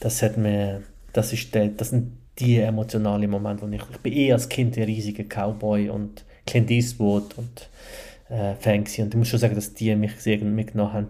Das 0.00 0.22
hat 0.22 0.36
mir, 0.36 0.82
das 1.12 1.32
ist 1.32 1.54
der, 1.54 1.68
das 1.68 1.90
sind 1.90 2.25
die 2.38 2.58
emotionalen 2.58 3.30
Momente, 3.30 3.66
wo 3.66 3.72
ich, 3.72 3.82
ich 3.90 3.98
bin 3.98 4.12
eh 4.12 4.32
als 4.32 4.48
Kind 4.48 4.76
ein 4.76 4.84
riesiger 4.84 5.24
Cowboy 5.24 5.88
und 5.88 6.24
Clint 6.46 6.70
Eastwood 6.70 7.34
und 7.36 7.68
äh, 8.28 8.54
Fan 8.54 8.84
gewesen. 8.84 9.04
und 9.04 9.14
ich 9.14 9.18
muss 9.18 9.28
schon 9.28 9.38
sagen, 9.38 9.54
dass 9.54 9.74
die 9.74 9.94
mich 9.96 10.12
sehr 10.18 10.38
mitgenommen 10.38 10.92
haben. 10.92 11.08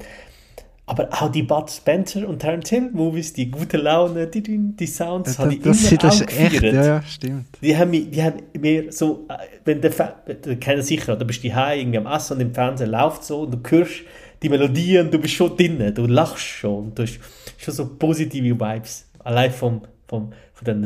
Aber 0.89 1.09
auch 1.11 1.33
die 1.33 1.43
Bud 1.43 1.69
Spencer 1.69 2.29
und 2.29 2.45
Hill 2.45 2.91
Movies, 2.93 3.33
die 3.33 3.51
gute 3.51 3.77
Laune, 3.77 4.29
die, 4.29 4.41
die, 4.41 4.57
die 4.57 4.87
Sounds, 4.87 5.31
Das, 5.31 5.39
habe 5.41 5.55
ich 5.55 5.61
das, 5.61 5.91
immer 5.91 5.99
das 5.99 6.23
auch 6.23 6.29
ist 6.29 6.39
echt, 6.39 6.63
ja, 6.63 6.85
ja, 6.85 7.03
stimmt. 7.03 7.47
Die 7.61 7.77
haben, 7.77 7.91
mich, 7.91 8.09
die 8.09 8.23
haben 8.23 8.41
mir 8.57 8.93
so, 8.93 9.27
äh, 9.29 9.35
wenn 9.65 9.81
der, 9.81 9.91
kennst 10.61 10.87
sicher, 10.87 11.17
du 11.17 11.25
bist 11.25 11.43
die 11.43 11.49
irgendwie 11.49 11.99
am 11.99 12.07
Essen 12.07 12.35
und 12.35 12.41
im 12.41 12.55
Fernsehen 12.55 12.91
läuft 12.91 13.25
so 13.25 13.41
und 13.41 13.51
du 13.51 13.71
hörst 13.71 14.03
die 14.43 14.49
Melodien, 14.49 15.11
du 15.11 15.19
bist 15.19 15.35
schon 15.35 15.57
drin, 15.57 15.93
du 15.93 16.07
lachst 16.07 16.45
schon, 16.45 16.95
du 16.95 17.03
hast 17.03 17.19
schon 17.57 17.75
so 17.75 17.97
positive 17.97 18.45
Vibes, 18.45 19.07
allein 19.25 19.51
vom, 19.51 19.81
vom, 20.07 20.33
von 20.53 20.65
den 20.65 20.83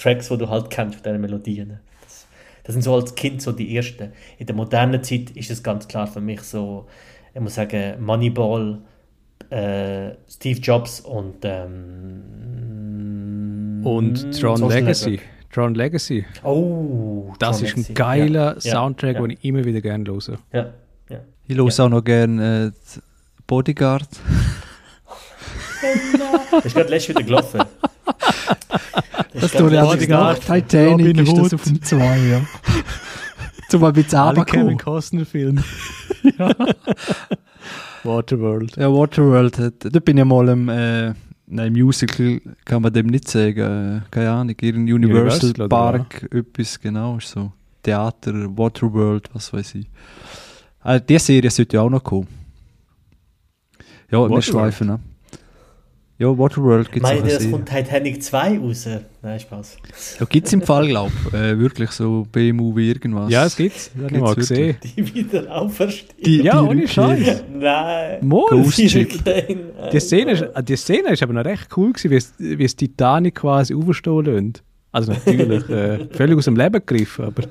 Tracks, 0.00 0.28
die 0.28 0.38
du 0.38 0.48
halt 0.48 0.70
kennst, 0.70 0.94
von 0.96 1.02
diesen 1.04 1.20
Melodien. 1.20 1.78
Das, 2.02 2.26
Das 2.64 2.72
sind 2.74 2.82
so 2.82 2.94
als 2.94 3.14
Kind 3.14 3.42
so 3.42 3.52
die 3.52 3.76
ersten. 3.76 4.12
In 4.38 4.46
der 4.46 4.54
modernen 4.56 5.02
Zeit 5.02 5.30
ist 5.30 5.50
es 5.50 5.62
ganz 5.62 5.86
klar 5.88 6.06
für 6.06 6.20
mich 6.20 6.40
so, 6.42 6.86
ich 7.34 7.40
muss 7.40 7.54
sagen, 7.54 8.02
Moneyball, 8.04 8.78
äh, 9.50 10.10
Steve 10.28 10.58
Jobs 10.60 11.00
und 11.00 11.36
ähm, 12.40 13.80
Und 13.84 14.38
Tron 14.38 14.56
Social 14.58 14.80
Legacy. 14.80 15.10
Network. 15.10 15.28
Tron 15.52 15.74
Legacy. 15.74 16.24
Oh, 16.44 17.32
Das 17.40 17.58
Tron 17.58 17.66
ist 17.66 17.72
ein 17.72 17.80
Legacy. 17.82 17.94
geiler 17.94 18.54
Ja, 18.60 18.60
Soundtrack, 18.60 19.14
ja, 19.16 19.20
den 19.22 19.30
ich 19.30 19.44
immer 19.44 19.64
wieder 19.64 19.80
gerne 19.80 20.04
höre. 20.06 20.38
Ja, 20.52 20.72
ja. 21.08 21.18
Ich 21.48 21.56
höre 21.56 21.80
auch 21.84 21.88
noch 21.88 22.04
gerne 22.04 22.72
äh, 22.72 23.00
Bodyguard. 23.46 24.08
Das 26.52 26.64
ist 26.66 26.74
gerade 26.74 26.90
letztes 26.90 27.08
wieder 27.16 27.22
gelaufen. 27.24 27.62
Das 29.34 29.44
ist 29.44 29.56
tue 29.58 29.72
ich 29.72 29.78
auch 29.78 29.94
nach 30.08 30.38
Titanic 30.38 31.06
Robin 31.08 31.18
ist 31.18 31.36
das 31.36 31.54
auf 31.54 31.62
dem 31.64 31.82
2, 31.82 32.18
ja. 32.28 32.40
Zum 33.68 33.84
ein 33.84 33.92
bisschen 33.92 34.18
Alle 34.18 34.44
Kevin. 34.44 34.76
Costner 34.78 35.24
Filme. 35.24 35.62
Waterworld. 38.04 38.76
Ja, 38.76 38.90
Waterworld, 38.92 39.58
hat- 39.58 39.84
da 39.94 40.00
bin 40.00 40.16
ich 40.18 40.24
mal 40.24 40.48
im, 40.48 40.68
äh, 40.68 41.12
nein, 41.46 41.72
Musical 41.72 42.40
kann 42.64 42.82
man 42.82 42.92
dem 42.92 43.06
nicht 43.08 43.28
sagen, 43.28 43.58
äh, 43.58 44.00
keine 44.10 44.30
Ahnung, 44.30 44.56
irgendein 44.60 44.94
Universal, 44.94 45.50
Universal, 45.50 45.50
oder 45.52 45.68
Park, 45.68 46.28
etwas, 46.34 46.80
genau, 46.80 47.18
ist 47.18 47.28
so 47.28 47.52
Theater, 47.82 48.32
Waterworld, 48.56 49.28
was 49.34 49.52
weiß 49.52 49.74
ich. 49.76 49.86
Äh, 50.84 51.00
die 51.06 51.18
Serie 51.18 51.50
sollte 51.50 51.76
ja 51.76 51.82
auch 51.82 51.90
noch 51.90 52.02
kommen. 52.02 52.26
Ja, 54.10 54.18
wir 54.18 54.22
Waterworld? 54.22 54.44
schweifen 54.44 54.90
ab. 54.90 55.00
Ja, 56.20 56.36
Waterworld 56.36 56.92
gibt 56.92 57.06
es 57.06 57.10
auch 57.10 57.14
Meint 57.14 57.32
ihr, 57.32 57.38
es 57.38 57.50
kommt 57.50 57.66
Titanic 57.66 58.22
2 58.22 58.58
raus? 58.58 58.86
Nein, 59.22 59.40
Spaß. 59.40 59.78
Ja, 60.20 60.26
gibt 60.26 60.46
es 60.48 60.52
im 60.52 60.60
Fall, 60.60 60.86
glaube 60.86 61.10
ich, 61.28 61.32
äh, 61.32 61.58
wirklich 61.58 61.92
so 61.92 62.26
B-Movie 62.30 62.88
irgendwas. 62.88 63.30
Ja, 63.30 63.46
es. 63.46 63.56
Das 63.56 63.90
habe 63.96 64.14
ich 64.14 64.20
mal 64.20 64.34
Gibt's 64.34 64.50
gesehen. 64.50 64.76
Die 64.82 65.14
wieder 65.14 65.56
auferstehen. 65.56 66.22
Die, 66.22 66.42
Ja, 66.42 66.60
die 66.60 66.68
ohne. 66.68 66.86
Scheiß. 66.86 67.42
Nein. 67.50 68.18
Moll. 68.20 68.50
Ghost 68.50 68.76
Die 68.76 68.88
Chick. 68.88 69.14
Rückkehr. 69.14 69.44
Die 69.90 70.00
Szene, 70.00 70.32
ist, 70.32 70.42
äh, 70.42 70.62
die 70.62 70.76
Szene 70.76 71.08
ist 71.08 71.22
aber 71.22 71.32
noch 71.32 71.44
recht 71.46 71.74
cool 71.78 71.94
gewesen, 71.94 72.10
wie 72.10 72.16
es, 72.16 72.34
wie 72.36 72.64
es 72.64 72.76
Titanic 72.76 73.36
quasi 73.36 73.74
aufstehen 73.74 74.24
lässt. 74.26 74.62
Also 74.92 75.12
natürlich, 75.12 75.66
äh, 75.70 76.06
völlig 76.10 76.36
aus 76.36 76.44
dem 76.44 76.56
Leben 76.56 76.84
gegriffen, 76.84 77.24
aber... 77.24 77.44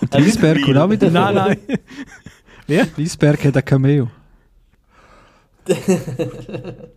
Und 0.00 0.12
die 0.12 0.18
Eisberg 0.18 0.60
kommt 0.60 0.76
auch 0.76 0.90
wieder 0.90 1.08
nein, 1.08 1.34
nein. 1.36 1.56
Wie? 2.66 2.80
Die 2.96 3.02
Eisberg 3.04 3.44
hat 3.44 3.56
ein 3.56 3.64
Cameo. 3.64 4.08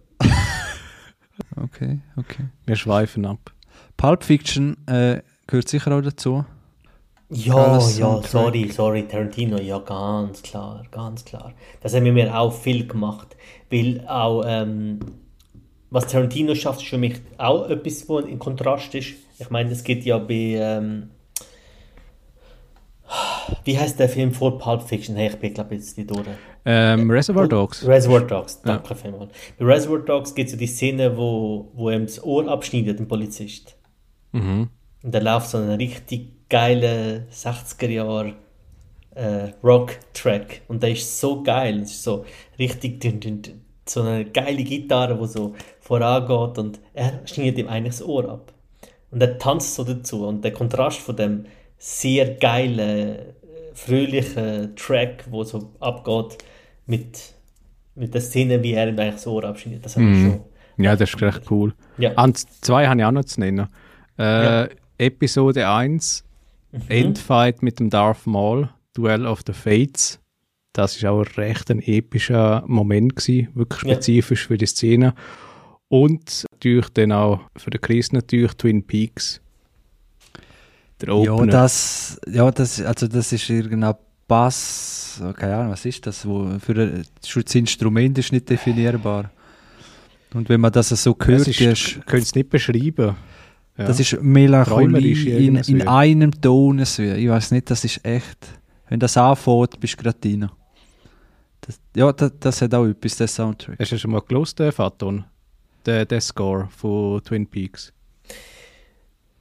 okay, 1.56 2.00
okay. 2.18 2.46
Wir 2.66 2.76
schweifen 2.76 3.26
ab. 3.26 3.52
Pulp 3.98 4.24
Fiction 4.24 4.78
äh, 4.88 5.22
gehört 5.48 5.68
sicher 5.68 5.92
auch 5.96 6.02
dazu. 6.02 6.46
Ja, 7.32 7.78
ja, 7.78 8.22
sorry, 8.24 8.72
sorry, 8.72 9.08
Tarantino, 9.08 9.60
ja, 9.60 9.78
ganz 9.80 10.42
klar, 10.42 10.84
ganz 10.90 11.24
klar. 11.24 11.54
Das 11.80 11.94
haben 11.94 12.06
wir 12.06 12.14
mir 12.14 12.36
auch 12.36 12.52
viel 12.52 12.88
gemacht, 12.88 13.36
weil 13.70 14.04
auch, 14.08 14.44
ähm, 14.48 15.00
was 15.92 16.08
Tarantino 16.08 16.56
schafft, 16.56 16.82
ist 16.82 16.88
für 16.88 16.98
mich 16.98 17.22
auch 17.38 17.70
etwas, 17.70 18.10
wo 18.10 18.18
in 18.18 18.40
Kontrast 18.40 18.96
ist. 18.96 19.14
Ich 19.38 19.50
meine, 19.52 19.70
es 19.70 19.84
geht 19.84 20.06
ja 20.06 20.18
bei, 20.18 20.58
ähm, 20.58 21.12
wie 23.64 23.78
heißt 23.78 24.00
der 24.00 24.10
Film 24.10 24.32
vor 24.32 24.58
Pulp 24.58 24.82
Fiction? 24.82 25.16
Hey, 25.16 25.28
ich 25.30 25.36
bin, 25.36 25.54
glaube 25.54 25.76
jetzt 25.76 25.98
nicht 25.98 26.10
durch. 26.10 26.26
Ähm, 26.66 27.10
Reservoir 27.10 27.48
Dogs. 27.48 27.86
Reservoir 27.86 28.22
Dogs, 28.22 28.62
danke 28.62 28.96
vielmals. 28.96 29.32
Bei 29.58 29.66
Reservoir 29.66 30.00
Dogs 30.00 30.36
gibt 30.36 30.48
es 30.48 30.54
ja 30.54 30.60
die 30.60 30.68
Szene, 30.68 31.18
wo, 31.18 31.72
wo 31.74 31.90
ihm 31.90 32.06
das 32.06 32.24
Ohr 32.24 32.48
abschneidet, 32.48 33.00
dem 33.00 33.08
Polizist. 33.08 33.78
Mhm. 34.32 34.70
Und 35.04 35.16
da 35.16 35.20
läuft 35.20 35.50
so 35.50 35.58
ein 35.58 35.70
richtig 35.72 36.50
geiler 36.50 37.24
60er 37.32 37.88
Jahre 37.88 38.34
äh, 39.16 39.50
Rock-Track. 39.64 40.62
Und 40.68 40.84
der 40.84 40.92
ist 40.92 41.20
so 41.20 41.44
geil. 41.44 41.80
Es 41.80 41.92
ist 41.92 42.04
so 42.04 42.26
richtig 42.58 43.00
dün, 43.00 43.20
dün, 43.20 43.42
dün, 43.42 43.62
so 43.88 44.02
eine 44.02 44.26
geile 44.26 44.64
Gitarre, 44.64 45.18
die 45.18 45.28
so 45.28 45.56
vorangeht 45.82 46.58
und 46.58 46.80
er 46.94 47.22
schneidet 47.26 47.58
ihm 47.58 47.68
eigentlich 47.68 47.98
das 47.98 48.08
Ohr 48.08 48.30
ab. 48.30 48.54
Und 49.12 49.22
er 49.22 49.38
tanzt 49.38 49.76
so 49.76 49.84
dazu. 49.84 50.28
Und 50.28 50.44
der 50.44 50.54
Kontrast 50.54 51.00
von 51.00 51.16
dem 51.16 51.46
sehr 51.78 52.36
geilen, 52.36 53.34
fröhlichen 53.86 54.76
Track, 54.76 55.26
wo 55.30 55.44
so 55.44 55.72
abgeht, 55.80 56.38
mit, 56.86 57.34
mit 57.96 58.14
der 58.14 58.22
Szene, 58.22 58.62
wie 58.64 58.74
er 58.74 58.88
ihm 58.90 59.00
eigentlich 59.00 59.16
das 59.16 59.28
Ohr 59.28 59.44
abschneidet, 59.44 59.86
das 59.86 59.96
Mhm. 59.98 60.42
schon. 60.78 60.84
Ja, 60.86 60.96
das 60.96 61.10
ist 61.14 61.22
recht 61.22 61.50
cool. 61.52 61.74
Ja. 61.98 62.14
An 62.14 62.34
zwei 62.36 62.88
habe 62.88 63.00
ich 63.00 63.06
auch 63.06 63.12
noch 63.12 63.26
zu 63.26 63.40
nennen. 63.42 63.68
Äh, 64.18 64.24
Ja. 64.64 64.70
Episode 64.98 65.68
1, 65.70 66.24
Endfight 66.88 67.62
mit 67.64 67.80
dem 67.80 67.90
Darth 67.90 68.26
Maul, 68.28 68.70
Duel 68.94 69.26
of 69.26 69.42
the 69.48 69.54
Fates. 69.54 70.20
Das 70.74 70.96
ist 70.96 71.06
auch 71.06 71.24
recht 71.38 71.72
ein 71.72 71.82
epischer 71.82 72.64
Moment 72.68 73.16
gewesen, 73.16 73.50
wirklich 73.56 73.84
Ja. 73.84 73.94
spezifisch 73.96 74.48
für 74.48 74.58
die 74.58 74.66
Szene. 74.68 75.14
Und 75.88 76.46
natürlich 76.52 76.90
dann 76.90 77.12
auch 77.12 77.40
für 77.58 77.72
den 77.72 77.82
Chris 77.82 78.12
natürlich 78.12 78.54
Twin 78.54 78.86
Peaks. 78.86 79.42
Der 81.02 81.10
Ja, 81.10 81.34
Opener. 81.34 81.52
das, 81.52 82.20
ja, 82.28 82.50
das, 82.52 82.82
also 82.82 83.08
das 83.08 83.32
ist 83.32 83.50
irgendein 83.50 83.96
Bass, 84.28 85.22
oh, 85.24 85.34
keine 85.34 85.56
Ahnung, 85.56 85.72
was 85.72 85.86
ist 85.86 86.06
das? 86.06 86.26
Wo, 86.26 86.60
für 86.60 86.74
ein, 86.74 87.04
schon 87.26 87.44
das 87.44 87.56
Instrument 87.56 88.18
ist 88.18 88.32
nicht 88.32 88.50
definierbar. 88.50 89.32
Und 90.34 90.48
wenn 90.50 90.62
man 90.62 90.72
das 90.72 90.90
so 90.90 91.16
hört, 91.20 91.48
das 91.48 91.60
ist, 91.60 92.06
könnt 92.06 92.24
es 92.24 92.36
nicht 92.36 92.50
beschreiben. 92.50 93.16
Ja. 93.78 93.86
das 93.86 94.00
ist 94.00 94.22
Melancholie 94.22 95.38
in, 95.38 95.56
in 95.56 95.80
ja. 95.80 95.96
einem 95.96 96.32
Ton. 96.40 96.80
Ich 96.80 97.00
weiß 97.00 97.52
nicht, 97.52 97.72
das 97.72 97.86
ist 97.86 98.06
echt. 98.06 98.38
Wenn 98.90 99.00
das 99.00 99.18
anfängt, 99.18 99.80
bist 99.80 99.94
du 99.94 100.04
gerade 100.04 100.20
drin. 100.20 100.50
Das, 101.62 101.80
ja, 101.96 102.12
das, 102.12 102.32
das 102.40 102.62
hat 102.62 102.74
auch 102.74 102.86
etwas, 102.86 103.16
der 103.16 103.28
Soundtrack. 103.28 103.80
Hast 103.80 103.92
du 103.92 103.98
schon 103.98 104.12
mal 104.12 104.22
gelost, 104.22 104.60
äh, 104.60 104.72
Faton? 104.72 105.24
Der, 105.86 106.06
der 106.06 106.22
Score 106.22 106.68
von 106.76 107.24
Twin 107.24 107.48
Peaks. 107.48 107.94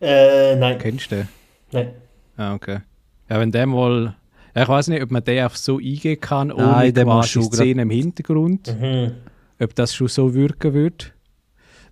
Äh, 0.00 0.56
nein, 0.56 0.78
Kennst 0.78 1.10
du 1.10 1.16
den? 1.16 1.28
Nein. 1.72 1.90
Ah, 2.36 2.54
okay. 2.54 2.80
Ja, 3.28 3.40
wenn 3.40 3.50
der 3.50 3.66
mal. 3.66 4.16
Ja, 4.54 4.62
ich 4.62 4.68
weiß 4.68 4.88
nicht, 4.88 5.02
ob 5.02 5.10
man 5.10 5.22
den 5.22 5.44
auf 5.44 5.56
so 5.56 5.78
eingehen 5.78 6.20
kann, 6.20 6.50
ohne 6.50 6.66
Nein, 6.66 6.94
quasi 6.94 7.42
Szene 7.42 7.82
im 7.82 7.90
Hintergrund. 7.90 8.74
Mhm. 8.80 9.12
Ob 9.60 9.74
das 9.74 9.94
schon 9.94 10.08
so 10.08 10.34
wirken 10.34 10.72
würde. 10.72 11.06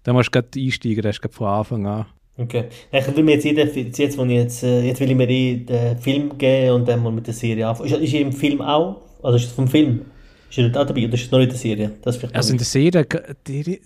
Dann 0.02 0.14
musst 0.14 0.28
du 0.28 0.40
gerade 0.40 0.48
einsteigen, 0.58 1.02
das 1.02 1.16
ist 1.16 1.22
gerade 1.22 1.34
von 1.34 1.46
Anfang 1.48 1.86
an. 1.86 2.06
Okay. 2.38 2.66
Ich 2.92 3.16
will 3.16 3.24
mir 3.24 3.32
jetzt, 3.32 3.44
jeden, 3.44 3.74
jetzt, 3.74 4.18
wo 4.18 4.24
ich 4.24 4.30
jetzt, 4.30 4.62
äh, 4.62 4.82
jetzt 4.82 5.00
will 5.00 5.10
ich 5.10 5.16
mir 5.16 5.28
eh 5.28 5.56
den 5.56 5.98
Film 5.98 6.36
geben 6.36 6.74
und 6.74 6.88
dann 6.88 7.02
mal 7.02 7.12
mit 7.12 7.26
der 7.26 7.34
Serie 7.34 7.66
anfangen. 7.66 7.90
Ist, 7.90 8.00
ist 8.00 8.14
er 8.14 8.20
im 8.20 8.32
Film 8.32 8.60
auch? 8.60 9.02
Also 9.22 9.36
ist 9.36 9.46
es 9.46 9.52
vom 9.52 9.66
Film? 9.66 10.02
Ist 10.50 10.58
er 10.58 10.66
auch 10.68 10.86
dabei 10.86 11.06
oder 11.06 11.14
ist 11.14 11.24
es 11.24 11.30
noch 11.30 11.40
in 11.40 11.48
der 11.48 11.58
Serie? 11.58 11.92
Das 12.02 12.22
Also 12.32 12.52
in 12.52 12.58
der 12.58 12.66
Serie 12.66 13.06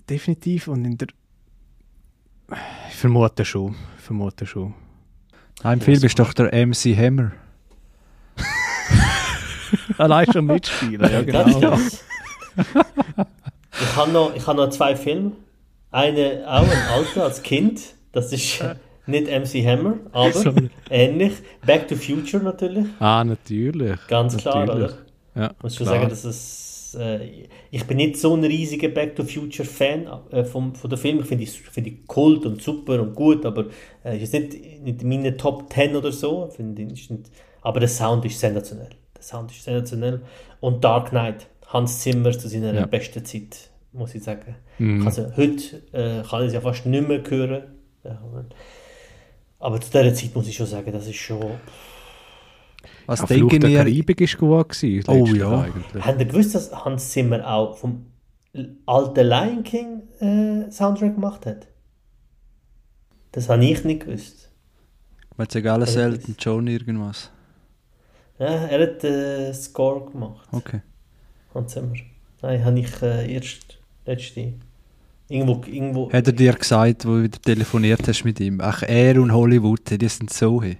definitiv 0.09 0.67
und 0.67 0.85
in 0.85 0.97
der. 0.97 1.07
Ich 2.89 2.95
vermute 2.95 3.45
schon. 3.45 3.75
Ich 3.97 4.03
vermute 4.03 4.45
schon. 4.45 4.73
Im 5.63 5.81
Film 5.81 6.03
ist 6.03 6.17
doch 6.17 6.33
der 6.33 6.51
MC 6.65 6.95
Hammer. 6.97 7.31
Allein 9.97 10.31
schon 10.31 10.45
mitspielen, 10.45 11.11
ja 11.11 11.21
genau. 11.43 11.43
das. 11.59 12.03
ich 13.79 13.95
habe 13.95 14.11
noch, 14.11 14.35
ich 14.35 14.45
hab 14.45 14.57
noch 14.57 14.69
zwei 14.69 14.95
Filme. 14.95 15.33
Eine 15.91 16.43
auch 16.47 16.63
ein 16.63 16.87
alter 16.93 17.23
als 17.25 17.43
Kind. 17.43 17.81
Das 18.11 18.31
ist 18.31 18.63
nicht 19.05 19.27
MC 19.27 19.65
Hammer, 19.65 19.95
aber 20.11 20.31
Sorry. 20.33 20.69
ähnlich. 20.89 21.33
Back 21.65 21.87
to 21.87 21.95
Future 21.95 22.43
natürlich. 22.43 22.85
Ah, 22.99 23.23
natürlich. 23.23 23.99
Ganz 24.07 24.37
klar, 24.37 24.65
Natürlich. 24.65 24.91
oder? 24.91 24.97
Ja, 25.35 25.51
muss 25.61 25.75
schon 25.75 25.87
sagen, 25.87 26.09
dass 26.09 26.23
es, 26.23 26.70
äh, 26.95 27.47
ich 27.71 27.85
bin 27.85 27.97
nicht 27.97 28.17
so 28.17 28.35
ein 28.35 28.43
riesiger 28.43 28.89
Back 28.89 29.15
to 29.15 29.23
Future 29.23 29.67
Fan 29.67 30.07
äh, 30.31 30.43
vom, 30.43 30.75
von 30.75 30.89
der 30.89 30.97
Film. 30.99 31.19
Ich 31.19 31.25
finde 31.27 31.45
find 31.45 31.87
ich 31.87 32.07
Kult 32.07 32.45
und 32.45 32.61
super 32.61 33.01
und 33.01 33.15
gut, 33.15 33.45
aber 33.45 33.67
äh, 34.03 34.21
ist 34.21 34.33
nicht, 34.33 34.53
nicht 34.81 35.01
in 35.01 35.09
meinen 35.09 35.37
Top 35.37 35.71
10 35.73 35.95
oder 35.95 36.11
so. 36.11 36.47
Find 36.49 36.77
nicht, 36.77 37.11
aber 37.61 37.79
der 37.79 37.89
Sound 37.89 38.25
ist 38.25 38.39
sensationell. 38.39 38.89
Der 39.15 39.23
Sound 39.23 39.51
ist 39.51 39.63
sensationell. 39.63 40.21
Und 40.59 40.83
Dark 40.83 41.09
Knight, 41.09 41.47
Hans 41.67 41.99
Zimmer 42.01 42.31
zu 42.31 42.47
seiner 42.47 42.73
Ja. 42.73 42.85
besten 42.85 43.23
Zeit, 43.25 43.69
muss 43.93 44.13
ich 44.15 44.23
sagen. 44.23 44.55
Mhm. 44.79 45.05
Also 45.05 45.31
heute 45.37 45.77
äh, 45.93 46.23
kann 46.27 46.41
ich 46.41 46.47
es 46.47 46.53
ja 46.53 46.61
fast 46.61 46.85
nicht 46.85 47.07
mehr 47.07 47.21
hören. 47.29 47.63
Ja, 48.03 48.19
aber 49.59 49.79
zu 49.79 49.91
dieser 49.91 50.13
Zeit 50.13 50.35
muss 50.35 50.47
ich 50.47 50.55
schon 50.55 50.65
sagen, 50.65 50.91
das 50.91 51.07
ist 51.07 51.17
schon. 51.17 51.39
Was 53.05 53.21
Ja, 53.21 53.25
denken 53.27 53.59
der 53.61 53.69
ihr? 53.69 53.77
Karibik 53.79 54.21
ist 54.21 54.37
gut 54.37 54.69
gewesen. 54.69 55.09
Oh, 55.09 55.25
ja. 55.25 55.61
Eigentlich. 55.61 56.05
Habt 56.05 56.19
ihr 56.19 56.25
gewusst, 56.25 56.55
dass 56.55 56.71
Hans 56.85 57.09
Zimmer 57.11 57.47
auch 57.47 57.77
vom 57.77 58.05
alten 58.85 59.27
Lion 59.27 59.63
King 59.63 60.01
äh, 60.19 60.71
Soundtrack 60.71 61.15
gemacht 61.15 61.45
hat? 61.45 61.67
Das 63.31 63.47
habe 63.49 63.63
ich 63.63 63.83
nicht 63.83 64.05
gewusst. 64.05 64.49
Weil 65.37 65.47
es 65.47 65.55
egal 65.55 65.81
Elton 65.83 66.35
John 66.37 66.67
irgendwas. 66.67 67.31
Ja, 68.39 68.47
er 68.47 68.81
hat 68.81 69.03
äh, 69.03 69.53
Score 69.53 70.09
gemacht, 70.11 70.47
Okay. 70.51 70.81
Hans 71.53 71.73
Zimmer. 71.73 71.93
Nein, 72.41 72.65
habe 72.65 72.79
ich 72.79 73.01
äh, 73.01 73.33
erst 73.33 73.79
letzte. 74.05 74.53
Irgendwo, 75.29 75.61
irgendwo. 75.65 76.11
Hat 76.11 76.27
er 76.27 76.33
dir 76.33 76.53
gesagt, 76.53 77.05
wo 77.05 77.11
du 77.11 77.23
wieder 77.23 77.39
telefoniert 77.39 78.05
hast 78.07 78.25
mit 78.25 78.39
ihm? 78.39 78.59
Ach, 78.61 78.83
er 78.83 79.21
und 79.21 79.31
Hollywood, 79.31 79.81
die 79.89 80.07
sind 80.09 80.31
so. 80.33 80.61
Hey. 80.61 80.77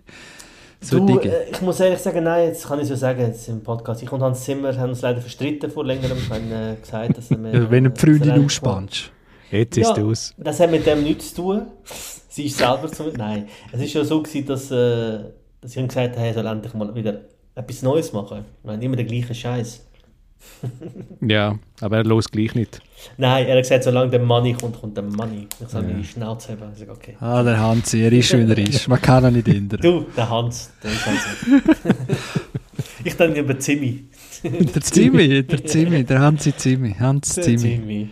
So 0.83 1.05
du, 1.05 1.19
äh, 1.19 1.49
ich 1.51 1.61
muss 1.61 1.79
ehrlich 1.79 1.99
sagen, 1.99 2.23
nein, 2.23 2.47
jetzt 2.47 2.67
kann 2.67 2.79
ich 2.79 2.87
so 2.87 2.95
sagen, 2.95 3.21
jetzt 3.21 3.47
im 3.47 3.61
Podcast. 3.61 4.01
Ich 4.01 4.11
und 4.11 4.21
Hans 4.21 4.43
Zimmer 4.43 4.75
haben 4.75 4.89
uns 4.89 5.01
leider 5.01 5.21
verstritten 5.21 5.69
vor 5.69 5.85
längerem. 5.85 6.17
Wir 6.27 6.35
haben 6.35 6.51
äh, 6.51 6.75
gesagt, 6.81 7.17
dass 7.17 7.29
er 7.29 7.37
mir... 7.37 7.69
Wenn 7.69 7.83
du 7.83 7.89
äh, 7.91 7.93
die 7.93 7.99
Freundin 7.99 8.45
ausspannst. 8.45 9.11
Jetzt 9.51 9.77
ist 9.77 9.87
Ja. 9.87 9.93
es 9.93 10.03
aus. 10.03 10.33
Das 10.37 10.59
hat 10.59 10.71
mit 10.71 10.85
dem 10.85 11.03
nichts 11.03 11.35
zu 11.35 11.41
tun. 11.41 11.61
Sie 12.29 12.45
ist 12.45 12.57
selber 12.57 12.87
zu. 12.91 13.03
Nein. 13.15 13.47
Es 13.71 13.81
ist 13.81 13.93
ja 13.93 14.03
so, 14.03 14.23
gewesen, 14.23 14.45
dass, 14.47 14.71
äh, 14.71 15.19
dass 15.61 15.71
ich 15.71 15.77
ihm 15.77 15.87
gesagt 15.87 16.15
habe, 16.15 16.25
er 16.27 16.33
soll 16.33 16.45
endlich 16.47 16.73
mal 16.73 16.95
wieder 16.95 17.21
etwas 17.53 17.83
Neues 17.83 18.11
machen. 18.13 18.45
Wir 18.63 18.73
haben 18.73 18.81
immer 18.81 18.95
den 18.95 19.07
gleichen 19.07 19.35
Scheiß. 19.35 19.85
Ja, 21.21 21.57
aber 21.81 21.97
er 21.97 22.03
los 22.03 22.29
gleich 22.29 22.53
nicht. 22.55 22.81
Nein, 23.17 23.47
er 23.47 23.55
hat 23.57 23.63
gesagt, 23.63 23.83
solange 23.83 24.11
der 24.11 24.19
Money 24.21 24.53
kommt, 24.53 24.79
kommt 24.79 24.95
der 24.95 25.03
Money. 25.03 25.47
Ich 25.59 25.67
soll 25.69 25.83
mir 25.83 25.95
die 25.95 26.03
Schnauze 26.03 26.51
haben. 26.53 26.61
Ich 26.73 26.79
sage, 26.79 26.91
okay. 26.91 27.15
Ah, 27.19 27.41
der 27.43 27.59
Hans, 27.59 27.93
er 27.93 28.11
ist, 28.11 28.31
wie 28.37 28.41
er 28.41 28.57
ist. 28.57 28.87
Man 28.87 29.01
kann 29.01 29.25
ihn 29.25 29.33
nicht 29.33 29.47
ändern. 29.47 29.79
Du, 29.81 30.05
der 30.15 30.29
Hans, 30.29 30.71
der 30.83 30.91
ist 30.91 31.05
halt 31.05 31.19
so. 31.19 31.89
ich 33.03 33.15
dann 33.15 33.35
über 33.35 33.57
Zimmi. 33.59 34.05
Der 34.43 34.81
Zimmi, 34.81 35.43
der 35.43 35.65
Zimmi, 35.65 36.03
der 36.03 36.19
Hansi 36.19 36.55
Zimmi. 36.55 36.95
Hans 36.99 37.35
Der 37.35 37.43
Zimmi. 37.43 37.57
Zimmi. 37.57 38.09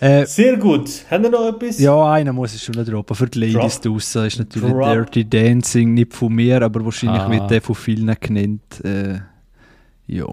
Äh, 0.00 0.24
Sehr 0.26 0.56
gut. 0.56 0.88
Haben 1.10 1.24
wir 1.24 1.30
noch 1.30 1.48
etwas? 1.48 1.78
ja, 1.78 2.12
einer 2.12 2.32
muss 2.32 2.54
ich 2.54 2.62
schon 2.62 2.74
noch 2.74 2.84
droppen. 2.84 3.14
Für 3.14 3.26
die 3.26 3.38
Ladies 3.52 3.80
Drop. 3.80 3.94
draussen 3.94 4.26
ist 4.26 4.38
natürlich 4.38 4.70
Drop. 4.70 4.92
Dirty 4.92 5.28
Dancing, 5.28 5.92
nicht 5.94 6.14
von 6.14 6.32
mir, 6.34 6.62
aber 6.62 6.84
wahrscheinlich 6.84 7.20
Ah. 7.20 7.30
wird 7.30 7.50
der 7.50 7.60
von 7.60 7.74
vielen 7.74 8.14
genannt. 8.18 8.62
Äh, 8.82 9.18
ja. 10.06 10.26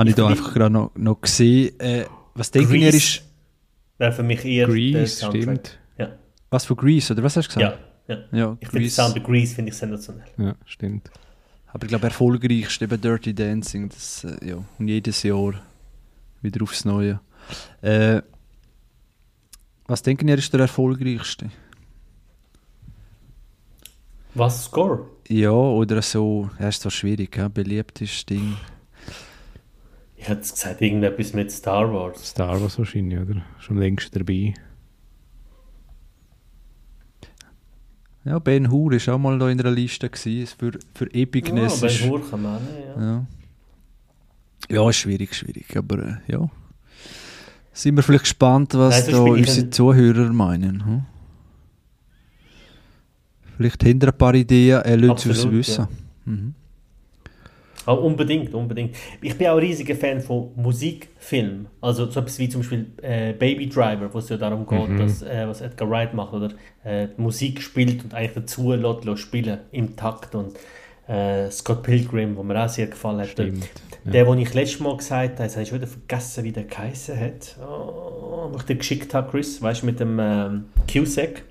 Habe 0.00 0.10
ich 0.10 0.16
da 0.16 0.24
Ich- 0.24 0.30
einfach 0.38 0.54
gerade 0.54 0.70
noch, 0.72 0.90
noch 0.96 1.20
gesehen. 1.20 1.78
Äh, 1.80 2.04
was 2.34 2.50
denken 2.50 2.74
ihr 2.74 2.90
Grease. 2.90 2.96
ist, 2.96 3.22
Wäre 3.98 4.12
für 4.12 4.22
mich 4.22 4.44
eher 4.44 4.66
der 4.66 4.74
Grease, 4.74 5.26
stimmt. 5.26 5.78
Ja, 5.98 6.08
was 6.50 6.64
von 6.64 6.76
Grease, 6.76 7.12
oder 7.12 7.22
was 7.22 7.36
hast 7.36 7.54
du 7.54 7.60
ja, 7.60 7.68
gesagt? 7.70 7.84
ja. 8.08 8.16
Ja, 8.32 8.56
Ich 8.60 8.68
finde 8.68 8.80
den. 8.86 8.90
Sound 8.90 9.14
der 9.14 9.22
Grease 9.22 9.54
finde 9.54 9.70
ich 9.70 9.76
sensationell. 9.76 10.24
Ja, 10.38 10.54
stimmt. 10.64 11.10
Aber 11.72 11.84
ich 11.84 11.88
glaube, 11.90 12.06
erfolgreichst 12.06 12.82
eben 12.82 13.00
Dirty 13.00 13.32
Dancing. 13.34 13.88
Das, 13.90 14.24
äh, 14.24 14.48
ja, 14.48 14.64
und 14.78 14.88
jedes 14.88 15.22
Jahr 15.22 15.54
wieder 16.42 16.62
aufs 16.62 16.84
Neue. 16.84 17.20
Äh, 17.82 18.22
was 19.86 20.02
denken 20.02 20.28
ihr 20.28 20.38
ist 20.38 20.52
der 20.52 20.60
erfolgreichste? 20.60 21.50
Was, 24.34 24.64
Score? 24.64 25.06
Ja, 25.28 25.50
oder 25.50 26.02
so, 26.02 26.50
ja, 26.58 26.68
ist 26.68 26.82
zwar 26.82 26.90
schwierig, 26.90 27.36
ja, 27.36 27.48
beliebtes 27.48 28.24
Ding. 28.26 28.56
Ich 30.20 30.28
hätte 30.28 30.42
gesagt, 30.42 30.82
irgendetwas 30.82 31.32
mit 31.32 31.50
Star 31.50 31.90
Wars. 31.90 32.28
Star 32.28 32.60
Wars 32.60 32.78
wahrscheinlich, 32.78 33.18
oder? 33.18 33.40
Schon 33.58 33.78
längst 33.78 34.14
dabei. 34.14 34.52
Ja, 38.26 38.38
Ben 38.38 38.70
Hur 38.70 38.92
ist 38.92 39.08
auch 39.08 39.16
mal 39.16 39.38
da 39.38 39.48
in 39.48 39.56
der 39.56 39.70
Liste 39.70 40.10
gewesen, 40.10 40.54
für, 40.58 40.72
für 40.94 41.06
Ja, 41.06 41.22
Epicness. 41.22 41.82
ist, 41.82 42.00
Ben 42.00 42.10
Hur 42.10 42.30
kann 42.30 42.42
man 42.42 42.60
ja. 42.96 43.02
ja. 43.02 43.26
ja, 44.68 44.90
ist 44.90 44.96
schwierig, 44.96 45.34
schwierig, 45.34 45.74
aber 45.74 45.98
äh, 45.98 46.16
ja. 46.26 46.50
Sind 47.72 47.96
wir 47.96 48.02
vielleicht 48.02 48.24
gespannt, 48.24 48.74
was 48.74 49.06
Nein, 49.06 49.14
da 49.14 49.20
unsere 49.22 49.70
Zuhörer 49.70 50.30
meinen. 50.34 50.84
Hm? 50.84 51.02
Vielleicht 53.56 53.82
hinter 53.82 54.08
ein 54.08 54.18
paar 54.18 54.34
Ideen, 54.34 54.82
er 54.82 54.96
lässt 54.98 55.24
es 55.24 55.44
uns 55.44 55.52
wissen. 55.52 55.88
Mhm. 56.26 56.54
Ah, 57.90 57.94
unbedingt, 57.94 58.54
unbedingt. 58.54 58.94
Ich 59.20 59.36
bin 59.36 59.48
auch 59.48 59.54
ein 59.54 59.58
riesiger 59.58 59.94
Fan 59.96 60.20
von 60.20 60.50
Musikfilmen. 60.56 61.66
Also 61.80 62.06
so 62.10 62.20
etwas 62.20 62.38
wie 62.38 62.48
zum 62.48 62.60
Beispiel 62.60 62.86
äh, 63.02 63.32
Baby 63.32 63.68
Driver, 63.68 64.08
wo 64.12 64.18
es 64.18 64.28
ja 64.28 64.36
darum 64.36 64.66
geht, 64.66 64.88
Mhm. 64.88 64.98
dass, 64.98 65.22
äh, 65.22 65.46
was 65.48 65.60
Edgar 65.60 65.90
Wright 65.90 66.14
macht, 66.14 66.32
oder 66.32 66.50
äh, 66.84 67.08
Musik 67.16 67.60
spielt 67.60 68.04
und 68.04 68.14
eigentlich 68.14 68.34
dazu 68.34 68.72
lässt, 68.72 69.18
spielen 69.18 69.58
im 69.72 69.96
Takt. 69.96 70.34
Und 70.34 70.52
äh, 71.08 71.50
Scott 71.50 71.82
Pilgrim, 71.82 72.36
wo 72.36 72.42
mir 72.42 72.64
auch 72.64 72.68
sehr 72.68 72.86
gefallen 72.86 73.20
hat. 73.20 73.28
Stimmt. 73.28 73.64
Ja. 74.04 74.12
Der, 74.12 74.24
den 74.24 74.38
ich 74.38 74.54
letztes 74.54 74.80
Mal 74.80 74.96
gesagt 74.96 75.34
habe, 75.34 75.42
jetzt 75.42 75.54
habe 75.56 75.62
ich 75.64 75.72
wieder 75.72 75.86
vergessen, 75.86 76.44
wie 76.44 76.52
der 76.52 76.64
geheißen 76.64 77.18
hat. 77.18 77.56
Oh, 77.60 78.48
wo 78.50 78.56
ich 78.56 78.62
dir 78.62 78.76
geschickt 78.76 79.12
habe, 79.14 79.30
Chris, 79.30 79.60
weißt 79.60 79.82
du, 79.82 79.86
mit 79.86 80.00
dem 80.00 80.18
ähm, 80.20 80.64
Cusack. 80.90 81.42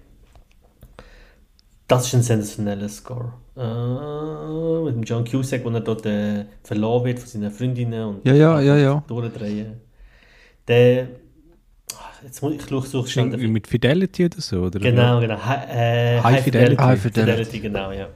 Das 1.89 2.05
ist 2.05 2.13
ein 2.13 2.21
sensationeller 2.21 2.87
Score. 2.87 3.33
Äh, 3.57 4.83
mit 4.85 4.95
dem 4.95 5.03
John 5.03 5.25
Cusack, 5.25 5.65
wo 5.65 5.69
er 5.71 5.79
dort 5.81 6.05
äh, 6.05 6.45
verloren 6.63 7.03
wird 7.05 7.17
von 7.19 7.27
seinen 7.27 7.51
Freundinnen 7.51 8.03
und 8.05 8.25
Ja, 8.27 8.33
ja, 8.35 8.61
ja, 8.61 8.77
ja. 8.77 9.03
durchdrehen. 9.07 9.81
Der. 10.67 11.07
Jetzt 12.23 12.41
muss 12.43 12.53
ich 12.53 12.61
suche 12.63 13.07
schnell 13.09 13.31
den- 13.31 13.51
mit 13.51 13.65
Fidelity 13.65 14.25
oder 14.25 14.39
so? 14.41 14.61
Oder? 14.63 14.79
Genau, 14.79 15.19
genau. 15.19 15.37
Hi, 15.43 16.17
äh, 16.17 16.21
High 16.21 16.43
Fidelity. 16.43 16.75
High 16.83 17.01
Fidelity. 17.01 17.59
genau, 17.59 17.91
ja. 17.91 18.07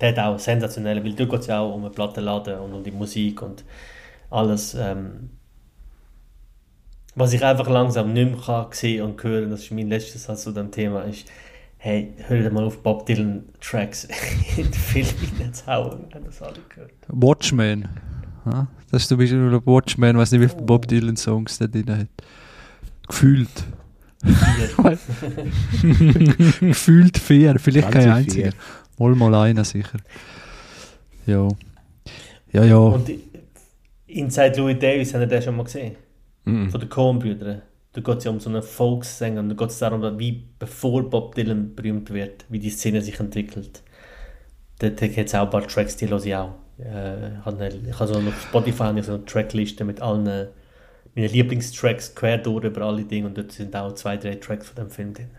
Der 0.00 0.08
hat 0.10 0.18
auch 0.18 0.38
sensationell, 0.38 1.04
weil 1.04 1.12
da 1.12 1.24
geht 1.26 1.40
es 1.40 1.46
ja 1.48 1.60
auch 1.60 1.74
um 1.74 1.84
einen 1.84 1.92
Plattenladen 1.92 2.58
und 2.60 2.72
um 2.72 2.82
die 2.82 2.90
Musik 2.92 3.42
und 3.42 3.64
alles. 4.30 4.74
Ähm, 4.74 5.30
was 7.16 7.32
ich 7.34 7.44
einfach 7.44 7.68
langsam 7.68 8.12
nicht 8.14 8.30
mehr 8.32 8.40
kann 8.40 8.66
sehen 8.70 9.02
und 9.04 9.22
hören, 9.22 9.50
das 9.50 9.60
ist 9.64 9.72
mein 9.72 9.88
letztes 9.88 10.24
Satz 10.24 10.44
zu 10.44 10.52
dem 10.52 10.70
Thema, 10.70 11.02
ist, 11.02 11.26
hey, 11.82 12.12
hör 12.26 12.42
dir 12.42 12.50
mal 12.50 12.64
auf 12.64 12.82
Bob 12.82 13.06
Dylan 13.06 13.44
Tracks 13.60 14.04
in 14.56 14.64
den 14.64 14.72
Film 14.72 15.06
hineinzuhauen, 15.06 16.04
wenn 16.12 16.24
das 16.24 16.42
alle 16.42 16.60
gehört. 16.68 16.92
Watchmen. 17.08 17.88
Ja, 18.44 18.68
das 18.90 19.02
ist 19.02 19.08
zum 19.08 19.18
Beispiel 19.18 19.52
Watchmen, 19.64 20.18
weiß 20.18 20.32
nicht, 20.32 20.42
wie 20.42 20.48
viele 20.48 20.62
Bob 20.62 20.86
Dylan 20.86 21.16
Songs 21.16 21.58
der 21.58 21.68
drin 21.68 21.90
hat. 21.90 22.08
Gefühlt. 23.08 23.48
Gefühlt 26.60 27.16
vier, 27.16 27.58
vielleicht 27.58 27.90
kein 27.90 28.10
einziger. 28.10 28.52
Mal 28.98 29.14
mal 29.14 29.34
einer 29.34 29.64
sicher. 29.64 29.98
Ja. 31.24 31.48
Ja, 32.52 32.64
ja. 32.64 32.76
Und 32.76 33.10
Inside 34.06 34.58
Louis 34.58 34.78
Davis, 34.78 35.14
habt 35.14 35.22
ihr 35.22 35.26
den 35.26 35.42
schon 35.42 35.56
mal 35.56 35.62
gesehen? 35.62 35.96
Mhm. 36.44 36.70
Von 36.70 36.80
den 36.80 36.90
Coen-Brüdern. 36.90 37.62
Da 37.92 38.00
geht 38.00 38.18
es 38.18 38.24
ja 38.24 38.30
um 38.30 38.38
so 38.40 38.48
einen 38.50 38.62
Volkssänger 38.62 39.40
und 39.40 39.48
da 39.48 39.54
geht 39.56 39.70
es 39.70 39.78
darum, 39.78 40.18
wie 40.18 40.44
bevor 40.58 41.08
Bob 41.10 41.34
Dylan 41.34 41.74
berühmt 41.74 42.10
wird, 42.10 42.44
wie 42.48 42.60
die 42.60 42.70
Szene 42.70 43.02
sich 43.02 43.18
entwickelt. 43.18 43.82
Da 44.78 44.90
da 44.90 45.06
gibt 45.08 45.28
es 45.28 45.34
auch 45.34 45.42
ein 45.44 45.50
paar 45.50 45.66
Tracks, 45.66 45.96
die 45.96 46.08
höre 46.08 46.24
ich 46.24 46.34
auch. 46.34 46.52
Äh, 46.78 47.38
ich 47.38 47.44
habe 47.98 48.06
so 48.06 48.14
auf 48.14 48.42
Spotify 48.48 48.84
habe 48.84 49.00
ich 49.00 49.06
so 49.06 49.14
eine 49.14 49.24
Trackliste 49.24 49.84
mit 49.84 50.00
allen 50.00 50.26
äh, 50.26 50.46
meinen 51.14 51.30
Lieblingstracks 51.30 52.14
quer 52.14 52.38
durch 52.38 52.64
über 52.64 52.82
alle 52.82 53.02
Dinge 53.02 53.26
und 53.26 53.36
dort 53.36 53.52
sind 53.52 53.74
auch 53.74 53.92
zwei, 53.94 54.16
drei 54.16 54.36
Tracks 54.36 54.68
von 54.68 54.76
dem 54.76 54.90
Film 54.90 55.12
drin. 55.12 55.30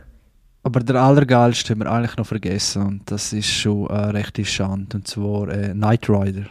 Aber 0.64 0.82
der 0.82 0.98
allergeilste 1.02 1.74
haben 1.74 1.80
wir 1.80 1.92
eigentlich 1.92 2.18
noch 2.18 2.28
vergessen 2.28 2.86
und 2.86 3.10
das 3.12 3.34
ist 3.34 3.50
schon 3.50 3.90
eine 3.90 4.14
rechte 4.14 4.46
Schande 4.46 4.98
und 4.98 5.08
zwar 5.08 5.48
äh, 5.50 5.70
Knight 5.70 6.08
Rider. 6.10 6.46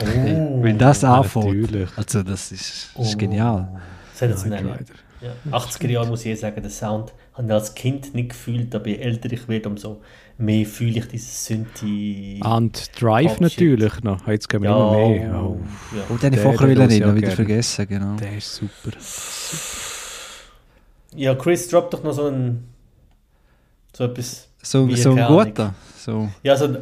Oh, 0.00 0.04
Wenn 0.62 0.78
das 0.78 1.04
anfängt, 1.04 1.88
also 1.96 2.22
das 2.22 2.52
ist, 2.52 2.92
ist 2.96 3.14
Oh. 3.14 3.16
genial. 3.18 3.68
Sensationell. 4.14 4.66
Ja. 4.66 4.72
Rider. 4.74 4.94
Ja. 5.50 5.58
80er 5.58 5.88
Jahre 5.88 6.06
muss 6.06 6.20
ich 6.24 6.32
eh 6.32 6.34
sagen, 6.34 6.60
der 6.62 6.70
Sound 6.70 7.12
habe 7.32 7.46
ich 7.46 7.52
als 7.52 7.74
Kind 7.74 8.14
nicht 8.14 8.30
gefühlt, 8.30 8.74
aber 8.74 8.88
je 8.88 8.96
älter 8.96 9.32
ich 9.32 9.48
werde, 9.48 9.68
umso 9.68 10.00
mehr 10.38 10.66
fühle 10.66 10.98
ich 10.98 11.08
dieses 11.08 11.46
Synthi. 11.46 12.40
Und 12.44 13.00
Drive 13.00 13.40
natürlich 13.40 14.02
noch. 14.02 14.26
Jetzt 14.28 14.48
gehen 14.48 14.62
wir 14.62 14.70
Ja, 14.70 14.76
immer 14.76 15.08
mehr. 15.08 15.42
oh, 15.42 15.60
ja. 15.96 16.02
Oh, 16.10 16.16
den 16.16 16.32
ich 16.34 16.40
Der- 16.40 16.42
vorher 16.52 16.68
ich 16.70 16.78
reden, 16.78 16.82
auch 17.04 17.14
wieder 17.14 17.20
gerne. 17.20 17.30
vergessen, 17.36 17.88
genau. 17.88 18.16
Der 18.16 18.36
ist 18.36 18.54
super. 18.54 18.96
Ja, 21.16 21.34
Chris, 21.34 21.68
drop 21.68 21.90
doch 21.90 22.02
noch 22.02 22.12
so 22.12 22.26
ein. 22.26 22.64
So 23.96 24.04
etwas. 24.04 24.48
So, 24.62 24.88
so 24.96 25.12
ein 25.14 25.26
guter. 25.26 25.74
So. 25.96 26.28
Ja, 26.42 26.56
so 26.56 26.64
ein 26.66 26.78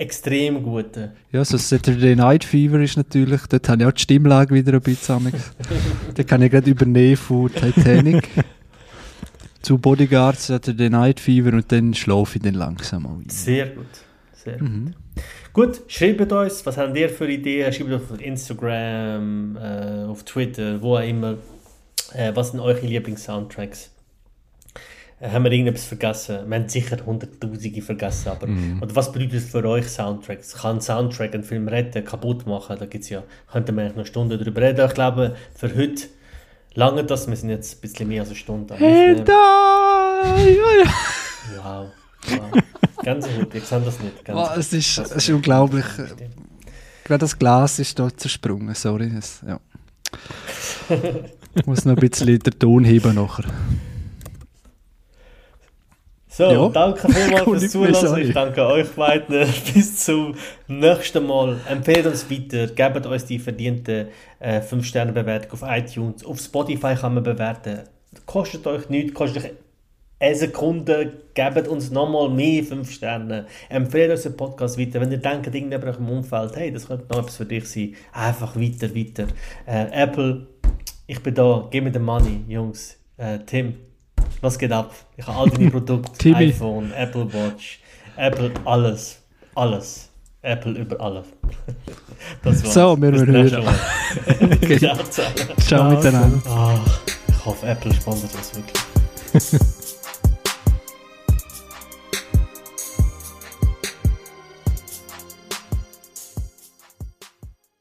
extrem 0.00 0.62
guter. 0.62 1.12
Ja, 1.30 1.44
so 1.44 1.58
Saturday 1.58 2.16
Night 2.16 2.44
Fever 2.44 2.80
ist 2.80 2.96
natürlich, 2.96 3.42
dort 3.48 3.68
habe 3.68 3.82
ich 3.82 3.88
auch 3.88 3.92
die 3.92 4.00
Stimmlage 4.00 4.54
wieder 4.54 4.72
ein 4.72 4.80
bisschen 4.80 5.16
amigs. 5.16 5.52
Den 6.16 6.26
kann 6.26 6.42
ich 6.42 6.50
gerade 6.50 6.70
übernehmen 6.70 7.16
von 7.16 7.52
Titanic 7.52 8.26
zu 9.62 9.78
Bodyguard, 9.78 10.38
Saturday 10.38 10.88
Night 10.88 11.20
Fever 11.20 11.52
und 11.52 11.70
dann 11.70 11.92
schlafe 11.94 12.38
ich 12.38 12.42
dann 12.42 12.54
langsam 12.54 13.02
mal 13.02 13.10
ein. 13.10 13.28
Sehr 13.28 13.66
gut. 13.68 13.86
Sehr 14.32 14.58
gut. 14.58 14.68
Mhm. 14.68 14.94
Gut, 15.52 15.82
schreibt 15.88 16.32
uns, 16.32 16.64
was 16.64 16.76
habt 16.78 16.96
ihr 16.96 17.10
für 17.10 17.28
Ideen? 17.30 17.72
Schreibt 17.72 17.92
auf 17.92 18.20
Instagram, 18.20 19.56
äh, 19.56 20.04
auf 20.08 20.24
Twitter, 20.24 20.80
wo 20.80 20.96
auch 20.96 21.06
immer. 21.06 21.36
Äh, 22.14 22.32
was 22.34 22.52
sind 22.52 22.60
eure 22.60 22.86
Lieblings-Soundtracks? 22.86 23.90
Haben 25.22 25.44
wir 25.44 25.52
irgendetwas 25.52 25.84
vergessen? 25.84 26.48
Wir 26.48 26.56
haben 26.58 26.68
sicher 26.68 26.96
hunderttausende 27.04 27.82
vergessen, 27.82 28.28
aber 28.30 28.46
Mhm. 28.46 28.82
oder 28.82 28.96
was 28.96 29.12
bedeutet 29.12 29.42
für 29.42 29.62
euch 29.66 29.86
Soundtracks? 29.86 30.54
Kann 30.54 30.80
Soundtrack 30.80 31.34
einen 31.34 31.44
Film 31.44 31.68
retten, 31.68 32.02
kaputt 32.04 32.46
machen? 32.46 32.76
Da 32.78 32.86
gibt's 32.86 33.10
ja, 33.10 33.22
könnten 33.52 33.76
wir 33.76 33.82
eigentlich 33.82 33.96
noch 33.96 34.06
Stunden 34.06 34.38
darüber 34.38 34.62
reden. 34.62 34.86
Ich 34.86 34.94
glaube, 34.94 35.36
für 35.54 35.74
heute 35.76 36.04
lange 36.74 37.04
das. 37.04 37.28
Wir 37.28 37.36
sind 37.36 37.50
jetzt 37.50 37.76
ein 37.76 37.80
bisschen 37.82 38.08
mehr 38.08 38.20
als 38.22 38.30
eine 38.30 38.36
Stunde. 38.38 38.72
Aufnehmen. 38.74 39.26
Wow. 41.62 41.88
wow. 42.28 42.62
Gänsehaut, 43.02 43.54
ich 43.54 43.64
sehe 43.64 43.80
das 43.80 44.00
nicht. 44.00 44.14
Oh, 44.20 44.24
Gänsehaut. 44.24 44.56
es 44.58 44.72
ist, 44.72 44.98
Das 44.98 45.10
es 45.10 45.16
ist 45.28 45.30
unglaublich. 45.34 45.84
Stimmt. 45.84 46.14
Gerade 47.04 47.18
das 47.20 47.38
Glas 47.38 47.78
ist 47.78 47.98
da 47.98 48.08
zersprungen, 48.16 48.74
sorry. 48.74 49.10
Es, 49.18 49.40
ja. 49.46 49.58
Ich 51.54 51.66
muss 51.66 51.84
noch 51.84 51.96
ein 51.96 52.08
bisschen 52.08 52.38
den 52.38 52.58
Ton 52.58 52.84
heben 52.84 53.14
nachher. 53.14 53.44
So, 56.32 56.44
Ja. 56.44 56.68
danke 56.68 57.08
vielmals 57.12 57.42
fürs 57.42 57.72
Zuhören. 57.72 58.20
Ich 58.22 58.32
danke 58.32 58.64
euch 58.64 58.88
beiden. 58.90 59.46
Bis 59.74 59.96
zum 60.04 60.36
nächsten 60.68 61.26
Mal. 61.26 61.58
Empfehlt 61.68 62.06
uns 62.06 62.30
weiter. 62.30 62.68
Gebt 62.68 63.04
uns 63.04 63.24
die 63.26 63.40
verdiente 63.40 64.08
äh, 64.38 64.60
5-Sterne-Bewertung 64.60 65.52
auf 65.52 65.62
iTunes. 65.66 66.24
Auf 66.24 66.38
Spotify 66.38 66.94
kann 66.94 67.14
man 67.14 67.24
bewerten. 67.24 67.80
Kostet 68.26 68.64
euch 68.68 68.88
nichts, 68.88 69.12
kostet 69.12 69.44
euch 69.44 69.50
eine 70.20 70.34
Sekunde. 70.36 71.12
Gebt 71.34 71.66
uns 71.66 71.90
nochmal 71.90 72.28
mehr 72.28 72.62
5 72.62 72.88
Sterne. 72.92 73.46
Empfehlt 73.68 74.12
unseren 74.12 74.36
Podcast 74.36 74.78
weiter. 74.78 75.00
Wenn 75.00 75.10
ihr 75.10 75.18
denkt, 75.18 75.52
irgendjemand 75.52 75.98
im 75.98 76.08
Umfeld, 76.10 76.54
hey, 76.54 76.70
das 76.72 76.86
könnte 76.86 77.06
noch 77.10 77.18
etwas 77.22 77.38
für 77.38 77.44
dich 77.44 77.68
sein, 77.68 77.94
einfach 78.12 78.54
weiter, 78.54 78.94
weiter. 78.94 79.26
Äh, 79.66 80.02
Apple, 80.04 80.46
ich 81.08 81.20
bin 81.20 81.34
da. 81.34 81.66
Gib 81.72 81.82
mir 81.82 81.90
den 81.90 82.02
Money, 82.02 82.44
Jungs. 82.46 82.96
Äh, 83.16 83.40
Tim. 83.44 83.74
Was 84.40 84.58
geht 84.58 84.72
ab? 84.72 84.92
Ich 85.16 85.26
habe 85.26 85.38
all 85.38 85.50
deine 85.50 85.70
Produkte. 85.72 86.28
IPhone, 86.30 86.92
Apple 86.92 87.32
Watch, 87.32 87.80
Apple, 88.16 88.50
alles. 88.64 89.18
Alles. 89.54 90.08
Apple 90.42 90.72
über 90.72 91.00
alles. 91.00 91.26
Das 92.42 92.62
war's. 92.62 92.74
So, 92.74 93.00
wir 93.00 93.12
hören. 93.12 93.64
Mal. 93.64 93.74
Okay. 94.62 94.78
Ciao 95.58 95.90
miteinander. 95.90 96.38
Ah, 96.50 96.78
ich 97.28 97.46
hoffe, 97.46 97.66
Apple 97.66 97.94
sponsert 97.94 98.30
das 98.34 98.52
wirklich. 98.54 99.70